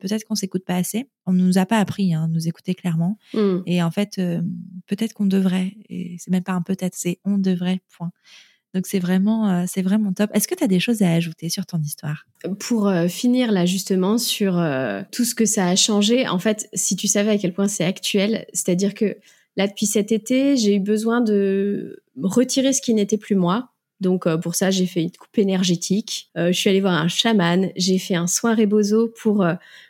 peut-être 0.00 0.24
qu'on 0.24 0.34
s'écoute 0.34 0.64
pas 0.64 0.74
assez. 0.74 1.08
On 1.26 1.32
nous 1.32 1.58
a 1.58 1.66
pas 1.66 1.78
appris 1.78 2.12
à 2.14 2.20
hein, 2.20 2.28
nous 2.28 2.48
écouter 2.48 2.74
clairement. 2.74 3.18
Et 3.66 3.75
en 3.82 3.90
fait, 3.90 4.18
euh, 4.18 4.40
peut-être 4.86 5.12
qu'on 5.12 5.26
devrait, 5.26 5.76
et 5.88 6.16
c'est 6.18 6.30
même 6.30 6.42
pas 6.42 6.52
un 6.52 6.62
peut-être, 6.62 6.94
c'est 6.96 7.18
on 7.24 7.38
devrait, 7.38 7.80
point. 7.96 8.10
Donc 8.74 8.86
c'est 8.86 8.98
vraiment, 8.98 9.48
euh, 9.48 9.64
c'est 9.66 9.82
vraiment 9.82 10.12
top. 10.12 10.30
Est-ce 10.34 10.46
que 10.46 10.54
tu 10.54 10.62
as 10.62 10.68
des 10.68 10.80
choses 10.80 11.00
à 11.02 11.10
ajouter 11.12 11.48
sur 11.48 11.64
ton 11.64 11.80
histoire? 11.80 12.26
Pour 12.58 12.88
euh, 12.88 13.08
finir 13.08 13.50
là 13.50 13.64
justement 13.64 14.18
sur 14.18 14.62
tout 15.12 15.24
ce 15.24 15.34
que 15.34 15.46
ça 15.46 15.68
a 15.68 15.76
changé, 15.76 16.28
en 16.28 16.38
fait, 16.38 16.68
si 16.74 16.96
tu 16.96 17.08
savais 17.08 17.30
à 17.30 17.38
quel 17.38 17.54
point 17.54 17.68
c'est 17.68 17.84
actuel, 17.84 18.46
c'est-à-dire 18.52 18.94
que 18.94 19.16
là 19.56 19.66
depuis 19.66 19.86
cet 19.86 20.12
été, 20.12 20.56
j'ai 20.56 20.76
eu 20.76 20.80
besoin 20.80 21.20
de 21.20 22.02
retirer 22.22 22.72
ce 22.72 22.82
qui 22.82 22.92
n'était 22.94 23.18
plus 23.18 23.36
moi. 23.36 23.72
Donc 24.00 24.28
pour 24.42 24.54
ça, 24.54 24.70
j'ai 24.70 24.86
fait 24.86 25.02
une 25.02 25.10
coupe 25.10 25.38
énergétique. 25.38 26.30
je 26.36 26.52
suis 26.52 26.68
allée 26.68 26.80
voir 26.80 26.94
un 26.94 27.08
chaman. 27.08 27.70
J'ai 27.76 27.98
fait 27.98 28.14
un 28.14 28.26
soin 28.26 28.54
rebozo 28.54 29.08
pour 29.08 29.44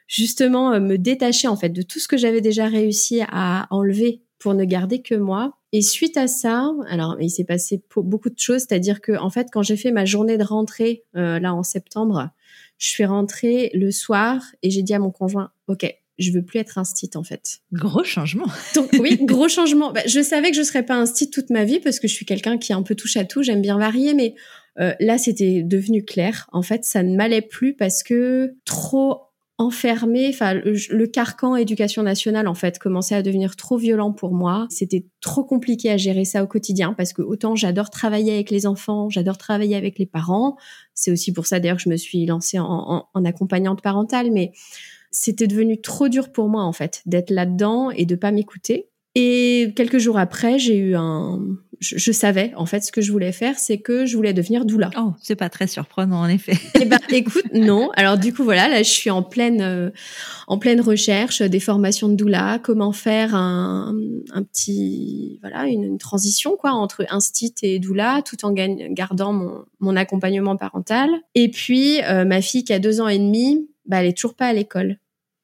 justement 0.09 0.73
euh, 0.73 0.81
me 0.81 0.97
détacher 0.97 1.49
en 1.49 1.57
fait 1.57 1.71
de 1.71 1.83
tout 1.83 1.99
ce 1.99 2.09
que 2.09 2.17
j'avais 2.17 2.41
déjà 2.41 2.67
réussi 2.67 3.21
à 3.29 3.67
enlever 3.71 4.23
pour 4.39 4.55
ne 4.55 4.65
garder 4.65 5.03
que 5.03 5.15
moi. 5.15 5.59
Et 5.73 5.83
suite 5.83 6.17
à 6.17 6.27
ça, 6.27 6.73
alors 6.89 7.17
il 7.21 7.31
s'est 7.31 7.45
passé 7.45 7.83
beaucoup 7.97 8.31
de 8.31 8.39
choses, 8.39 8.63
c'est-à-dire 8.63 9.01
que 9.01 9.13
en 9.19 9.31
fait 9.31 9.49
quand 9.53 9.63
j'ai 9.63 9.77
fait 9.77 9.93
ma 9.93 10.05
journée 10.05 10.39
de 10.39 10.45
rentrée 10.45 11.05
euh, 11.17 11.39
là 11.39 11.55
en 11.55 11.63
septembre, 11.63 12.31
je 12.79 12.89
suis 12.89 13.05
rentrée 13.05 13.71
le 13.75 13.91
soir 13.91 14.43
et 14.63 14.71
j'ai 14.71 14.83
dit 14.83 14.95
à 14.95 14.99
mon 14.99 15.11
conjoint, 15.11 15.51
ok, 15.69 15.93
je 16.19 16.33
veux 16.33 16.43
plus 16.43 16.59
être 16.59 16.79
instite 16.79 17.17
en 17.17 17.23
fait. 17.23 17.61
Gros 17.73 18.05
changement. 18.05 18.47
Donc 18.75 18.91
oui, 18.99 19.19
gros 19.23 19.49
changement. 19.49 19.93
Bah, 19.93 20.03
je 20.07 20.23
savais 20.23 20.51
que 20.51 20.57
je 20.57 20.63
serais 20.63 20.85
pas 20.85 20.97
instite 20.97 21.33
toute 21.33 21.51
ma 21.51 21.65
vie 21.65 21.81
parce 21.81 22.01
que 22.01 22.09
je 22.09 22.15
suis 22.15 22.27
quelqu'un 22.27 22.59
qui 22.59 22.73
est 22.73 22.75
un 22.75 22.83
peu 22.83 22.95
touche 22.95 23.17
à 23.17 23.25
tout, 23.25 23.43
j'aime 23.43 23.63
bien 23.63 23.79
varier, 23.79 24.15
mais 24.15 24.35
euh, 24.79 24.95
là 25.01 25.19
c'était 25.19 25.63
devenu 25.63 26.05
clair. 26.05 26.49
En 26.53 26.63
fait, 26.63 26.85
ça 26.85 27.03
ne 27.03 27.17
m'allait 27.17 27.43
plus 27.43 27.75
parce 27.75 28.03
que 28.03 28.55
trop 28.65 29.23
enfermé, 29.59 30.29
enfin 30.29 30.53
le, 30.53 31.07
carcan 31.07 31.57
éducation 31.57 32.03
nationale 32.03 32.47
en 32.47 32.55
fait 32.55 32.79
commençait 32.79 33.15
à 33.15 33.23
devenir 33.23 33.57
trop 33.57 33.79
violent 33.79 34.13
pour 34.13 34.35
moi. 34.35 34.67
C'était 34.69 35.07
trop 35.23 35.45
compliqué 35.45 35.91
à 35.91 35.97
gérer 35.97 36.27
ça 36.27 36.45
au 36.45 36.47
quotidien 36.47 36.93
parce 36.93 37.15
que 37.15 37.23
autant 37.23 37.57
j'adore 37.57 37.89
travailler 37.89 38.35
avec 38.35 38.51
les 38.51 38.67
enfants, 38.67 39.09
j'adore 39.09 39.39
travailler 39.39 39.75
avec 39.75 39.99
les 39.99 40.05
parents. 40.05 40.57
C'est 40.93 41.11
aussi 41.11 41.33
pour 41.33 41.47
ça 41.47 41.59
d'ailleurs 41.59 41.79
que 41.79 41.83
je 41.83 41.89
me 41.89 41.97
suis 41.97 42.27
lancée 42.27 42.59
en, 42.59 43.09
en 43.13 43.25
accompagnante 43.25 43.81
parentale, 43.81 44.31
mais 44.31 44.53
c'était 45.11 45.47
devenu 45.47 45.81
trop 45.81 46.09
dur 46.09 46.33
pour 46.33 46.49
moi 46.49 46.63
en 46.63 46.73
fait 46.73 47.03
d'être 47.07 47.31
là-dedans 47.31 47.91
et 47.91 48.07
de 48.07 48.15
pas 48.17 48.33
m'écouter. 48.33 48.89
Et 49.19 49.73
quelques 49.75 49.97
jours 49.97 50.19
après, 50.19 50.59
j'ai 50.59 50.77
eu 50.77 50.95
un, 50.95 51.41
je, 51.81 52.13
savais 52.13 52.53
en 52.55 52.67
fait 52.67 52.81
ce 52.81 52.93
que 52.93 53.01
je 53.01 53.11
voulais 53.11 53.33
faire, 53.33 53.59
c'est 53.59 53.79
que 53.79 54.05
je 54.05 54.15
voulais 54.15 54.35
devenir 54.35 54.67
doula. 54.67 54.91
Oh, 54.99 55.15
c'est 55.23 55.37
pas 55.37 55.49
très 55.49 55.67
surprenant 55.67 56.21
en 56.21 56.29
effet. 56.29 56.53
Eh 56.79 56.85
ben, 56.85 56.99
écoute, 57.09 57.47
non. 57.55 57.91
Alors 57.97 58.19
du 58.19 58.35
coup 58.35 58.45
voilà, 58.45 58.69
là 58.69 58.83
je 58.83 58.91
suis 58.91 59.09
en 59.09 59.23
pleine 59.23 59.63
euh, 59.63 59.91
en 60.49 60.59
pleine 60.59 60.83
recherche 60.83 61.41
des 61.41 61.61
formations 61.61 62.11
de 62.11 62.15
doula, 62.15 62.61
comment 62.63 62.93
faire 62.93 63.35
un, 63.35 63.97
un 64.33 64.43
petit 64.43 65.39
voilà 65.41 65.67
une, 65.67 65.97
transition 65.97 66.57
quoi 66.57 66.73
entre 66.73 67.07
instit 67.09 67.55
et 67.63 67.79
doula, 67.79 68.21
tout 68.23 68.45
en 68.45 68.53
gardant 68.53 69.33
mon, 69.33 69.65
mon 69.81 69.97
accompagnement 69.97 70.57
parental. 70.57 71.09
Et 71.35 71.51
puis 71.51 72.03
euh, 72.05 72.27
ma 72.27 72.43
fille 72.43 72.65
qui 72.65 72.75
a 72.75 72.79
deux 72.79 73.01
ans 73.01 73.09
et 73.09 73.19
demi, 73.19 73.67
bah 73.87 74.03
elle 74.03 74.09
est 74.09 74.17
toujours 74.17 74.35
pas 74.35 74.49
à 74.49 74.53
l'école 74.53 74.99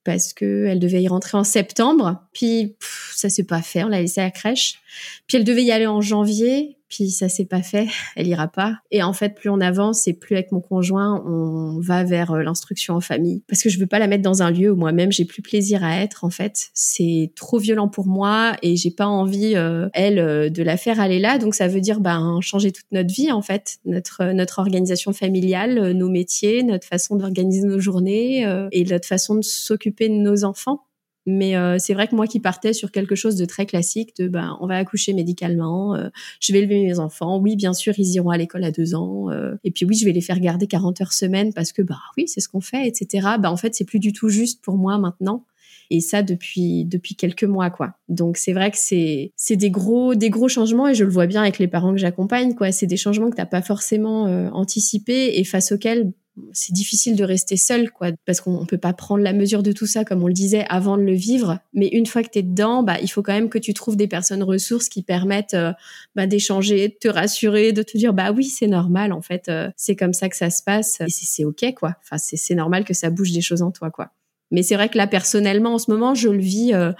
parce 0.05 0.33
que 0.35 0.67
elle 0.67 0.79
devait 0.79 1.03
y 1.03 1.09
rentrer 1.09 1.39
en 1.39 1.45
septembre. 1.45 2.22
Puis 2.33 2.77
ça 3.15 3.29
s'est 3.29 3.45
pas 3.45 3.63
fait, 3.63 3.85
on 3.85 3.89
l'a 3.89 4.01
laissée 4.01 4.21
à 4.21 4.25
la 4.25 4.31
crèche. 4.31 4.81
Puis 5.27 5.37
elle 5.37 5.45
devait 5.45 5.65
y 5.65 5.73
aller 5.73 5.87
en 5.87 6.01
janvier 6.01 6.79
puis 6.93 7.11
ça 7.11 7.31
s'est 7.31 7.47
pas 7.47 7.63
fait, 7.63 7.89
elle 8.17 8.27
ira 8.27 8.49
pas. 8.49 8.77
Et 8.91 9.03
en 9.03 9.15
fait, 9.15 9.35
plus 9.35 9.49
on 9.49 9.61
avance 9.61 10.07
et 10.07 10.13
plus 10.13 10.35
avec 10.35 10.53
mon 10.53 10.61
conjoint, 10.61 11.25
on 11.27 11.81
va 11.81 12.05
vers 12.05 12.33
euh, 12.33 12.43
l'instruction 12.43 12.95
en 12.95 13.01
famille. 13.01 13.43
Parce 13.49 13.63
que 13.63 13.71
je 13.71 13.79
veux 13.79 13.87
pas 13.87 13.99
la 13.99 14.07
mettre 14.07 14.23
dans 14.23 14.43
un 14.43 14.51
lieu 14.51 14.71
où 14.71 14.77
moi-même 14.77 15.11
j'ai 15.11 15.25
plus 15.25 15.41
plaisir 15.41 15.83
à 15.83 16.03
être. 16.03 16.25
En 16.25 16.31
fait, 16.31 16.69
c'est 16.75 17.33
trop 17.35 17.59
violent 17.59 17.89
pour 17.89 18.07
moi 18.07 18.57
et 18.63 18.77
j'ai 18.77 18.91
pas 18.91 19.07
envie, 19.07 19.57
euh, 19.57 19.89
elle, 19.95 20.19
euh, 20.19 20.51
de 20.51 20.63
la 20.63 20.77
faire 20.77 21.01
aller 21.01 21.19
là. 21.19 21.39
Donc 21.39 21.55
ça 21.55 21.67
veut 21.67 21.81
dire, 21.81 22.01
ben, 22.01 22.41
changer 22.43 22.73
toute 22.73 22.93
notre 22.93 23.13
vie, 23.13 23.33
en 23.33 23.43
fait, 23.43 23.79
notre 23.87 24.33
notre 24.33 24.59
organisation 24.59 25.13
familiale, 25.13 25.93
nos 25.93 26.11
métiers, 26.11 26.63
notre 26.63 26.87
façon 26.87 27.17
d'organiser 27.17 27.67
nos 27.67 27.81
journées 27.81 28.47
et 28.71 28.85
notre 28.85 29.07
façon 29.07 29.37
de 29.37 29.43
s'occuper 29.43 30.09
de 30.09 30.15
nos 30.15 30.45
enfants. 30.45 30.85
Mais 31.27 31.57
euh, 31.57 31.77
c'est 31.79 31.95
vrai 31.95 32.09
que 32.09 32.17
moi 32.17 32.27
qui 32.27 32.41
partais 32.41 32.73
sur 32.73 32.91
quelque 32.91 33.15
chose 33.15 33.37
de 33.37 33.45
très 33.45 33.65
classique, 33.65 34.17
de 34.17 34.27
ben 34.29 34.57
on 34.61 34.67
va 34.67 34.77
accoucher 34.77 35.13
médicalement, 35.13 35.95
euh, 35.95 36.09
je 36.41 36.53
vais 36.53 36.59
élever 36.61 36.83
mes 36.83 36.99
enfants, 36.99 37.39
oui 37.39 37.55
bien 37.55 37.73
sûr 37.73 37.95
ils 37.97 38.15
iront 38.15 38.31
à 38.31 38.37
l'école 38.37 38.65
à 38.65 38.73
deux 38.73 38.95
ans, 38.95 39.31
euh, 39.31 39.55
et 39.63 39.71
puis 39.71 39.85
oui 39.85 39.95
je 39.95 40.05
vais 40.05 40.13
les 40.13 40.21
faire 40.21 40.41
garder 40.41 40.67
40 40.67 41.01
heures 41.01 41.13
semaine 41.13 41.53
parce 41.53 41.73
que 41.73 41.83
bah 41.83 41.99
oui 42.17 42.27
c'est 42.27 42.41
ce 42.41 42.49
qu'on 42.49 42.61
fait, 42.61 42.89
etc. 42.89 43.29
Bah 43.39 43.53
en 43.53 43.57
fait 43.57 43.75
c'est 43.75 43.85
plus 43.85 44.01
du 44.01 44.13
tout 44.13 44.29
juste 44.29 44.63
pour 44.65 44.77
moi 44.77 44.99
maintenant, 44.99 45.45
et 45.91 46.01
ça 46.01 46.25
depuis 46.25 46.85
depuis 46.87 47.15
quelques 47.15 47.45
mois 47.45 47.71
quoi. 47.71 47.95
Donc 48.09 48.37
c'est 48.37 48.53
vrai 48.53 48.73
que 48.73 48.79
c'est 48.79 49.33
c'est 49.37 49.57
des 49.57 49.71
gros 49.71 50.17
des 50.17 50.31
gros 50.31 50.49
changements 50.49 50.89
et 50.89 50.95
je 50.95 51.05
le 51.05 51.11
vois 51.11 51.27
bien 51.27 51.43
avec 51.43 51.61
les 51.61 51.69
parents 51.69 51.93
que 51.93 52.01
j'accompagne 52.01 52.57
quoi. 52.57 52.73
C'est 52.73 52.87
des 52.87 52.97
changements 52.97 53.31
que 53.31 53.37
t'as 53.37 53.47
pas 53.47 53.63
forcément 53.63 54.25
anticipés 54.53 55.39
et 55.39 55.45
face 55.45 55.71
auxquels 55.71 56.11
c'est 56.53 56.73
difficile 56.73 57.17
de 57.17 57.25
rester 57.25 57.57
seul, 57.57 57.91
quoi, 57.91 58.09
parce 58.25 58.41
qu'on 58.41 58.65
peut 58.65 58.79
pas 58.79 58.93
prendre 58.93 59.23
la 59.23 59.33
mesure 59.33 59.63
de 59.63 59.73
tout 59.73 59.87
ça, 59.87 60.05
comme 60.05 60.23
on 60.23 60.27
le 60.27 60.33
disait, 60.33 60.65
avant 60.69 60.97
de 60.97 61.03
le 61.03 61.13
vivre. 61.13 61.59
Mais 61.75 61.89
une 61.89 62.07
fois 62.07 62.23
que 62.23 62.31
tu 62.31 62.39
es 62.39 62.43
dedans, 62.43 62.83
bah, 62.83 62.97
il 63.03 63.09
faut 63.09 63.23
quand 63.23 63.35
même 63.35 63.51
que 63.51 63.59
tu 63.59 63.75
trouves 63.75 63.97
des 63.97 64.09
personnes 64.09 64.43
ressources 64.43 64.89
qui 64.89 65.03
permettent 65.03 65.55
euh, 65.55 65.73
bah, 66.15 66.27
d'échanger, 66.27 66.89
de 66.89 66.95
te 66.99 67.09
rassurer, 67.09 67.73
de 67.73 67.83
te 67.83 67.99
dire, 67.99 68.15
bah 68.15 68.33
oui, 68.33 68.45
c'est 68.45 68.67
normal, 68.67 69.13
en 69.13 69.21
fait, 69.21 69.49
euh, 69.49 69.71
c'est 69.77 69.97
comme 69.97 70.15
ça 70.15 70.29
que 70.29 70.37
ça 70.37 70.51
se 70.51 70.63
passe, 70.63 71.01
et 71.03 71.09
c'est 71.09 71.45
ok, 71.45 71.75
quoi. 71.75 71.97
Enfin, 72.03 72.17
c'est 72.19 72.55
normal 72.55 72.85
que 72.85 72.95
ça 72.95 73.11
bouge 73.11 73.33
des 73.33 73.43
choses 73.43 73.63
en 73.63 73.71
toi, 73.71 73.91
quoi. 73.91 74.11
Mais 74.51 74.63
c'est 74.63 74.75
vrai 74.75 74.89
que 74.89 74.99
là, 74.99 75.07
personnellement, 75.07 75.75
en 75.75 75.79
ce 75.79 75.91
moment, 75.91 76.15
je 76.15 76.29
le 76.29 76.41
vis 76.41 76.75
euh, 76.75 76.93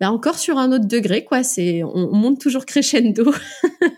bah, 0.00 0.10
encore 0.10 0.38
sur 0.38 0.58
un 0.58 0.72
autre 0.72 0.86
degré, 0.86 1.24
quoi. 1.24 1.42
C'est, 1.42 1.82
on, 1.84 2.12
monte 2.12 2.40
toujours 2.40 2.66
crescendo. 2.66 3.32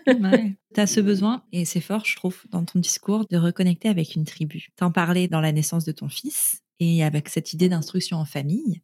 ouais. 0.07 0.55
Tu 0.75 0.81
as 0.81 0.87
ce 0.87 0.99
besoin, 0.99 1.41
et 1.53 1.63
c'est 1.63 1.79
fort, 1.79 2.03
je 2.03 2.17
trouve, 2.17 2.43
dans 2.51 2.65
ton 2.65 2.79
discours, 2.79 3.25
de 3.31 3.37
reconnecter 3.37 3.87
avec 3.87 4.15
une 4.15 4.25
tribu. 4.25 4.67
T'en 4.75 4.91
parlais 4.91 5.29
dans 5.29 5.39
la 5.39 5.53
naissance 5.53 5.85
de 5.85 5.93
ton 5.93 6.09
fils, 6.09 6.61
et 6.81 7.01
avec 7.01 7.29
cette 7.29 7.53
idée 7.53 7.69
d'instruction 7.69 8.17
en 8.17 8.25
famille, 8.25 8.81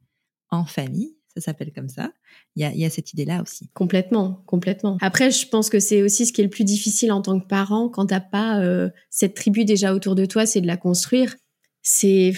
en 0.51 0.63
famille, 0.63 1.17
ça 1.35 1.41
s'appelle 1.41 1.73
comme 1.73 1.89
ça. 1.89 2.13
Il 2.55 2.65
y 2.65 2.85
a, 2.85 2.89
cette 2.89 3.11
idée-là 3.11 3.41
aussi. 3.41 3.69
Complètement, 3.73 4.41
complètement. 4.45 4.97
Après, 5.01 5.31
je 5.31 5.47
pense 5.47 5.69
que 5.69 5.79
c'est 5.79 6.01
aussi 6.01 6.25
ce 6.25 6.31
qui 6.31 6.39
est 6.39 6.45
le 6.45 6.49
plus 6.49 6.63
difficile 6.63 7.11
en 7.11 7.21
tant 7.21 7.37
que 7.37 7.45
parent 7.45 7.89
quand 7.89 8.05
t'as 8.05 8.21
pas 8.21 8.61
euh, 8.61 8.89
cette 9.09 9.33
tribu 9.33 9.65
déjà 9.65 9.93
autour 9.93 10.15
de 10.15 10.25
toi, 10.25 10.45
c'est 10.45 10.61
de 10.61 10.67
la 10.67 10.77
construire 10.77 11.35
c'est 11.83 12.33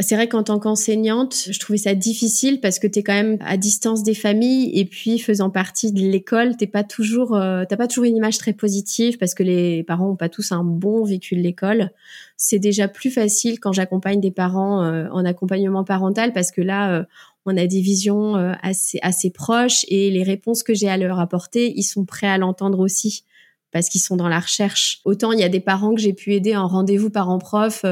c'est 0.00 0.14
vrai 0.14 0.26
qu'en 0.26 0.42
tant 0.42 0.58
qu'enseignante, 0.58 1.48
je 1.50 1.60
trouvais 1.60 1.78
ça 1.78 1.94
difficile 1.94 2.60
parce 2.60 2.78
que 2.78 2.86
tu 2.86 3.00
es 3.00 3.02
quand 3.02 3.12
même 3.12 3.36
à 3.44 3.58
distance 3.58 4.02
des 4.02 4.14
familles 4.14 4.70
et 4.72 4.86
puis 4.86 5.18
faisant 5.18 5.50
partie 5.50 5.92
de 5.92 6.00
l'école, 6.00 6.56
t'es 6.56 6.66
pas 6.66 6.82
toujours 6.82 7.36
euh, 7.36 7.64
t'as 7.68 7.76
pas 7.76 7.88
toujours 7.88 8.04
une 8.04 8.16
image 8.16 8.38
très 8.38 8.54
positive 8.54 9.18
parce 9.18 9.34
que 9.34 9.42
les 9.42 9.82
parents 9.82 10.12
ont 10.12 10.16
pas 10.16 10.30
tous 10.30 10.50
un 10.50 10.64
bon 10.64 11.04
vécu 11.04 11.36
de 11.36 11.42
l'école. 11.42 11.90
C'est 12.38 12.58
déjà 12.58 12.88
plus 12.88 13.10
facile 13.10 13.60
quand 13.60 13.72
j'accompagne 13.72 14.20
des 14.20 14.30
parents 14.30 14.82
euh, 14.82 15.08
en 15.12 15.26
accompagnement 15.26 15.84
parental 15.84 16.32
parce 16.32 16.50
que 16.50 16.62
là 16.62 16.94
euh, 16.94 17.04
on 17.44 17.54
a 17.58 17.66
des 17.66 17.82
visions 17.82 18.34
assez 18.62 18.98
assez 19.02 19.30
proches 19.30 19.84
et 19.88 20.10
les 20.10 20.22
réponses 20.22 20.62
que 20.62 20.72
j'ai 20.72 20.88
à 20.88 20.96
leur 20.96 21.20
apporter, 21.20 21.72
ils 21.76 21.84
sont 21.84 22.06
prêts 22.06 22.26
à 22.26 22.38
l'entendre 22.38 22.80
aussi 22.80 23.24
parce 23.72 23.88
qu'ils 23.88 24.00
sont 24.00 24.16
dans 24.16 24.28
la 24.28 24.40
recherche. 24.40 25.00
Autant 25.04 25.32
il 25.32 25.38
y 25.38 25.44
a 25.44 25.48
des 25.50 25.60
parents 25.60 25.94
que 25.94 26.00
j'ai 26.00 26.14
pu 26.14 26.32
aider 26.32 26.56
en 26.56 26.66
rendez-vous 26.66 27.10
parents-prof 27.10 27.84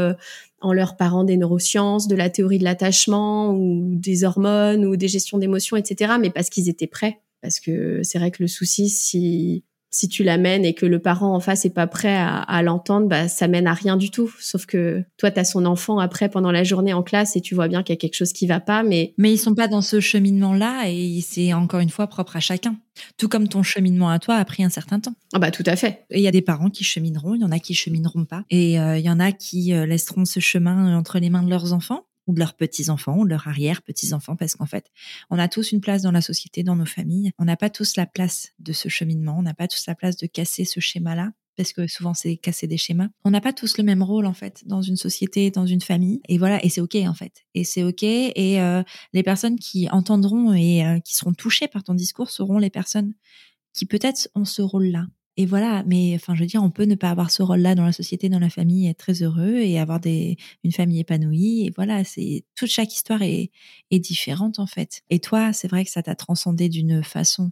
en 0.65 0.73
leur 0.73 0.97
parlant 0.97 1.25
des 1.25 1.37
neurosciences, 1.37 2.09
de 2.09 2.17
la 2.17 2.31
théorie 2.31 2.59
de 2.59 2.65
l'attachement 2.65 3.53
ou 3.55 3.95
des 3.97 4.25
hormones 4.25 4.85
ou 4.85 4.97
des 4.97 5.09
gestions 5.09 5.39
d'émotions, 5.39 5.77
etc. 5.77 6.15
Mais 6.21 6.31
parce 6.31 6.51
qu'ils 6.51 6.69
étaient 6.69 6.87
prêts. 6.87 7.21
Parce 7.43 7.61
que 7.61 8.03
c'est 8.03 8.19
vrai 8.19 8.31
que 8.31 8.43
le 8.43 8.49
souci, 8.49 8.89
si 8.89 9.65
si 9.95 10.09
tu 10.09 10.25
l'amènes 10.25 10.65
et 10.65 10.75
que 10.75 10.87
le 10.87 10.99
parent 10.99 11.35
en 11.35 11.41
face 11.41 11.65
est 11.65 11.71
pas 11.71 11.87
prêt 11.87 12.17
à, 12.17 12.63
l'entendre, 12.63 13.07
bah 13.07 13.29
ça 13.29 13.47
mène 13.47 13.69
à 13.69 13.75
rien 13.75 13.97
du 13.97 14.11
tout. 14.11 14.33
Sauf 14.41 14.67
que 14.67 15.05
toi, 15.17 15.31
tu 15.31 15.39
as 15.39 15.45
son 15.45 15.65
enfant 15.65 16.01
après 16.01 16.29
pendant 16.29 16.51
la 16.51 16.65
journée 16.65 16.93
en 16.93 17.05
classe 17.05 17.37
et 17.37 17.41
tu 17.41 17.55
vois 17.55 17.69
bien 17.69 17.83
qu'il 17.85 17.93
y 17.93 17.99
a 17.99 18.01
quelque 18.01 18.17
chose 18.17 18.33
qui 18.33 18.49
va 18.49 18.59
pas, 18.59 18.83
mais 18.83 19.15
mais 19.19 19.33
ils 19.33 19.39
sont 19.39 19.55
pas 19.55 19.69
dans 19.69 19.83
ce 19.83 20.01
cheminement-là 20.01 20.89
et 20.89 21.21
c'est 21.21 21.53
encore 21.53 21.79
une 21.79 21.91
fois 21.91 22.09
propre 22.09 22.37
à 22.37 22.41
chacun. 22.41 22.77
Tout 23.19 23.29
comme 23.29 23.47
ton 23.47 23.63
cheminement 23.63 24.11
à 24.11 24.19
toi 24.19 24.35
a 24.35 24.45
pris 24.45 24.65
un 24.65 24.69
certain 24.69 24.99
temps. 24.99 25.15
Ah 25.33 25.39
bah 25.39 25.53
tout 25.53 25.65
à 25.67 25.77
fait. 25.77 26.05
Et 26.11 26.19
il 26.19 26.23
y 26.23 26.29
a 26.29 26.33
des 26.33 26.43
parents 26.43 26.71
qui 26.71 26.83
chemineront, 26.83 27.35
il 27.37 27.43
y 27.43 27.45
en 27.45 27.53
a 27.53 27.61
qui 27.61 27.75
chemineront 27.75 28.25
pas, 28.25 28.45
et 28.51 28.81
euh, 28.81 28.99
il 28.99 29.05
y 29.05 29.11
en 29.11 29.21
a 29.21 29.31
qui 29.31 29.73
euh, 29.73 29.87
laisseront 29.87 30.25
ce 30.25 30.41
chemin 30.41 30.97
entre 30.97 31.21
les 31.21 31.31
mains 31.31 31.43
de 31.43 31.51
leurs 31.51 31.73
enfants 31.73 32.05
ou 32.27 32.35
de 32.35 32.39
leurs 32.39 32.55
petits-enfants 32.55 33.19
ou 33.19 33.25
de 33.25 33.31
leurs 33.31 33.49
arrière-petits-enfants, 33.49 34.37
parce 34.37 34.55
qu'en 34.55 34.67
fait, 34.67 34.91
on 35.31 35.39
a 35.39 35.49
tous 35.49 35.73
une 35.73 35.81
place 35.81 36.03
dans 36.03 36.13
la 36.13 36.21
société, 36.21 36.63
dans 36.63 36.77
nos 36.77 36.87
familles. 36.87 37.33
On 37.39 37.45
n'a 37.45 37.57
pas 37.57 37.71
tous 37.71 37.97
la 37.97 38.07
place 38.07 38.53
de 38.59 38.73
ce 38.73 38.89
cheminement, 38.89 39.37
on 39.39 39.43
n'a 39.43 39.55
pas 39.55 39.69
tous 39.69 39.87
la 39.87 39.95
place 39.95 40.17
de 40.17 40.27
casser 40.27 40.65
ce 40.65 40.81
schéma-là 40.81 41.33
parce 41.57 41.73
que 41.73 41.87
souvent 41.87 42.15
c'est 42.15 42.37
casser 42.37 42.67
des 42.67 42.77
schémas. 42.77 43.09
On 43.25 43.31
n'a 43.31 43.41
pas 43.41 43.53
tous 43.53 43.79
le 43.79 43.85
même 43.85 44.03
rôle 44.03 44.27
en 44.27 44.35
fait 44.35 44.63
dans 44.67 44.83
une 44.83 44.97
société, 44.97 45.51
dans 45.51 45.67
une 45.67 45.81
famille, 45.81 46.21
et 46.29 46.39
voilà, 46.39 46.65
et 46.65 46.69
c'est 46.69 46.81
ok 46.81 46.97
en 47.07 47.15
fait, 47.15 47.45
et 47.55 47.65
c'est 47.65 47.85
ok. 47.85 48.03
Et 48.03 48.61
euh, 48.61 48.83
les 49.13 49.23
personnes 49.23 49.59
qui 49.59 49.89
entendront 49.91 50.53
et 50.53 50.85
euh, 50.85 50.99
qui 51.01 51.15
seront 51.15 51.33
touchées 51.33 51.69
par 51.69 51.85
ton 51.85 51.95
discours 51.95 52.31
seront 52.31 52.59
les 52.59 52.71
personnes 52.71 53.15
qui 53.73 53.87
peut-être 53.87 54.29
ont 54.35 54.45
ce 54.45 54.63
rôle-là, 54.63 55.07
et 55.37 55.47
voilà, 55.47 55.83
mais 55.87 56.13
enfin, 56.15 56.35
je 56.35 56.41
veux 56.41 56.47
dire, 56.47 56.63
on 56.63 56.71
peut 56.71 56.85
ne 56.85 56.95
pas 56.95 57.11
avoir 57.11 57.31
ce 57.31 57.43
rôle-là 57.43 57.75
dans 57.75 57.85
la 57.85 57.93
société, 57.93 58.29
dans 58.29 58.39
la 58.39 58.51
famille, 58.51 58.87
être 58.89 58.99
très 58.99 59.23
heureux 59.23 59.57
et 59.57 59.79
avoir 59.81 59.99
des, 59.99 60.37
une 60.63 60.71
famille 60.73 61.01
épanouie. 61.01 61.67
Et 61.67 61.73
voilà, 61.75 62.05
c'est 62.05 62.45
toute 62.55 62.71
chaque 62.71 62.95
histoire 62.95 63.23
est, 63.23 63.51
est 63.91 63.99
différente 63.99 64.61
en 64.61 64.67
fait. 64.67 65.03
Et 65.11 65.19
toi, 65.19 65.53
c'est 65.53 65.69
vrai 65.69 65.85
que 65.85 65.91
ça 65.91 66.03
t'a 66.03 66.15
transcendé 66.15 66.69
d'une 66.69 67.03
façon 67.03 67.51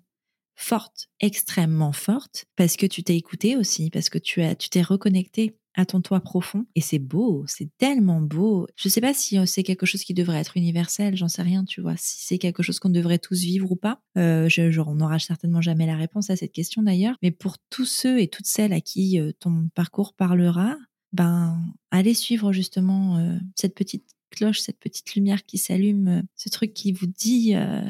forte, 0.54 1.08
extrêmement 1.20 1.92
forte, 1.92 2.46
parce 2.56 2.76
que 2.76 2.86
tu 2.86 3.02
t'es 3.02 3.16
écouté 3.16 3.56
aussi, 3.56 3.90
parce 3.90 4.10
que 4.10 4.18
tu 4.18 4.42
as, 4.42 4.54
tu 4.54 4.68
t'es 4.68 4.82
reconnecté 4.82 5.56
à 5.74 5.86
ton 5.86 6.00
toit 6.00 6.20
profond. 6.20 6.66
Et 6.74 6.80
c'est 6.80 6.98
beau, 6.98 7.44
c'est 7.46 7.70
tellement 7.78 8.20
beau. 8.20 8.66
Je 8.76 8.88
sais 8.88 9.00
pas 9.00 9.14
si 9.14 9.38
euh, 9.38 9.46
c'est 9.46 9.62
quelque 9.62 9.86
chose 9.86 10.04
qui 10.04 10.14
devrait 10.14 10.38
être 10.38 10.56
universel, 10.56 11.16
j'en 11.16 11.28
sais 11.28 11.42
rien, 11.42 11.64
tu 11.64 11.80
vois. 11.80 11.96
Si 11.96 12.26
c'est 12.26 12.38
quelque 12.38 12.62
chose 12.62 12.78
qu'on 12.78 12.90
devrait 12.90 13.18
tous 13.18 13.40
vivre 13.40 13.72
ou 13.72 13.76
pas. 13.76 14.00
Euh, 14.18 14.48
je, 14.48 14.80
on 14.80 14.94
n'aura 14.94 15.18
certainement 15.18 15.60
jamais 15.60 15.86
la 15.86 15.96
réponse 15.96 16.30
à 16.30 16.36
cette 16.36 16.52
question 16.52 16.82
d'ailleurs. 16.82 17.16
Mais 17.22 17.30
pour 17.30 17.56
tous 17.70 17.86
ceux 17.86 18.20
et 18.20 18.28
toutes 18.28 18.46
celles 18.46 18.72
à 18.72 18.80
qui 18.80 19.18
euh, 19.18 19.32
ton 19.38 19.68
parcours 19.74 20.14
parlera, 20.14 20.76
ben, 21.12 21.60
allez 21.90 22.14
suivre 22.14 22.52
justement 22.52 23.18
euh, 23.18 23.38
cette 23.54 23.74
petite 23.74 24.04
cloche, 24.32 24.60
cette 24.60 24.78
petite 24.80 25.14
lumière 25.14 25.44
qui 25.44 25.58
s'allume, 25.58 26.08
euh, 26.08 26.22
ce 26.34 26.48
truc 26.48 26.74
qui 26.74 26.92
vous 26.92 27.06
dit 27.06 27.54
euh, 27.54 27.82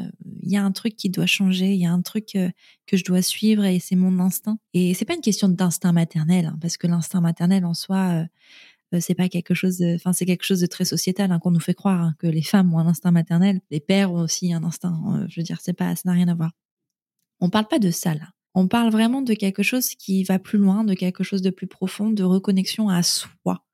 il 0.42 0.50
y 0.50 0.56
a 0.56 0.64
un 0.64 0.72
truc 0.72 0.96
qui 0.96 1.08
doit 1.08 1.26
changer, 1.26 1.72
il 1.72 1.80
y 1.80 1.86
a 1.86 1.92
un 1.92 2.02
truc 2.02 2.36
euh, 2.36 2.50
que 2.86 2.96
je 2.96 3.04
dois 3.04 3.22
suivre 3.22 3.64
et 3.64 3.78
c'est 3.78 3.96
mon 3.96 4.18
instinct. 4.18 4.58
Et 4.74 4.92
c'est 4.94 5.04
pas 5.04 5.14
une 5.14 5.20
question 5.20 5.48
d'instinct 5.48 5.92
maternel, 5.92 6.46
hein, 6.46 6.58
parce 6.60 6.76
que 6.76 6.86
l'instinct 6.86 7.20
maternel 7.20 7.64
en 7.64 7.74
soi, 7.74 8.26
c'est 9.00 9.14
pas 9.14 9.30
quelque 9.30 9.54
chose, 9.54 9.82
enfin 9.94 10.12
c'est 10.12 10.26
quelque 10.26 10.44
chose 10.44 10.60
de 10.60 10.66
très 10.66 10.84
sociétal 10.84 11.32
hein, 11.32 11.38
qu'on 11.38 11.50
nous 11.50 11.60
fait 11.60 11.72
croire 11.72 12.02
hein, 12.02 12.14
que 12.18 12.26
les 12.26 12.42
femmes 12.42 12.74
ont 12.74 12.78
un 12.78 12.86
instinct 12.86 13.12
maternel, 13.12 13.60
les 13.70 13.80
pères 13.80 14.12
ont 14.12 14.20
aussi 14.20 14.52
un 14.52 14.64
instinct. 14.64 15.26
je 15.28 15.40
veux 15.40 15.44
dire, 15.44 15.58
c'est 15.62 15.72
pas, 15.72 15.96
ça 15.96 16.02
n'a 16.04 16.12
rien 16.12 16.28
à 16.28 16.34
voir. 16.34 16.50
On 17.40 17.48
parle 17.48 17.68
pas 17.68 17.78
de 17.78 17.90
ça 17.90 18.14
là. 18.14 18.28
On 18.54 18.68
parle 18.68 18.90
vraiment 18.90 19.22
de 19.22 19.32
quelque 19.32 19.62
chose 19.62 19.94
qui 19.94 20.24
va 20.24 20.38
plus 20.38 20.58
loin, 20.58 20.84
de 20.84 20.92
quelque 20.92 21.24
chose 21.24 21.40
de 21.40 21.48
plus 21.48 21.66
profond, 21.66 22.10
de 22.10 22.22
reconnexion 22.22 22.90
à 22.90 23.02
soi 23.02 23.64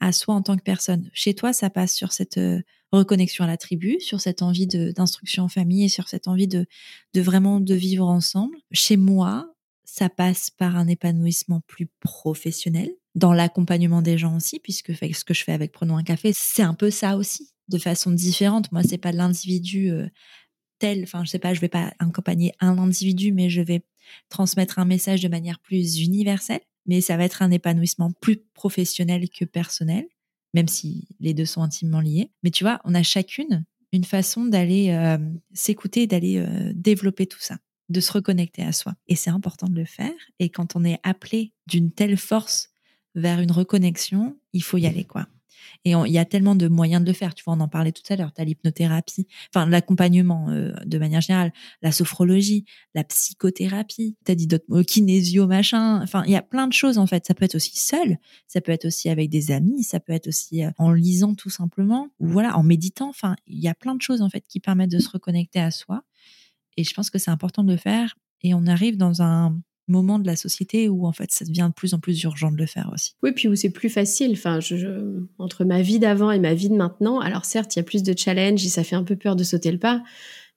à 0.00 0.12
soi 0.12 0.34
en 0.34 0.42
tant 0.42 0.56
que 0.56 0.62
personne. 0.62 1.10
Chez 1.12 1.34
toi, 1.34 1.52
ça 1.52 1.70
passe 1.70 1.94
sur 1.94 2.12
cette 2.12 2.38
euh, 2.38 2.60
reconnexion 2.92 3.44
à 3.44 3.46
la 3.46 3.56
tribu, 3.56 3.98
sur 4.00 4.20
cette 4.20 4.42
envie 4.42 4.66
d'instruction 4.66 5.44
en 5.44 5.48
famille 5.48 5.84
et 5.84 5.88
sur 5.88 6.08
cette 6.08 6.28
envie 6.28 6.48
de, 6.48 6.66
de 7.14 7.20
vraiment 7.20 7.60
de 7.60 7.74
vivre 7.74 8.06
ensemble. 8.06 8.56
Chez 8.72 8.96
moi, 8.96 9.54
ça 9.84 10.08
passe 10.08 10.50
par 10.50 10.76
un 10.76 10.88
épanouissement 10.88 11.60
plus 11.66 11.86
professionnel, 12.00 12.90
dans 13.14 13.32
l'accompagnement 13.32 14.02
des 14.02 14.18
gens 14.18 14.36
aussi, 14.36 14.58
puisque 14.58 14.92
ce 14.94 15.24
que 15.24 15.34
je 15.34 15.44
fais 15.44 15.52
avec 15.52 15.72
Prenons 15.72 15.96
un 15.96 16.02
café, 16.02 16.32
c'est 16.34 16.62
un 16.62 16.74
peu 16.74 16.90
ça 16.90 17.16
aussi, 17.16 17.50
de 17.68 17.78
façon 17.78 18.10
différente. 18.10 18.72
Moi, 18.72 18.82
c'est 18.82 18.98
pas 18.98 19.12
l'individu 19.12 19.90
euh, 19.90 20.08
tel, 20.78 21.04
enfin, 21.04 21.24
je 21.24 21.30
sais 21.30 21.38
pas, 21.38 21.54
je 21.54 21.60
vais 21.60 21.68
pas 21.68 21.92
accompagner 21.98 22.52
un 22.60 22.76
individu, 22.78 23.32
mais 23.32 23.50
je 23.50 23.62
vais 23.62 23.84
transmettre 24.28 24.78
un 24.78 24.84
message 24.84 25.22
de 25.22 25.28
manière 25.28 25.60
plus 25.60 26.00
universelle 26.00 26.60
mais 26.86 27.00
ça 27.00 27.16
va 27.16 27.24
être 27.24 27.42
un 27.42 27.50
épanouissement 27.50 28.12
plus 28.20 28.38
professionnel 28.54 29.28
que 29.30 29.44
personnel, 29.44 30.06
même 30.52 30.68
si 30.68 31.08
les 31.20 31.34
deux 31.34 31.46
sont 31.46 31.62
intimement 31.62 32.00
liés. 32.00 32.30
Mais 32.42 32.50
tu 32.50 32.64
vois, 32.64 32.80
on 32.84 32.94
a 32.94 33.02
chacune 33.02 33.64
une 33.92 34.04
façon 34.04 34.44
d'aller 34.44 34.90
euh, 34.90 35.18
s'écouter, 35.52 36.06
d'aller 36.06 36.38
euh, 36.38 36.72
développer 36.74 37.26
tout 37.26 37.40
ça, 37.40 37.58
de 37.88 38.00
se 38.00 38.12
reconnecter 38.12 38.62
à 38.62 38.72
soi. 38.72 38.94
Et 39.06 39.16
c'est 39.16 39.30
important 39.30 39.68
de 39.68 39.76
le 39.76 39.84
faire. 39.84 40.12
Et 40.38 40.48
quand 40.48 40.76
on 40.76 40.84
est 40.84 40.98
appelé 41.02 41.52
d'une 41.66 41.90
telle 41.92 42.16
force 42.16 42.70
vers 43.14 43.40
une 43.40 43.52
reconnexion, 43.52 44.36
il 44.52 44.62
faut 44.62 44.78
y 44.78 44.86
aller, 44.86 45.04
quoi. 45.04 45.28
Et 45.84 45.90
il 45.90 46.12
y 46.12 46.18
a 46.18 46.24
tellement 46.24 46.54
de 46.54 46.66
moyens 46.66 47.02
de 47.02 47.06
le 47.06 47.12
faire. 47.12 47.34
Tu 47.34 47.44
vois, 47.44 47.54
on 47.54 47.60
en 47.60 47.68
parlait 47.68 47.92
tout 47.92 48.02
à 48.08 48.16
l'heure. 48.16 48.32
Tu 48.32 48.40
as 48.40 48.44
l'hypnothérapie, 48.44 49.26
enfin 49.54 49.66
l'accompagnement 49.66 50.48
euh, 50.48 50.72
de 50.86 50.98
manière 50.98 51.20
générale, 51.20 51.52
la 51.82 51.92
sophrologie, 51.92 52.64
la 52.94 53.04
psychothérapie. 53.04 54.16
Tu 54.24 54.32
as 54.32 54.34
dit 54.34 54.46
d'autres 54.46 54.64
mots, 54.68 54.82
kinésio, 54.82 55.46
machin. 55.46 56.00
Enfin, 56.02 56.22
il 56.26 56.32
y 56.32 56.36
a 56.36 56.42
plein 56.42 56.66
de 56.66 56.72
choses 56.72 56.96
en 56.96 57.06
fait. 57.06 57.26
Ça 57.26 57.34
peut 57.34 57.44
être 57.44 57.54
aussi 57.54 57.76
seul, 57.76 58.18
ça 58.46 58.62
peut 58.62 58.72
être 58.72 58.86
aussi 58.86 59.10
avec 59.10 59.28
des 59.28 59.50
amis, 59.50 59.82
ça 59.82 60.00
peut 60.00 60.12
être 60.14 60.28
aussi 60.28 60.64
euh, 60.64 60.70
en 60.78 60.92
lisant 60.92 61.34
tout 61.34 61.50
simplement, 61.50 62.08
ou 62.18 62.28
voilà, 62.28 62.56
en 62.56 62.62
méditant. 62.62 63.10
Enfin, 63.10 63.36
il 63.46 63.60
y 63.60 63.68
a 63.68 63.74
plein 63.74 63.94
de 63.94 64.02
choses 64.02 64.22
en 64.22 64.30
fait 64.30 64.44
qui 64.48 64.60
permettent 64.60 64.92
de 64.92 64.98
se 64.98 65.10
reconnecter 65.10 65.60
à 65.60 65.70
soi. 65.70 66.02
Et 66.76 66.84
je 66.84 66.94
pense 66.94 67.10
que 67.10 67.18
c'est 67.18 67.30
important 67.30 67.62
de 67.62 67.72
le 67.72 67.78
faire. 67.78 68.14
Et 68.42 68.54
on 68.54 68.66
arrive 68.66 68.96
dans 68.96 69.22
un 69.22 69.58
moment 69.86 70.18
de 70.18 70.26
la 70.26 70.36
société 70.36 70.88
où 70.88 71.06
en 71.06 71.12
fait 71.12 71.30
ça 71.30 71.44
devient 71.44 71.66
de 71.68 71.74
plus 71.74 71.94
en 71.94 71.98
plus 71.98 72.22
urgent 72.22 72.50
de 72.50 72.56
le 72.56 72.66
faire 72.66 72.90
aussi. 72.92 73.14
Oui, 73.22 73.32
puis 73.32 73.48
où 73.48 73.54
c'est 73.54 73.70
plus 73.70 73.90
facile. 73.90 74.32
Enfin, 74.32 74.60
je, 74.60 75.22
entre 75.38 75.64
ma 75.64 75.82
vie 75.82 75.98
d'avant 75.98 76.30
et 76.30 76.38
ma 76.38 76.54
vie 76.54 76.68
de 76.68 76.74
maintenant, 76.74 77.20
alors 77.20 77.44
certes, 77.44 77.76
il 77.76 77.78
y 77.78 77.80
a 77.80 77.84
plus 77.84 78.02
de 78.02 78.16
challenges 78.16 78.64
et 78.64 78.68
ça 78.68 78.84
fait 78.84 78.96
un 78.96 79.04
peu 79.04 79.16
peur 79.16 79.36
de 79.36 79.44
sauter 79.44 79.70
le 79.72 79.78
pas, 79.78 80.02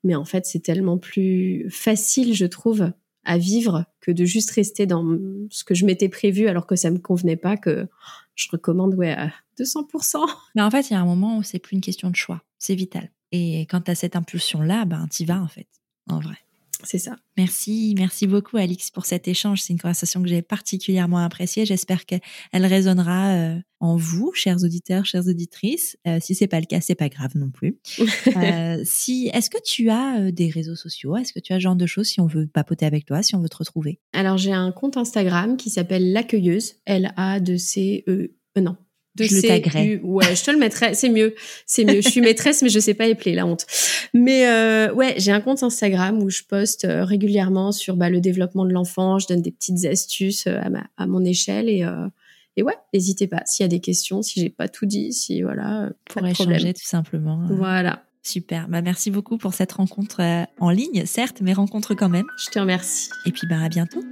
mais 0.03 0.15
en 0.15 0.25
fait, 0.25 0.45
c'est 0.45 0.59
tellement 0.59 0.97
plus 0.97 1.67
facile, 1.69 2.34
je 2.34 2.45
trouve, 2.45 2.91
à 3.23 3.38
vivre 3.38 3.86
que 3.99 4.11
de 4.11 4.23
juste 4.23 4.51
rester 4.51 4.86
dans 4.86 5.05
ce 5.49 5.63
que 5.63 5.75
je 5.75 5.86
m'étais 5.86 6.09
prévu 6.09 6.47
alors 6.47 6.65
que 6.65 6.75
ça 6.75 6.89
me 6.89 6.97
convenait 6.97 7.36
pas 7.36 7.57
que 7.57 7.88
je 8.36 8.47
recommande 8.49 8.95
ouais 8.95 9.11
à 9.11 9.34
200%. 9.59 10.25
Mais 10.55 10.61
en 10.61 10.71
fait, 10.71 10.89
il 10.89 10.93
y 10.93 10.95
a 10.95 11.01
un 11.01 11.05
moment 11.05 11.38
où 11.38 11.43
c'est 11.43 11.59
plus 11.59 11.75
une 11.75 11.82
question 11.82 12.09
de 12.09 12.15
choix, 12.15 12.41
c'est 12.57 12.75
vital. 12.75 13.11
Et 13.34 13.61
quand 13.61 13.82
tu 13.82 13.91
as 13.91 13.95
cette 13.95 14.15
impulsion 14.15 14.61
là, 14.61 14.86
ben 14.86 15.05
y 15.19 15.25
vas 15.25 15.41
en 15.41 15.47
fait, 15.47 15.67
en 16.07 16.19
vrai. 16.19 16.38
C'est 16.84 16.99
ça. 16.99 17.15
Merci, 17.38 17.95
merci 17.97 18.28
beaucoup 18.28 18.57
Alix 18.57 18.91
pour 18.91 19.05
cet 19.05 19.28
échange. 19.28 19.61
C'est 19.61 19.73
une 19.73 19.80
conversation 19.80 20.21
que 20.21 20.30
j'ai 20.30 20.41
particulièrement 20.41 21.19
appréciée. 21.19 21.65
J'espère 21.65 22.05
qu'elle 22.05 22.21
résonnera 22.53 23.30
euh, 23.30 23.59
en 23.80 23.95
vous, 23.95 24.32
chers 24.34 24.63
auditeurs, 24.63 25.05
chères 25.05 25.28
auditrices. 25.28 25.97
Euh, 26.07 26.19
si 26.21 26.36
c'est 26.36 26.47
pas 26.47 26.59
le 26.59 26.65
cas, 26.65 26.82
c'est 26.82 26.95
pas 26.95 27.09
grave 27.09 27.32
non 27.36 27.49
plus. 27.49 27.78
euh, 28.36 28.82
si, 28.84 29.30
est-ce 29.34 29.49
que 29.49 29.61
tu 29.63 29.89
as 29.89 30.19
euh, 30.19 30.32
des 30.32 30.49
réseaux 30.49 30.75
sociaux? 30.75 31.15
Est-ce 31.17 31.34
que 31.34 31.39
tu 31.39 31.53
as 31.53 31.57
ce 31.57 31.61
genre 31.61 31.75
de 31.75 31.86
choses 31.86 32.07
si 32.07 32.19
on 32.19 32.28
veut 32.28 32.47
papoter 32.47 32.86
avec 32.86 33.05
toi, 33.05 33.21
si 33.21 33.36
on 33.36 33.39
veut 33.39 33.49
te 33.49 33.57
retrouver? 33.57 33.99
Alors 34.13 34.38
j'ai 34.38 34.53
un 34.53 34.71
compte 34.71 34.97
Instagram 34.97 35.57
qui 35.57 35.69
s'appelle 35.69 36.11
l'accueilleuse, 36.11 36.75
L 36.86 37.13
A 37.17 37.39
de 37.39 37.57
C 37.57 38.03
E, 38.07 38.36
e 38.57 38.61
non 38.61 38.78
je 39.24 39.36
le 39.36 39.41
taguerai. 39.41 39.99
Ouais, 40.03 40.36
je 40.36 40.43
te 40.43 40.51
le 40.51 40.57
mettrai. 40.57 40.93
C'est 40.93 41.09
mieux. 41.09 41.36
C'est 41.65 41.86
mieux. 41.86 42.01
Je 42.01 42.09
suis 42.09 42.22
maîtresse, 42.22 42.61
mais 42.61 42.70
je 42.70 42.80
sais 42.80 42.93
pas 42.93 43.07
épeler, 43.07 43.34
la 43.34 43.45
honte. 43.45 43.65
Mais 44.13 44.47
euh, 44.47 44.93
ouais, 44.93 45.15
j'ai 45.18 45.32
un 45.32 45.41
compte 45.41 45.63
Instagram 45.63 46.22
où 46.22 46.30
je 46.30 46.43
poste 46.43 46.86
euh, 46.86 47.03
régulièrement 47.03 47.72
sur 47.72 47.95
bah, 47.95 48.09
le 48.09 48.20
développement 48.20 48.65
de 48.65 48.72
l'enfant. 48.72 49.20
Je 49.20 49.28
donne 49.28 49.41
des 49.41 49.51
petites 49.51 49.86
astuces 49.86 50.47
euh, 50.47 50.59
à, 50.61 50.70
ma, 50.70 50.88
à 50.97 51.07
mon 51.07 51.24
échelle 51.24 51.70
et 51.70 51.84
euh, 51.84 52.07
et 52.55 52.63
ouais, 52.63 52.74
n'hésitez 52.91 53.28
pas. 53.28 53.43
S'il 53.45 53.63
y 53.63 53.65
a 53.65 53.70
des 53.70 53.80
questions, 53.80 54.24
si 54.24 54.41
j'ai 54.41 54.49
pas 54.49 54.68
tout 54.68 54.88
dit, 54.88 55.13
si 55.13 55.43
voilà, 55.43 55.91
pour 56.09 56.26
échanger 56.26 56.74
tout 56.74 56.88
simplement. 56.88 57.39
Voilà. 57.49 58.03
Super. 58.24 58.68
Bah, 58.68 58.82
merci 58.82 59.11
beaucoup 59.11 59.38
pour 59.38 59.53
cette 59.53 59.74
rencontre 59.74 60.22
en 60.59 60.70
ligne, 60.72 61.05
certes, 61.05 61.38
mais 61.41 61.53
rencontre 61.53 61.93
quand 61.93 62.09
même. 62.09 62.26
Je 62.43 62.49
te 62.49 62.57
remercie. 62.57 63.09
Et 63.28 63.32
puis 63.32 63.43
bah 63.47 63.61
à 63.63 63.70
bientôt. 63.70 64.03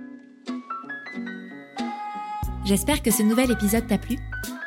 J'espère 2.65 3.03
que 3.03 3.11
ce 3.11 3.21
nouvel 3.21 3.51
épisode 3.51 3.85
t'a 3.87 3.99
plu. 3.99 4.17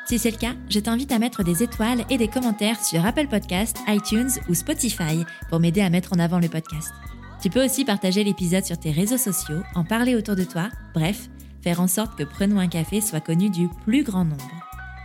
Si 0.08 0.18
c'est 0.18 0.30
le 0.30 0.38
cas, 0.38 0.54
je 0.70 0.80
t'invite 0.80 1.12
à 1.12 1.18
mettre 1.18 1.44
des 1.44 1.62
étoiles 1.62 2.02
et 2.08 2.16
des 2.16 2.28
commentaires 2.28 2.82
sur 2.82 3.04
Apple 3.04 3.26
Podcast, 3.28 3.76
iTunes 3.88 4.30
ou 4.48 4.54
Spotify 4.54 5.22
pour 5.50 5.60
m'aider 5.60 5.82
à 5.82 5.90
mettre 5.90 6.14
en 6.14 6.18
avant 6.18 6.38
le 6.38 6.48
podcast. 6.48 6.94
Tu 7.42 7.50
peux 7.50 7.62
aussi 7.62 7.84
partager 7.84 8.24
l'épisode 8.24 8.64
sur 8.64 8.78
tes 8.78 8.90
réseaux 8.90 9.18
sociaux, 9.18 9.60
en 9.74 9.84
parler 9.84 10.14
autour 10.14 10.34
de 10.34 10.44
toi, 10.44 10.70
bref, 10.94 11.28
faire 11.60 11.82
en 11.82 11.86
sorte 11.86 12.16
que 12.16 12.22
Prenons 12.22 12.58
un 12.58 12.68
café 12.68 13.02
soit 13.02 13.20
connu 13.20 13.50
du 13.50 13.68
plus 13.84 14.02
grand 14.02 14.24
nombre. 14.24 14.50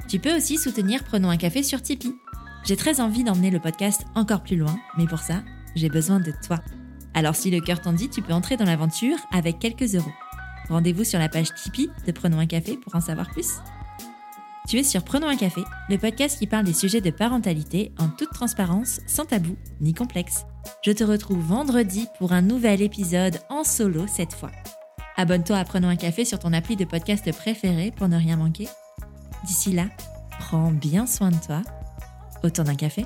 Tu 0.08 0.20
peux 0.20 0.38
aussi 0.38 0.58
soutenir 0.58 1.04
Prenons 1.04 1.30
un 1.30 1.38
café 1.38 1.64
sur 1.64 1.82
Tipeee. 1.82 2.16
J'ai 2.64 2.78
très 2.78 3.02
envie 3.02 3.26
d'emmener 3.26 3.52
le 3.52 3.60
podcast 3.60 4.06
encore 4.16 4.42
plus 4.42 4.56
loin, 4.56 4.80
mais 4.98 5.06
pour 5.06 5.20
ça, 5.20 5.44
j'ai 5.76 5.90
besoin 5.90 6.22
de 6.22 6.32
toi. 6.48 6.60
Alors 7.14 7.36
si 7.36 7.52
le 7.52 7.60
cœur 7.60 7.82
t'en 7.82 7.92
dit, 7.92 8.10
tu 8.10 8.22
peux 8.22 8.32
entrer 8.32 8.56
dans 8.56 8.64
l'aventure 8.64 9.18
avec 9.34 9.60
quelques 9.60 9.96
euros. 9.96 10.14
Rendez-vous 10.70 11.04
sur 11.04 11.20
la 11.20 11.28
page 11.28 11.54
Tipeee 11.54 11.90
de 12.08 12.14
Prenons 12.14 12.40
un 12.40 12.48
café 12.48 12.78
pour 12.78 12.96
en 12.96 13.02
savoir 13.02 13.30
plus. 13.32 13.50
Tu 14.68 14.78
es 14.78 14.84
sur 14.84 15.04
Prenons 15.04 15.28
un 15.28 15.36
café, 15.36 15.62
le 15.90 15.98
podcast 15.98 16.40
qui 16.40 16.48
parle 16.48 16.64
des 16.64 16.74
sujets 16.74 17.02
de 17.02 17.12
parentalité 17.12 17.92
en 18.00 18.08
toute 18.08 18.32
transparence, 18.32 19.02
sans 19.08 19.26
tabou 19.26 19.58
ni 19.82 19.94
complexe. 19.94 20.46
Je 20.84 20.92
te 20.92 21.04
retrouve 21.04 21.40
vendredi 21.40 22.08
pour 22.18 22.32
un 22.32 22.42
nouvel 22.42 22.82
épisode 22.82 23.40
en 23.50 23.66
solo 23.66 24.06
cette 24.08 24.34
fois. 24.34 24.52
Abonne-toi 25.18 25.58
à 25.58 25.66
Prenons 25.66 25.90
un 25.90 25.98
café 25.98 26.24
sur 26.24 26.40
ton 26.40 26.54
appli 26.54 26.78
de 26.78 26.86
podcast 26.86 27.30
préféré 27.34 27.92
pour 27.92 28.08
ne 28.08 28.18
rien 28.18 28.38
manquer. 28.38 28.70
D'ici 29.46 29.74
là, 29.74 29.88
prends 30.40 30.72
bien 30.72 31.08
soin 31.08 31.32
de 31.32 31.46
toi. 31.46 31.62
Autour 32.42 32.64
d'un 32.64 32.76
café 32.76 33.06